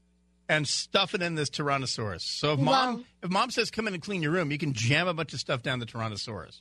and 0.52 0.68
stuff 0.68 1.16
it 1.16 1.22
in 1.22 1.36
this 1.36 1.50
Tyrannosaurus. 1.50 2.22
So 2.22 2.54
if 2.54 2.60
mom, 2.60 2.96
Well- 2.96 3.04
if 3.24 3.30
mom 3.32 3.52
says 3.52 3.72
come 3.72 3.88
in 3.88 3.94
and 3.94 4.04
clean 4.04 4.22
your 4.22 4.32
room, 4.34 4.52
you 4.52 4.58
can 4.58 4.74
jam 4.74 5.08
a 5.08 5.14
bunch 5.14 5.34
of 5.34 5.40
stuff 5.40 5.64
down 5.64 5.80
the 5.80 5.86
Tyrannosaurus. 5.86 6.60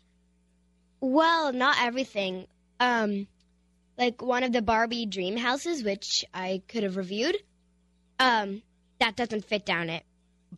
Well, 1.01 1.53
not 1.53 1.77
everything. 1.81 2.47
Um, 2.79 3.27
like 3.99 4.23
one 4.23 4.45
of 4.45 4.53
the 4.53 4.63
Barbie 4.63 5.07
dream 5.07 5.37
houses, 5.37 5.83
which 5.83 6.25
I 6.33 6.63
could 6.69 6.85
have 6.85 6.97
reviewed. 6.97 7.37
Um, 8.19 8.63
that 9.01 9.17
doesn't 9.17 9.45
fit 9.45 9.67
down 9.67 9.91
it. 9.91 10.05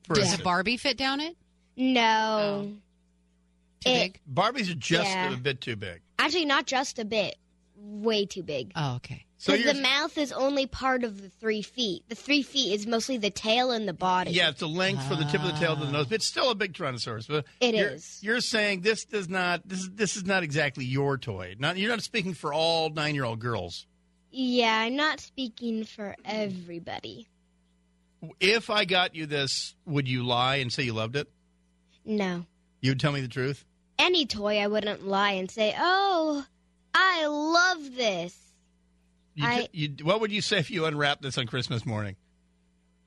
For 0.04 0.14
Does 0.14 0.38
a 0.38 0.42
Barbie 0.42 0.76
fit 0.76 0.96
down 0.98 1.20
it? 1.20 1.36
No. 1.76 2.74
Too 3.80 3.90
It- 3.90 4.12
big? 4.12 4.20
Barbies 4.32 4.70
are 4.70 4.74
just 4.74 5.08
Yeah. 5.08 5.32
a 5.32 5.36
bit 5.36 5.60
too 5.60 5.76
big. 5.76 6.02
Actually, 6.18 6.44
not 6.44 6.66
just 6.66 6.98
a 6.98 7.04
bit. 7.04 7.36
Way 7.76 8.26
too 8.26 8.42
big. 8.42 8.72
Oh, 8.76 8.96
okay. 8.96 9.24
So 9.42 9.56
the 9.56 9.74
mouth 9.74 10.18
is 10.18 10.30
only 10.30 10.66
part 10.66 11.02
of 11.02 11.20
the 11.20 11.28
three 11.28 11.62
feet. 11.62 12.04
The 12.08 12.14
three 12.14 12.44
feet 12.44 12.74
is 12.74 12.86
mostly 12.86 13.16
the 13.16 13.28
tail 13.28 13.72
and 13.72 13.88
the 13.88 13.92
body. 13.92 14.30
yeah, 14.30 14.50
it's 14.50 14.62
a 14.62 14.68
length 14.68 15.02
from 15.08 15.18
the 15.18 15.24
tip 15.24 15.40
of 15.40 15.48
the 15.48 15.58
tail 15.58 15.74
to 15.74 15.84
the 15.84 15.90
nose. 15.90 16.06
But 16.06 16.14
it's 16.14 16.28
still 16.28 16.52
a 16.52 16.54
big 16.54 16.74
Tyrannosaurus. 16.74 17.26
But 17.26 17.44
It 17.60 17.74
you're, 17.74 17.88
is. 17.88 18.20
You're 18.22 18.40
saying 18.40 18.82
this 18.82 19.04
does 19.04 19.28
not. 19.28 19.68
This 19.68 19.80
is 19.80 19.90
this 19.94 20.16
is 20.16 20.24
not 20.24 20.44
exactly 20.44 20.84
your 20.84 21.18
toy. 21.18 21.56
Not 21.58 21.76
you're 21.76 21.90
not 21.90 22.02
speaking 22.02 22.34
for 22.34 22.54
all 22.54 22.90
nine 22.90 23.16
year 23.16 23.24
old 23.24 23.40
girls. 23.40 23.88
Yeah, 24.30 24.78
I'm 24.78 24.94
not 24.94 25.18
speaking 25.18 25.82
for 25.86 26.14
everybody. 26.24 27.26
If 28.38 28.70
I 28.70 28.84
got 28.84 29.16
you 29.16 29.26
this, 29.26 29.74
would 29.86 30.06
you 30.06 30.22
lie 30.22 30.56
and 30.56 30.72
say 30.72 30.84
you 30.84 30.92
loved 30.92 31.16
it? 31.16 31.28
No. 32.04 32.46
You 32.80 32.92
would 32.92 33.00
tell 33.00 33.10
me 33.10 33.22
the 33.22 33.26
truth. 33.26 33.64
Any 33.98 34.24
toy, 34.24 34.58
I 34.58 34.68
wouldn't 34.68 35.04
lie 35.04 35.32
and 35.32 35.50
say, 35.50 35.74
oh, 35.76 36.46
I 36.94 37.26
love 37.26 37.96
this. 37.96 38.38
You, 39.34 39.46
I- 39.46 39.68
you, 39.72 39.94
what 40.02 40.20
would 40.20 40.32
you 40.32 40.42
say 40.42 40.58
if 40.58 40.70
you 40.70 40.84
unwrapped 40.84 41.22
this 41.22 41.38
on 41.38 41.46
Christmas 41.46 41.86
morning? 41.86 42.16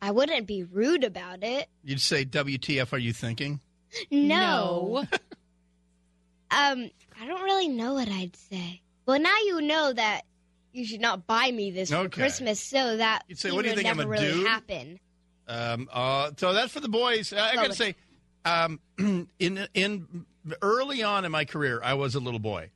I 0.02 0.12
wouldn't 0.12 0.46
be 0.48 0.64
rude 0.64 1.04
about 1.04 1.44
it. 1.44 1.68
You'd 1.84 2.02
say, 2.02 2.26
"WTF? 2.26 2.94
Are 2.94 2.98
you 2.98 3.14
thinking?" 3.14 3.60
No. 4.12 5.06
um, 6.52 6.90
I 7.20 7.26
don't 7.26 7.44
really 7.44 7.68
know 7.70 7.94
what 7.94 8.10
I'd 8.10 8.36
say. 8.36 8.82
Well, 9.06 9.20
now 9.20 9.36
you 9.46 9.62
know 9.62 9.94
that 9.94 10.22
you 10.74 10.86
should 10.86 11.02
not 11.02 11.26
buy 11.28 11.50
me 11.52 11.72
this 11.72 11.92
for 11.92 12.10
Christmas, 12.10 12.60
so 12.60 12.98
that 12.98 13.24
You'd 13.28 13.40
say, 13.40 13.52
"What 13.52 13.64
do 13.64 13.70
you 13.70 13.76
think, 13.76 13.88
I'm 13.90 13.98
never 13.98 14.10
a 14.14 14.20
really 14.20 14.34
dude?" 14.34 14.48
happen. 14.48 15.00
Um, 15.48 15.90
uh, 15.92 16.32
so 16.38 16.54
that's 16.54 16.72
for 16.74 16.80
the 16.80 16.90
boys. 16.90 17.32
I, 17.32 17.52
I 17.52 17.56
got 17.56 17.68
to 17.68 17.74
say, 17.74 17.96
um, 18.44 18.80
in 19.40 19.68
in 19.74 20.26
early 20.62 21.04
on 21.04 21.24
in 21.26 21.32
my 21.32 21.46
career, 21.46 21.80
I 21.84 21.94
was 21.94 22.16
a 22.16 22.20
little 22.20 22.40
boy, 22.40 22.70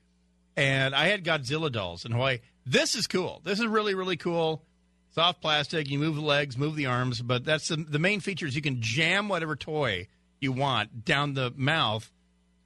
and 0.55 0.95
I 0.95 1.07
had 1.07 1.23
Godzilla 1.23 1.71
dolls 1.71 2.05
in 2.05 2.11
Hawaii. 2.11 2.39
This 2.69 2.93
is 2.93 3.07
cool. 3.07 3.41
This 3.43 3.59
is 3.59 3.65
really 3.65 3.95
really 3.95 4.17
cool. 4.17 4.63
Soft 5.11 5.41
plastic. 5.41 5.89
You 5.89 5.97
move 5.97 6.15
the 6.15 6.21
legs, 6.21 6.55
move 6.55 6.75
the 6.75 6.85
arms, 6.85 7.19
but 7.19 7.43
that's 7.43 7.69
the, 7.69 7.77
the 7.77 7.97
main 7.97 8.19
feature. 8.19 8.45
Is 8.45 8.55
you 8.55 8.61
can 8.61 8.79
jam 8.79 9.27
whatever 9.27 9.55
toy 9.55 10.07
you 10.39 10.51
want 10.51 11.03
down 11.03 11.33
the 11.33 11.51
mouth, 11.55 12.11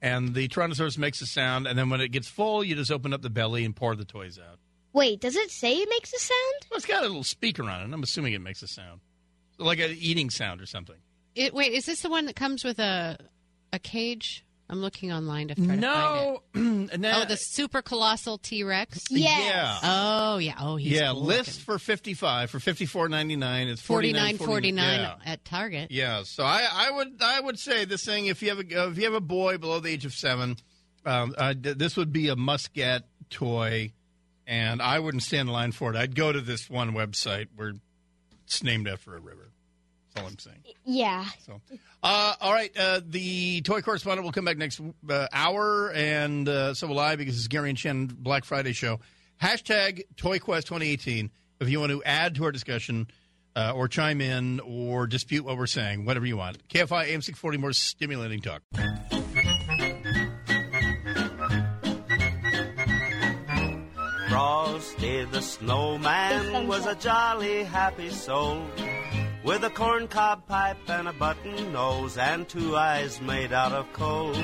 and 0.02 0.34
the 0.34 0.46
Tyrannosaurus 0.48 0.98
makes 0.98 1.22
a 1.22 1.26
sound. 1.26 1.66
And 1.66 1.78
then 1.78 1.88
when 1.88 2.02
it 2.02 2.08
gets 2.08 2.28
full, 2.28 2.62
you 2.62 2.74
just 2.74 2.92
open 2.92 3.14
up 3.14 3.22
the 3.22 3.30
belly 3.30 3.64
and 3.64 3.74
pour 3.74 3.96
the 3.96 4.04
toys 4.04 4.38
out. 4.38 4.58
Wait, 4.92 5.20
does 5.20 5.36
it 5.36 5.50
say 5.50 5.74
it 5.74 5.88
makes 5.88 6.12
a 6.12 6.18
sound? 6.18 6.66
Well, 6.70 6.76
it's 6.76 6.86
got 6.86 7.02
a 7.02 7.06
little 7.06 7.24
speaker 7.24 7.64
on 7.64 7.80
it. 7.80 7.94
I'm 7.94 8.02
assuming 8.02 8.34
it 8.34 8.42
makes 8.42 8.62
a 8.62 8.68
sound, 8.68 9.00
like 9.58 9.78
an 9.78 9.96
eating 9.98 10.28
sound 10.28 10.60
or 10.60 10.66
something. 10.66 10.96
It, 11.34 11.54
wait, 11.54 11.72
is 11.72 11.86
this 11.86 12.02
the 12.02 12.10
one 12.10 12.26
that 12.26 12.36
comes 12.36 12.62
with 12.62 12.78
a 12.78 13.16
a 13.72 13.78
cage? 13.78 14.44
I'm 14.68 14.80
looking 14.80 15.12
online 15.12 15.48
to 15.48 15.54
try 15.54 15.64
to 15.64 15.68
find 15.68 15.80
No, 15.82 16.42
it. 16.54 16.98
no. 17.00 17.12
Oh, 17.16 17.24
the 17.26 17.36
super 17.36 17.82
colossal 17.82 18.38
T 18.38 18.64
Rex. 18.64 18.98
Yeah. 19.10 19.78
Oh 19.82 20.38
yeah. 20.38 20.54
Oh, 20.58 20.76
he's 20.76 20.92
yeah, 20.92 21.12
cool 21.12 21.24
list 21.24 21.60
for 21.60 21.78
fifty 21.78 22.14
five 22.14 22.50
for 22.50 22.58
fifty 22.60 22.86
four 22.86 23.08
ninety 23.08 23.36
nine. 23.36 23.68
It's 23.68 23.82
forty 23.82 24.08
forty 24.08 24.12
nine 24.18 24.36
nine 24.36 24.46
forty 24.46 24.72
nine 24.72 25.00
Yeah. 25.00 25.14
at 25.26 25.44
Target. 25.44 25.90
yeah, 25.90 26.22
so 26.24 26.44
I, 26.44 26.66
I 26.72 26.90
would 26.90 27.08
I 27.20 27.40
would 27.40 27.58
say 27.58 27.84
this 27.84 28.04
thing 28.04 28.26
if 28.26 28.42
you 28.42 28.48
have 28.48 28.58
a 28.58 28.88
if 28.90 28.96
you 28.96 29.04
have 29.04 29.14
a 29.14 29.20
boy 29.20 29.58
below 29.58 29.80
the 29.80 29.90
age 29.90 30.06
of 30.06 30.14
seven, 30.14 30.56
um, 31.04 31.34
uh, 31.36 31.52
this 31.58 31.96
would 31.96 32.12
be 32.12 32.28
a 32.28 32.36
must 32.36 32.72
get 32.72 33.02
toy. 33.30 33.92
and 34.46 34.80
I 34.80 34.98
wouldn't 34.98 35.22
stand 35.22 35.48
in 35.48 35.52
line 35.52 35.72
for 35.72 35.90
it. 35.90 35.96
I'd 35.96 36.14
go 36.14 36.32
to 36.32 36.40
this 36.40 36.68
one 36.70 36.92
website 36.92 37.48
where 37.54 37.74
it's 38.44 38.62
named 38.62 38.88
after 38.88 39.14
a 39.16 39.20
river. 39.20 39.50
That's 40.14 40.24
all 40.24 40.30
I'm 40.30 40.38
saying. 40.38 40.58
Yeah. 40.84 41.24
So, 41.44 41.60
uh, 42.02 42.34
all 42.40 42.52
right. 42.52 42.70
Uh, 42.76 43.00
the 43.04 43.62
toy 43.62 43.80
correspondent 43.80 44.24
will 44.24 44.32
come 44.32 44.44
back 44.44 44.58
next 44.58 44.80
uh, 45.08 45.26
hour, 45.32 45.92
and 45.92 46.48
uh, 46.48 46.74
so 46.74 46.86
will 46.86 47.00
I 47.00 47.16
because 47.16 47.36
it's 47.36 47.48
Gary 47.48 47.70
and 47.70 47.78
Shannon 47.78 48.06
Black 48.06 48.44
Friday 48.44 48.72
show. 48.72 49.00
Hashtag 49.42 50.02
ToyQuest 50.16 50.64
2018. 50.64 51.30
If 51.60 51.68
you 51.68 51.80
want 51.80 51.92
to 51.92 52.02
add 52.04 52.36
to 52.36 52.44
our 52.44 52.52
discussion 52.52 53.08
uh, 53.56 53.72
or 53.74 53.88
chime 53.88 54.20
in 54.20 54.60
or 54.60 55.06
dispute 55.06 55.44
what 55.44 55.56
we're 55.56 55.66
saying, 55.66 56.04
whatever 56.04 56.26
you 56.26 56.36
want. 56.36 56.66
KFI 56.68 57.06
AM 57.06 57.22
640, 57.22 57.58
more 57.58 57.72
stimulating 57.72 58.40
talk. 58.40 58.62
Frosty 64.28 65.24
the 65.26 65.40
snowman 65.40 66.66
was 66.66 66.86
a 66.86 66.94
jolly 66.96 67.62
happy 67.64 68.10
soul 68.10 68.64
with 69.44 69.62
a 69.62 69.70
corncob 69.70 70.46
pipe 70.46 70.78
and 70.88 71.06
a 71.06 71.12
button 71.12 71.72
nose 71.72 72.16
and 72.16 72.48
two 72.48 72.76
eyes 72.76 73.20
made 73.20 73.52
out 73.52 73.72
of 73.72 73.92
coal. 73.92 74.34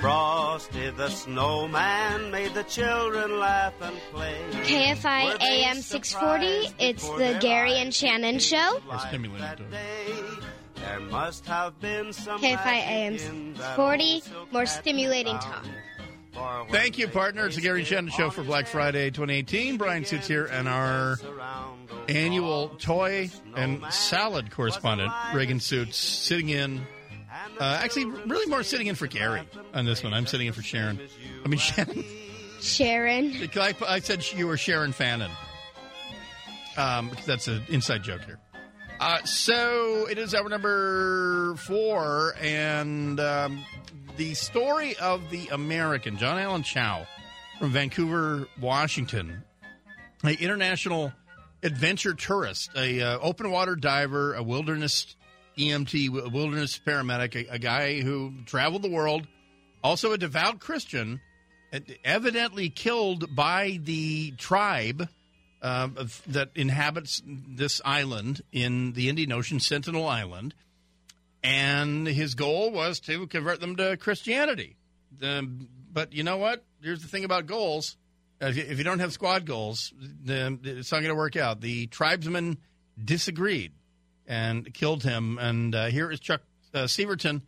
Frosty 0.00 0.90
the 0.90 1.08
snowman 1.08 2.30
made 2.30 2.54
the 2.54 2.62
children 2.64 3.38
laugh 3.38 3.74
and 3.80 3.96
play. 4.12 4.38
KFI 4.52 5.42
AM 5.42 5.82
640. 5.82 6.74
It's 6.78 7.08
the 7.08 7.36
Gary 7.40 7.74
and 7.74 7.92
Shannon 7.92 8.38
show. 8.38 8.80
There 10.74 11.00
must 11.00 11.44
have 11.46 11.78
been 11.80 12.12
some 12.12 12.40
KFI 12.40 12.66
AM 12.66 13.18
640. 13.18 14.22
More 14.52 14.66
stimulating 14.66 15.36
talk. 15.38 15.66
Thank 16.70 16.98
you, 16.98 17.08
partner. 17.08 17.46
It's 17.46 17.56
the 17.56 17.62
Gary 17.62 17.80
and 17.80 17.88
Shannon 17.88 18.10
show 18.10 18.30
for 18.30 18.44
Black 18.44 18.68
Friday 18.68 19.10
2018. 19.10 19.76
Bryan 19.76 20.04
Suits 20.04 20.28
here, 20.28 20.46
and 20.46 20.68
our 20.68 21.18
annual 22.08 22.70
toy 22.70 23.30
and 23.54 23.84
salad 23.92 24.50
correspondent, 24.50 25.12
Reagan 25.34 25.60
Suits, 25.60 25.96
sitting 25.96 26.48
in. 26.48 26.86
Uh, 27.60 27.80
actually, 27.82 28.06
really 28.06 28.46
more 28.46 28.62
sitting 28.62 28.86
in 28.86 28.94
for 28.94 29.06
Gary 29.06 29.42
on 29.74 29.84
this 29.84 30.02
one. 30.02 30.12
I'm 30.14 30.26
sitting 30.26 30.46
in 30.46 30.52
for 30.52 30.62
Sharon. 30.62 30.98
I 31.44 31.48
mean, 31.48 31.58
Shannon. 31.58 32.04
Sharon. 32.60 33.48
I, 33.56 33.74
I 33.86 34.00
said 34.00 34.24
you 34.32 34.46
were 34.46 34.56
Sharon 34.56 34.92
Fannin. 34.92 35.30
Um, 36.76 37.10
that's 37.26 37.48
an 37.48 37.62
inside 37.68 38.02
joke 38.02 38.22
here. 38.24 38.38
Uh, 39.00 39.22
so 39.24 40.06
it 40.10 40.18
is 40.18 40.34
our 40.34 40.48
number 40.48 41.54
four, 41.56 42.34
and 42.40 43.20
um, 43.20 43.64
the 44.16 44.34
story 44.34 44.96
of 44.96 45.30
the 45.30 45.48
American, 45.48 46.16
John 46.16 46.38
Allen 46.38 46.64
Chau 46.64 47.06
from 47.58 47.70
Vancouver, 47.70 48.48
Washington, 48.60 49.44
an 50.24 50.36
international 50.40 51.12
adventure 51.62 52.14
tourist, 52.14 52.70
a 52.76 53.00
uh, 53.00 53.18
open 53.20 53.50
water 53.50 53.76
diver, 53.76 54.34
a 54.34 54.42
wilderness 54.42 55.16
EMT, 55.56 56.26
a 56.26 56.28
wilderness 56.28 56.78
paramedic, 56.78 57.48
a, 57.48 57.54
a 57.54 57.58
guy 57.58 58.00
who 58.00 58.32
traveled 58.46 58.82
the 58.82 58.90
world, 58.90 59.26
also 59.82 60.12
a 60.12 60.18
devout 60.18 60.60
Christian, 60.60 61.20
evidently 62.04 62.70
killed 62.70 63.34
by 63.34 63.78
the 63.82 64.32
tribe 64.32 65.08
uh, 65.60 65.88
that 66.28 66.50
inhabits 66.54 67.22
this 67.26 67.80
island 67.84 68.40
in 68.52 68.92
the 68.92 69.08
Indian 69.08 69.32
Ocean, 69.32 69.60
Sentinel 69.60 70.06
Island. 70.06 70.54
And 71.42 72.06
his 72.06 72.34
goal 72.34 72.72
was 72.72 73.00
to 73.00 73.26
convert 73.26 73.60
them 73.60 73.76
to 73.76 73.96
Christianity. 73.96 74.76
Um, 75.22 75.68
but 75.92 76.12
you 76.12 76.22
know 76.22 76.36
what? 76.36 76.64
Here's 76.82 77.02
the 77.02 77.08
thing 77.08 77.24
about 77.24 77.46
goals. 77.46 77.96
If 78.40 78.78
you, 78.78 78.84
don't 78.84 79.00
have 79.00 79.12
squad 79.12 79.46
goals, 79.46 79.92
then 79.98 80.60
it's 80.62 80.92
not 80.92 80.98
going 80.98 81.10
to 81.10 81.16
work 81.16 81.36
out. 81.36 81.60
The 81.60 81.88
tribesmen 81.88 82.58
disagreed 83.02 83.72
and 84.28 84.72
killed 84.72 85.02
him. 85.02 85.38
And 85.38 85.74
uh, 85.74 85.86
here 85.86 86.10
is 86.10 86.20
Chuck 86.20 86.42
uh, 86.72 86.84
Sivertsen 86.84 87.42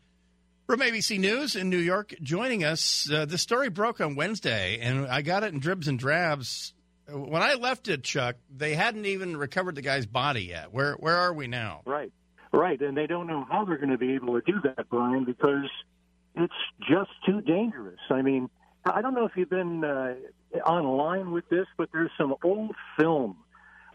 from 0.66 0.80
ABC 0.80 1.18
News 1.18 1.54
in 1.54 1.68
New 1.70 1.78
York 1.78 2.14
joining 2.22 2.64
us. 2.64 3.08
Uh, 3.10 3.24
the 3.24 3.38
story 3.38 3.68
broke 3.68 4.00
on 4.00 4.16
Wednesday, 4.16 4.78
and 4.80 5.06
I 5.06 5.22
got 5.22 5.44
it 5.44 5.52
in 5.52 5.60
dribs 5.60 5.86
and 5.86 5.98
drabs. 5.98 6.74
When 7.08 7.42
I 7.42 7.54
left 7.54 7.88
it, 7.88 8.02
Chuck, 8.04 8.36
they 8.56 8.74
hadn't 8.74 9.04
even 9.04 9.36
recovered 9.36 9.74
the 9.74 9.82
guy's 9.82 10.06
body 10.06 10.44
yet. 10.44 10.72
Where 10.72 10.94
where 10.94 11.16
are 11.16 11.32
we 11.32 11.48
now? 11.48 11.82
Right, 11.84 12.12
right, 12.52 12.80
and 12.80 12.96
they 12.96 13.08
don't 13.08 13.26
know 13.26 13.44
how 13.50 13.64
they're 13.64 13.78
going 13.78 13.90
to 13.90 13.98
be 13.98 14.14
able 14.14 14.40
to 14.40 14.46
do 14.46 14.60
that, 14.62 14.88
Bryan, 14.88 15.24
because 15.24 15.68
it's 16.36 16.54
just 16.88 17.10
too 17.26 17.40
dangerous. 17.40 17.98
I 18.08 18.22
mean, 18.22 18.48
I 18.84 19.02
don't 19.02 19.14
know 19.14 19.24
if 19.24 19.32
you've 19.34 19.50
been 19.50 19.82
uh, 19.82 20.14
online 20.64 21.30
with 21.30 21.48
this, 21.48 21.66
but 21.76 21.88
there's 21.92 22.10
some 22.18 22.34
old 22.42 22.74
film. 22.98 23.36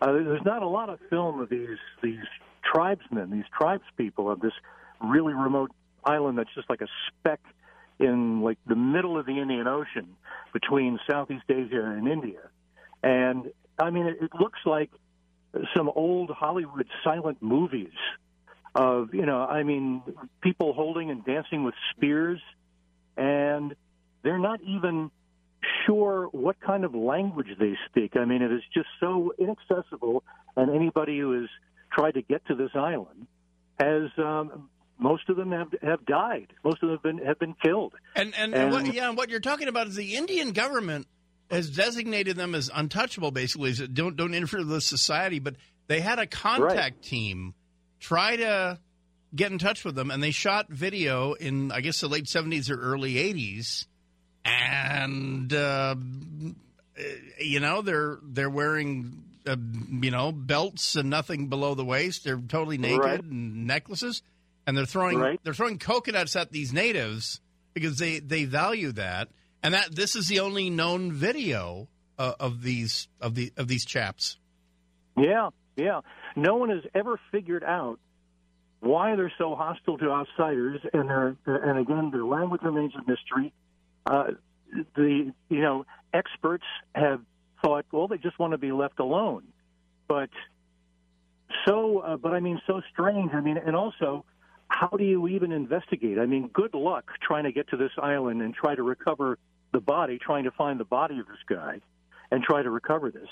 Uh, 0.02 0.12
there's 0.12 0.46
not 0.46 0.62
a 0.62 0.68
lot 0.68 0.90
of 0.90 1.00
film 1.10 1.40
of 1.40 1.50
these 1.50 1.78
these 2.02 2.26
tribesmen, 2.64 3.32
these 3.32 3.46
tribespeople 3.60 4.32
of 4.32 4.40
this 4.40 4.54
really 5.02 5.34
remote 5.34 5.72
island 6.04 6.38
that's 6.38 6.54
just 6.56 6.70
like 6.70 6.82
a 6.82 6.88
speck 7.08 7.40
in 8.00 8.42
like 8.42 8.58
the 8.68 8.76
middle 8.76 9.18
of 9.18 9.26
the 9.26 9.40
Indian 9.40 9.68
Ocean 9.68 10.16
between 10.54 11.00
Southeast 11.10 11.46
Asia 11.50 11.84
and 11.84 12.08
India. 12.08 12.50
And 13.04 13.52
I 13.80 13.90
mean, 13.90 14.08
it, 14.08 14.18
it 14.22 14.32
looks 14.40 14.60
like 14.66 14.90
some 15.76 15.90
old 15.96 16.30
Hollywood 16.32 16.88
silent 17.04 17.42
movies 17.42 17.94
of, 18.74 19.14
you 19.14 19.26
know, 19.26 19.40
I 19.40 19.64
mean, 19.64 20.02
people 20.42 20.74
holding 20.74 21.10
and 21.10 21.24
dancing 21.24 21.64
with 21.64 21.76
spears, 21.96 22.42
and 23.16 23.76
they're 24.24 24.38
not 24.38 24.60
even 24.62 25.12
sure 25.86 26.28
what 26.32 26.60
kind 26.60 26.84
of 26.84 26.94
language 26.96 27.48
they 27.60 27.76
speak. 27.90 28.16
I 28.16 28.26
mean, 28.26 28.42
it 28.42 28.52
is 28.52 28.62
just 28.74 28.88
so 29.00 29.34
inaccessible, 29.38 30.24
and 30.56 30.74
anybody 30.74 31.20
who 31.20 31.40
has 31.42 31.50
tried 31.92 32.12
to 32.16 32.22
get 32.22 32.46
to 32.48 32.56
this 32.56 32.72
island 32.76 33.28
has 33.80 34.10
um, 34.18 34.70
most 34.98 35.30
of 35.30 35.38
them 35.38 35.52
have 35.52 35.68
have 35.82 36.06
died. 36.06 36.48
Most 36.64 36.82
of 36.84 36.90
them 36.90 36.92
have 36.98 37.04
been 37.04 37.26
have 37.26 37.40
been 37.40 37.56
killed. 37.64 37.94
And 38.16 38.34
and, 38.38 38.54
and 38.56 38.72
what, 38.72 38.94
yeah, 38.94 39.10
what 39.12 39.30
you're 39.30 39.40
talking 39.40 39.68
about 39.68 39.88
is 39.88 39.96
the 39.96 40.16
Indian 40.16 40.52
government 40.52 41.08
has 41.52 41.70
designated 41.70 42.38
them 42.38 42.56
as 42.56 42.70
untouchable. 42.74 43.32
Basically, 43.32 43.72
is 43.72 43.80
don't 43.80 44.16
don't 44.16 44.34
interfere 44.34 44.66
with 44.66 44.84
society. 44.84 45.40
But 45.40 45.56
they 45.88 46.02
had 46.02 46.20
a 46.20 46.28
contact 46.28 46.76
Right. 46.76 47.02
team 47.02 47.54
try 48.00 48.38
to 48.38 48.80
get 49.36 49.52
in 49.52 49.58
touch 49.58 49.84
with 49.84 49.96
them, 49.96 50.12
and 50.12 50.24
they 50.24 50.32
shot 50.32 50.68
video 50.70 51.34
in 51.34 51.72
I 51.72 51.82
guess 51.82 52.00
the 52.00 52.08
late 52.08 52.26
70s 52.26 52.70
or 52.70 52.80
early 52.80 53.16
80s, 53.16 53.86
and 54.46 55.52
uh, 55.54 55.96
you 57.40 57.60
know 57.60 57.82
they're 57.82 58.20
they're 58.24 58.50
wearing. 58.50 59.22
Uh, 59.48 59.56
you 60.02 60.10
know, 60.10 60.32
belts 60.32 60.96
and 60.96 61.08
nothing 61.12 61.50
below 61.50 61.76
the 61.76 61.86
waist. 61.86 62.24
They're 62.24 62.36
totally 62.40 62.80
naked 62.80 63.00
Right. 63.00 63.22
and 63.22 63.68
necklaces, 63.68 64.24
and 64.66 64.76
they're 64.76 64.88
throwing 64.88 65.20
Right. 65.20 65.40
they're 65.44 65.54
throwing 65.54 65.78
coconuts 65.78 66.36
at 66.36 66.52
these 66.52 66.74
natives 66.74 67.42
because 67.76 68.00
they 68.00 68.18
they 68.18 68.46
value 68.46 68.92
that. 68.94 69.28
And 69.62 69.76
that 69.76 69.96
this 69.96 70.16
is 70.16 70.26
the 70.30 70.40
only 70.40 70.72
known 70.72 71.12
video 71.12 71.90
uh, 72.18 72.34
of 72.40 72.64
these 72.64 73.08
of 73.22 73.36
the 73.36 73.54
of 73.56 73.68
these 73.68 73.86
chaps. 73.86 74.38
Yeah, 75.16 75.50
yeah. 75.76 76.02
No 76.36 76.56
one 76.56 76.70
has 76.72 76.82
ever 76.96 77.20
figured 77.32 77.64
out 77.64 78.00
why 78.80 79.16
they're 79.16 79.32
so 79.38 79.54
hostile 79.54 80.00
to 80.00 80.10
outsiders, 80.12 80.82
and 80.92 81.08
their 81.08 81.36
and 81.46 81.78
again 81.78 82.10
their 82.10 82.26
language 82.26 82.62
remains 82.64 82.94
a 82.96 83.00
mystery. 83.08 83.54
Uh, 84.06 84.32
the 84.96 85.34
you 85.50 85.62
know 85.62 85.86
experts 86.14 86.66
have 86.94 87.22
thought, 87.62 87.86
well, 87.92 88.08
they 88.08 88.18
just 88.18 88.38
want 88.38 88.52
to 88.52 88.58
be 88.58 88.72
left 88.72 89.00
alone, 89.00 89.44
but 90.08 90.30
so, 91.68 92.00
uh, 92.00 92.18
but 92.18 92.34
I 92.34 92.40
mean, 92.40 92.62
so 92.68 92.82
strange. 92.92 93.32
I 93.34 93.42
mean, 93.42 93.58
and 93.58 93.76
also, 93.76 94.26
how 94.68 94.90
do 94.90 95.04
you 95.04 95.28
even 95.28 95.52
investigate? 95.52 96.20
I 96.20 96.26
mean, 96.26 96.50
good 96.54 96.74
luck 96.74 97.12
trying 97.22 97.46
to 97.46 97.52
get 97.52 97.70
to 97.70 97.78
this 97.78 97.92
island 98.02 98.42
and 98.42 98.54
try 98.54 98.76
to 98.76 98.84
recover 98.84 99.38
the 99.72 99.80
body, 99.80 100.20
trying 100.20 100.46
to 100.46 100.52
find 100.52 100.80
the 100.80 100.86
body 100.86 101.20
of 101.20 101.28
this 101.28 101.38
guy, 101.48 101.82
and 102.32 102.44
try 102.44 102.62
to 102.62 102.70
recover 102.70 103.12
this. 103.12 103.30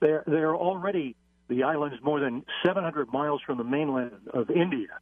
They're 0.00 0.24
they're 0.26 0.54
already 0.54 1.16
the 1.48 1.62
island 1.62 1.94
is 1.94 2.00
more 2.02 2.18
than 2.20 2.44
700 2.64 3.12
miles 3.12 3.40
from 3.46 3.58
the 3.58 3.64
mainland 3.64 4.12
of 4.32 4.50
India, 4.50 4.98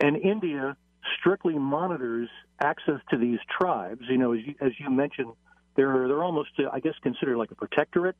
and 0.00 0.16
India 0.16 0.76
strictly 1.18 1.58
monitors 1.58 2.28
access 2.60 3.00
to 3.10 3.18
these 3.18 3.38
tribes. 3.60 4.02
You 4.08 4.18
know, 4.18 4.32
as 4.32 4.40
you, 4.46 4.54
as 4.60 4.72
you 4.78 4.90
mentioned, 4.90 5.32
they're 5.76 6.08
they're 6.08 6.22
almost 6.22 6.50
uh, 6.58 6.68
I 6.72 6.80
guess 6.80 6.94
considered 7.02 7.36
like 7.36 7.50
a 7.50 7.54
protectorate. 7.54 8.16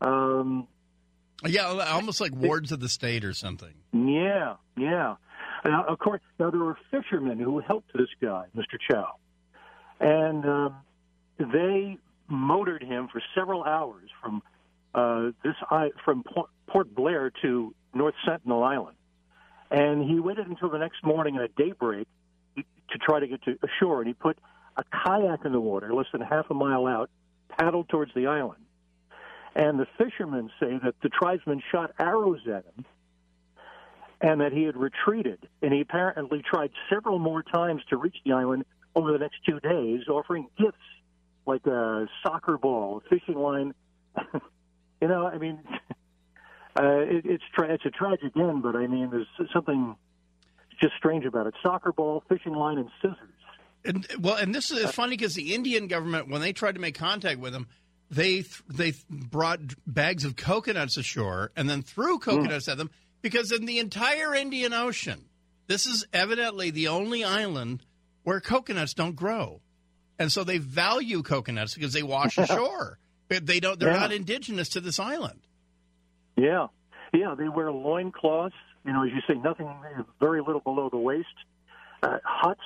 Um, 0.00 0.66
Yeah, 1.46 1.66
almost 1.66 2.20
like 2.20 2.34
wards 2.34 2.72
of 2.72 2.80
the 2.80 2.88
state 2.88 3.24
or 3.24 3.32
something. 3.32 3.74
yeah, 3.92 4.56
yeah. 4.76 5.16
Now, 5.64 5.84
of 5.84 5.98
course, 6.00 6.20
now 6.40 6.50
there 6.50 6.60
were 6.60 6.76
fishermen 6.90 7.38
who 7.38 7.60
helped 7.60 7.92
this 7.92 8.08
guy, 8.20 8.46
Mr. 8.56 8.78
Chau, 8.90 9.14
and 10.00 10.44
um, 10.44 10.76
they 11.38 11.98
motored 12.28 12.82
him 12.82 13.08
for 13.12 13.22
several 13.34 13.62
hours 13.62 14.10
from 14.20 14.42
uh, 14.94 15.30
this 15.44 15.54
from 16.04 16.24
Port, 16.24 16.50
Port 16.66 16.94
Blair 16.94 17.30
to 17.42 17.74
North 17.94 18.14
Sentinel 18.26 18.64
Island, 18.64 18.96
and 19.72 20.04
he 20.08 20.20
waited 20.20 20.46
until 20.46 20.68
the 20.68 20.78
next 20.78 21.02
morning 21.02 21.38
at 21.38 21.56
daybreak 21.56 22.06
to 22.56 22.98
try 23.00 23.18
to 23.18 23.26
get 23.26 23.42
to 23.44 23.56
shore. 23.80 24.00
and 24.00 24.08
he 24.08 24.14
put 24.14 24.38
a 24.76 24.84
kayak 24.84 25.44
in 25.44 25.52
the 25.52 25.60
water 25.60 25.92
less 25.94 26.06
than 26.12 26.20
half 26.20 26.50
a 26.50 26.54
mile 26.54 26.86
out, 26.86 27.10
paddled 27.48 27.88
towards 27.88 28.12
the 28.14 28.26
island, 28.26 28.62
And 29.54 29.80
the 29.80 29.86
fishermen 29.98 30.50
say 30.60 30.78
that 30.82 30.94
the 31.02 31.08
tribesmen 31.08 31.62
shot 31.70 31.92
arrows 31.98 32.40
at 32.46 32.64
him 32.64 32.84
and 34.20 34.40
that 34.40 34.52
he 34.52 34.62
had 34.62 34.76
retreated. 34.76 35.48
And 35.62 35.72
he 35.72 35.80
apparently 35.80 36.42
tried 36.42 36.70
several 36.88 37.18
more 37.18 37.42
times 37.42 37.82
to 37.88 37.96
reach 37.96 38.16
the 38.24 38.32
island 38.32 38.64
over 38.94 39.12
the 39.12 39.18
next 39.18 39.36
two 39.46 39.58
days, 39.60 40.06
offering 40.08 40.48
gifts 40.58 40.76
like 41.46 41.66
a 41.66 42.06
soccer 42.22 42.56
ball, 42.56 43.02
a 43.04 43.08
fishing 43.08 43.38
line. 43.38 43.74
you 45.00 45.08
know, 45.08 45.26
I 45.26 45.38
mean, 45.38 45.60
uh, 46.76 46.82
it, 47.00 47.24
it's 47.26 47.44
tra- 47.54 47.72
it's 47.72 47.84
a 47.84 47.90
tragic 47.90 48.32
end, 48.36 48.62
but 48.62 48.76
I 48.76 48.86
mean, 48.86 49.10
there's 49.10 49.26
something 49.52 49.94
just 50.80 50.94
strange 50.96 51.24
about 51.24 51.46
it. 51.46 51.54
Soccer 51.62 51.92
ball, 51.92 52.22
fishing 52.28 52.54
line, 52.54 52.78
and 52.78 52.88
scissors. 53.00 53.16
And, 53.84 54.06
well, 54.20 54.36
and 54.36 54.54
this 54.54 54.70
is 54.70 54.90
funny 54.92 55.16
because 55.16 55.34
the 55.34 55.54
Indian 55.54 55.88
government, 55.88 56.28
when 56.28 56.40
they 56.40 56.52
tried 56.52 56.76
to 56.76 56.80
make 56.80 56.94
contact 56.96 57.40
with 57.40 57.52
them, 57.52 57.66
they 58.10 58.42
th- 58.42 58.62
they 58.68 58.92
brought 59.10 59.60
bags 59.86 60.24
of 60.24 60.36
coconuts 60.36 60.96
ashore 60.96 61.50
and 61.56 61.68
then 61.68 61.82
threw 61.82 62.18
coconuts 62.18 62.68
at 62.68 62.78
them 62.78 62.90
because 63.22 63.50
in 63.52 63.64
the 63.66 63.78
entire 63.80 64.34
Indian 64.34 64.72
Ocean, 64.72 65.24
this 65.66 65.86
is 65.86 66.06
evidently 66.12 66.70
the 66.70 66.88
only 66.88 67.24
island 67.24 67.82
where 68.22 68.38
coconuts 68.40 68.94
don't 68.94 69.16
grow, 69.16 69.60
and 70.18 70.30
so 70.30 70.44
they 70.44 70.58
value 70.58 71.22
coconuts 71.22 71.74
because 71.74 71.92
they 71.92 72.02
wash 72.02 72.38
ashore. 72.38 72.98
But 73.28 73.46
they 73.46 73.60
don't. 73.60 73.80
They're 73.80 73.92
Yeah. 73.92 73.98
not 74.00 74.12
indigenous 74.12 74.68
to 74.70 74.80
this 74.80 75.00
island. 75.00 75.40
Yeah, 76.42 76.66
yeah. 77.14 77.36
They 77.38 77.48
wear 77.48 77.70
loincloths. 77.70 78.56
You 78.84 78.92
know, 78.92 79.04
as 79.04 79.10
you 79.12 79.20
say, 79.28 79.40
nothing, 79.40 79.72
very 80.18 80.40
little 80.40 80.60
below 80.60 80.88
the 80.90 80.98
waist. 80.98 81.28
Uh, 82.02 82.18
huts. 82.24 82.60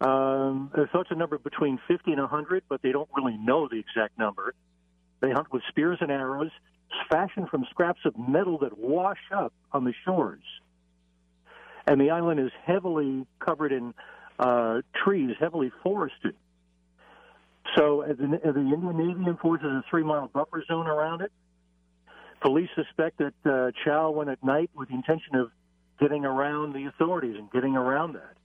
Um, 0.00 0.72
thought 0.74 1.02
it's 1.02 1.10
a 1.12 1.14
number 1.14 1.38
between 1.38 1.78
50 1.86 2.10
and 2.10 2.20
100, 2.20 2.64
but 2.68 2.82
they 2.82 2.90
don't 2.90 3.08
really 3.16 3.36
know 3.36 3.68
the 3.68 3.78
exact 3.78 4.18
number. 4.18 4.54
They 5.20 5.30
hunt 5.30 5.52
with 5.52 5.62
spears 5.68 5.98
and 6.00 6.10
arrows, 6.10 6.50
fashioned 7.08 7.48
from 7.48 7.64
scraps 7.70 8.00
of 8.04 8.18
metal 8.18 8.58
that 8.58 8.76
wash 8.76 9.20
up 9.32 9.52
on 9.70 9.84
the 9.84 9.94
shores. 10.04 10.42
And 11.86 12.00
the 12.00 12.10
island 12.10 12.40
is 12.40 12.50
heavily 12.64 13.24
covered 13.38 13.70
in 13.70 13.94
uh, 14.40 14.80
trees, 15.04 15.36
heavily 15.38 15.70
forested. 15.84 16.34
So 17.76 18.02
uh, 18.02 18.08
the, 18.08 18.40
the 18.42 18.60
Indian 18.60 18.96
Navy 18.96 19.30
enforces 19.30 19.66
a 19.66 19.84
three-mile 19.88 20.30
buffer 20.34 20.64
zone 20.66 20.88
around 20.88 21.20
it. 21.22 21.30
Police 22.44 22.68
suspect 22.74 23.18
that 23.18 23.32
uh, 23.46 23.70
Chau 23.82 24.10
went 24.10 24.28
at 24.28 24.44
night 24.44 24.68
with 24.74 24.90
the 24.90 24.94
intention 24.94 25.34
of 25.34 25.50
getting 25.98 26.26
around 26.26 26.74
the 26.74 26.84
authorities 26.84 27.36
and 27.38 27.50
getting 27.50 27.74
around 27.74 28.16
that. 28.16 28.36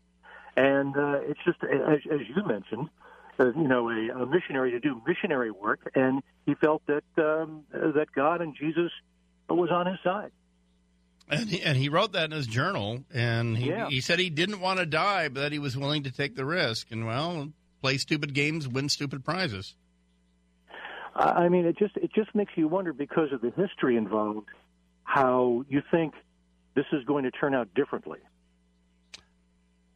And 0.56 0.96
uh, 0.96 1.20
it's 1.28 1.40
just, 1.44 1.58
as, 1.64 2.00
as 2.10 2.22
you 2.34 2.46
mentioned, 2.48 2.88
uh, 3.38 3.48
you 3.48 3.68
know, 3.68 3.90
a, 3.90 4.24
a 4.24 4.26
missionary 4.26 4.72
to 4.72 4.80
do 4.80 5.02
missionary 5.06 5.52
work, 5.52 5.92
and 5.96 6.24
he 6.46 6.56
felt 6.56 6.82
that 6.88 7.04
um, 7.18 7.66
that 7.74 8.08
God 8.16 8.40
and 8.40 8.56
Jesus 8.56 8.90
was 9.50 9.70
on 9.70 9.86
his 9.86 9.98
side. 10.02 10.32
And 11.30 11.50
he, 11.50 11.62
and 11.62 11.78
he 11.78 11.90
wrote 11.90 12.14
that 12.14 12.26
in 12.26 12.32
his 12.32 12.48
journal, 12.48 13.04
and 13.14 13.58
he, 13.58 13.70
Yeah. 13.70 13.90
he 13.90 14.00
said 14.00 14.20
he 14.20 14.30
didn't 14.30 14.62
want 14.62 14.80
to 14.80 14.86
die, 14.86 15.28
but 15.28 15.42
that 15.42 15.52
he 15.52 15.60
was 15.60 15.78
willing 15.78 16.04
to 16.04 16.12
take 16.12 16.38
the 16.38 16.46
risk. 16.46 16.90
And 16.90 17.06
well, 17.06 17.52
play 17.82 17.98
stupid 17.98 18.34
games, 18.34 18.66
win 18.66 18.88
stupid 18.88 19.26
prizes. 19.26 19.76
I 21.16 21.46
I 21.46 21.50
mean, 21.50 21.66
it 21.66 21.78
just 21.78 21.98
it 21.98 22.12
just 22.14 22.34
makes 22.34 22.54
you 22.56 22.68
wonder 22.68 22.94
because 22.94 23.32
of 23.32 23.42
the 23.42 23.52
history 23.52 23.98
involved, 23.98 24.50
how 25.04 25.64
you 25.70 25.82
think 25.92 26.14
this 26.76 26.86
is 26.94 27.04
going 27.06 27.24
to 27.24 27.32
turn 27.32 27.54
out 27.54 27.74
differently. 27.74 28.20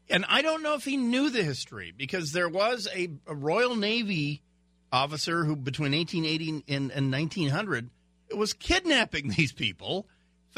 And 0.10 0.26
I 0.28 0.42
don't 0.42 0.62
know 0.62 0.76
if 0.76 0.84
he 0.84 0.98
knew 0.98 1.30
the 1.30 1.44
history 1.44 1.94
because 1.96 2.34
there 2.34 2.50
was 2.50 2.88
a, 2.94 3.10
a 3.26 3.34
Royal 3.34 3.76
Navy 3.76 4.44
officer 4.92 5.46
who, 5.46 5.56
between 5.56 5.94
1880 5.94 6.64
and, 6.68 6.92
and 6.92 7.12
1900, 7.12 7.90
was 8.36 8.54
kidnapping 8.54 9.30
these 9.38 9.52
people 9.52 10.08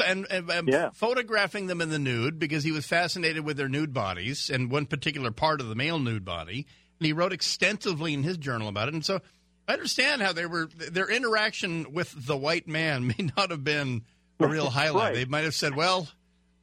and, 0.04 0.26
and, 0.30 0.50
and 0.50 0.94
photographing 0.94 1.68
them 1.68 1.80
in 1.80 1.88
the 1.88 1.98
nude 1.98 2.38
because 2.38 2.64
he 2.64 2.72
was 2.72 2.86
fascinated 2.86 3.44
with 3.44 3.56
their 3.56 3.68
nude 3.68 3.94
bodies 3.94 4.50
and 4.50 4.70
one 4.70 4.86
particular 4.86 5.30
part 5.30 5.60
of 5.60 5.68
the 5.68 5.74
male 5.74 5.98
nude 5.98 6.24
body. 6.24 6.66
And 6.98 7.06
he 7.06 7.12
wrote 7.12 7.32
extensively 7.32 8.14
in 8.14 8.22
his 8.22 8.36
journal 8.36 8.68
about 8.68 8.88
it. 8.88 8.94
And 8.94 9.04
so 9.04 9.20
I 9.68 9.72
understand 9.72 10.22
how 10.22 10.32
they 10.32 10.46
were 10.46 10.66
their 10.66 11.10
interaction 11.10 11.92
with 11.92 12.14
the 12.26 12.36
white 12.36 12.68
man 12.68 13.06
may 13.18 13.30
not 13.36 13.50
have 13.50 13.64
been 13.64 14.02
a 14.40 14.46
real 14.46 14.70
highlight. 14.70 15.08
Right. 15.08 15.14
They 15.14 15.24
might 15.24 15.44
have 15.44 15.54
said, 15.54 15.74
"Well, 15.74 16.08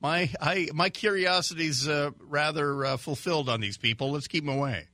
my 0.01 0.29
I 0.39 0.69
my 0.73 0.89
curiosity's 0.89 1.87
uh, 1.87 2.11
rather 2.19 2.85
uh, 2.85 2.97
fulfilled 2.97 3.49
on 3.49 3.61
these 3.61 3.77
people. 3.77 4.11
Let's 4.11 4.27
keep 4.27 4.45
them 4.45 4.55
away." 4.55 4.87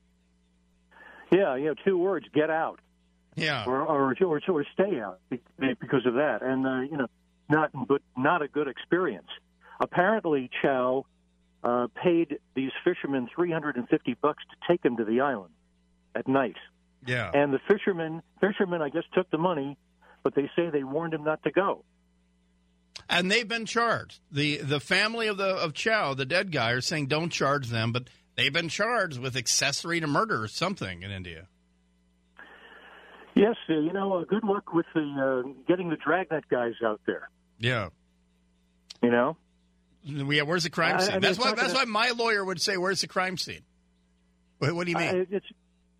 Yeah, 1.31 1.55
you 1.55 1.65
know, 1.65 1.75
two 1.85 1.97
words: 1.97 2.25
get 2.33 2.49
out. 2.49 2.79
Yeah, 3.35 3.63
or 3.65 3.81
or 3.81 4.15
or, 4.19 4.41
or 4.47 4.65
stay 4.73 4.99
out 4.99 5.19
because 5.29 6.05
of 6.05 6.15
that, 6.15 6.41
and 6.41 6.65
uh, 6.65 6.81
you 6.81 6.97
know, 6.97 7.07
not 7.49 7.71
but 7.87 8.01
not 8.17 8.41
a 8.41 8.47
good 8.47 8.67
experience. 8.67 9.27
Apparently, 9.79 10.49
Chau 10.61 11.05
uh, 11.63 11.87
paid 12.01 12.39
these 12.55 12.71
fishermen 12.83 13.29
three 13.33 13.51
hundred 13.51 13.77
and 13.77 13.87
fifty 13.87 14.15
bucks 14.15 14.43
to 14.49 14.67
take 14.67 14.83
him 14.83 14.97
to 14.97 15.05
the 15.05 15.21
island 15.21 15.53
at 16.15 16.27
night. 16.27 16.57
Yeah. 17.05 17.31
And 17.33 17.53
the 17.53 17.59
fishermen, 17.67 18.21
fishermen, 18.41 18.81
I 18.81 18.89
guess, 18.89 19.03
took 19.13 19.29
the 19.31 19.37
money, 19.37 19.77
but 20.23 20.35
they 20.35 20.49
say 20.55 20.69
they 20.69 20.83
warned 20.83 21.13
him 21.13 21.23
not 21.23 21.41
to 21.43 21.51
go. 21.51 21.83
And 23.09 23.31
they've 23.31 23.47
been 23.47 23.65
charged. 23.65 24.19
the 24.31 24.57
The 24.57 24.79
family 24.79 25.27
of 25.27 25.37
the 25.37 25.55
of 25.55 25.73
Chau, 25.73 26.13
the 26.13 26.25
dead 26.25 26.51
guy, 26.51 26.71
are 26.71 26.81
saying 26.81 27.07
don't 27.07 27.29
charge 27.31 27.67
them, 27.69 27.91
but 27.91 28.09
they've 28.35 28.53
been 28.53 28.69
charged 28.69 29.17
with 29.19 29.35
accessory 29.35 29.99
to 29.99 30.07
murder 30.07 30.43
or 30.43 30.47
something 30.47 31.01
in 31.03 31.09
India. 31.11 31.47
Yes, 33.35 33.55
uh, 33.69 33.73
you 33.73 33.93
know, 33.93 34.13
uh, 34.19 34.23
good 34.25 34.43
luck 34.43 34.73
with 34.73 34.85
the 34.93 35.43
uh, 35.45 35.49
getting 35.67 35.89
the 35.89 35.95
dragnet 35.95 36.43
guys 36.49 36.73
out 36.85 36.99
there. 37.05 37.29
Yeah. 37.57 37.89
You 39.01 39.11
know, 39.11 39.37
Yeah, 40.03 40.41
where's 40.41 40.63
the 40.63 40.69
crime 40.69 40.95
I- 40.95 40.97
I 40.97 40.99
scene? 41.01 41.11
mean, 41.13 41.21
that's 41.21 41.39
why. 41.39 41.51
That's 41.53 41.73
gonna- 41.73 41.85
why 41.85 41.85
my 41.85 42.09
lawyer 42.11 42.43
would 42.43 42.59
say, 42.61 42.75
"Where's 42.77 43.01
the 43.01 43.07
crime 43.07 43.37
scene?" 43.37 43.61
What, 44.57 44.73
what 44.75 44.85
do 44.85 44.91
you 44.91 44.97
mean? 44.97 45.07
I, 45.15 45.25
it's, 45.31 45.45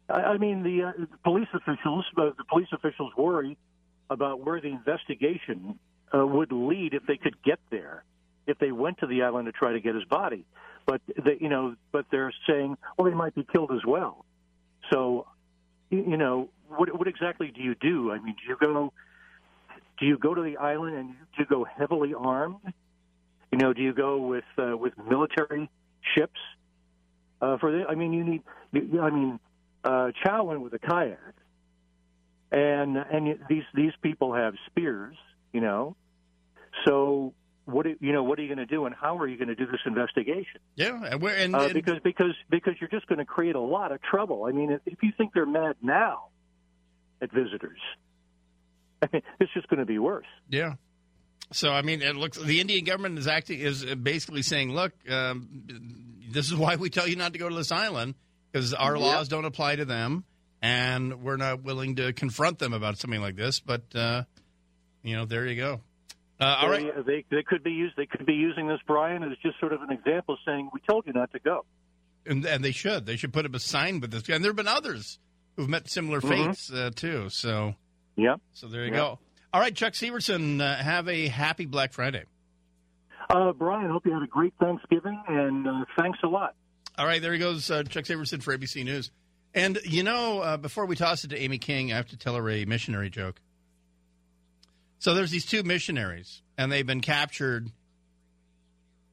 I 0.09 0.33
I 0.33 0.37
mean, 0.37 0.63
the, 0.63 0.83
uh, 0.83 1.05
police 1.23 1.47
officials, 1.53 2.05
uh, 2.17 2.31
the 2.37 2.43
police 2.49 2.67
officials 2.71 3.13
worry 3.17 3.57
about 4.09 4.39
where 4.41 4.59
the 4.59 4.69
investigation 4.69 5.79
uh, 6.15 6.25
would 6.25 6.51
lead 6.51 6.93
if 6.93 7.05
they 7.05 7.17
could 7.17 7.41
get 7.43 7.59
there, 7.69 8.03
if 8.47 8.57
they 8.57 8.71
went 8.71 8.99
to 8.99 9.07
the 9.07 9.23
island 9.23 9.45
to 9.45 9.51
try 9.51 9.73
to 9.73 9.79
get 9.79 9.95
his 9.95 10.05
body. 10.05 10.45
But 10.85 11.01
they, 11.23 11.37
you 11.39 11.49
know, 11.49 11.75
but 11.91 12.05
they're 12.11 12.33
saying, 12.47 12.77
well, 12.97 13.07
he 13.07 13.13
might 13.13 13.35
be 13.35 13.45
killed 13.51 13.71
as 13.71 13.85
well. 13.85 14.25
So, 14.91 15.27
you, 15.91 16.17
know, 16.17 16.49
what 16.67 16.97
what 16.97 17.07
exactly 17.07 17.51
do 17.55 17.61
you 17.61 17.75
do? 17.75 18.11
I 18.11 18.19
mean, 18.19 18.35
do 18.41 18.47
you 18.47 18.57
go? 18.59 18.91
Do 19.99 20.05
you 20.05 20.17
go 20.17 20.33
to 20.33 20.41
the 20.41 20.57
island 20.57 20.95
and 20.95 21.09
do 21.09 21.39
you 21.39 21.45
go 21.45 21.63
heavily 21.63 22.13
armed? 22.13 22.57
You 23.51 23.57
know, 23.57 23.73
do 23.73 23.81
you 23.81 23.93
go 23.93 24.17
with 24.17 24.45
uh, 24.57 24.75
with 24.75 24.93
military 24.97 25.69
ships? 26.15 26.39
Uh, 27.41 27.57
for 27.57 27.71
the, 27.71 27.85
I 27.87 27.95
mean, 27.95 28.13
you 28.13 28.23
need. 28.23 28.43
I 28.99 29.09
mean, 29.09 29.39
uh, 29.83 30.11
Chau 30.23 30.43
went 30.43 30.61
with 30.61 30.73
a 30.73 30.79
kayak, 30.79 31.35
and 32.51 32.97
and 32.97 33.39
these 33.49 33.63
these 33.73 33.93
people 34.01 34.33
have 34.33 34.53
spears. 34.67 35.15
You 35.53 35.61
know, 35.61 35.95
so 36.85 37.33
what 37.65 37.85
do, 37.85 37.95
you 37.99 38.13
know? 38.13 38.23
What 38.23 38.39
are 38.39 38.41
you 38.41 38.47
going 38.47 38.65
to 38.65 38.65
do, 38.65 38.85
and 38.85 38.95
how 38.95 39.17
are 39.17 39.27
you 39.27 39.37
going 39.37 39.47
to 39.47 39.55
do 39.55 39.65
this 39.65 39.81
investigation? 39.85 40.59
Yeah, 40.75 41.01
and, 41.03 41.21
we're, 41.21 41.35
and, 41.35 41.55
uh, 41.55 41.59
and- 41.61 41.73
because 41.73 41.99
because 42.03 42.35
because 42.49 42.73
you're 42.79 42.89
just 42.89 43.07
going 43.07 43.19
to 43.19 43.25
create 43.25 43.55
a 43.55 43.61
lot 43.61 43.91
of 43.91 44.01
trouble. 44.01 44.45
I 44.45 44.51
mean, 44.51 44.71
if, 44.71 44.81
if 44.85 45.03
you 45.03 45.11
think 45.17 45.33
they're 45.33 45.45
mad 45.45 45.75
now 45.81 46.27
at 47.21 47.31
visitors, 47.31 47.79
I 49.01 49.09
mean, 49.13 49.21
it's 49.39 49.53
just 49.53 49.67
going 49.67 49.79
to 49.79 49.85
be 49.85 49.99
worse. 49.99 50.27
Yeah. 50.49 50.73
So 51.51 51.71
I 51.71 51.81
mean, 51.81 52.01
it 52.01 52.15
looks 52.15 52.37
the 52.37 52.61
Indian 52.61 52.85
government 52.85 53.17
is 53.17 53.27
acting 53.27 53.59
is 53.59 53.83
basically 53.83 54.43
saying, 54.43 54.73
"Look, 54.73 54.93
um, 55.09 55.63
this 56.31 56.47
is 56.47 56.55
why 56.55 56.75
we 56.75 56.89
tell 56.89 57.07
you 57.07 57.15
not 57.15 57.33
to 57.33 57.39
go 57.39 57.49
to 57.49 57.55
this 57.55 57.71
island 57.71 58.15
because 58.51 58.73
our 58.73 58.95
Yep. 58.95 59.01
laws 59.05 59.27
don't 59.27 59.45
apply 59.45 59.75
to 59.77 59.85
them, 59.85 60.23
and 60.61 61.21
we're 61.21 61.37
not 61.37 61.63
willing 61.63 61.95
to 61.97 62.13
confront 62.13 62.59
them 62.59 62.73
about 62.73 62.97
something 62.97 63.21
like 63.21 63.35
this." 63.35 63.59
But 63.59 63.83
uh, 63.95 64.23
you 65.03 65.15
know, 65.15 65.25
there 65.25 65.45
you 65.47 65.55
go. 65.55 65.81
Uh, 66.39 66.57
all 66.61 66.69
right. 66.69 66.93
They, 66.95 67.01
they 67.01 67.25
they 67.37 67.43
could 67.43 67.63
be 67.63 67.71
used. 67.71 67.95
They 67.97 68.05
could 68.05 68.25
be 68.25 68.33
using 68.33 68.67
this, 68.67 68.79
Bryan, 68.87 69.23
as 69.23 69.37
just 69.43 69.59
sort 69.59 69.73
of 69.73 69.81
an 69.81 69.91
example, 69.91 70.37
saying, 70.45 70.69
"We 70.73 70.79
told 70.89 71.05
you 71.07 71.13
not 71.13 71.31
to 71.33 71.39
go." 71.39 71.65
and, 72.25 72.45
and 72.45 72.63
they 72.63 72.71
should. 72.71 73.05
They 73.05 73.15
should 73.15 73.31
put 73.33 73.45
up 73.45 73.55
a 73.55 73.59
sign 73.59 74.01
with 74.01 74.11
this. 74.11 74.27
And 74.29 74.43
there 74.43 74.49
have 74.51 74.55
been 74.57 74.67
others 74.67 75.19
who've 75.55 75.69
met 75.69 75.89
similar 75.89 76.19
Mhm. 76.21 76.29
fates 76.47 76.71
uh, 76.71 76.91
too. 76.95 77.29
So 77.29 77.75
yeah. 78.15 78.35
So 78.51 78.67
there 78.67 78.85
you 78.85 78.91
Yeah. 78.91 78.97
go. 78.97 79.19
All 79.53 79.59
right, 79.61 79.73
Chuck 79.75 79.93
Sivertsen, 79.93 80.61
uh, 80.61 80.75
have 80.75 81.07
a 81.07 81.27
happy 81.27 81.65
Black 81.65 81.91
Friday. 81.91 82.25
Uh, 83.29 83.51
Bryan, 83.53 83.89
hope 83.89 84.05
you 84.05 84.13
had 84.13 84.21
a 84.21 84.27
great 84.27 84.53
Thanksgiving, 84.59 85.19
and 85.27 85.67
uh, 85.67 85.85
thanks 85.97 86.19
a 86.23 86.27
lot. 86.27 86.55
All 86.99 87.05
right, 87.05 87.21
there 87.21 87.31
he 87.31 87.39
goes, 87.39 87.71
uh, 87.71 87.83
Chuck 87.83 88.03
Sivertsen 88.03 88.43
for 88.43 88.55
ABC 88.55 88.83
News. 88.83 89.09
And 89.53 89.79
you 89.85 90.03
know, 90.03 90.41
uh, 90.41 90.57
before 90.57 90.85
we 90.85 90.97
toss 90.97 91.23
it 91.23 91.29
to 91.29 91.39
Amy 91.39 91.57
King, 91.57 91.93
I 91.93 91.95
have 91.95 92.09
to 92.09 92.17
tell 92.17 92.35
her 92.35 92.49
a 92.49 92.65
missionary 92.65 93.09
joke. 93.09 93.39
So 94.99 95.15
there's 95.15 95.31
these 95.31 95.45
two 95.45 95.63
missionaries, 95.63 96.41
and 96.57 96.69
they've 96.69 96.85
been 96.85 96.99
captured 96.99 97.71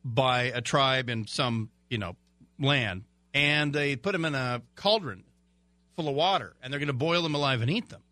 by 0.04 0.50
a 0.52 0.60
tribe 0.60 1.08
in 1.08 1.28
some, 1.28 1.70
you 1.88 1.98
know, 1.98 2.16
land, 2.58 3.04
and 3.32 3.72
they 3.72 3.94
put 3.94 4.10
them 4.10 4.24
in 4.24 4.34
a 4.34 4.62
cauldron 4.74 5.22
full 5.94 6.08
of 6.08 6.16
water, 6.16 6.56
and 6.60 6.72
they're 6.72 6.80
going 6.80 6.88
to 6.88 6.92
boil 6.92 7.22
them 7.22 7.36
alive 7.36 7.60
and 7.60 7.70
eat 7.70 7.88
them. 7.88 8.02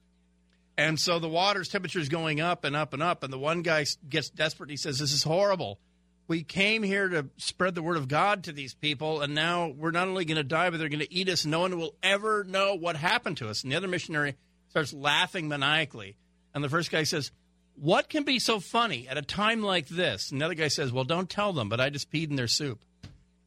And 0.78 1.00
so 1.00 1.18
the 1.18 1.28
water's 1.28 1.68
temperature 1.68 1.98
is 1.98 2.08
going 2.08 2.40
up 2.40 2.64
and 2.64 2.76
up 2.76 2.94
and 2.94 3.02
up. 3.02 3.24
And 3.24 3.32
the 3.32 3.38
one 3.38 3.62
guy 3.62 3.86
gets 4.08 4.28
desperate. 4.30 4.66
And 4.66 4.72
He 4.72 4.76
says, 4.76 4.98
This 4.98 5.12
is 5.12 5.22
horrible. 5.22 5.78
We 6.26 6.42
came 6.42 6.82
here 6.82 7.08
to 7.08 7.28
spread 7.36 7.74
the 7.74 7.82
word 7.82 7.98
of 7.98 8.08
God 8.08 8.44
to 8.44 8.52
these 8.52 8.74
people, 8.74 9.20
and 9.20 9.34
now 9.34 9.68
we're 9.68 9.90
not 9.90 10.08
only 10.08 10.24
going 10.24 10.36
to 10.36 10.42
die, 10.42 10.70
but 10.70 10.78
they're 10.78 10.88
going 10.88 11.00
to 11.00 11.12
eat 11.12 11.28
us. 11.28 11.44
No 11.44 11.60
one 11.60 11.78
will 11.78 11.94
ever 12.02 12.44
know 12.44 12.74
what 12.74 12.96
happened 12.96 13.36
to 13.38 13.48
us. 13.48 13.62
And 13.62 13.70
the 13.70 13.76
other 13.76 13.88
missionary 13.88 14.36
starts 14.70 14.94
laughing 14.94 15.48
maniacally. 15.48 16.16
And 16.54 16.64
the 16.64 16.70
first 16.70 16.90
guy 16.90 17.02
says, 17.02 17.30
What 17.74 18.08
can 18.08 18.22
be 18.22 18.38
so 18.38 18.58
funny 18.58 19.06
at 19.06 19.18
a 19.18 19.22
time 19.22 19.62
like 19.62 19.88
this? 19.88 20.30
The 20.30 20.42
other 20.42 20.54
guy 20.54 20.68
says, 20.68 20.92
Well, 20.92 21.04
don't 21.04 21.28
tell 21.28 21.52
them, 21.52 21.68
but 21.68 21.80
I 21.80 21.90
just 21.90 22.10
peed 22.10 22.30
in 22.30 22.36
their 22.36 22.48
soup. 22.48 22.80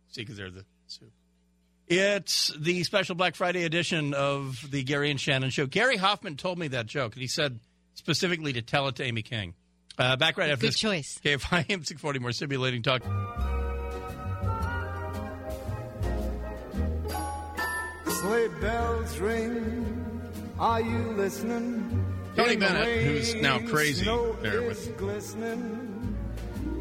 See, 0.09 0.21
because 0.21 0.37
they're 0.37 0.51
the 0.51 0.65
soup. 0.85 1.11
It's 1.87 2.53
the 2.57 2.83
special 2.83 3.15
Black 3.15 3.35
Friday 3.35 3.63
edition 3.63 4.13
of 4.13 4.59
the 4.69 4.83
Gary 4.83 5.09
and 5.09 5.19
Shannon 5.19 5.49
show. 5.49 5.65
Gary 5.65 5.97
Hoffmann 5.97 6.35
told 6.35 6.59
me 6.59 6.67
that 6.69 6.85
joke, 6.85 7.13
and 7.13 7.21
he 7.21 7.27
said 7.27 7.59
specifically 7.93 8.53
to 8.53 8.61
tell 8.61 8.87
it 8.87 8.97
to 8.97 9.03
Amy 9.03 9.21
King. 9.21 9.53
Uh, 9.97 10.15
back 10.15 10.37
right 10.37 10.51
after 10.51 10.61
Good 10.61 10.73
this. 10.73 10.79
choice. 10.79 11.19
KFI 11.23 11.69
AM 11.69 11.83
640, 11.83 12.19
more 12.19 12.31
simulating 12.31 12.83
talk. 12.83 13.01
Sleigh 18.07 18.47
bells 18.61 19.17
ring. 19.19 20.21
Are 20.59 20.81
you 20.81 20.97
listening? 21.15 22.05
Tony 22.35 22.53
In 22.53 22.59
the 22.59 22.65
Bennett, 22.65 23.03
who's 23.03 23.35
now 23.35 23.59
crazy 23.59 24.05
there 24.41 24.63
with 24.63 24.97
glistening. 24.97 26.15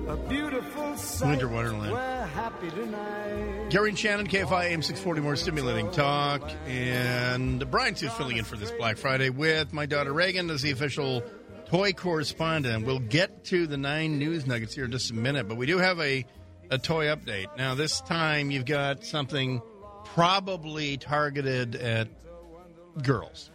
A 0.08 0.16
beautiful 0.16 0.96
sight. 0.96 1.30
Winter 1.30 1.48
Wonderland. 1.48 1.92
We're 1.92 2.26
happy 2.26 2.70
tonight. 2.70 3.70
Gary 3.70 3.88
and 3.88 3.98
Shannon, 3.98 4.28
KFI 4.28 4.66
AM 4.70 4.82
640, 4.82 5.20
more 5.20 5.34
stimulating 5.36 5.90
talk. 5.90 6.48
And 6.66 7.68
Bryan 7.70 7.96
Suits 7.96 8.14
filling 8.14 8.36
in 8.36 8.44
for 8.44 8.56
this 8.56 8.70
Black 8.72 8.98
Friday 8.98 9.30
with 9.30 9.72
my 9.72 9.86
daughter 9.86 10.12
Reagan 10.12 10.48
as 10.50 10.62
the 10.62 10.70
official 10.70 11.24
toy 11.66 11.92
correspondent. 11.92 12.86
We'll 12.86 12.98
get 12.98 13.44
to 13.46 13.66
the 13.66 13.76
nine 13.76 14.18
news 14.18 14.46
nuggets 14.46 14.74
here 14.74 14.84
in 14.84 14.92
just 14.92 15.10
a 15.10 15.14
minute, 15.14 15.48
but 15.48 15.56
we 15.56 15.66
do 15.66 15.78
have 15.78 16.00
a, 16.00 16.24
a 16.70 16.78
toy 16.78 17.06
update. 17.06 17.56
Now, 17.56 17.74
this 17.74 18.00
time 18.00 18.50
you've 18.50 18.64
got 18.64 19.04
something 19.04 19.60
probably 20.04 20.96
targeted 20.96 21.74
at 21.76 22.08
girls. 23.02 23.50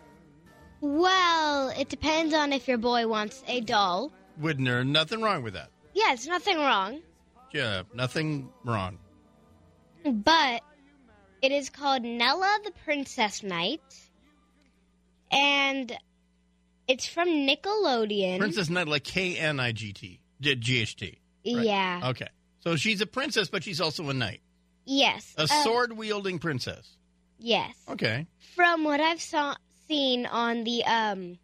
Well, 0.82 1.70
it 1.70 1.90
depends 1.90 2.34
on 2.34 2.54
if 2.54 2.68
your 2.68 2.78
boy 2.78 3.08
wants 3.08 3.44
a 3.48 3.62
doll. 3.62 4.12
Wouldn't 4.40 4.66
there 4.66 4.84
nothing 4.84 5.22
wrong 5.22 5.44
with 5.44 5.54
that? 5.54 5.70
Yeah, 5.94 6.14
it's 6.14 6.28
nothing 6.28 6.58
wrong. 6.58 7.02
Yeah, 7.54 7.84
nothing 7.94 8.50
wrong. 8.64 8.98
But 10.04 10.64
it 11.42 11.52
is 11.52 11.70
called 11.70 12.04
Nella 12.04 12.60
the 12.64 12.72
Princess 12.84 13.44
Knight. 13.44 13.82
And 15.32 15.96
it's 16.88 17.06
from 17.08 17.28
Nickelodeon. 17.30 18.40
Princess 18.40 18.70
Knight, 18.70 18.88
like 18.88 19.03
K 19.03 19.38
N 19.38 19.60
I 19.60 19.72
G 19.72 19.94
T, 19.94 20.20
G- 20.41 20.56
G 20.56 20.80
H 20.82 20.95
T. 20.95 21.06
Right. 21.45 21.66
Yeah. 21.66 22.02
Okay. 22.12 22.28
So 22.60 22.76
she's 22.76 23.02
a 23.02 23.06
princess, 23.08 23.49
but 23.49 23.64
she's 23.64 23.82
also 23.82 24.10
a 24.10 24.14
knight. 24.14 24.41
Yes. 24.86 25.34
A 25.38 25.44
Uh, 25.44 25.48
sword 25.64 25.94
wielding 25.94 26.38
princess. 26.40 26.98
Yes. 27.40 27.74
Okay. 27.90 28.28
From 28.56 28.84
what 28.84 28.99
I've 28.99 29.22
saw, 29.22 29.56
seen 29.88 30.26
on 30.28 30.64
the 30.64 30.84
um, 30.86 31.38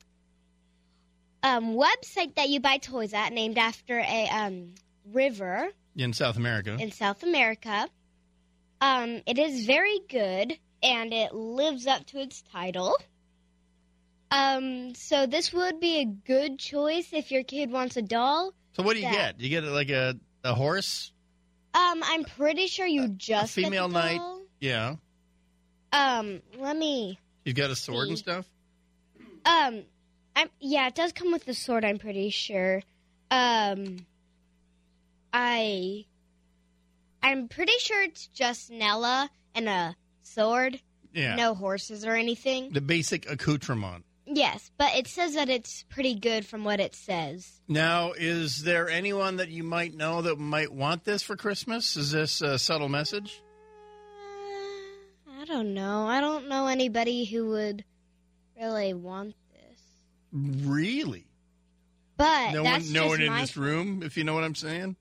um, 1.43 1.75
website 1.75 2.35
that 2.35 2.49
you 2.49 2.59
buy 2.59 2.77
toys 2.77 3.13
at, 3.13 3.33
named 3.33 3.57
after 3.57 3.97
a 3.99 4.27
um, 4.31 4.75
river 5.11 5.69
In 5.95 6.13
South 6.13 6.37
America. 6.37 6.77
in 6.79 6.91
South 6.91 7.23
America, 7.23 7.87
um, 8.81 9.21
it 9.25 9.39
is 9.39 9.65
very 9.65 9.99
good 10.09 10.57
and 10.83 11.13
it 11.13 11.33
lives 11.33 11.87
up 11.87 12.05
to 12.07 12.19
its 12.19 12.43
title. 12.51 12.95
Um, 14.29 14.93
so 14.95 15.25
this 15.25 15.53
would 15.53 15.79
be 15.79 15.99
a 16.01 16.05
good 16.05 16.59
choice 16.59 17.09
if 17.13 17.31
your 17.31 17.43
kid 17.43 17.71
wants 17.71 17.95
a 17.97 18.01
doll. 18.01 18.51
so 18.73 18.83
what 18.83 18.93
do 18.93 18.99
you 18.99 19.05
that- 19.05 19.37
get? 19.37 19.41
You 19.41 19.49
get 19.49 19.63
like 19.63 19.89
a, 19.89 20.15
a 20.43 20.53
horse? 20.53 21.11
Um, 21.73 22.01
I'm 22.03 22.23
pretty 22.23 22.67
sure 22.67 22.85
you 22.87 23.07
just 23.09 23.55
get 23.55 23.61
the 23.63 23.67
female 23.69 23.87
knight? 23.89 24.17
doll. 24.17 24.41
Yeah. 24.59 24.95
Um, 25.93 26.41
let 26.57 26.75
me. 26.75 27.19
She's 27.45 27.53
got 27.53 27.69
a 27.69 27.75
sword 27.75 28.09
and 28.09 28.17
See. 28.17 28.23
stuff? 28.23 28.45
Um, 29.45 29.83
I'm 30.35 30.49
yeah, 30.59 30.87
it 30.87 30.95
does 30.95 31.13
come 31.13 31.31
with 31.31 31.45
the 31.45 31.53
sword. 31.53 31.85
I'm 31.85 31.97
pretty 31.99 32.29
sure. 32.31 32.81
Um, 33.31 33.97
I, 35.33 36.05
I'm 37.21 37.47
pretty 37.47 37.77
sure 37.79 38.01
it's 38.03 38.27
just 38.27 38.71
Nella 38.71 39.29
and 39.55 39.67
a 39.69 39.95
sword. 40.23 40.79
Yeah. 41.13 41.35
No 41.35 41.53
horses 41.55 42.05
or 42.05 42.15
anything. 42.15 42.71
The 42.71 42.81
basic 42.81 43.29
accoutrement. 43.29 44.03
Yes, 44.29 44.71
but 44.77 44.93
it 44.95 45.07
says 45.07 45.35
that 45.35 45.49
it's 45.49 45.83
pretty 45.83 46.13
good 46.15 46.45
from 46.45 46.65
what 46.65 46.81
it 46.81 46.93
says. 46.93 47.61
Now, 47.67 48.11
is 48.11 48.63
there 48.63 48.89
anyone 48.89 49.37
that 49.37 49.49
you 49.49 49.63
might 49.63 49.95
know 49.95 50.21
that 50.21 50.37
might 50.37 50.71
want 50.71 51.05
this 51.05 51.23
for 51.23 51.37
Christmas? 51.37 51.95
Is 51.95 52.11
this 52.11 52.41
a 52.41 52.59
subtle 52.59 52.89
message? 52.89 53.41
Uh, 55.27 55.41
I 55.41 55.45
don't 55.45 55.73
know. 55.73 56.07
I 56.07 56.19
don't 56.19 56.49
know 56.49 56.67
anybody 56.67 57.23
who 57.23 57.51
would 57.51 57.85
really 58.59 58.93
want 58.93 59.33
this. 59.53 59.81
Really? 60.33 61.25
But 62.17 62.51
no 62.51 62.63
one, 62.63 62.91
no 62.91 63.07
one 63.07 63.21
in 63.21 63.33
this 63.37 63.55
room, 63.55 64.03
if 64.03 64.17
you 64.17 64.25
know 64.25 64.33
what 64.33 64.43
I'm 64.43 64.55
saying? 64.55 64.97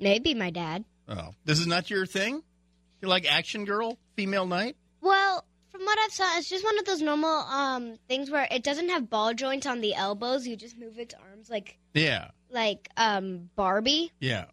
maybe 0.00 0.34
my 0.34 0.50
dad. 0.50 0.84
Oh. 1.08 1.30
This 1.44 1.58
is 1.58 1.66
not 1.66 1.90
your 1.90 2.06
thing? 2.06 2.42
You 3.00 3.08
like 3.08 3.30
action 3.30 3.64
girl, 3.64 3.98
female 4.16 4.46
knight? 4.46 4.76
Well, 5.00 5.44
what 5.88 5.98
I've 6.04 6.12
saw, 6.12 6.38
it's 6.38 6.48
just 6.48 6.64
one 6.64 6.78
of 6.78 6.84
those 6.84 7.00
normal 7.02 7.30
um 7.30 7.98
things 8.08 8.30
where 8.30 8.46
it 8.50 8.62
doesn't 8.62 8.88
have 8.90 9.08
ball 9.10 9.34
joints 9.34 9.66
on 9.66 9.80
the 9.80 9.94
elbows. 9.94 10.46
You 10.46 10.56
just 10.56 10.78
move 10.78 10.98
its 10.98 11.14
arms 11.14 11.48
like 11.50 11.78
Yeah. 11.94 12.28
like 12.50 12.88
um 12.96 13.50
Barbie. 13.56 14.12
Yeah. 14.20 14.46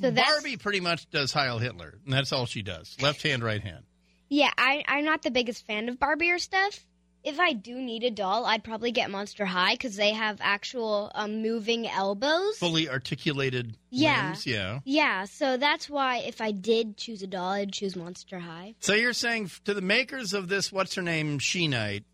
So 0.00 0.10
Barbie 0.10 0.56
pretty 0.56 0.80
much 0.80 1.08
does 1.10 1.32
Heil 1.32 1.58
Hitler, 1.58 1.98
and 2.04 2.12
that's 2.12 2.32
all 2.32 2.46
she 2.46 2.62
does. 2.62 2.96
Left 3.00 3.22
hand, 3.22 3.44
right 3.44 3.62
hand. 3.62 3.84
yeah. 4.28 4.50
I 4.58 4.82
I'm 4.88 5.04
not 5.04 5.22
the 5.22 5.30
biggest 5.30 5.66
fan 5.66 5.88
of 5.88 5.98
Barbie 6.00 6.30
or 6.30 6.38
stuff. 6.40 6.84
If 7.24 7.40
I 7.40 7.54
do 7.54 7.76
need 7.80 8.04
a 8.04 8.10
doll, 8.10 8.44
I'd 8.44 8.62
probably 8.62 8.92
get 8.92 9.10
Monster 9.10 9.46
High 9.46 9.72
because 9.74 9.96
they 9.96 10.10
have 10.12 10.38
actual 10.42 11.10
um, 11.14 11.40
moving 11.40 11.88
elbows. 11.88 12.58
Fully 12.58 12.88
articulated 12.88 13.78
Yeah. 13.90 14.26
limbs, 14.26 14.46
yeah. 14.46 14.80
Yeah, 14.84 15.24
so 15.24 15.56
that's 15.56 15.88
why 15.88 16.18
if 16.18 16.40
I 16.42 16.50
did 16.52 16.98
choose 16.98 17.22
a 17.22 17.26
doll, 17.26 17.52
I'd 17.52 17.72
choose 17.72 17.96
Monster 17.96 18.40
High. 18.40 18.74
So 18.80 18.92
you're 18.92 19.14
saying 19.14 19.50
to 19.64 19.72
the 19.72 19.80
makers 19.80 20.34
of 20.34 20.48
this, 20.48 20.70
what's 20.70 20.94
her 20.96 21.02
name, 21.02 21.38
She 21.38 21.66
Knight, 21.66 22.04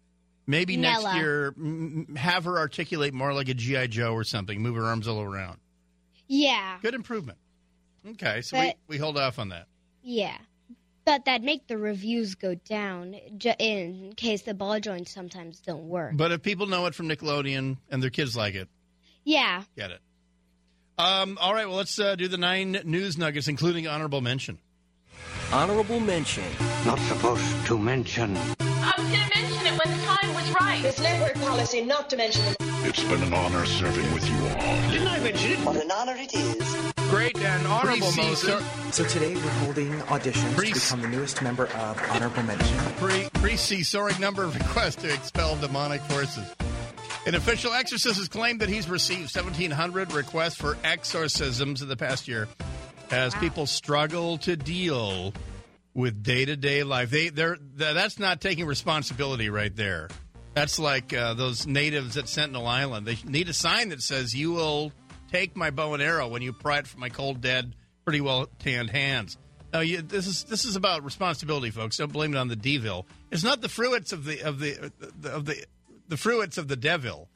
maybe 0.47 0.77
next 0.77 1.13
year 1.17 1.55
m- 1.57 2.15
have 2.17 2.45
her 2.45 2.57
articulate 2.59 3.13
more 3.13 3.35
like 3.35 3.49
a 3.49 3.55
GI 3.55 3.89
Joe 3.89 4.13
or 4.15 4.23
something, 4.23 4.61
move 4.63 4.77
her 4.77 4.85
arms 4.85 5.09
all 5.09 5.21
around. 5.21 5.59
Yeah, 6.29 6.79
Good 6.83 6.95
improvement. 6.95 7.39
Okay, 8.11 8.43
so 8.43 8.57
But- 8.57 8.77
we, 8.87 8.95
we 8.95 8.99
hold 8.99 9.19
off 9.19 9.41
on 9.41 9.49
that. 9.49 9.67
yeah. 10.03 10.37
But 11.05 11.25
that'd 11.25 11.43
make 11.45 11.67
the 11.67 11.79
reviews 11.79 12.35
go 12.35 12.55
down 12.55 13.15
in 13.15 14.13
case 14.17 14.43
the 14.43 14.55
ball 14.55 14.79
joints 14.81 15.13
sometimes 15.13 15.61
don't 15.61 15.85
work. 15.89 16.13
But 16.15 16.31
if 16.31 16.43
people 16.43 16.67
know 16.67 16.87
it 16.87 16.95
from 16.95 17.09
Nickelodeon 17.09 17.79
and 17.91 18.03
their 18.03 18.11
kids 18.11 18.37
like 18.37 18.55
it, 18.55 18.69
Yeah. 19.25 19.63
get 19.77 19.91
it. 19.91 20.01
Um, 20.99 21.39
all 21.41 21.55
right, 21.55 21.67
well, 21.67 21.79
let's 21.79 21.99
uh, 21.99 22.15
do 22.17 22.29
the 22.29 22.37
nine 22.37 22.79
news 22.85 23.17
nuggets, 23.17 23.49
including 23.49 23.87
honorable 23.87 24.21
mention. 24.21 24.59
Honorable 25.53 25.99
mention. 26.01 26.45
Not 26.85 26.99
supposed 26.99 27.67
to 27.67 27.79
mention. 27.79 28.37
I 28.61 28.93
was 28.99 29.09
going 29.09 29.21
to 29.31 29.41
mention 29.41 29.67
it 29.67 29.85
when 29.85 29.99
the 29.99 30.05
time 30.05 30.20
was 30.51 30.61
right. 30.61 30.85
It's 30.85 31.01
network 31.01 31.35
policy 31.47 31.81
not 31.83 32.11
to 32.11 32.17
mention 32.17 32.45
it. 32.47 32.57
It's 32.83 33.03
been 33.05 33.23
an 33.23 33.35
honor 33.35 33.67
serving 33.67 34.13
with 34.15 34.29
you 34.29 34.37
all. 34.37 34.91
Didn't 34.91 35.09
I 35.09 35.21
mention 35.21 35.53
it? 35.53 35.59
What 35.61 35.77
an 35.77 35.91
honor 35.91 36.17
it 36.17 36.35
is. 36.35 36.93
Great 37.11 37.37
and 37.39 37.67
honorable 37.67 38.13
Moses. 38.13 38.65
So 38.93 39.05
today 39.05 39.35
we're 39.35 39.41
holding 39.65 39.91
auditions 40.03 40.57
to 40.57 40.73
become 40.73 41.03
the 41.03 41.09
newest 41.09 41.43
member 41.43 41.67
of 41.67 42.03
Honorable 42.11 42.43
Mention. 42.45 42.79
Pre 42.97 43.29
pre 43.35 43.57
soaring 43.57 44.21
number 44.21 44.45
of 44.45 44.55
requests 44.55 44.97
to 44.97 45.13
expel 45.13 45.57
demonic 45.57 46.01
forces. 46.03 46.55
An 47.27 47.35
official 47.35 47.73
exorcist 47.73 48.19
has 48.19 48.29
claimed 48.29 48.61
that 48.61 48.69
he's 48.69 48.89
received 48.89 49.35
1,700 49.35 50.13
requests 50.13 50.55
for 50.55 50.79
exorcisms 50.83 51.83
in 51.83 51.89
the 51.89 51.97
past 51.97 52.27
year 52.27 52.49
as 53.11 53.35
people 53.35 53.67
struggle 53.67 54.39
to 54.39 54.57
deal 54.57 55.35
with 55.93 56.23
day 56.23 56.45
to 56.45 56.57
day 56.57 56.83
life. 56.83 57.11
They, 57.11 57.29
they're, 57.29 57.59
that's 57.75 58.19
not 58.19 58.41
taking 58.41 58.65
responsibility 58.65 59.51
right 59.51 59.75
there. 59.75 60.09
That's 60.55 60.79
like 60.79 61.13
uh, 61.13 61.35
those 61.35 61.67
natives 61.67 62.17
at 62.17 62.29
Sentinel 62.29 62.67
Island. 62.67 63.07
They 63.07 63.19
need 63.25 63.49
a 63.49 63.53
sign 63.53 63.91
that 63.91 64.03
says, 64.03 64.35
You 64.35 64.53
will 64.53 64.93
take 65.31 65.57
my 65.57 65.71
bow 65.71 65.95
and 65.95 66.03
arrow 66.03 66.29
when 66.29 66.43
you 66.43 66.53
pry 66.53 66.79
it 66.79 66.87
from 66.87 67.01
my 67.01 67.09
cold, 67.09 67.41
dead, 67.41 67.75
pretty 68.05 68.21
well 68.21 68.49
tanned 68.59 68.91
hands. 68.91 69.37
Now, 69.73 69.81
you, 69.81 70.03
this 70.03 70.27
is 70.27 70.45
this 70.45 70.65
is 70.65 70.75
about 70.75 71.05
responsibility, 71.05 71.71
folks. 71.71 71.97
Don't 71.97 72.13
blame 72.13 72.35
it 72.35 72.39
on 72.39 72.49
the 72.49 72.57
devil. 72.57 73.07
It's 73.31 73.45
not 73.45 73.61
the 73.61 73.69
fruits 73.69 74.13
of 74.13 74.25
the 74.25 74.43
of 74.43 74.59
the 74.59 74.93
of 75.25 75.45
the 75.45 75.65
the 76.09 76.17
fruits 76.17 76.59
of 76.59 76.69
the 76.69 76.77
devil. 76.77 77.29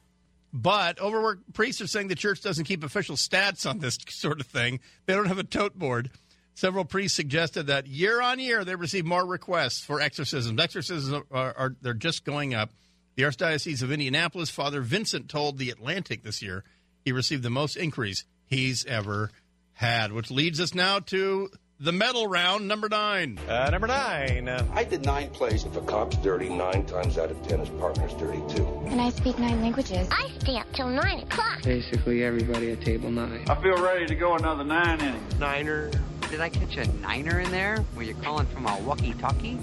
But 0.51 0.99
overworked 1.01 1.53
priests 1.53 1.81
are 1.81 1.87
saying 1.87 2.07
the 2.07 2.15
church 2.15 2.41
doesn't 2.41 2.63
keep 2.65 2.83
official 2.83 3.15
stats 3.15 3.69
on 3.69 3.79
this 3.79 3.97
sort 4.09 4.39
of 4.39 4.47
thing. 4.47 4.79
They 5.05 5.13
don't 5.13 5.27
have 5.27 5.37
a 5.37 5.43
tote 5.43 5.77
board. 5.77 6.11
Several 6.53 6.85
priests 6.85 7.15
suggested 7.15 7.67
that 7.67 7.87
year 7.87 8.21
on 8.21 8.39
year 8.39 8.63
they 8.63 8.75
receive 8.75 9.05
more 9.05 9.25
requests 9.25 9.81
for 9.83 9.99
exorcisms. 9.99 10.59
Exorcisms 10.61 11.23
are, 11.31 11.53
are 11.57 11.75
they're 11.81 11.93
just 11.93 12.23
going 12.23 12.53
up. 12.53 12.71
The 13.15 13.23
Archdiocese 13.23 13.81
of 13.81 13.93
Indianapolis, 13.93 14.49
Father 14.49 14.81
Vincent 14.81 15.29
told 15.29 15.57
The 15.57 15.69
Atlantic 15.69 16.23
this 16.23 16.41
year 16.41 16.65
he 17.05 17.13
received 17.13 17.43
the 17.43 17.49
most 17.49 17.77
inquiries 17.77 18.25
he's 18.45 18.85
ever 18.85 19.31
had, 19.71 20.11
which 20.11 20.29
leads 20.29 20.59
us 20.59 20.75
now 20.75 20.99
to 20.99 21.49
the 21.79 21.93
medal 21.93 22.27
round, 22.27 22.67
number 22.67 22.89
nine. 22.89 23.39
Uh, 23.47 23.69
number 23.69 23.87
nine. 23.87 24.49
I 24.49 24.83
did 24.83 25.05
nine 25.05 25.29
plays. 25.29 25.63
If 25.63 25.77
a 25.77 25.81
cop's 25.81 26.17
dirty, 26.17 26.49
nine 26.49 26.85
times 26.85 27.17
out 27.17 27.31
of 27.31 27.41
ten 27.47 27.59
his 27.59 27.69
partner's 27.69 28.13
dirty 28.15 28.41
too. 28.53 28.65
And 28.87 28.99
I 28.99 29.09
speak 29.11 29.39
nine 29.39 29.61
languages. 29.61 30.09
I 30.11 30.29
stay 30.39 30.57
up 30.57 30.67
till 30.73 30.89
nine 30.89 31.19
o'clock. 31.19 31.63
Basically, 31.63 32.21
everybody 32.23 32.71
at 32.71 32.81
table 32.81 33.11
nine. 33.11 33.45
I 33.49 33.55
feel 33.61 33.81
ready 33.81 34.05
to 34.07 34.15
go 34.15 34.35
another 34.35 34.65
nine 34.65 34.99
innings. 34.99 35.39
Niner. 35.39 35.89
Did 36.29 36.41
I 36.41 36.49
catch 36.49 36.75
a 36.77 36.87
niner 36.99 37.39
in 37.39 37.51
there? 37.51 37.85
Were 37.95 38.03
you 38.03 38.15
calling 38.15 38.47
from 38.47 38.65
a 38.65 38.77
walkie-talkie? 38.81 39.59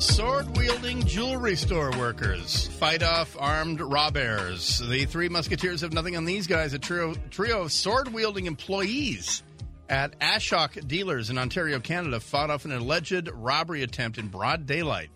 Sword 0.00 0.56
wielding 0.56 1.04
jewelry 1.04 1.54
store 1.54 1.90
workers 1.98 2.68
fight 2.78 3.02
off 3.02 3.36
armed 3.38 3.82
robbers. 3.82 4.78
The 4.78 5.04
three 5.04 5.28
musketeers 5.28 5.82
have 5.82 5.92
nothing 5.92 6.16
on 6.16 6.24
these 6.24 6.46
guys. 6.46 6.72
A 6.72 6.78
trio, 6.78 7.14
trio 7.28 7.60
of 7.62 7.72
sword 7.72 8.10
wielding 8.14 8.46
employees 8.46 9.42
at 9.90 10.18
Ashok 10.18 10.86
Jewellers 10.86 11.28
in 11.28 11.36
Ontario, 11.36 11.80
Canada, 11.80 12.18
fought 12.18 12.48
off 12.48 12.64
an 12.64 12.72
alleged 12.72 13.28
robbery 13.30 13.82
attempt 13.82 14.16
in 14.16 14.28
broad 14.28 14.64
daylight. 14.64 15.10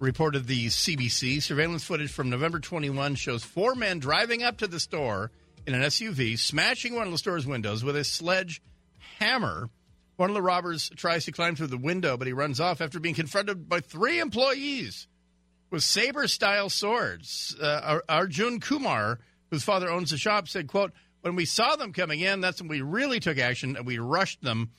Reported 0.00 0.48
the 0.48 0.66
CBC. 0.66 1.40
Surveillance 1.40 1.84
footage 1.84 2.10
from 2.10 2.28
November 2.28 2.58
21 2.58 3.14
shows 3.14 3.44
four 3.44 3.76
men 3.76 4.00
driving 4.00 4.42
up 4.42 4.56
to 4.58 4.66
the 4.66 4.80
store 4.80 5.30
in 5.64 5.74
an 5.74 5.82
SUV, 5.82 6.36
smashing 6.36 6.96
one 6.96 7.06
of 7.06 7.12
the 7.12 7.18
store's 7.18 7.46
windows 7.46 7.84
with 7.84 7.94
a 7.94 8.02
sledgehammer. 8.02 9.70
One 10.16 10.30
of 10.30 10.34
the 10.34 10.42
robbers 10.42 10.90
tries 10.96 11.24
to 11.24 11.32
climb 11.32 11.56
through 11.56 11.68
the 11.68 11.78
window, 11.78 12.16
but 12.16 12.26
he 12.26 12.32
runs 12.32 12.60
off 12.60 12.80
after 12.80 13.00
being 13.00 13.14
confronted 13.14 13.68
by 13.68 13.80
three 13.80 14.20
employees 14.20 15.08
with 15.70 15.82
saber 15.82 16.28
style 16.28 16.70
swords. 16.70 17.56
Uh, 17.60 17.98
Arjun 18.08 18.60
Kumar, 18.60 19.18
whose 19.50 19.64
father 19.64 19.90
owns 19.90 20.10
the 20.10 20.18
shop, 20.18 20.46
said, 20.46 20.68
quote, 20.68 20.92
when 21.22 21.36
we 21.36 21.46
saw 21.46 21.74
them 21.76 21.92
coming 21.92 22.20
in, 22.20 22.40
that's 22.40 22.60
when 22.60 22.68
we 22.68 22.82
really 22.82 23.18
took 23.18 23.38
action 23.38 23.76
and 23.76 23.86
we 23.86 23.98
rushed 23.98 24.42
them. 24.42 24.70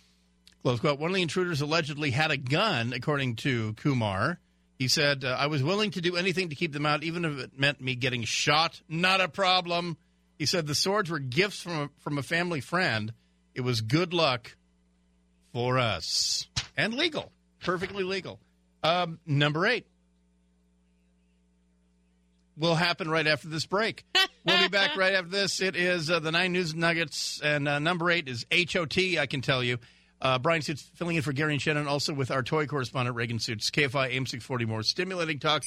Close 0.61 0.79
quote. 0.79 0.99
One 0.99 1.09
of 1.11 1.15
the 1.15 1.21
intruders 1.21 1.61
allegedly 1.61 2.11
had 2.11 2.31
a 2.31 2.37
gun, 2.37 2.93
according 2.93 3.35
to 3.37 3.73
Kumar. 3.73 4.39
He 4.79 4.87
said, 4.87 5.23
uh, 5.23 5.35
I 5.39 5.47
was 5.47 5.63
willing 5.63 5.91
to 5.91 6.01
do 6.01 6.15
anything 6.15 6.49
to 6.49 6.55
keep 6.55 6.71
them 6.71 6.85
out, 6.85 7.03
even 7.03 7.25
if 7.25 7.39
it 7.39 7.59
meant 7.59 7.81
me 7.81 7.95
getting 7.95 8.23
shot. 8.23 8.81
Not 8.87 9.21
a 9.21 9.27
problem. 9.27 9.97
He 10.37 10.45
said 10.45 10.67
the 10.67 10.75
swords 10.75 11.09
were 11.09 11.19
gifts 11.19 11.61
from 11.61 11.73
a, 11.73 11.89
from 11.99 12.17
a 12.17 12.23
family 12.23 12.61
friend. 12.61 13.13
It 13.53 13.61
was 13.61 13.81
good 13.81 14.13
luck 14.13 14.55
for 15.55 15.79
us. 15.79 16.47
And 16.75 16.93
legal. 16.95 17.31
Perfectly 17.61 18.03
legal. 18.03 18.41
Um, 18.83 19.19
number 19.25 19.65
eight 19.65 19.87
will 22.57 22.75
happen 22.75 23.09
right 23.09 23.25
after 23.25 23.47
this 23.47 23.65
break. 23.65 24.03
we'll 24.45 24.61
be 24.61 24.67
back 24.67 24.95
right 24.97 25.13
after 25.13 25.29
this. 25.29 25.61
It 25.61 25.77
is 25.77 26.11
uh, 26.11 26.19
the 26.19 26.33
Nine 26.33 26.51
News 26.51 26.75
Nuggets, 26.75 27.39
and 27.41 27.69
uh, 27.69 27.79
number 27.79 28.11
eight 28.11 28.27
is 28.27 28.45
HOT, 28.51 28.97
I 29.17 29.27
can 29.27 29.39
tell 29.39 29.63
you. 29.63 29.77
Uh, 30.21 30.39
Bryan 30.39 30.61
Suits 30.61 30.91
filling 30.95 31.15
in 31.15 31.21
for 31.21 31.31
Gary 31.31 31.53
and 31.53 31.61
Shannon, 31.61 31.87
also 31.87 32.13
with 32.13 32.31
our 32.31 32.43
toy 32.43 32.65
correspondent, 32.65 33.15
Reagan 33.15 33.39
Suits. 33.39 33.69
KFI 33.71 34.09
AM 34.09 34.25
640 34.25 34.65
more 34.65 34.83
stimulating 34.83 35.39
talk. 35.39 35.63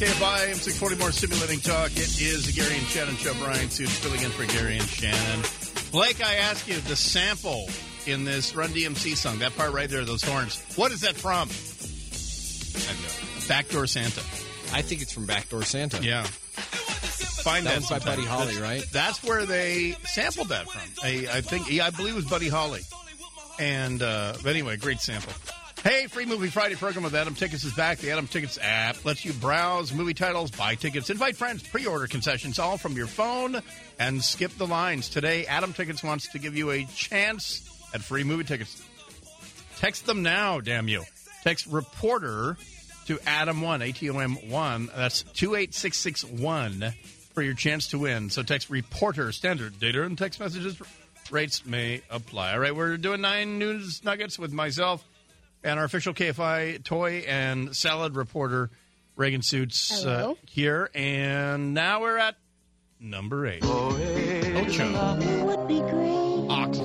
KFI 0.00 0.48
AM 0.48 0.54
640 0.54 0.96
more 0.96 1.12
stimulating 1.12 1.60
talk. 1.60 1.90
It 1.92 2.22
is 2.22 2.46
the 2.46 2.52
Gary 2.52 2.74
and 2.74 2.86
Shannon 2.86 3.16
show. 3.16 3.34
Bryan 3.34 3.68
Suits 3.68 3.98
filling 3.98 4.22
in 4.22 4.30
for 4.30 4.46
Gary 4.46 4.78
and 4.78 4.88
Shannon. 4.88 5.44
Blake, 5.92 6.24
I 6.24 6.36
ask 6.36 6.66
you 6.66 6.80
the 6.80 6.96
sample 6.96 7.68
in 8.06 8.24
this 8.24 8.56
Run 8.56 8.70
DMC 8.70 9.14
song, 9.14 9.40
that 9.40 9.54
part 9.58 9.74
right 9.74 9.90
there, 9.90 10.02
those 10.06 10.22
horns. 10.22 10.64
What 10.76 10.90
is 10.90 11.02
that 11.02 11.16
from? 11.16 11.48
Backdoor 13.46 13.86
Santa. 13.86 14.22
I 14.74 14.80
think 14.80 15.02
it's 15.02 15.12
from 15.12 15.26
Backdoor 15.26 15.64
Santa. 15.64 16.02
Yeah. 16.02 16.22
Find 16.22 17.66
that, 17.66 17.82
that, 17.82 17.90
was 17.90 17.90
by. 17.90 17.98
Buddy 17.98 18.24
Holly, 18.24 18.54
That's- 18.54 18.62
right? 18.62 18.84
That's 18.92 19.22
where 19.22 19.44
they 19.44 19.96
sampled 20.04 20.48
that 20.48 20.66
from. 20.66 20.80
I, 21.04 21.28
I 21.30 21.40
think, 21.42 21.70
yeah, 21.70 21.84
I 21.84 21.90
believe 21.90 22.14
it 22.14 22.16
was 22.16 22.24
Buddy 22.24 22.48
Holly. 22.48 22.80
And, 23.58 24.02
uh, 24.02 24.32
but 24.42 24.48
anyway, 24.48 24.78
great 24.78 25.00
sample. 25.00 25.34
Hey, 25.82 26.08
Free 26.08 26.26
Movie 26.26 26.48
Friday 26.48 26.74
program 26.74 27.04
with 27.04 27.14
Atom 27.14 27.34
Tickets 27.34 27.64
is 27.64 27.72
back. 27.72 27.96
The 27.96 28.10
Atom 28.10 28.26
Tickets 28.26 28.58
app 28.60 29.02
lets 29.06 29.24
you 29.24 29.32
browse 29.32 29.94
movie 29.94 30.12
titles, 30.12 30.50
buy 30.50 30.74
tickets, 30.74 31.08
invite 31.08 31.38
friends, 31.38 31.62
pre 31.62 31.86
order 31.86 32.06
concessions, 32.06 32.58
all 32.58 32.76
from 32.76 32.96
your 32.98 33.06
phone, 33.06 33.62
and 33.98 34.22
skip 34.22 34.52
the 34.58 34.66
lines. 34.66 35.08
Today, 35.08 35.46
Atom 35.46 35.72
Tickets 35.72 36.02
wants 36.02 36.28
to 36.32 36.38
give 36.38 36.54
you 36.54 36.70
a 36.70 36.84
chance 36.84 37.66
at 37.94 38.02
free 38.02 38.24
movie 38.24 38.44
tickets. 38.44 38.86
Text 39.78 40.04
them 40.04 40.22
now, 40.22 40.60
damn 40.60 40.86
you. 40.86 41.02
Text 41.44 41.66
reporter 41.66 42.58
to 43.06 43.16
Adam1, 43.16 43.88
A 43.88 43.92
T 43.92 44.10
O 44.10 44.18
M 44.18 44.50
1. 44.50 44.90
That's 44.94 45.22
28661 45.32 46.92
for 47.32 47.40
your 47.40 47.54
chance 47.54 47.88
to 47.88 47.98
win. 47.98 48.28
So 48.28 48.42
text 48.42 48.68
reporter, 48.68 49.32
standard 49.32 49.80
data 49.80 50.02
and 50.02 50.18
text 50.18 50.40
messages. 50.40 50.78
Rates 51.30 51.64
may 51.64 52.02
apply. 52.10 52.52
All 52.52 52.58
right, 52.58 52.76
we're 52.76 52.98
doing 52.98 53.22
nine 53.22 53.58
news 53.58 54.04
nuggets 54.04 54.38
with 54.38 54.52
myself 54.52 55.02
and 55.62 55.78
our 55.78 55.84
official 55.84 56.14
KFI 56.14 56.82
toy 56.84 57.24
and 57.26 57.74
salad 57.76 58.16
reporter, 58.16 58.70
Reagan 59.16 59.42
Suits, 59.42 60.04
uh, 60.04 60.34
here. 60.48 60.90
And 60.94 61.74
now 61.74 62.00
we're 62.00 62.18
at 62.18 62.36
number 62.98 63.46
eight. 63.46 63.64
Ocho. 63.64 65.18
It 65.20 65.44
would 65.44 65.68
be 65.68 65.80
great 65.80 66.46
Ox. 66.50 66.78
if 66.78 66.84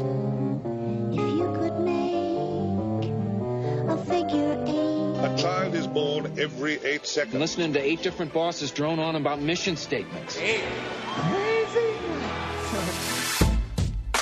you 1.38 1.56
could 1.60 1.80
make 1.80 3.10
a 3.89 3.97
figure 4.06 4.64
eight. 4.68 5.06
A 5.26 5.35
child 5.38 5.73
is 5.73 5.88
born 5.88 6.38
every 6.38 6.77
eight 6.84 7.06
seconds. 7.07 7.35
Listening 7.35 7.73
to 7.73 7.80
eight 7.81 8.02
different 8.03 8.34
bosses 8.34 8.72
drone 8.72 8.99
on 8.99 9.15
about 9.15 9.39
mission 9.39 9.76
statements. 9.76 10.38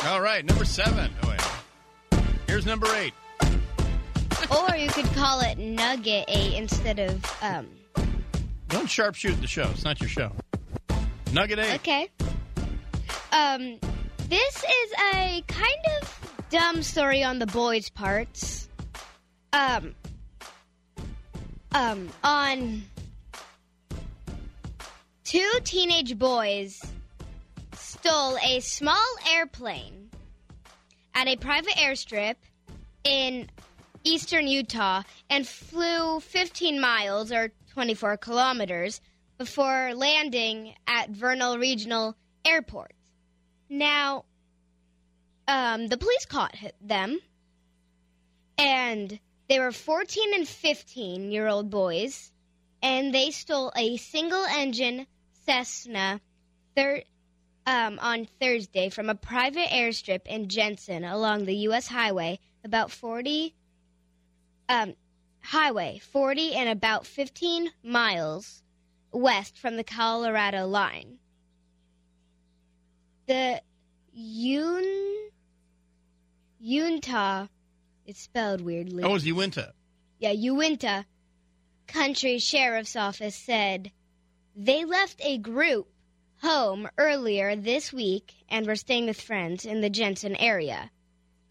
All 0.06 0.22
right, 0.22 0.46
number 0.46 0.66
seven. 0.66 1.12
Oh, 1.24 1.30
wait. 1.30 2.22
Here's 2.48 2.66
number 2.66 2.88
eight. 2.96 3.14
Or 4.56 4.76
you 4.76 4.88
could 4.90 5.06
call 5.14 5.42
it 5.42 5.58
Nugget 5.58 6.26
8 6.28 6.54
instead 6.56 7.00
of. 7.00 7.24
um. 7.42 7.68
Don't 8.70 8.88
sharpshoot 8.88 9.40
the 9.40 9.48
show. 9.48 9.70
It's 9.72 9.84
not 9.84 10.00
your 10.02 10.10
show. 10.10 10.32
Nugget 11.32 11.60
eight. 11.60 11.76
Okay. 11.76 12.10
Um, 13.32 13.78
this 14.30 14.56
is 14.58 14.94
a 15.14 15.44
kind 15.48 16.02
of 16.02 16.46
dumb 16.50 16.82
story 16.82 17.24
on 17.24 17.38
the 17.40 17.46
boys' 17.48 17.90
parts. 17.90 18.68
Um, 19.52 19.94
um, 21.74 22.10
on 22.24 22.84
two 25.24 25.52
teenage 25.64 26.18
boys 26.18 26.82
stole 27.76 28.38
a 28.44 28.60
small 28.60 29.04
airplane 29.32 30.10
at 31.14 31.28
a 31.28 31.36
private 31.36 31.74
airstrip 31.74 32.36
in 33.04 33.50
eastern 34.04 34.48
Utah 34.48 35.04
and 35.30 35.48
flew 35.48 36.20
15 36.20 36.80
miles 36.80 37.32
or 37.32 37.52
24 37.74 38.18
kilometers 38.18 39.02
before 39.38 39.94
landing 39.96 40.76
at 40.88 41.10
Vernal 41.10 41.58
Regional 41.58 42.16
Airport. 42.46 42.94
Now, 43.70 44.26
um, 45.48 45.88
the 45.88 45.98
police 45.98 46.26
caught 46.26 46.56
them, 46.82 47.20
and 48.58 49.20
they 49.50 49.60
were 49.60 49.72
14 49.72 50.34
and 50.36 50.48
15 50.48 51.32
year 51.32 51.48
old 51.48 51.70
boys, 51.70 52.32
and 52.82 53.14
they 53.14 53.32
stole 53.32 53.72
a 53.76 53.98
single 53.98 54.46
engine 54.46 55.08
Cessna 55.46 56.22
thir- 56.76 57.04
um, 57.66 58.00
on 58.00 58.28
Thursday 58.40 58.90
from 58.90 59.10
a 59.10 59.16
private 59.16 59.70
airstrip 59.70 60.26
in 60.28 60.48
Jensen 60.48 61.04
along 61.04 61.46
the 61.46 61.56
U.S. 61.68 61.88
highway, 61.88 62.40
about 62.64 62.92
40 62.92 63.54
um, 64.70 64.96
highway 65.42 66.00
40 66.12 66.54
and 66.54 66.70
about 66.70 67.06
15 67.06 67.72
miles 67.84 68.64
west 69.12 69.58
from 69.58 69.78
the 69.78 69.84
Colorado 69.84 70.66
line. 70.68 71.20
The 73.28 73.62
Yun 74.14 75.30
Uintah, 76.60 77.50
it's 78.06 78.22
spelled 78.22 78.62
weirdly. 78.62 79.04
Oh, 79.04 79.16
it's 79.16 79.26
Uintah. 79.26 79.74
Yeah, 80.20 80.32
Uintah 80.32 81.06
Country 81.88 82.40
Sheriff's 82.40 82.96
Office 82.96 83.36
said 83.36 83.92
they 84.56 84.86
left 84.86 85.20
a 85.24 85.38
group 85.38 85.88
home 86.42 86.90
earlier 86.98 87.56
this 87.56 87.94
week 87.94 88.34
and 88.50 88.66
were 88.68 88.76
staying 88.76 89.08
with 89.08 89.20
friends 89.20 89.66
in 89.66 89.82
the 89.82 89.90
Jensen 89.90 90.36
area. 90.36 90.92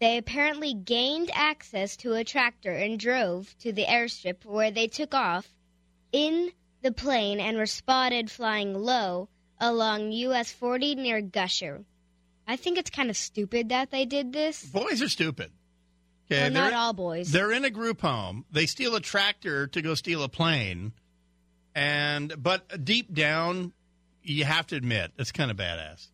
They 0.03 0.17
apparently 0.17 0.73
gained 0.73 1.31
access 1.33 1.95
to 1.97 2.11
a 2.15 2.25
tractor 2.25 2.73
and 2.73 2.99
drove 2.99 3.57
to 3.59 3.71
the 3.71 3.85
airstrip 3.85 4.43
where 4.43 4.69
they 4.69 4.87
took 4.87 5.13
off 5.13 5.47
in 6.11 6.51
the 6.81 6.91
plane 6.91 7.39
and 7.39 7.55
were 7.55 7.65
spotted 7.65 8.29
flying 8.29 8.73
low 8.73 9.29
along 9.61 10.11
US 10.11 10.51
40 10.51 10.95
near 10.95 11.21
Gusher. 11.21 11.85
I 12.45 12.57
think 12.57 12.77
it's 12.77 12.89
kind 12.89 13.09
of 13.09 13.15
stupid 13.15 13.69
that 13.69 13.91
they 13.91 14.03
did 14.03 14.33
this. 14.33 14.65
Boys 14.65 15.01
are 15.01 15.07
stupid. 15.07 15.53
Okay, 16.29 16.41
Well, 16.41 16.51
not 16.51 16.73
all 16.73 16.91
boys. 16.91 17.31
They're 17.31 17.53
in 17.53 17.63
a 17.63 17.69
group 17.69 18.01
home. 18.01 18.43
They 18.51 18.65
steal 18.65 18.95
a 18.95 18.99
tractor 18.99 19.67
to 19.67 19.81
go 19.81 19.95
steal 19.95 20.21
a 20.21 20.27
plane, 20.27 20.91
and 21.73 22.33
but 22.43 22.83
deep 22.83 23.13
down, 23.13 23.71
you 24.21 24.43
have 24.43 24.67
to 24.67 24.75
admit 24.75 25.13
it's 25.17 25.31
kind 25.31 25.49
of 25.49 25.55
badass. 25.55 26.09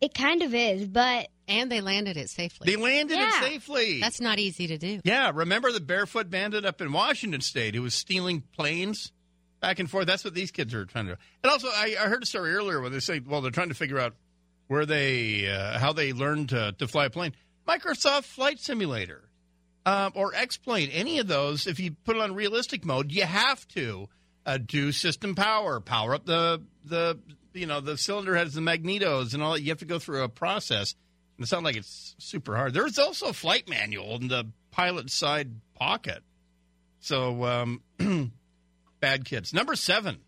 It 0.00 0.14
kind 0.14 0.42
of 0.42 0.54
is, 0.54 0.86
but 0.86 1.28
and 1.46 1.70
they 1.70 1.80
landed 1.80 2.16
it 2.16 2.30
safely. 2.30 2.66
They 2.70 2.76
landed 2.80 3.16
Yeah. 3.18 3.28
it 3.28 3.44
safely. 3.44 4.00
That's 4.00 4.20
not 4.20 4.38
easy 4.38 4.66
to 4.68 4.78
do. 4.78 5.00
Yeah, 5.04 5.32
remember 5.34 5.72
the 5.72 5.80
barefoot 5.80 6.30
bandit 6.30 6.64
up 6.64 6.80
in 6.80 6.92
Washington 6.92 7.40
State 7.40 7.74
who 7.74 7.82
was 7.82 7.94
stealing 7.94 8.42
planes 8.56 9.12
back 9.60 9.78
and 9.78 9.90
forth? 9.90 10.06
That's 10.06 10.24
what 10.24 10.32
these 10.34 10.50
kids 10.52 10.72
are 10.74 10.84
trying 10.86 11.06
to 11.06 11.14
do. 11.14 11.20
And 11.42 11.50
also, 11.50 11.68
I, 11.68 11.96
I 12.00 12.06
heard 12.06 12.22
a 12.22 12.26
story 12.26 12.54
earlier 12.54 12.80
where 12.80 12.88
they 12.90 13.00
say, 13.00 13.18
well, 13.20 13.40
they're 13.40 13.50
trying 13.50 13.68
to 13.68 13.74
figure 13.74 13.98
out 13.98 14.14
where 14.68 14.86
they, 14.86 15.48
uh, 15.48 15.78
how 15.78 15.92
they 15.92 16.12
learned 16.12 16.50
to, 16.50 16.72
to 16.78 16.86
fly 16.86 17.06
a 17.06 17.10
plane. 17.10 17.32
Microsoft 17.68 18.24
Flight 18.24 18.60
Simulator 18.60 19.28
um, 19.84 20.12
or 20.14 20.34
X 20.34 20.56
Plane, 20.56 20.88
any 20.92 21.18
of 21.18 21.26
those, 21.26 21.66
if 21.66 21.80
you 21.80 21.96
put 22.04 22.14
it 22.16 22.22
on 22.22 22.34
realistic 22.34 22.84
mode, 22.84 23.10
you 23.10 23.24
have 23.24 23.66
to 23.68 24.08
uh, 24.46 24.56
do 24.58 24.92
system 24.92 25.34
power, 25.34 25.80
power 25.80 26.14
up 26.14 26.24
the 26.26 26.62
the 26.84 27.18
you 27.52 27.66
know 27.66 27.80
the 27.80 27.96
cylinder 27.96 28.36
heads, 28.36 28.54
the 28.54 28.60
magnetos, 28.60 29.34
and 29.34 29.42
all 29.42 29.52
that. 29.52 29.62
You 29.62 29.70
have 29.70 29.78
to 29.78 29.84
go 29.84 29.98
through 29.98 30.22
a 30.22 30.28
process. 30.28 30.94
And 31.36 31.44
it's 31.44 31.52
not 31.52 31.62
like 31.62 31.76
it's 31.76 32.14
super 32.18 32.56
hard. 32.56 32.74
There's 32.74 32.98
also 32.98 33.28
a 33.28 33.32
flight 33.32 33.68
manual 33.68 34.16
in 34.16 34.28
the 34.28 34.46
pilot 34.70 35.10
side 35.10 35.50
pocket. 35.74 36.22
So 37.00 37.44
um, 37.44 37.82
bad 39.00 39.24
kids. 39.24 39.54
Number 39.54 39.74
seven. 39.74 40.18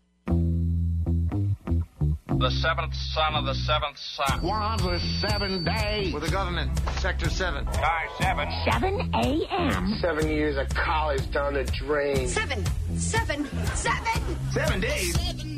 The 2.43 2.49
seventh 2.49 2.93
son 2.93 3.35
of 3.35 3.45
the 3.45 3.53
seventh 3.53 3.97
son. 3.97 4.41
One 4.41 4.77
for 4.79 4.99
seven 4.99 5.63
days. 5.63 6.13
With 6.13 6.23
the 6.23 6.31
government. 6.31 6.77
Sector 6.99 7.29
7. 7.29 7.63
Guy 7.63 8.07
7. 8.19 8.49
7 8.69 9.11
a.m. 9.13 9.95
Seven 10.01 10.27
years 10.27 10.57
of 10.57 10.67
college 10.69 11.31
down 11.31 11.53
the 11.53 11.63
drain. 11.63 12.27
Seven, 12.27 12.65
seven, 12.97 13.45
seven. 13.75 14.51
Seven 14.51 14.81
days. 14.81 15.52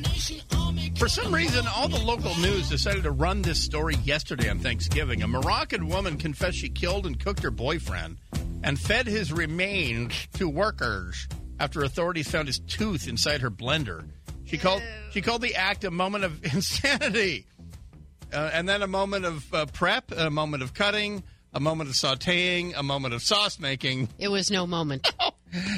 For 0.97 1.09
some 1.09 1.33
reason, 1.33 1.65
all 1.67 1.89
the 1.89 1.99
local 1.99 2.33
news 2.39 2.69
decided 2.69 3.03
to 3.03 3.11
run 3.11 3.41
this 3.41 3.61
story 3.61 3.95
yesterday 4.03 4.49
on 4.49 4.59
Thanksgiving. 4.59 5.21
A 5.23 5.27
Moroccan 5.27 5.87
woman 5.87 6.17
confessed 6.17 6.57
she 6.57 6.69
killed 6.69 7.05
and 7.05 7.19
cooked 7.19 7.43
her 7.43 7.51
boyfriend 7.51 8.17
and 8.63 8.79
fed 8.79 9.07
his 9.07 9.33
remains 9.33 10.27
to 10.35 10.47
workers 10.47 11.27
after 11.59 11.83
authorities 11.83 12.29
found 12.29 12.47
his 12.47 12.59
tooth 12.59 13.07
inside 13.07 13.41
her 13.41 13.51
blender. 13.51 14.07
She 14.45 14.57
called 14.57 14.81
she 15.11 15.21
called 15.21 15.41
the 15.41 15.55
act 15.55 15.83
a 15.83 15.91
moment 15.91 16.23
of 16.23 16.43
insanity, 16.53 17.45
uh, 18.33 18.51
and 18.53 18.67
then 18.69 18.81
a 18.81 18.87
moment 18.87 19.25
of 19.25 19.53
uh, 19.53 19.65
prep, 19.65 20.11
a 20.11 20.29
moment 20.29 20.63
of 20.63 20.73
cutting, 20.73 21.23
a 21.53 21.59
moment 21.59 21.89
of 21.89 21.95
sautéing, 21.95 22.73
a 22.75 22.83
moment 22.83 23.13
of 23.13 23.21
sauce 23.21 23.59
making. 23.59 24.09
It 24.17 24.29
was 24.29 24.49
no 24.49 24.65
moment. 24.65 25.11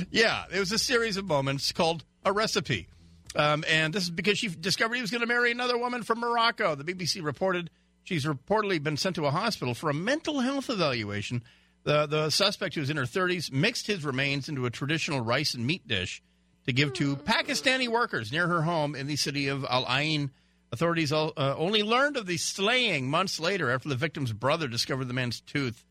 Yeah, 0.10 0.46
it 0.52 0.60
was 0.60 0.72
a 0.72 0.80
series 0.80 1.18
of 1.18 1.26
moments 1.26 1.72
called 1.72 2.04
a 2.26 2.32
recipe. 2.32 2.88
Um, 3.36 3.64
and 3.68 3.94
this 3.94 4.04
is 4.04 4.10
because 4.10 4.38
she 4.38 4.48
discovered 4.48 4.95
he 4.95 5.02
was 5.02 5.12
going 5.12 5.22
to 5.22 5.28
marry 5.28 5.52
another 5.52 5.78
woman 5.78 6.04
from 6.04 6.20
Morocco. 6.20 6.76
The 6.76 6.84
BBC 6.84 7.24
reported 7.24 7.70
she's 8.04 8.26
reportedly 8.26 8.82
been 8.82 8.98
sent 8.98 9.16
to 9.18 9.26
a 9.26 9.32
hospital 9.32 9.74
for 9.74 9.90
a 9.90 9.94
mental 9.94 10.40
health 10.40 10.70
evaluation. 10.70 11.44
The, 11.84 12.06
the 12.06 12.30
suspect, 12.30 12.76
who 12.76 12.82
was 12.82 12.90
in 12.90 12.98
her 12.98 13.04
30s, 13.04 13.52
mixed 13.52 13.88
his 13.88 14.04
remains 14.04 14.49
into 14.49 14.66
a 14.66 14.70
traditional 14.70 15.22
rice 15.22 15.54
and 15.54 15.66
meat 15.66 15.88
dish 15.88 16.22
to 16.66 16.74
give 16.74 16.94
to 16.94 17.16
Pakistani 17.16 17.88
workers 17.88 18.32
near 18.32 18.48
her 18.48 18.62
home 18.62 18.94
in 18.95 19.08
the 19.08 19.16
city 19.16 19.48
of 19.48 19.66
Al 19.66 19.86
Ain. 19.90 20.32
Authorities 20.74 21.14
uh, 21.14 21.32
only 21.38 21.82
learned 21.82 22.18
of 22.18 22.26
the 22.26 22.36
slaying 22.36 23.10
months 23.10 23.40
later 23.40 23.72
after 23.72 23.88
the 23.88 23.95
victim's 23.95 24.34
brother 24.34 24.68
discovered 24.68 25.06
the 25.06 25.14
man's 25.14 25.40
tooth 25.40 25.86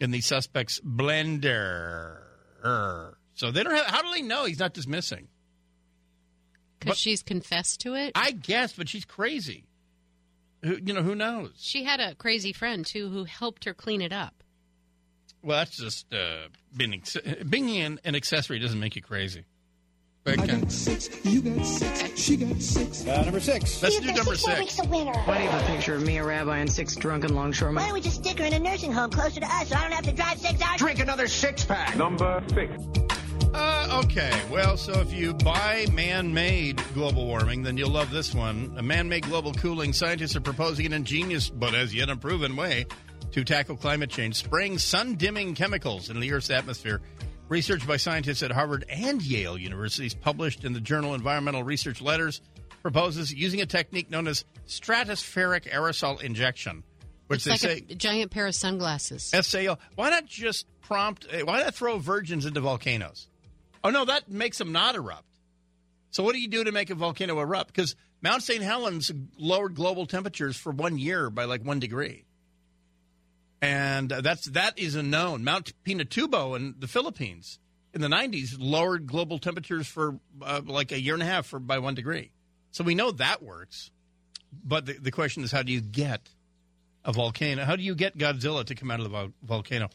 in 0.00 0.10
the 0.10 0.20
suspect's 0.20 0.80
blender. 0.80 2.18
So 3.34 3.52
they 3.52 3.62
don't 3.62 3.74
have. 3.74 3.86
How 3.86 4.02
do 4.02 4.10
they 4.12 4.22
know 4.22 4.44
he's 4.46 4.58
not 4.58 4.74
just 4.74 4.88
missing? 4.88 5.28
Because 6.78 6.98
she's 6.98 7.22
confessed 7.22 7.80
to 7.80 7.94
it. 7.94 8.12
I 8.14 8.32
guess, 8.32 8.72
but 8.72 8.88
she's 8.88 9.04
crazy. 9.04 9.64
Who, 10.62 10.78
you 10.84 10.94
know, 10.94 11.02
who 11.02 11.14
knows? 11.14 11.52
She 11.58 11.84
had 11.84 12.00
a 12.00 12.14
crazy 12.14 12.52
friend 12.52 12.84
too 12.84 13.08
who 13.08 13.24
helped 13.24 13.64
her 13.64 13.74
clean 13.74 14.02
it 14.02 14.12
up. 14.12 14.42
Well, 15.42 15.58
that's 15.58 15.76
just 15.76 16.12
uh, 16.12 16.48
being 16.76 17.02
being 17.48 17.76
an, 17.78 18.00
an 18.04 18.14
accessory 18.14 18.58
doesn't 18.58 18.80
make 18.80 18.96
you 18.96 19.02
crazy. 19.02 19.44
But 20.24 20.40
I 20.40 20.46
got 20.46 20.72
six, 20.72 21.24
you 21.24 21.40
got 21.40 21.64
six, 21.64 22.20
she 22.20 22.36
got 22.36 22.60
six. 22.60 23.06
Uh, 23.06 23.22
number 23.22 23.38
six. 23.38 23.80
Let's 23.80 24.00
do 24.00 24.12
number 24.12 24.34
six. 24.34 24.74
the 24.74 24.88
winner. 24.88 25.12
Why 25.12 25.38
do 25.38 25.44
you 25.44 25.50
have 25.50 25.62
a 25.62 25.66
picture 25.66 25.94
of 25.94 26.02
me, 26.02 26.16
a 26.18 26.24
rabbi, 26.24 26.58
and 26.58 26.72
six 26.72 26.96
drunken 26.96 27.32
longshoremen? 27.36 27.80
Why 27.80 27.86
don't 27.90 27.94
we 27.94 28.00
just 28.00 28.24
stick 28.24 28.40
her 28.40 28.44
in 28.44 28.52
a 28.52 28.58
nursing 28.58 28.90
home 28.90 29.10
closer 29.10 29.38
to 29.38 29.46
us 29.46 29.68
so 29.68 29.76
I 29.76 29.82
don't 29.82 29.92
have 29.92 30.04
to 30.04 30.12
drive 30.12 30.40
six 30.40 30.60
hours? 30.60 30.80
Drink 30.80 30.98
another 30.98 31.28
six 31.28 31.64
pack. 31.64 31.96
Number 31.96 32.42
6. 32.52 32.72
Uh, 33.54 34.02
okay, 34.04 34.32
well, 34.50 34.76
so 34.76 34.92
if 35.00 35.12
you 35.12 35.32
buy 35.32 35.86
man-made 35.92 36.82
global 36.92 37.26
warming, 37.26 37.62
then 37.62 37.76
you'll 37.76 37.90
love 37.90 38.10
this 38.10 38.34
one. 38.34 38.74
A 38.76 38.82
man-made 38.82 39.22
global 39.24 39.52
cooling. 39.54 39.92
Scientists 39.92 40.36
are 40.36 40.40
proposing 40.40 40.86
an 40.86 40.92
ingenious 40.92 41.48
but 41.48 41.74
as 41.74 41.94
yet 41.94 42.10
unproven 42.10 42.54
way 42.56 42.86
to 43.32 43.44
tackle 43.44 43.76
climate 43.76 44.10
change, 44.10 44.34
spraying 44.36 44.78
sun-dimming 44.78 45.54
chemicals 45.54 46.10
in 46.10 46.20
the 46.20 46.32
Earth's 46.32 46.50
atmosphere. 46.50 47.00
Research 47.48 47.86
by 47.86 47.96
scientists 47.96 48.42
at 48.42 48.50
Harvard 48.50 48.84
and 48.88 49.22
Yale 49.22 49.56
universities, 49.56 50.14
published 50.14 50.64
in 50.64 50.72
the 50.72 50.80
journal 50.80 51.14
Environmental 51.14 51.62
Research 51.62 52.02
Letters, 52.02 52.40
proposes 52.82 53.32
using 53.32 53.60
a 53.62 53.66
technique 53.66 54.10
known 54.10 54.26
as 54.28 54.44
stratospheric 54.66 55.70
aerosol 55.72 56.20
injection, 56.22 56.82
which 57.28 57.46
it's 57.46 57.62
they 57.62 57.68
like 57.70 57.78
say 57.78 57.84
a 57.90 57.94
giant 57.94 58.30
pair 58.32 58.46
of 58.48 58.54
sunglasses. 58.54 59.32
SAO. 59.40 59.76
Why 59.94 60.10
not 60.10 60.26
just 60.26 60.66
prompt? 60.82 61.26
eh, 61.30 61.42
Why 61.42 61.62
not 61.62 61.74
throw 61.74 61.98
virgins 61.98 62.46
into 62.46 62.60
volcanoes? 62.60 63.28
Oh 63.86 63.90
no, 63.90 64.04
that 64.04 64.28
makes 64.28 64.58
them 64.58 64.72
not 64.72 64.96
erupt. 64.96 65.28
So 66.10 66.24
what 66.24 66.32
do 66.34 66.40
you 66.40 66.48
do 66.48 66.64
to 66.64 66.72
make 66.72 66.90
a 66.90 66.96
volcano 66.96 67.38
erupt? 67.38 67.72
Because 67.72 67.94
Mount 68.20 68.42
St. 68.42 68.60
Helens 68.60 69.12
lowered 69.38 69.76
global 69.76 70.06
temperatures 70.06 70.56
for 70.56 70.72
one 70.72 70.98
year 70.98 71.30
by 71.30 71.44
like 71.44 71.64
one 71.64 71.78
degree, 71.78 72.24
and 73.62 74.08
that's 74.08 74.46
that 74.46 74.76
is 74.76 74.96
a 74.96 75.04
known. 75.04 75.44
Mount 75.44 75.72
Pinatubo 75.84 76.56
in 76.56 76.74
the 76.76 76.88
Philippines 76.88 77.60
in 77.94 78.00
the 78.00 78.08
'90s 78.08 78.56
lowered 78.58 79.06
global 79.06 79.38
temperatures 79.38 79.86
for 79.86 80.18
uh, 80.42 80.62
like 80.66 80.90
a 80.90 81.00
year 81.00 81.14
and 81.14 81.22
a 81.22 81.26
half 81.26 81.46
for 81.46 81.60
by 81.60 81.78
one 81.78 81.94
degree. 81.94 82.32
So 82.72 82.82
we 82.82 82.96
know 82.96 83.12
that 83.12 83.40
works. 83.40 83.92
But 84.64 84.86
the, 84.86 84.94
the 84.94 85.12
question 85.12 85.44
is, 85.44 85.52
how 85.52 85.62
do 85.62 85.70
you 85.70 85.80
get 85.80 86.28
a 87.04 87.12
volcano? 87.12 87.64
How 87.64 87.76
do 87.76 87.84
you 87.84 87.94
get 87.94 88.18
Godzilla 88.18 88.64
to 88.64 88.74
come 88.74 88.90
out 88.90 88.98
of 88.98 89.04
the 89.04 89.10
vol- 89.10 89.32
volcano? 89.44 89.90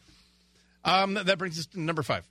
Um, 0.82 1.12
that 1.12 1.36
brings 1.36 1.58
us 1.58 1.66
to 1.66 1.80
number 1.80 2.02
five. 2.02 2.26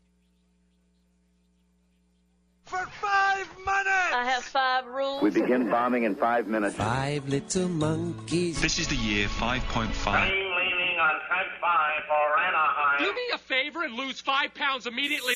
For 2.71 2.77
five 3.01 3.49
minutes. 3.57 4.13
I 4.13 4.23
have 4.31 4.43
five 4.45 4.85
rules. 4.85 5.21
We 5.21 5.29
begin 5.29 5.69
bombing 5.69 6.03
in 6.03 6.15
five 6.15 6.47
minutes. 6.47 6.77
Five 6.77 7.27
little 7.27 7.67
monkeys. 7.67 8.61
This 8.61 8.79
is 8.79 8.87
the 8.87 8.95
year 8.95 9.27
5.5. 9.27 10.07
I'm 10.07 10.29
leaning 10.29 10.97
on 10.97 11.19
type 11.27 11.47
5 11.59 12.03
for 12.07 12.39
Anaheim. 12.39 12.99
Do 12.99 13.13
me 13.13 13.21
a 13.33 13.37
favor 13.39 13.83
and 13.83 13.93
lose 13.95 14.21
five 14.21 14.55
pounds 14.55 14.87
immediately. 14.87 15.33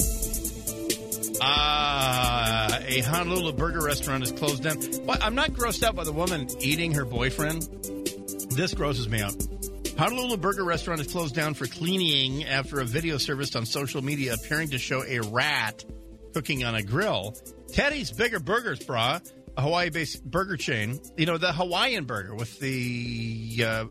Ah, 1.42 2.80
a 2.86 3.02
Honolulu 3.02 3.52
burger 3.52 3.82
restaurant 3.82 4.24
is 4.24 4.32
closed 4.32 4.64
down. 4.64 4.78
Well, 5.06 5.18
I'm 5.22 5.36
not 5.36 5.52
grossed 5.52 5.84
out 5.84 5.94
by 5.94 6.06
the 6.06 6.14
woman 6.14 6.48
eating 6.62 6.94
her 6.94 7.04
boyfriend. 7.04 7.64
This 8.52 8.74
grosses 8.74 9.10
me 9.10 9.22
out. 9.22 9.36
Honolulu 9.98 10.38
burger 10.38 10.64
restaurant 10.64 11.02
is 11.02 11.08
closed 11.08 11.36
down 11.36 11.54
for 11.54 11.68
cleaning 11.68 12.46
after 12.46 12.80
a 12.80 12.86
video 12.86 13.18
surfaced 13.18 13.58
on 13.58 13.66
social 13.66 14.02
media 14.02 14.36
appearing 14.36 14.70
to 14.70 14.78
show 14.78 15.04
a 15.04 15.20
rat 15.20 15.84
cooking 16.36 16.66
on 16.66 16.76
a 16.76 16.84
grill. 16.84 17.34
Teddy's 17.72 18.12
Bigger 18.12 18.42
Burgers, 18.42 18.80
brah, 18.80 19.26
a 19.56 19.62
Hawaii-based 19.62 20.30
burger 20.30 20.58
chain. 20.58 21.00
You 21.16 21.26
know 21.26 21.38
the 21.38 21.54
Hawaiian 21.54 22.04
burger 22.04 22.36
with 22.36 22.60
the 22.60 23.64
uh, 23.66 23.86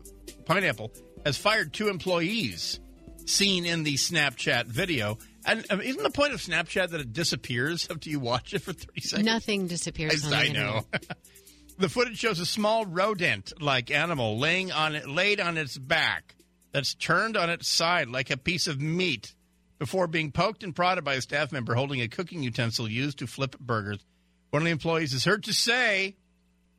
pineapple 0.45 0.91
has 1.25 1.37
fired 1.37 1.73
two 1.73 1.87
employees 1.87 2.79
seen 3.25 3.65
in 3.65 3.81
the 3.81 3.95
Snapchat 3.95 4.67
video. 4.67 5.17
And 5.43 5.65
um, 5.71 5.81
isn't 5.81 6.03
the 6.03 6.11
point 6.11 6.33
of 6.33 6.39
Snapchat 6.39 6.89
that 6.89 7.01
it 7.01 7.13
disappears 7.13 7.87
after 7.91 8.11
you 8.11 8.19
watch 8.19 8.53
it 8.53 8.59
for 8.59 8.73
30 8.73 9.01
seconds? 9.01 9.25
Nothing 9.25 9.65
disappears. 9.65 10.23
on 10.23 10.33
I 10.33 10.49
know. 10.49 10.85
the 11.79 11.89
footage 11.89 12.19
shows 12.19 12.39
a 12.39 12.45
small 12.45 12.85
rodent-like 12.85 13.89
animal 13.89 14.37
laying 14.37 14.71
on 14.71 14.93
it, 14.93 15.09
laid 15.09 15.39
on 15.39 15.57
its 15.57 15.79
back, 15.79 16.35
that's 16.71 16.93
turned 16.93 17.37
on 17.37 17.49
its 17.49 17.67
side 17.67 18.09
like 18.09 18.29
a 18.29 18.37
piece 18.37 18.67
of 18.67 18.79
meat, 18.79 19.33
before 19.77 20.07
being 20.07 20.31
poked 20.31 20.63
and 20.63 20.75
prodded 20.75 21.03
by 21.03 21.15
a 21.15 21.21
staff 21.21 21.51
member 21.51 21.75
holding 21.75 22.01
a 22.01 22.07
cooking 22.07 22.43
utensil 22.43 22.89
used 22.89 23.19
to 23.19 23.27
flip 23.27 23.57
burgers. 23.59 23.99
One 24.49 24.61
of 24.61 24.65
the 24.65 24.71
employees 24.71 25.13
is 25.13 25.25
heard 25.25 25.43
to 25.45 25.53
say, 25.53 26.15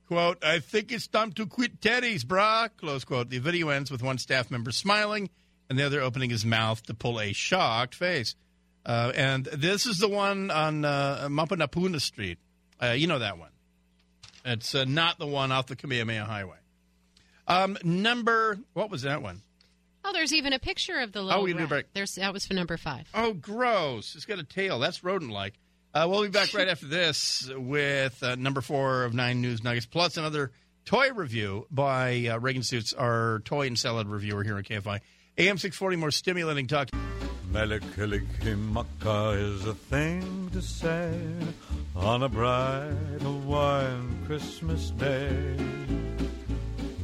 "quote 0.06 0.42
I 0.44 0.60
think 0.60 0.92
it's 0.92 1.06
time 1.06 1.32
to 1.32 1.46
quit 1.46 1.80
Teddy's, 1.80 2.24
brah." 2.24 2.70
Close 2.76 3.04
quote. 3.04 3.28
The 3.28 3.38
video 3.38 3.68
ends 3.68 3.90
with 3.90 4.02
one 4.02 4.18
staff 4.18 4.50
member 4.50 4.70
smiling 4.70 5.30
and 5.68 5.78
the 5.78 5.84
other 5.84 6.00
opening 6.00 6.30
his 6.30 6.44
mouth 6.44 6.82
to 6.84 6.94
pull 6.94 7.20
a 7.20 7.32
shocked 7.32 7.94
face. 7.94 8.34
Uh, 8.84 9.12
and 9.14 9.46
this 9.46 9.84
is 9.84 9.98
the 9.98 10.08
one 10.08 10.50
on 10.50 10.84
uh, 10.84 11.26
Mapunapuna 11.28 12.00
Street. 12.00 12.38
Uh, 12.80 12.92
you 12.92 13.06
know 13.06 13.18
that 13.18 13.36
one. 13.36 13.50
It's 14.44 14.74
uh, 14.74 14.84
not 14.84 15.18
the 15.18 15.26
one 15.26 15.50
off 15.50 15.66
the 15.66 15.74
Kamehameha 15.74 16.24
Highway. 16.24 16.58
Um, 17.48 17.76
number 17.82 18.58
what 18.74 18.90
was 18.90 19.02
that 19.02 19.22
one? 19.22 19.42
Oh, 20.08 20.12
there's 20.12 20.32
even 20.32 20.52
a 20.52 20.60
picture 20.60 21.00
of 21.00 21.10
the 21.10 21.20
little. 21.20 21.40
Oh, 21.40 21.44
we 21.44 21.52
did 21.52 21.62
rat. 21.62 21.68
break. 21.68 21.86
There's 21.92 22.14
that 22.14 22.32
was 22.32 22.46
for 22.46 22.54
number 22.54 22.76
five. 22.76 23.08
Oh, 23.12 23.32
gross! 23.32 24.14
It's 24.14 24.24
got 24.24 24.38
a 24.38 24.44
tail. 24.44 24.78
That's 24.78 25.02
rodent-like. 25.02 25.54
Uh, 25.92 26.06
we'll 26.08 26.22
be 26.22 26.28
back 26.28 26.54
right 26.54 26.68
after 26.68 26.86
this 26.86 27.50
with 27.56 28.22
uh, 28.22 28.36
number 28.36 28.60
four 28.60 29.02
of 29.02 29.14
nine 29.14 29.40
news 29.40 29.64
nuggets, 29.64 29.84
plus 29.86 30.16
another 30.16 30.52
toy 30.84 31.10
review 31.12 31.66
by 31.72 32.28
uh, 32.30 32.38
Reagan 32.38 32.62
Suits, 32.62 32.92
our 32.92 33.40
toy 33.44 33.66
and 33.66 33.76
salad 33.76 34.06
reviewer 34.06 34.44
here 34.44 34.56
on 34.56 34.62
KFI. 34.62 35.00
AM 35.38 35.58
six 35.58 35.76
forty, 35.76 35.96
more 35.96 36.12
stimulating 36.12 36.68
talk. 36.68 36.90
Mele 37.50 37.80
Kalikimaka 37.80 39.40
is 39.40 39.66
a 39.66 39.74
thing 39.74 40.50
to 40.52 40.62
say 40.62 41.18
on 41.96 42.22
a 42.22 42.28
bright 42.28 42.92
Hawaiian 43.22 44.22
Christmas 44.26 44.90
day. 44.90 45.56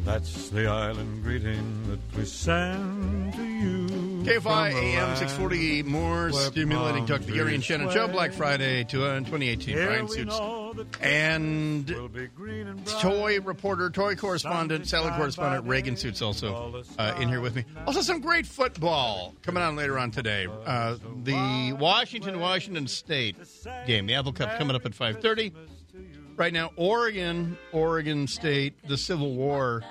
That's 0.04 0.50
the 0.50 0.66
island 0.66 1.22
greeting 1.22 1.84
that 1.88 2.18
we 2.18 2.24
send 2.24 3.34
to 3.34 3.44
you. 3.44 3.86
KFI 4.24 4.72
AM 4.72 5.08
land 5.12 5.18
640, 5.18 5.82
more 5.84 6.32
stimulating 6.32 7.06
talk. 7.06 7.20
The 7.22 7.32
Gary 7.32 7.54
and 7.54 7.62
Shannon 7.62 7.90
Show. 7.90 8.08
Black 8.08 8.32
Friday 8.32 8.84
to, 8.84 9.04
uh, 9.04 9.18
2018. 9.20 9.76
Here 9.76 9.86
Bryan 9.86 10.08
Suits. 10.08 10.38
And 11.00 11.86
toy 13.00 13.40
reporter, 13.40 13.90
toy 13.90 14.14
correspondent, 14.16 14.86
salad 14.88 15.14
correspondent, 15.14 15.66
Reagan 15.66 15.96
Suits 15.96 16.20
also 16.22 16.82
uh, 16.98 17.14
in 17.20 17.28
here 17.28 17.40
with 17.40 17.54
me. 17.54 17.64
Also, 17.86 18.00
some 18.00 18.20
great 18.20 18.46
football 18.46 19.34
coming 19.42 19.62
on 19.62 19.76
later 19.76 19.98
on 19.98 20.10
today. 20.10 20.46
Uh, 20.66 20.96
the 21.24 21.76
Washington 21.78 22.40
Washington 22.40 22.86
State 22.86 23.36
game, 23.86 24.06
the 24.06 24.14
Apple 24.14 24.32
Cup, 24.32 24.58
coming 24.58 24.74
up 24.74 24.84
at 24.86 24.94
five 24.94 25.20
thirty. 25.20 25.52
Right 26.42 26.52
now, 26.52 26.72
Oregon, 26.74 27.56
Oregon 27.70 28.26
State, 28.26 28.74
the 28.88 28.96
Civil 28.96 29.32
War 29.32 29.84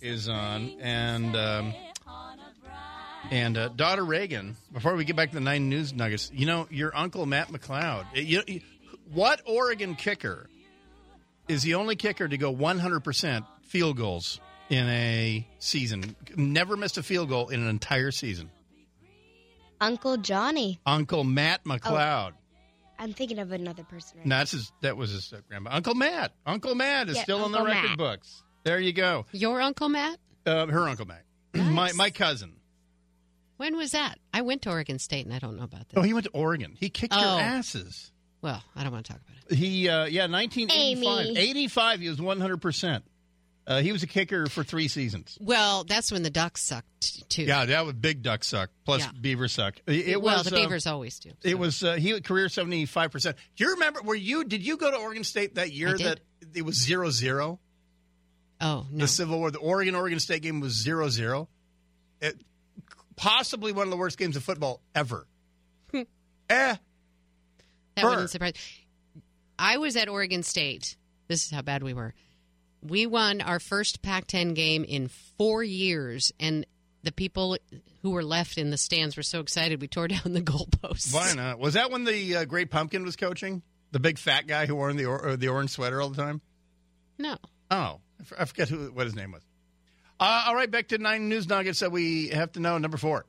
is 0.00 0.26
on, 0.26 0.70
and 0.80 1.36
um, 1.36 1.74
and 3.30 3.58
uh, 3.58 3.68
daughter 3.68 4.02
Reagan. 4.02 4.56
Before 4.72 4.94
we 4.96 5.04
get 5.04 5.16
back 5.16 5.28
to 5.28 5.34
the 5.34 5.42
nine 5.42 5.68
news 5.68 5.92
nuggets, 5.92 6.30
you 6.32 6.46
know 6.46 6.66
your 6.70 6.96
uncle 6.96 7.26
Matt 7.26 7.48
McLeod. 7.48 8.06
You, 8.14 8.40
you- 8.46 8.62
what 9.12 9.42
Oregon 9.44 9.96
kicker 9.96 10.48
is 11.46 11.62
the 11.62 11.74
only 11.74 11.94
kicker 11.94 12.26
to 12.26 12.38
go 12.38 12.54
100% 12.54 13.44
field 13.64 13.98
goals 13.98 14.40
in 14.70 14.88
a 14.88 15.46
season. 15.58 16.16
Never 16.34 16.78
missed 16.78 16.96
a 16.96 17.02
field 17.02 17.28
goal 17.28 17.50
in 17.50 17.60
an 17.60 17.68
entire 17.68 18.12
season. 18.12 18.48
Uncle 19.78 20.16
Johnny. 20.16 20.80
Uncle 20.86 21.22
Matt 21.22 21.64
McLeod. 21.64 22.32
I'm 22.98 23.12
thinking 23.12 23.38
of 23.38 23.52
another 23.52 23.84
person. 23.84 24.18
Right 24.18 24.26
No, 24.26 24.36
that's 24.38 24.50
his, 24.52 24.72
that 24.82 24.96
was 24.96 25.10
his 25.10 25.32
uh, 25.32 25.40
grandma. 25.48 25.70
Uncle 25.72 25.94
Matt. 25.94 26.32
Uncle 26.46 26.74
Matt 26.74 27.08
is 27.08 27.16
Yeah, 27.16 27.22
still 27.22 27.44
on 27.44 27.52
the 27.52 27.58
Uncle 27.58 27.74
record 27.74 27.96
books. 27.98 28.42
There 28.64 28.80
you 28.80 28.92
go. 28.92 29.24
Your 29.32 29.60
uncle 29.60 29.88
Matt? 29.88 30.18
Uh, 30.44 30.66
her 30.66 30.88
Uncle 30.88 31.06
Matt. 31.06 31.24
my 31.54 31.92
my 31.92 32.10
cousin. 32.10 32.54
When 33.56 33.76
was 33.76 33.92
that? 33.92 34.18
I 34.32 34.42
went 34.42 34.62
to 34.62 34.70
Oregon 34.70 34.98
State, 34.98 35.26
and 35.26 35.34
I 35.34 35.38
don't 35.40 35.56
know 35.56 35.64
about 35.64 35.88
that. 35.88 35.98
Oh, 35.98 36.02
he 36.02 36.12
went 36.12 36.24
to 36.26 36.30
Oregon. 36.32 36.76
He 36.78 36.90
kicked 36.90 37.14
Oh. 37.16 37.20
your 37.20 37.40
asses. 37.40 38.12
Well, 38.40 38.62
I 38.76 38.84
don't 38.84 38.92
want 38.92 39.06
to 39.06 39.12
talk 39.12 39.20
about 39.22 39.50
it. 39.50 39.56
He 39.56 39.88
uh, 39.88 40.04
yeah, 40.06 40.26
1985. 40.28 41.26
Amy. 41.26 41.38
85 41.38 42.00
he 42.00 42.08
was 42.08 42.18
100%. 42.18 43.02
Uh, 43.68 43.82
he 43.82 43.92
was 43.92 44.02
a 44.02 44.06
kicker 44.06 44.46
for 44.46 44.64
3 44.64 44.88
seasons. 44.88 45.36
Well, 45.42 45.84
that's 45.84 46.10
when 46.10 46.22
the 46.22 46.30
Ducks 46.30 46.62
sucked 46.62 47.28
too. 47.28 47.42
Yeah, 47.42 47.66
that 47.66 47.84
was 47.84 47.94
big 47.94 48.22
duck 48.22 48.42
suck 48.42 48.70
plus 48.86 49.02
Yeah. 49.02 49.10
beaver 49.20 49.46
suck. 49.46 49.76
It, 49.86 50.08
it 50.08 50.22
well, 50.22 50.38
was 50.38 50.46
the 50.46 50.56
uh, 50.56 50.60
Beavers 50.60 50.86
always 50.86 51.18
do. 51.18 51.32
It 51.42 51.58
was 51.58 51.82
uh, 51.82 51.94
he 51.96 52.18
career 52.20 52.48
seventy 52.48 52.86
five 52.86 53.12
percent. 53.12 53.36
Do 53.56 53.64
you 53.64 53.72
remember? 53.72 54.00
Were 54.02 54.14
you? 54.14 54.44
Did 54.44 54.64
you 54.64 54.76
go 54.78 54.90
to 54.90 54.96
Oregon 54.96 55.22
State 55.24 55.56
that 55.56 55.70
year 55.72 55.96
that 55.98 56.20
it 56.54 56.62
was 56.62 56.82
zero 56.82 57.10
zero? 57.10 57.60
Oh 58.60 58.86
no. 58.90 59.02
The 59.02 59.08
Civil 59.08 59.38
War, 59.38 59.50
the 59.50 59.58
Oregon 59.58 59.94
Oregon 59.94 60.18
State 60.18 60.42
game 60.42 60.60
was 60.60 60.72
zero 60.72 61.08
zero. 61.08 61.48
It 62.20 62.40
possibly 63.16 63.72
one 63.72 63.86
of 63.86 63.90
the 63.90 63.96
worst 63.96 64.18
games 64.18 64.36
of 64.36 64.42
football 64.42 64.80
ever. 64.94 65.26
eh, 65.94 66.04
That 66.48 68.04
wouldn't 68.04 68.30
surprise. 68.30 68.54
I 69.58 69.76
was 69.76 69.96
at 69.96 70.08
Oregon 70.08 70.42
State. 70.42 70.96
This 71.26 71.44
is 71.44 71.50
how 71.50 71.62
bad 71.62 71.82
we 71.82 71.92
were. 71.92 72.14
We 72.82 73.06
won 73.06 73.40
our 73.40 73.58
first 73.58 74.02
Pac-10 74.02 74.54
game 74.54 74.84
in 74.84 75.08
four 75.36 75.62
years, 75.64 76.32
and 76.38 76.64
the 77.02 77.12
people 77.12 77.56
who 78.02 78.10
were 78.10 78.24
left 78.24 78.58
in 78.58 78.70
the 78.70 78.76
stands 78.78 79.16
were 79.16 79.22
so 79.22 79.40
excited 79.40 79.80
we 79.80 79.88
tore 79.88 80.08
down 80.08 80.32
the 80.32 80.40
goalposts. 80.42 81.12
why 81.12 81.32
not? 81.34 81.58
Was 81.58 81.74
that 81.74 81.90
when 81.90 82.04
the 82.04 82.36
uh, 82.36 82.44
Great 82.44 82.70
Pumpkin 82.70 83.04
was 83.04 83.16
coaching? 83.16 83.62
The 83.90 84.00
big 84.00 84.18
fat 84.18 84.46
guy 84.46 84.66
who 84.66 84.74
wore 84.76 84.92
the 84.92 85.06
or, 85.06 85.28
uh, 85.30 85.36
the 85.36 85.48
orange 85.48 85.70
sweater 85.70 86.00
all 86.00 86.10
the 86.10 86.16
time. 86.22 86.40
No. 87.18 87.36
Oh, 87.70 87.76
I 87.76 88.00
f- 88.20 88.32
I 88.38 88.44
forget 88.44 88.68
who 88.68 88.92
what 88.92 89.06
his 89.06 89.14
name 89.16 89.32
was. 89.32 89.42
Uh, 90.20 90.44
all 90.46 90.54
right, 90.54 90.70
back 90.70 90.88
to 90.88 90.98
nine 90.98 91.28
news 91.28 91.48
nuggets 91.48 91.80
that 91.80 91.90
we 91.90 92.28
have 92.28 92.52
to 92.52 92.60
know. 92.60 92.76
Number 92.78 92.96
four. 92.98 93.24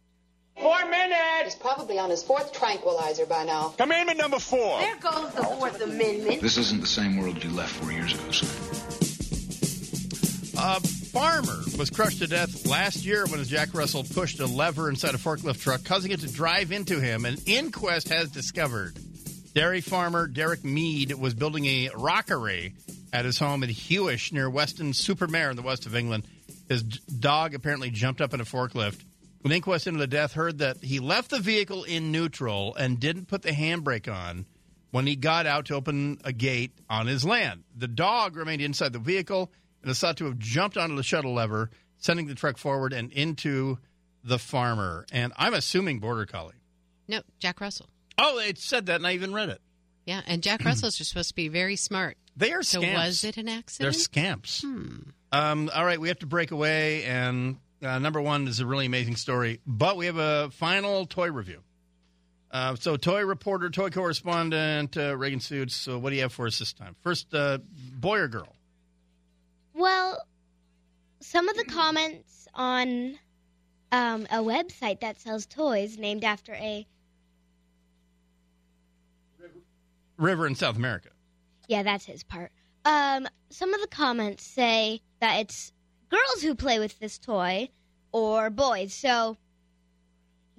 Four 0.60 0.86
minutes! 0.90 1.44
He's 1.46 1.56
probably 1.56 1.98
on 1.98 2.10
his 2.10 2.22
fourth 2.24 2.52
tranquilizer 2.52 3.26
by 3.26 3.46
now. 3.46 3.70
Commandment 3.78 4.18
number 4.18 4.40
four. 4.40 4.80
There 4.82 4.98
goes 4.98 5.34
the 5.34 5.44
Fourth 5.44 5.82
Amendment. 5.82 6.42
This 6.42 6.58
isn't 6.58 6.82
the 6.82 6.88
same 6.88 7.16
world 7.18 7.42
you 7.42 7.50
left 7.52 7.74
four 7.76 7.92
years 7.94 8.14
ago, 8.14 8.32
son. 8.32 8.79
A 10.62 10.82
farmer 10.82 11.64
was 11.78 11.90
crushed 11.90 12.20
to 12.20 12.28
death 12.28 12.68
last 12.68 13.06
year 13.06 13.26
when 13.28 13.40
his 13.40 13.48
Jack 13.48 13.74
Russell 13.74 14.04
pushed 14.04 14.42
a 14.42 14.46
lever 14.46 14.90
inside 14.90 15.16
a 15.16 15.18
forklift 15.18 15.62
truck, 15.62 15.86
causing 15.86 16.12
it 16.12 16.20
to 16.20 16.30
drive 16.30 16.74
into 16.74 17.00
him. 17.00 17.24
An 17.24 17.38
inquest 17.46 18.10
has 18.10 18.30
discovered 18.30 19.00
dairy 19.54 19.80
farmer 19.80 20.28
Derek 20.28 20.66
Mead 20.66 21.14
was 21.14 21.34
building 21.34 21.66
a 21.66 21.92
rockery 21.96 22.74
at 23.14 23.24
his 23.24 23.40
home 23.40 23.64
in 23.64 23.70
Hewish 23.70 24.34
near 24.34 24.50
Weston-super-Mare 24.50 25.52
in 25.52 25.56
the 25.56 25.62
west 25.62 25.86
of 25.86 25.96
England. 25.96 26.26
His 26.68 26.84
dog 26.84 27.54
apparently 27.54 27.90
jumped 27.90 28.20
up 28.20 28.34
in 28.34 28.42
a 28.42 28.46
forklift. 28.46 29.02
An 29.46 29.54
inquest 29.54 29.88
into 29.88 30.00
the 30.00 30.08
death 30.08 30.34
heard 30.34 30.58
that 30.58 30.84
he 30.84 31.00
left 31.00 31.32
the 31.32 31.40
vehicle 31.40 31.86
in 31.86 32.12
neutral 32.12 32.76
and 32.76 33.00
didn't 33.00 33.30
put 33.30 33.44
the 33.44 33.52
handbrake 33.52 34.14
on 34.14 34.46
when 34.92 35.08
he 35.08 35.16
got 35.16 35.46
out 35.46 35.68
to 35.68 35.76
open 35.76 36.20
a 36.26 36.34
gate 36.34 36.74
on 36.90 37.08
his 37.08 37.24
land. 37.24 37.64
The 37.78 37.88
dog 37.88 38.36
remained 38.36 38.62
inside 38.62 38.92
the 38.92 39.00
vehicle 39.00 39.54
and 39.82 39.92
is 39.92 40.00
thought 40.00 40.18
to 40.18 40.26
have 40.26 40.38
jumped 40.38 40.78
onto 40.78 40.96
the 40.96 41.04
shuttle 41.04 41.34
lever, 41.34 41.70
sending 41.98 42.28
the 42.28 42.36
truck 42.36 42.58
forward 42.58 42.94
and 42.94 43.12
into 43.12 43.78
the 44.24 44.40
farmer. 44.40 45.06
And 45.12 45.34
I'm 45.38 45.54
assuming 45.54 46.00
Border 46.00 46.26
Collie. 46.26 46.56
No, 47.08 47.22
Jack 47.40 47.62
Russell. 47.62 47.90
Oh, 48.18 48.40
it 48.40 48.58
said 48.58 48.88
that, 48.88 48.98
and 48.98 49.08
I 49.08 49.14
even 49.14 49.34
read 49.34 49.50
it. 49.50 49.62
Yeah, 50.06 50.22
and 50.28 50.42
Jack 50.42 50.66
Russell's 50.66 51.00
are 51.00 51.04
supposed 51.04 51.30
to 51.30 51.36
be 51.36 51.48
very 51.48 51.76
smart. 51.76 52.18
They 52.36 52.52
are 52.52 52.64
So 52.64 52.82
was 52.82 53.24
it 53.24 53.38
an 53.38 53.48
accident? 53.48 53.94
They're 53.94 54.00
scamps. 54.00 54.62
Hmm. 54.62 55.10
Um, 55.32 55.70
all 55.74 55.86
right, 55.86 56.00
we 56.00 56.08
have 56.08 56.20
to 56.20 56.26
break 56.26 56.52
away, 56.52 57.04
and 57.04 57.58
uh, 57.84 58.00
number 58.00 58.20
one 58.20 58.48
is 58.48 58.60
a 58.60 58.66
really 58.66 58.86
amazing 58.88 59.16
story, 59.16 59.60
but 59.68 59.98
we 59.98 60.08
have 60.08 60.18
a 60.18 60.50
final 60.52 61.06
toy 61.06 61.32
review. 61.32 61.62
Uh, 62.52 62.76
so, 62.76 62.98
toy 62.98 63.24
reporter, 63.24 63.70
toy 63.70 63.92
correspondent, 63.92 64.98
uh, 64.98 65.16
Reagan 65.16 65.40
Suits. 65.40 65.76
So, 65.76 66.00
what 66.00 66.10
do 66.10 66.16
you 66.16 66.24
have 66.24 66.34
for 66.34 66.48
us 66.48 66.58
this 66.58 66.74
time? 66.74 66.96
First, 67.02 67.34
uh, 67.34 67.60
boy 67.94 68.18
or 68.20 68.28
girl? 68.28 68.56
Well, 69.80 70.22
some 71.22 71.48
of 71.48 71.56
the 71.56 71.64
comments 71.64 72.50
on 72.54 73.18
um, 73.94 74.28
a 74.30 74.40
website 74.40 75.00
that 75.00 75.22
sells 75.22 75.46
toys 75.46 75.98
named 75.98 76.26
after 76.26 76.54
a 76.56 76.86
River 80.18 80.46
in 80.48 80.56
South 80.56 80.76
America. 80.76 81.12
yeah, 81.70 81.82
that's 81.84 82.04
his 82.04 82.24
part. 82.24 82.52
Um, 82.84 83.26
some 83.52 83.74
of 83.74 83.80
the 83.80 83.88
comments 83.88 84.44
say 84.44 85.00
that 85.22 85.40
it's 85.40 85.72
girls 86.10 86.42
who 86.42 86.56
play 86.56 86.78
with 86.80 87.00
this 87.00 87.18
toy 87.18 87.70
or 88.12 88.50
boys. 88.50 88.94
So, 88.94 89.38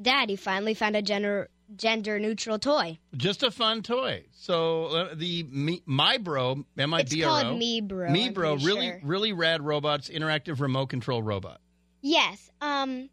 Daddy 0.01 0.37
finally 0.37 0.73
found 0.73 0.97
a 0.97 1.03
gender 1.03 1.51
gender 1.77 2.19
neutral 2.19 2.59
toy. 2.59 2.99
Just 3.17 3.43
a 3.43 3.51
fun 3.51 3.83
toy. 3.83 4.25
So, 4.33 4.87
uh, 4.87 5.15
the 5.15 5.45
Mi- 5.45 5.83
My 5.87 6.19
Bro, 6.19 6.65
M 6.79 6.95
I 6.95 7.01
It's 7.01 7.15
B 7.15 7.23
R 7.25 7.31
O. 7.31 7.43
called 7.43 7.61
Mibro, 7.61 8.27
I'm 8.27 8.33
Bro, 8.33 8.55
really, 8.57 8.87
sure. 8.89 9.01
really 9.03 9.33
rad 9.33 9.63
robots, 9.63 10.09
interactive 10.09 10.61
remote 10.61 10.87
control 10.87 11.23
robot. 11.23 11.61
Yes. 12.03 12.51
Um, 12.61 13.11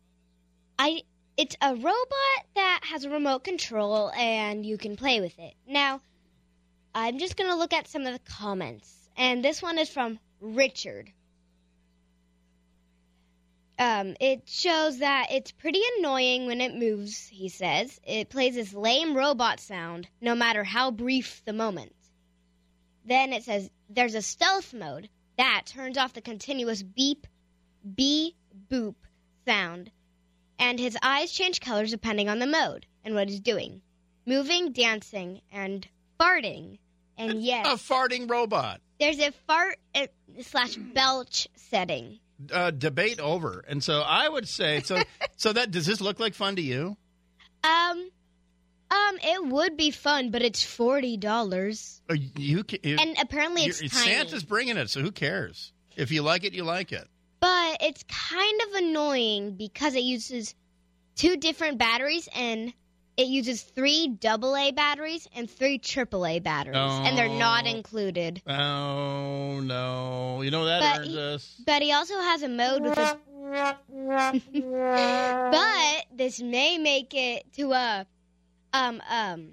I 0.79 1.01
it's 1.37 1.55
a 1.61 1.75
robot 1.75 2.45
that 2.55 2.81
has 2.83 3.03
a 3.03 3.09
remote 3.09 3.43
control 3.43 4.11
and 4.11 4.65
you 4.65 4.77
can 4.77 4.95
play 4.95 5.21
with 5.21 5.37
it. 5.37 5.53
Now, 5.67 6.01
I'm 6.95 7.19
just 7.19 7.37
gonna 7.37 7.55
look 7.55 7.73
at 7.73 7.87
some 7.87 8.05
of 8.05 8.13
the 8.13 8.31
comments, 8.31 9.09
and 9.15 9.43
this 9.45 9.61
one 9.61 9.77
is 9.77 9.89
from 9.89 10.19
Richard. 10.41 11.11
Um, 13.79 14.15
it 14.19 14.41
shows 14.47 14.99
that 14.99 15.27
it's 15.31 15.51
pretty 15.51 15.81
annoying 15.99 16.47
when 16.47 16.61
it 16.61 16.73
moves. 16.75 17.27
He 17.27 17.47
says 17.49 17.99
it 18.03 18.29
plays 18.29 18.55
this 18.55 18.73
lame 18.73 19.15
robot 19.15 19.59
sound, 19.59 20.07
no 20.19 20.33
matter 20.33 20.63
how 20.63 20.89
brief 20.91 21.43
the 21.45 21.53
moment. 21.53 21.93
Then 23.05 23.33
it 23.33 23.43
says 23.43 23.69
there's 23.89 24.15
a 24.15 24.21
stealth 24.21 24.73
mode 24.73 25.09
that 25.37 25.63
turns 25.67 25.97
off 25.97 26.13
the 26.13 26.21
continuous 26.21 26.81
beep, 26.81 27.27
beep, 27.95 28.35
boop 28.69 28.95
sound, 29.45 29.91
and 30.57 30.79
his 30.79 30.97
eyes 31.03 31.31
change 31.31 31.61
colors 31.61 31.91
depending 31.91 32.27
on 32.29 32.39
the 32.39 32.47
mode 32.47 32.85
and 33.05 33.13
what 33.15 33.29
he's 33.29 33.39
doing 33.39 33.81
moving, 34.25 34.73
dancing, 34.73 35.39
and 35.53 35.87
farting. 36.19 36.77
And 37.17 37.41
yes, 37.41 37.65
A 37.65 37.75
farting 37.93 38.29
robot. 38.29 38.81
there's 38.99 39.19
a 39.19 39.31
fart 39.47 39.77
uh, 39.95 40.07
slash 40.41 40.75
belch 40.75 41.47
setting. 41.55 42.19
Uh, 42.51 42.71
debate 42.71 43.19
over, 43.19 43.63
and 43.67 43.83
so 43.83 44.01
I 44.01 44.27
would 44.27 44.47
say 44.47 44.81
so. 44.81 45.01
so 45.37 45.53
that 45.53 45.71
does 45.71 45.85
this 45.85 46.01
look 46.01 46.19
like 46.19 46.33
fun 46.33 46.55
to 46.55 46.61
you? 46.61 46.97
Um, 47.63 48.09
um, 48.89 49.17
it 49.21 49.45
would 49.47 49.75
be 49.77 49.91
fun, 49.91 50.31
but 50.31 50.41
it's 50.41 50.63
forty 50.63 51.17
dollars, 51.17 52.01
Or 52.09 52.15
you, 52.15 52.63
you 52.83 52.97
and 52.99 53.17
apparently 53.21 53.63
it's 53.63 53.79
tiny. 53.79 54.11
Santa's 54.11 54.43
bringing 54.43 54.77
it, 54.77 54.89
so 54.89 55.01
who 55.01 55.11
cares? 55.11 55.73
If 55.95 56.11
you 56.11 56.21
like 56.21 56.43
it, 56.43 56.53
you 56.53 56.63
like 56.63 56.91
it. 56.91 57.07
But 57.39 57.77
it's 57.81 58.03
kind 58.07 58.61
of 58.67 58.73
annoying 58.83 59.55
because 59.55 59.95
it 59.95 60.03
uses 60.03 60.55
two 61.15 61.37
different 61.37 61.77
batteries 61.77 62.29
and 62.35 62.73
it 63.17 63.27
uses 63.27 63.61
three 63.63 64.15
AA 64.23 64.71
batteries 64.71 65.27
and 65.35 65.49
three 65.49 65.79
AAA 65.79 66.43
batteries, 66.43 66.75
and 66.77 67.17
they're 67.17 67.27
not 67.27 67.65
Oh. 67.65 67.69
included. 67.69 68.41
Oh 68.47 69.59
no! 69.59 70.41
You 70.43 70.51
know 70.51 70.65
that 70.65 70.79
But 70.79 70.99
earns 71.01 71.07
he- 71.09 71.19
us. 71.19 71.61
But 71.65 71.81
he 71.81 71.91
also 71.91 72.15
has 72.19 72.43
a 72.43 72.49
mode 72.49 72.83
with 72.83 72.95
but 75.51 76.05
this 76.15 76.41
may 76.41 76.77
make 76.77 77.13
it 77.13 77.51
to 77.53 77.71
a 77.71 78.05
um 78.73 79.01
um 79.09 79.51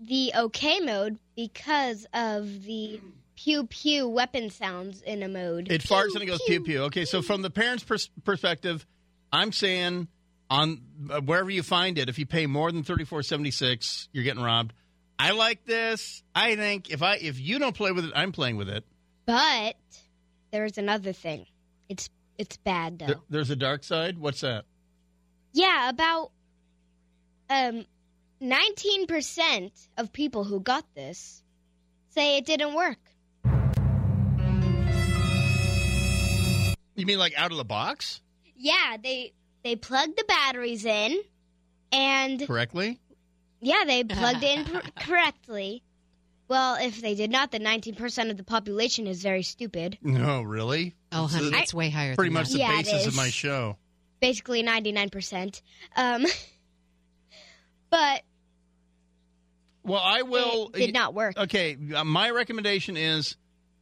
the 0.00 0.32
okay 0.36 0.80
mode 0.80 1.18
because 1.36 2.06
of 2.14 2.64
the 2.64 3.00
pew 3.36 3.64
pew 3.66 4.08
weapon 4.08 4.50
sounds 4.50 5.00
in 5.02 5.22
a 5.22 5.28
mode. 5.28 5.70
It 5.70 5.82
farts 5.82 6.14
and 6.14 6.22
it 6.22 6.26
goes 6.26 6.40
pew 6.46 6.62
pew. 6.62 6.82
Okay, 6.84 7.04
so 7.04 7.22
from 7.22 7.42
the 7.42 7.50
parents' 7.50 7.82
pers- 7.84 8.10
perspective, 8.24 8.86
I'm 9.32 9.52
saying 9.52 10.08
on 10.50 10.80
uh, 11.10 11.20
wherever 11.20 11.48
you 11.48 11.62
find 11.62 11.96
it, 11.96 12.08
if 12.08 12.18
you 12.18 12.26
pay 12.26 12.46
more 12.46 12.70
than 12.72 12.82
thirty 12.82 13.04
four 13.04 13.22
seventy 13.22 13.50
six, 13.52 14.08
you're 14.12 14.24
getting 14.24 14.42
robbed. 14.42 14.72
I 15.18 15.30
like 15.32 15.64
this. 15.64 16.22
I 16.34 16.56
think 16.56 16.90
if 16.90 17.02
I 17.02 17.16
if 17.16 17.38
you 17.40 17.58
don't 17.58 17.74
play 17.74 17.92
with 17.92 18.04
it, 18.04 18.12
I'm 18.14 18.32
playing 18.32 18.56
with 18.56 18.68
it. 18.68 18.84
But 19.26 19.76
there's 20.50 20.76
another 20.78 21.12
thing. 21.12 21.46
It's 21.88 22.10
it's 22.36 22.56
bad 22.56 22.98
though. 22.98 23.06
There, 23.06 23.16
there's 23.30 23.50
a 23.50 23.56
dark 23.56 23.84
side. 23.84 24.18
What's 24.18 24.40
that? 24.40 24.64
Yeah, 25.52 25.88
about 25.88 26.32
um 27.48 27.84
19% 28.42 29.70
of 29.98 30.12
people 30.12 30.44
who 30.44 30.60
got 30.60 30.84
this 30.94 31.42
say 32.08 32.38
it 32.38 32.46
didn't 32.46 32.74
work. 32.74 32.98
You 36.96 37.06
mean 37.06 37.18
like 37.18 37.34
out 37.36 37.50
of 37.50 37.56
the 37.56 37.64
box 37.64 38.20
Yeah, 38.56 38.96
they 39.02 39.32
they 39.64 39.76
plugged 39.76 40.16
the 40.16 40.24
batteries 40.26 40.84
in 40.84 41.20
and 41.92 42.46
correctly? 42.46 42.98
yeah, 43.60 43.84
they 43.86 44.04
plugged 44.04 44.42
in 44.44 44.64
pr- 44.66 44.78
correctly. 45.00 45.82
Well, 46.48 46.76
if 46.80 47.00
they 47.00 47.14
did 47.14 47.30
not, 47.30 47.52
then 47.52 47.62
19% 47.62 48.30
of 48.30 48.36
the 48.36 48.42
population 48.42 49.06
is 49.06 49.22
very 49.22 49.42
stupid. 49.44 49.98
No, 50.02 50.42
really. 50.42 50.96
Oh, 51.12 51.28
This 51.28 51.36
honey, 51.36 51.46
is 51.48 51.62
it's 51.62 51.74
way 51.74 51.90
higher. 51.90 52.16
Pretty 52.16 52.30
than 52.30 52.34
much 52.34 52.48
that. 52.48 52.54
the 52.54 52.58
Yeah, 52.58 52.80
it 52.80 52.86
basis 52.86 53.06
of 53.06 53.14
my 53.14 53.28
show. 53.28 53.76
Basically 54.20 54.62
99%. 54.64 55.62
Um 55.96 56.26
but 57.90 58.22
Well, 59.84 60.00
I 60.02 60.22
will. 60.22 60.70
it 60.74 60.78
did 60.86 60.94
not 60.94 61.14
work. 61.14 61.36
Okay, 61.38 61.76
uh, 61.94 62.04
my 62.04 62.30
recommendation 62.30 62.96
is, 62.96 63.36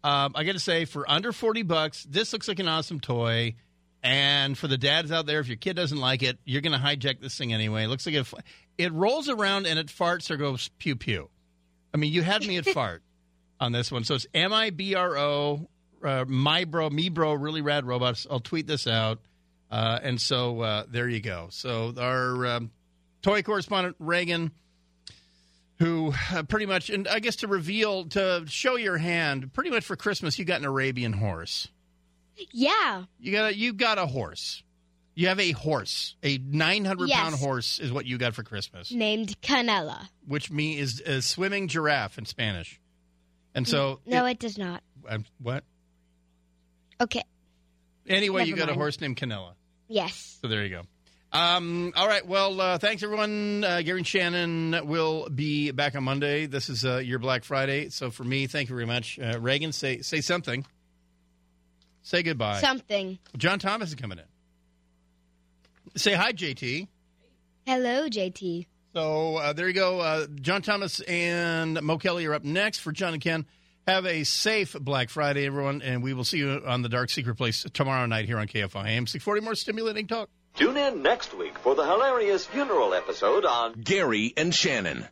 um, 0.05 0.33
I 0.35 0.45
got 0.45 0.53
to 0.53 0.61
say, 0.61 0.85
for 0.85 1.11
under 1.11 1.33
forty 1.33 1.63
bucks, 1.63 2.07
this 2.09 2.33
looks 2.33 2.49
like 2.49 2.59
an 2.61 2.69
awesome 2.69 3.01
toy. 3.01 3.57
And 4.03 4.57
for 4.57 4.69
the 4.69 4.79
dads 4.79 5.11
out 5.11 5.27
there, 5.27 5.41
if 5.41 5.49
your 5.49 5.57
kid 5.57 5.75
doesn't 5.75 5.99
like 5.99 6.23
it, 6.23 6.39
you're 6.45 6.63
going 6.63 6.79
to 6.79 6.85
hijack 6.85 7.21
this 7.21 7.37
thing 7.37 7.53
anyway. 7.53 7.85
It 7.85 7.89
looks 7.89 8.07
like 8.07 8.15
it, 8.15 8.21
f- 8.21 8.35
it 8.77 8.93
rolls 8.93 9.29
around 9.29 9.67
and 9.67 9.79
it 9.79 9.89
farts 9.89 10.31
or 10.31 10.37
goes 10.37 10.69
pew 10.79 10.95
pew. 10.95 11.29
I 11.93 11.97
mean, 11.97 12.13
you 12.13 12.23
had 12.23 12.47
me 12.47 12.59
at 12.59 12.67
fart 12.75 13.03
on 13.59 13.73
this 13.73 13.91
one, 13.91 14.05
so 14.05 14.15
it's 14.15 14.27
M 14.33 14.53
I 14.53 14.71
B 14.71 14.95
R 14.95 15.19
O, 15.19 15.69
uh, 16.05 16.25
my 16.29 16.65
bro, 16.65 16.89
me 16.91 17.09
bro, 17.09 17.35
really 17.35 17.61
rad 17.61 17.85
robots. 17.85 18.27
I'll 18.31 18.41
tweet 18.41 18.69
this 18.69 18.87
out, 18.87 19.19
uh, 19.71 19.99
and 20.01 20.21
so 20.21 20.61
uh, 20.61 20.85
there 20.89 21.09
you 21.09 21.21
go. 21.21 21.49
So 21.51 21.93
our 21.99 22.47
um, 22.47 22.71
toy 23.23 23.43
correspondent 23.43 23.97
Reagan 23.99 24.53
who 25.79 26.13
uh, 26.33 26.43
pretty 26.43 26.67
much, 26.67 26.91
and 26.91 27.07
I 27.07 27.21
guess 27.21 27.37
to 27.37 27.47
reveal, 27.47 28.07
to 28.07 28.45
show 28.47 28.77
your 28.77 28.97
hand, 28.97 29.53
pretty 29.53 29.71
much 29.71 29.85
for 29.85 29.97
Christmas, 29.97 30.39
you 30.39 30.45
got 30.45 30.61
an 30.61 30.67
Arabian 30.67 31.13
horse. 31.13 31.69
Yeah. 32.53 33.05
You 33.21 33.33
got 33.33 33.51
a, 33.53 33.57
you 33.57 33.73
got 33.73 33.99
a 33.99 34.07
horse. 34.07 34.63
You 35.15 35.27
have 35.29 35.41
a 35.41 35.51
horse, 35.51 36.15
a 36.23 36.39
nine 36.39 36.85
hundred 36.85 37.11
pound 37.11 37.33
Yes. 37.33 37.41
horse 37.43 37.79
is 37.81 37.91
what 37.91 38.07
you 38.07 38.19
got 38.19 38.35
for 38.35 38.45
Christmas, 38.45 38.93
Named 38.93 39.41
Canela. 39.41 40.09
which 40.27 40.49
me 40.51 40.79
is 40.79 41.01
a 41.01 41.21
swimming 41.23 41.67
giraffe 41.67 42.19
in 42.19 42.25
Spanish. 42.25 42.81
And 43.55 43.67
so, 43.67 43.99
No, 44.07 44.27
it 44.27 44.39
does 44.39 44.57
not. 44.57 44.81
um, 45.09 45.25
what? 45.43 45.65
Okay. 47.01 47.25
Anyway, 48.07 48.45
you 48.45 48.55
Never 48.55 48.67
got 48.69 48.73
a 48.73 48.79
horse 48.79 49.01
named 49.01 49.17
Canella. 49.17 49.55
Yes. 49.89 50.39
So 50.41 50.49
there 50.49 50.63
you 50.65 50.71
go. 50.71 50.83
Um, 51.33 51.93
all 51.97 52.07
right. 52.09 52.25
Well, 52.27 52.61
uh, 52.61 52.79
thanks 52.79 53.03
everyone. 53.03 53.63
Uh, 53.65 53.83
Gary 53.83 53.99
and 53.99 54.07
Shannon 54.07 54.87
will 54.87 55.29
be 55.29 55.73
back 55.73 55.95
on 55.95 56.05
Monday. 56.05 56.47
This 56.47 56.69
is 56.71 56.85
uh, 56.85 56.99
your 56.99 57.19
Black 57.19 57.45
Friday. 57.45 57.91
So 57.91 58.11
for 58.11 58.25
me, 58.25 58.47
thank 58.47 58.69
you 58.71 58.75
very 58.75 58.87
much. 58.87 59.19
Uh, 59.19 59.39
Reagan, 59.41 59.73
say 59.73 60.01
say 60.01 60.21
something. 60.21 60.65
Say 62.09 62.23
goodbye. 62.23 62.59
Something. 62.63 63.19
John 63.37 63.59
Thomas 63.59 63.91
is 63.91 63.95
coming 63.95 64.19
in. 64.19 64.25
Say 65.95 66.15
hi, 66.15 66.33
JT. 66.33 66.89
Hello, 67.67 68.09
JT. 68.09 68.67
So 68.95 69.37
uh, 69.37 69.53
there 69.53 69.69
you 69.69 69.75
go. 69.75 70.01
Uh, 70.01 70.27
John 70.41 70.63
Thomas 70.63 71.01
and 71.01 71.83
Mo 71.83 71.99
Kelly 71.99 72.25
are 72.25 72.33
up 72.33 72.45
next 72.45 72.79
for 72.79 72.93
John 72.93 73.13
and 73.13 73.23
Ken. 73.23 73.45
Have 73.87 74.07
a 74.07 74.25
safe 74.25 74.75
Black 74.81 75.11
Friday, 75.11 75.45
everyone, 75.45 75.83
and 75.83 76.03
we 76.03 76.15
will 76.15 76.25
see 76.25 76.39
you 76.39 76.63
on 76.67 76.81
the 76.81 76.89
Dark 76.89 77.11
Secret 77.11 77.35
Place 77.35 77.67
tomorrow 77.75 78.07
night 78.07 78.25
here 78.25 78.39
on 78.39 78.47
KFI 78.47 78.87
AM 78.87 79.07
640. 79.07 79.45
More 79.45 79.55
stimulating 79.55 80.07
talk. 80.07 80.31
Tune 80.55 80.79
in 80.79 81.03
next 81.03 81.37
week 81.37 81.59
for 81.59 81.75
the 81.75 81.85
hilarious 81.85 82.47
funeral 82.47 82.95
episode 82.95 83.45
on 83.45 83.75
Gary 83.75 84.33
and 84.35 84.55
Shannon. 84.55 85.05